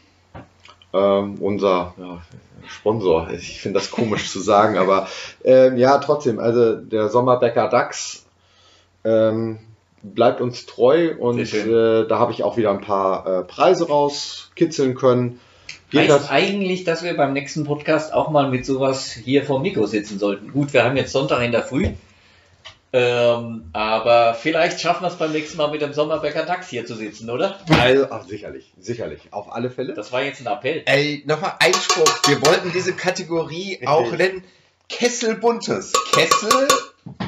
Ähm, 0.93 1.37
unser 1.41 1.95
ja, 1.97 2.23
Sponsor, 2.69 3.31
ich 3.31 3.61
finde 3.61 3.79
das 3.81 3.91
komisch 3.91 4.31
zu 4.31 4.41
sagen, 4.41 4.79
aber 4.79 5.09
ähm, 5.45 5.77
ja, 5.77 5.99
trotzdem, 5.99 6.39
also 6.39 6.77
der 6.77 7.09
Sommerbäcker 7.09 7.69
DAX 7.69 8.25
ähm, 9.05 9.59
bleibt 10.03 10.41
uns 10.41 10.67
treu 10.67 11.15
und 11.19 11.39
äh, 11.53 12.07
da 12.07 12.19
habe 12.19 12.33
ich 12.33 12.43
auch 12.43 12.57
wieder 12.57 12.71
ein 12.71 12.81
paar 12.81 13.27
äh, 13.27 13.43
Preise 13.45 13.89
rauskitzeln 13.89 14.95
können. 14.95 15.41
Geht 15.91 16.01
Heißt 16.03 16.11
das- 16.11 16.31
eigentlich, 16.31 16.85
dass 16.85 17.03
wir 17.03 17.17
beim 17.17 17.33
nächsten 17.33 17.65
Podcast 17.65 18.13
auch 18.15 18.31
mal 18.31 18.49
mit 18.51 18.65
sowas 18.65 19.13
hier 19.13 19.45
vor 19.45 19.59
dem 19.59 19.63
Mikro 19.63 19.87
sitzen 19.87 20.19
sollten. 20.19 20.53
Gut, 20.53 20.73
wir 20.73 20.85
haben 20.85 20.97
jetzt 20.97 21.13
Sonntag 21.13 21.43
in 21.43 21.53
der 21.53 21.63
Früh. 21.63 21.89
Ähm, 22.95 23.71
aber 23.73 24.35
vielleicht 24.35 24.81
schaffen 24.81 25.03
wir 25.05 25.09
es 25.09 25.15
beim 25.17 25.33
nächsten 25.33 25.57
Mal 25.57 25.71
mit 25.71 25.81
dem 25.81 25.95
Sommerbäcker 25.95 26.45
DAX 26.45 26.69
hier 26.69 26.85
zu 26.85 26.95
sitzen, 26.95 27.31
oder? 27.31 27.59
Also, 27.81 28.07
ach, 28.11 28.25
sicherlich, 28.27 28.73
sicherlich, 28.79 29.21
auf 29.31 29.51
alle 29.53 29.71
Fälle. 29.71 29.95
Das 29.95 30.13
war 30.13 30.23
jetzt 30.23 30.41
ein 30.41 30.47
Appell. 30.47 30.83
Ey, 30.85 31.23
nochmal 31.27 31.55
Einspruch. 31.59 32.11
Wir 32.29 32.45
wollten 32.45 32.71
diese 32.73 32.93
Kategorie 32.93 33.81
auch 33.87 34.13
nennen 34.13 34.45
Kessel 34.91 35.37
Buntes. 35.37 35.93
Kessel, 36.13 36.69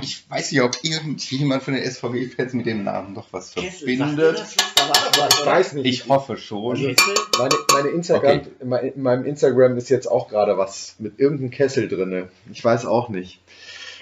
ich 0.03 0.29
weiß 0.29 0.53
nicht, 0.53 0.61
ob 0.61 0.73
irgendjemand 0.83 1.63
von 1.63 1.73
den 1.73 1.83
SVW-Fans 1.91 2.53
mit 2.53 2.67
dem 2.67 2.85
Namen 2.85 3.15
noch 3.15 3.29
was 3.33 3.55
verbindet. 3.55 4.39
ich 5.41 5.47
weiß 5.47 5.73
nicht. 5.73 5.87
Ich 5.87 6.09
hoffe 6.09 6.37
schon. 6.37 6.77
Also, 6.77 6.95
Meine, 7.39 7.55
meine 7.73 7.89
Instagram, 7.89 8.43
mein- 8.63 8.85
in 8.93 9.03
meinem 9.03 9.25
Instagram 9.25 9.79
ist 9.79 9.89
jetzt 9.89 10.07
auch 10.11 10.29
gerade 10.29 10.59
was 10.59 10.97
mit 10.99 11.19
irgendeinem 11.19 11.51
Kessel 11.51 11.89
drinne. 11.89 12.29
Ich 12.53 12.63
weiß 12.63 12.85
auch 12.85 13.09
nicht. 13.09 13.41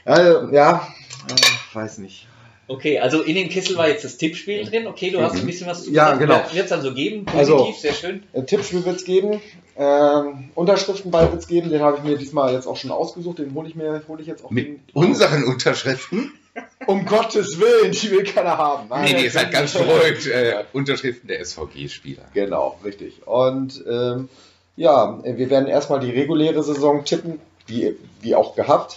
Also, 0.04 0.48
ja, 0.52 0.88
äh, 1.30 1.74
weiß 1.76 1.98
nicht. 1.98 2.26
Okay, 2.68 2.98
also 3.00 3.22
in 3.22 3.34
dem 3.34 3.48
Kessel 3.48 3.76
war 3.76 3.88
jetzt 3.88 4.04
das 4.04 4.16
Tippspiel 4.16 4.64
drin. 4.64 4.86
Okay, 4.86 5.10
du 5.10 5.20
hast 5.20 5.34
ein 5.36 5.44
bisschen 5.44 5.66
was 5.66 5.84
zu 5.84 5.90
Ja, 5.90 6.12
gesagt. 6.14 6.20
genau. 6.20 6.54
Wird 6.54 6.66
es 6.66 6.72
also 6.72 6.94
geben? 6.94 7.24
Positiv, 7.26 7.38
Also- 7.50 7.74
sehr 7.78 7.92
schön. 7.92 8.22
Ein 8.32 8.46
Tippspiel 8.46 8.84
wird 8.84 8.96
es 8.96 9.04
geben. 9.04 9.42
Ähm, 9.76 10.50
Unterschriftenball 10.54 11.30
wird 11.32 11.42
es 11.42 11.48
geben. 11.48 11.70
Den 11.70 11.80
habe 11.82 11.98
ich 11.98 12.04
mir 12.04 12.16
diesmal 12.16 12.52
jetzt 12.52 12.66
auch 12.66 12.76
schon 12.76 12.90
ausgesucht. 12.90 13.38
Den 13.38 13.52
hole 13.54 13.68
ich 13.68 13.74
mir, 13.74 14.02
hole 14.08 14.22
ich 14.22 14.28
jetzt 14.28 14.44
auch. 14.44 14.50
Mit 14.50 14.66
den- 14.66 14.80
unseren 14.94 15.44
Unterschriften? 15.44 16.32
um 16.86 17.04
Gottes 17.06 17.58
Willen, 17.58 17.92
die 17.92 18.10
will 18.10 18.24
keiner 18.24 18.58
haben. 18.58 18.88
Nein, 18.90 19.04
Nee, 19.16 19.22
nee, 19.22 19.28
seid 19.28 19.50
ganz 19.50 19.72
beruhigt. 19.72 20.26
Äh, 20.26 20.64
Unterschriften 20.72 21.26
der 21.28 21.40
SVG-Spieler. 21.44 22.22
Genau, 22.34 22.78
richtig. 22.84 23.26
Und 23.26 23.82
ähm, 23.90 24.28
ja, 24.76 25.18
wir 25.24 25.50
werden 25.50 25.66
erstmal 25.68 26.00
die 26.00 26.10
reguläre 26.10 26.62
Saison 26.62 27.04
tippen, 27.04 27.40
wie, 27.66 27.96
wie 28.20 28.34
auch 28.34 28.54
gehabt. 28.54 28.96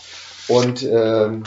Und 0.49 0.83
ähm, 0.83 1.43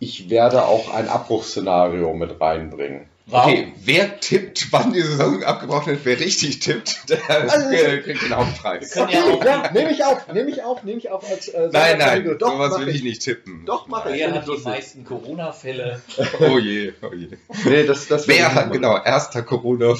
ich 0.00 0.30
werde 0.30 0.64
auch 0.64 0.92
ein 0.92 1.08
Abbruchsszenario 1.08 2.14
mit 2.14 2.40
reinbringen. 2.40 3.06
Wow. 3.26 3.46
Okay, 3.46 3.72
wer 3.84 4.18
tippt, 4.18 4.68
wann 4.72 4.92
die 4.92 5.02
Saison 5.02 5.44
abgebrochen 5.44 5.94
ist, 5.94 6.04
wer 6.04 6.18
richtig 6.18 6.58
tippt, 6.58 7.04
der 7.10 7.18
äh, 7.28 7.98
kriegt 7.98 8.22
den 8.22 8.34
Hauptpreis. 8.36 8.90
können 8.92 9.08
ja 9.10 9.20
ja, 9.44 9.70
nehme 9.72 9.92
ich 9.92 10.04
auf, 10.04 10.26
nehme 10.32 10.50
ich 10.50 10.62
auf, 10.64 10.82
nehme 10.82 10.98
ich 10.98 11.10
auf 11.10 11.30
als 11.30 11.48
äh, 11.48 11.68
Nein, 11.72 11.98
nein. 11.98 12.36
Doch, 12.38 12.52
sowas 12.52 12.80
will 12.80 12.88
ich 12.88 13.04
nicht 13.04 13.22
tippen. 13.22 13.64
Doch, 13.66 13.86
mache 13.86 14.10
ich. 14.10 14.18
Wer 14.20 14.32
hat 14.34 14.44
die 14.44 14.48
lustig. 14.48 14.66
meisten 14.66 15.04
Corona-Fälle? 15.04 16.00
Oh 16.40 16.58
je, 16.58 16.92
oh 17.02 17.14
je. 17.14 17.28
Nee, 17.66 17.84
das, 17.84 18.08
das 18.08 18.26
Wer 18.26 18.54
hat, 18.54 18.72
genau, 18.72 18.96
erster 19.02 19.42
Corona. 19.42 19.94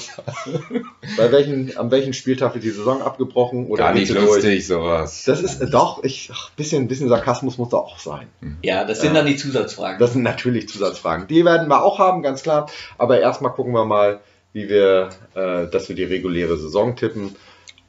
Bei 1.17 1.31
welchen, 1.31 1.77
an 1.77 1.91
welchen 1.91 2.13
Spieltag 2.13 2.53
wird 2.53 2.63
die 2.63 2.69
Saison 2.71 3.01
abgebrochen? 3.01 3.67
Oder 3.67 3.85
Gar 3.85 3.93
nicht 3.93 4.07
sie 4.07 4.13
durch? 4.13 4.25
lustig, 4.27 4.65
sowas. 4.67 5.23
Das 5.25 5.41
ist 5.41 5.61
äh, 5.61 5.69
doch, 5.69 6.03
ich, 6.03 6.29
ach, 6.33 6.49
bisschen, 6.51 6.87
bisschen 6.87 7.09
Sarkasmus 7.09 7.57
muss 7.57 7.69
da 7.69 7.77
auch 7.77 7.99
sein. 7.99 8.27
Ja, 8.61 8.83
das 8.85 9.01
sind 9.01 9.09
Ja. 9.13 9.21
dann 9.21 9.25
die 9.27 9.35
Zusatzfragen. 9.35 9.99
Das 9.99 10.13
sind 10.13 10.23
natürlich 10.23 10.67
Zusatzfragen. 10.67 11.27
Die 11.27 11.45
werden 11.45 11.67
wir 11.67 11.83
auch 11.83 11.99
haben, 11.99 12.21
ganz 12.23 12.43
klar. 12.43 12.69
Aber 12.97 13.20
erstmal 13.21 13.53
gucken 13.53 13.73
wir 13.73 13.85
mal, 13.85 14.19
wie 14.53 14.67
wir, 14.69 15.09
äh, 15.35 15.67
dass 15.67 15.87
wir 15.89 15.95
die 15.95 16.03
reguläre 16.03 16.57
Saison 16.57 16.95
tippen 16.95 17.35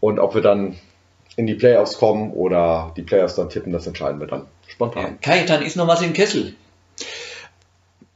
und 0.01 0.19
ob 0.19 0.35
wir 0.35 0.43
dann 0.43 0.79
in 1.37 1.47
die 1.47 1.55
Playoffs 1.55 1.99
kommen 1.99 2.33
oder 2.33 2.93
die 2.97 3.03
Playoffs 3.03 3.35
dann 3.35 3.49
tippen, 3.49 3.73
das 3.73 3.87
entscheiden 3.87 4.21
wir 4.21 4.27
dann 4.27 4.41
ja. 4.41 4.47
spontan. 4.69 5.21
Kajetan, 5.21 5.63
ist 5.63 5.77
noch 5.77 5.89
was 5.89 6.03
im 6.03 6.13
Kessel? 6.13 6.55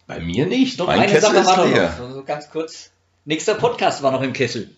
Bei 0.06 0.20
mir 0.20 0.46
nicht. 0.46 0.78
Doch, 0.78 0.86
mein 0.86 1.00
eine 1.00 1.12
Kessel 1.12 1.30
Sache 1.30 1.38
ist 1.38 1.46
war 1.46 1.56
noch. 1.66 1.74
leer. 1.74 1.96
Also 2.00 2.22
ganz 2.22 2.50
kurz. 2.50 2.90
Nächster 3.24 3.54
Podcast 3.54 4.02
war 4.02 4.12
noch 4.12 4.22
im 4.22 4.32
Kessel. 4.32 4.70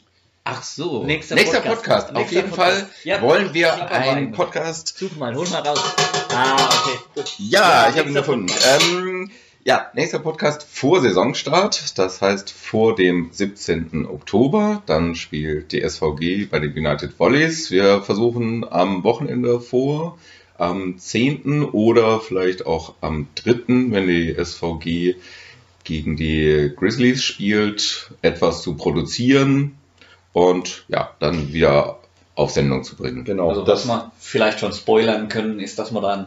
Ach 0.45 0.63
so. 0.63 1.05
Nächster 1.05 1.35
Nächster, 1.35 1.61
Podcast. 1.61 1.83
Podcast. 1.83 2.09
Auf 2.09 2.15
Nächster 2.15 2.37
jeden 2.37 2.49
Podcast. 2.51 2.81
Fall 2.81 2.91
Ja, 3.05 3.21
wollen 3.21 3.53
wir 3.53 3.91
einen. 3.91 4.33
Podcast. 4.33 4.97
Such 4.97 5.17
mal, 5.17 5.35
hol 5.35 5.47
mal 5.49 5.61
raus. 5.61 5.95
Ah, 6.33 6.55
okay. 6.55 6.99
Gut. 7.15 7.35
Ja, 7.39 7.85
Ja, 7.85 7.91
ich 7.91 7.99
habe 7.99 8.09
ihn 8.09 8.15
gefunden. 8.15 8.47
Ähm, 8.81 9.31
ja, 9.69 9.91
nächster 9.93 10.19
Podcast 10.19 10.63
vor 10.67 11.03
Saisonstart. 11.03 11.99
Das 11.99 12.23
heißt 12.23 12.51
vor 12.51 12.95
dem 12.95 13.29
17. 13.31 14.07
Oktober. 14.07 14.83
Dann 14.87 15.15
spielt 15.15 15.73
die 15.73 15.87
SVG 15.87 16.47
bei 16.47 16.59
den 16.59 16.73
United 16.73 17.19
Volleys. 17.19 17.71
Wir 17.71 18.01
versuchen 18.01 18.65
am 18.67 19.05
Wochenende 19.05 19.61
vor, 19.61 20.17
am 20.57 20.97
10. 20.97 21.65
oder 21.65 22.19
vielleicht 22.19 22.65
auch 22.65 22.95
am 23.03 23.29
3., 23.35 23.91
wenn 23.91 24.09
die 24.09 24.35
SVG 24.43 25.17
gegen 25.85 26.17
die 26.17 26.73
Grizzlies 26.75 27.23
spielt, 27.23 28.11
etwas 28.23 28.63
zu 28.63 28.75
produzieren 28.75 29.77
und 30.33 30.87
ja, 30.89 31.11
dann 31.21 31.53
wieder 31.53 31.99
auf 32.35 32.53
Sendung 32.53 32.85
zu 32.85 32.97
bringen. 32.97 33.25
Genau. 33.25 33.51
Also 33.51 33.67
was 33.67 33.87
wir 33.87 34.13
vielleicht 34.19 34.61
schon 34.61 34.73
spoilern 34.73 35.29
können, 35.29 35.61
ist, 35.61 35.79
dass 35.79 35.93
wir 35.93 36.01
dann 36.01 36.27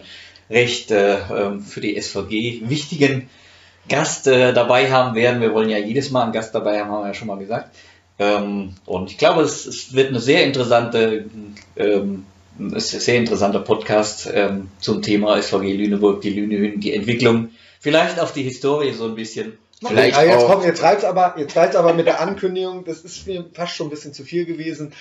recht 0.51 0.91
äh, 0.91 1.17
für 1.59 1.81
die 1.81 1.99
SVG 1.99 2.61
wichtigen 2.69 3.29
Gast 3.89 4.27
äh, 4.27 4.53
dabei 4.53 4.91
haben 4.91 5.15
werden. 5.15 5.41
Wir 5.41 5.53
wollen 5.53 5.69
ja 5.69 5.77
jedes 5.77 6.11
Mal 6.11 6.23
einen 6.23 6.31
Gast 6.33 6.53
dabei 6.53 6.79
haben, 6.79 6.91
haben 6.91 7.03
wir 7.03 7.07
ja 7.07 7.13
schon 7.13 7.27
mal 7.27 7.37
gesagt. 7.39 7.75
Ähm, 8.19 8.75
und 8.85 9.09
ich 9.09 9.17
glaube, 9.17 9.41
es, 9.41 9.65
es 9.65 9.93
wird 9.93 10.09
eine 10.09 10.19
sehr 10.19 10.43
interessante, 10.43 11.25
ähm, 11.75 12.25
ein 12.59 12.79
sehr 12.79 13.15
interessanter 13.15 13.59
Podcast 13.61 14.29
ähm, 14.31 14.69
zum 14.79 15.01
Thema 15.01 15.41
SVG 15.41 15.73
Lüneburg, 15.73 16.21
die 16.21 16.29
Lünehühn, 16.29 16.79
die 16.79 16.93
Entwicklung, 16.93 17.49
vielleicht 17.79 18.19
auf 18.19 18.33
die 18.33 18.43
Historie 18.43 18.91
so 18.93 19.05
ein 19.05 19.15
bisschen. 19.15 19.57
Vielleicht 19.83 20.15
ja, 20.15 20.23
jetzt, 20.23 20.43
auch- 20.43 20.51
komm, 20.53 20.63
jetzt 20.63 20.83
reizt 20.83 21.03
aber, 21.05 21.33
jetzt 21.39 21.55
reizt 21.57 21.75
aber 21.75 21.95
mit 21.95 22.05
der 22.05 22.21
Ankündigung, 22.21 22.85
das 22.85 22.99
ist 22.99 23.25
mir 23.25 23.43
fast 23.53 23.73
schon 23.75 23.87
ein 23.87 23.89
bisschen 23.89 24.13
zu 24.13 24.23
viel 24.23 24.45
gewesen. 24.45 24.93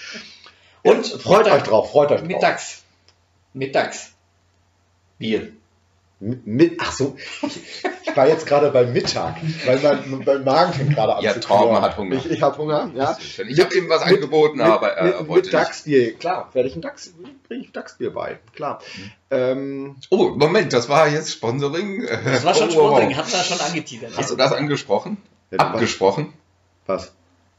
Und 0.83 1.07
freut 1.07 1.45
Mittag- 1.45 1.57
euch 1.59 1.63
drauf, 1.65 1.91
freut 1.91 2.11
euch 2.13 2.21
drauf. 2.21 2.29
Mittags. 2.29 2.83
Mittags. 3.53 4.13
Bier. 5.21 5.53
Mit, 6.23 6.47
mit, 6.47 6.73
ach 6.79 6.93
so, 6.93 7.17
ich 7.43 8.15
war 8.15 8.29
jetzt 8.29 8.45
gerade 8.47 8.71
beim 8.73 8.93
Mittag, 8.93 9.37
weil 9.65 9.79
mein, 9.81 10.23
mein 10.27 10.45
Magen 10.45 10.73
fängt 10.75 10.95
gerade 10.95 11.15
an 11.17 11.25
Ja, 11.25 11.33
zu 11.33 11.41
Torben 11.41 11.69
knurren. 11.69 11.83
hat 11.83 11.97
Hunger. 11.97 12.17
Ich, 12.17 12.31
ich 12.31 12.43
habe 12.43 12.59
Hunger, 12.59 12.91
ja. 12.95 13.17
Ich 13.49 13.59
habe 13.61 13.75
ihm 13.75 13.89
was 13.89 14.03
angeboten, 14.03 14.61
aber 14.61 14.89
er 14.93 15.05
mit, 15.05 15.29
wollte 15.29 15.33
mit 15.33 15.45
nicht. 15.45 15.55
Dachsbier, 15.55 16.15
klar, 16.19 16.51
werde 16.53 16.69
ich 16.69 16.77
ein 16.77 16.83
Dachs, 16.83 17.15
bringe 17.49 17.65
ich 17.65 17.73
Dachsbier 17.73 18.13
bei, 18.13 18.39
klar. 18.55 18.83
Ähm, 19.31 19.97
Oh, 20.11 20.29
Moment, 20.37 20.75
das 20.75 20.91
war 20.91 21.09
jetzt 21.09 21.33
Sponsoring. 21.33 22.07
Das 22.07 22.45
war 22.45 22.55
schon 22.55 22.69
Oh, 22.69 22.73
wow, 22.73 22.77
wow. 22.77 22.99
Sponsoring, 22.99 23.17
hat 23.17 23.33
er 23.33 23.45
schon 23.45 23.61
angeteasert. 23.61 24.13
Hast 24.19 24.31
du 24.31 24.37
das 24.37 24.53
angesprochen? 24.53 25.17
ja, 25.51 25.59
Abgesprochen 25.59 26.35
was? 26.87 27.13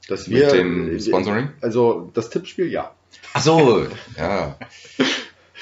Das 0.08 0.28
mit 0.28 0.52
dem 0.52 1.00
Sponsoring? 1.00 1.50
Also 1.62 2.12
das 2.14 2.30
Tippspiel, 2.30 2.68
ja. 2.72 2.92
Ach 3.34 3.42
so, 3.42 3.88
ja. 4.18 4.56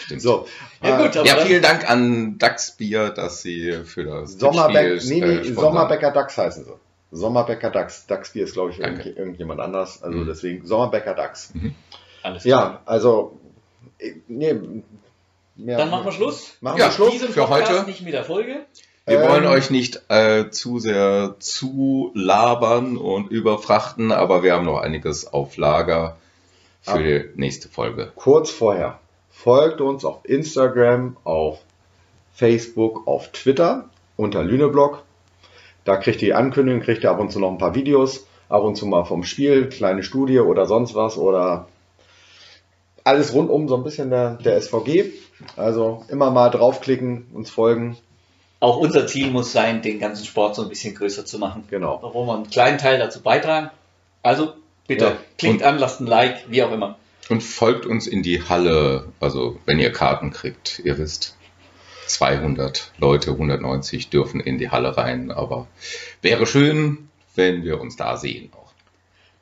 Stimmt. 0.09 0.21
So, 0.21 0.47
Ja, 0.83 1.01
gut, 1.01 1.15
äh, 1.15 1.19
aber 1.19 1.27
Ja, 1.27 1.37
vielen 1.37 1.61
Dank 1.61 1.89
an 1.89 2.37
Dachsbier, 2.39 3.09
dass 3.09 3.41
Sie 3.41 3.71
für 3.85 4.03
das 4.03 4.33
Sommerbeck, 4.39 4.93
Tippspiel, 4.93 5.19
nee, 5.19 5.25
äh, 5.25 5.27
nee, 5.37 5.43
sponsern. 5.43 5.55
Sommerbäcker 5.63 6.11
Dachs 6.11 6.37
heißen 6.37 6.65
sie. 6.65 6.73
Sommerbäcker 7.11 7.69
Dachs. 7.69 8.05
Dachsbier 8.07 8.43
ist, 8.43 8.53
glaube 8.53 8.71
ich, 8.71 8.79
irgend, 8.79 9.05
irgendjemand 9.05 9.59
anders. 9.59 10.01
Also 10.03 10.17
Mhm. 10.19 10.27
deswegen 10.27 10.65
Sommerbäcker 10.65 11.13
Dachs. 11.15 11.53
Alles 12.23 12.43
klar. 12.43 12.71
Ja, 12.71 12.81
also, 12.85 13.37
äh, 13.99 14.13
nee, 14.27 14.55
mehr, 15.55 15.77
Dann 15.77 15.89
machen 15.89 16.05
wir 16.05 16.11
Schluss. 16.11 16.57
Machen 16.61 16.79
Ja, 16.79 16.85
wir 16.87 16.91
Schluss. 16.91 17.15
Für 17.17 17.45
Podcast 17.45 17.71
heute. 17.71 17.85
nicht 17.85 18.01
mit 18.01 18.13
der 18.13 18.23
Folge. 18.23 18.65
Wir 19.05 19.21
Ähm, 19.21 19.29
wollen 19.29 19.45
euch 19.47 19.69
nicht 19.71 20.01
äh, 20.09 20.49
zu 20.51 20.77
sehr 20.79 21.35
zu 21.39 22.11
labern 22.13 22.95
und 22.97 23.31
überfrachten, 23.31 24.11
aber 24.11 24.43
wir 24.43 24.53
haben 24.53 24.65
noch 24.65 24.79
einiges 24.79 25.25
auf 25.33 25.57
Lager 25.57 26.17
für 26.81 26.91
Ah. 26.91 26.97
die 26.99 27.29
nächste 27.35 27.69
Folge. 27.69 28.11
kurz 28.15 28.51
vorher. 28.51 28.99
Folgt 29.43 29.79
uns 29.79 30.03
auf 30.03 30.19
Instagram, 30.23 31.15
auf 31.23 31.59
Facebook, 32.33 33.07
auf 33.07 33.29
Twitter 33.31 33.85
unter 34.17 34.43
Lüneblog. 34.43 35.03
Da 35.85 35.95
kriegt 35.95 36.21
ihr 36.21 36.27
die 36.29 36.33
Ankündigung, 36.33 36.81
kriegt 36.81 37.03
ihr 37.03 37.09
ab 37.09 37.19
und 37.21 37.31
zu 37.31 37.39
noch 37.39 37.49
ein 37.49 37.57
paar 37.57 37.73
Videos, 37.73 38.27
ab 38.49 38.63
und 38.63 38.75
zu 38.75 38.85
mal 38.85 39.05
vom 39.05 39.23
Spiel, 39.23 39.69
kleine 39.69 40.03
Studie 40.03 40.39
oder 40.39 40.65
sonst 40.65 40.93
was 40.93 41.17
oder 41.17 41.67
alles 43.05 43.33
rundum 43.33 43.69
so 43.69 43.77
ein 43.77 43.83
bisschen 43.83 44.09
der, 44.09 44.31
der 44.35 44.61
SVG. 44.61 45.05
Also 45.55 46.03
immer 46.09 46.31
mal 46.31 46.49
draufklicken, 46.49 47.27
uns 47.33 47.49
folgen. 47.49 47.97
Auch 48.59 48.75
unser 48.75 49.07
Ziel 49.07 49.31
muss 49.31 49.53
sein, 49.53 49.81
den 49.81 49.99
ganzen 49.99 50.25
Sport 50.25 50.55
so 50.55 50.63
ein 50.63 50.69
bisschen 50.69 50.95
größer 50.95 51.25
zu 51.25 51.39
machen. 51.39 51.63
Genau. 51.69 51.97
Da 52.01 52.13
wollen 52.13 52.27
wir 52.27 52.35
einen 52.35 52.49
kleinen 52.49 52.77
Teil 52.77 52.99
dazu 52.99 53.21
beitragen. 53.21 53.69
Also 54.21 54.51
bitte, 54.85 55.05
Ja. 55.05 55.17
klickt 55.37 55.61
Und- 55.61 55.63
an, 55.63 55.79
lasst 55.79 56.01
ein 56.01 56.07
Like, 56.07 56.43
wie 56.49 56.61
auch 56.61 56.73
immer. 56.73 56.97
Und 57.29 57.41
folgt 57.43 57.85
uns 57.85 58.07
in 58.07 58.23
die 58.23 58.41
Halle, 58.49 59.05
also 59.19 59.59
wenn 59.65 59.79
ihr 59.79 59.91
Karten 59.91 60.31
kriegt, 60.31 60.79
ihr 60.83 60.97
wisst, 60.97 61.37
200 62.07 62.91
Leute, 62.97 63.31
190 63.31 64.09
dürfen 64.09 64.39
in 64.39 64.57
die 64.57 64.71
Halle 64.71 64.97
rein, 64.97 65.31
aber 65.31 65.67
wäre 66.21 66.47
schön, 66.47 67.09
wenn 67.35 67.63
wir 67.63 67.79
uns 67.79 67.95
da 67.95 68.17
sehen 68.17 68.51
auch. 68.53 68.71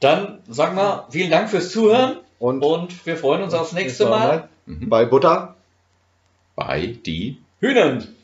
Dann 0.01 0.39
sagen 0.49 0.75
wir 0.75 1.07
vielen 1.09 1.31
Dank 1.31 1.49
fürs 1.49 1.71
Zuhören 1.71 2.17
Und, 2.39 2.61
und 2.61 3.05
wir 3.05 3.17
freuen 3.17 3.41
uns 3.41 3.53
aufs 3.53 3.71
nächste 3.71 4.05
Mal. 4.07 4.49
Mhm. 4.65 4.89
bei 4.89 5.05
Butter. 5.05 5.55
Bei 6.55 6.87
die 6.87 7.37
Hühnern! 7.59 8.16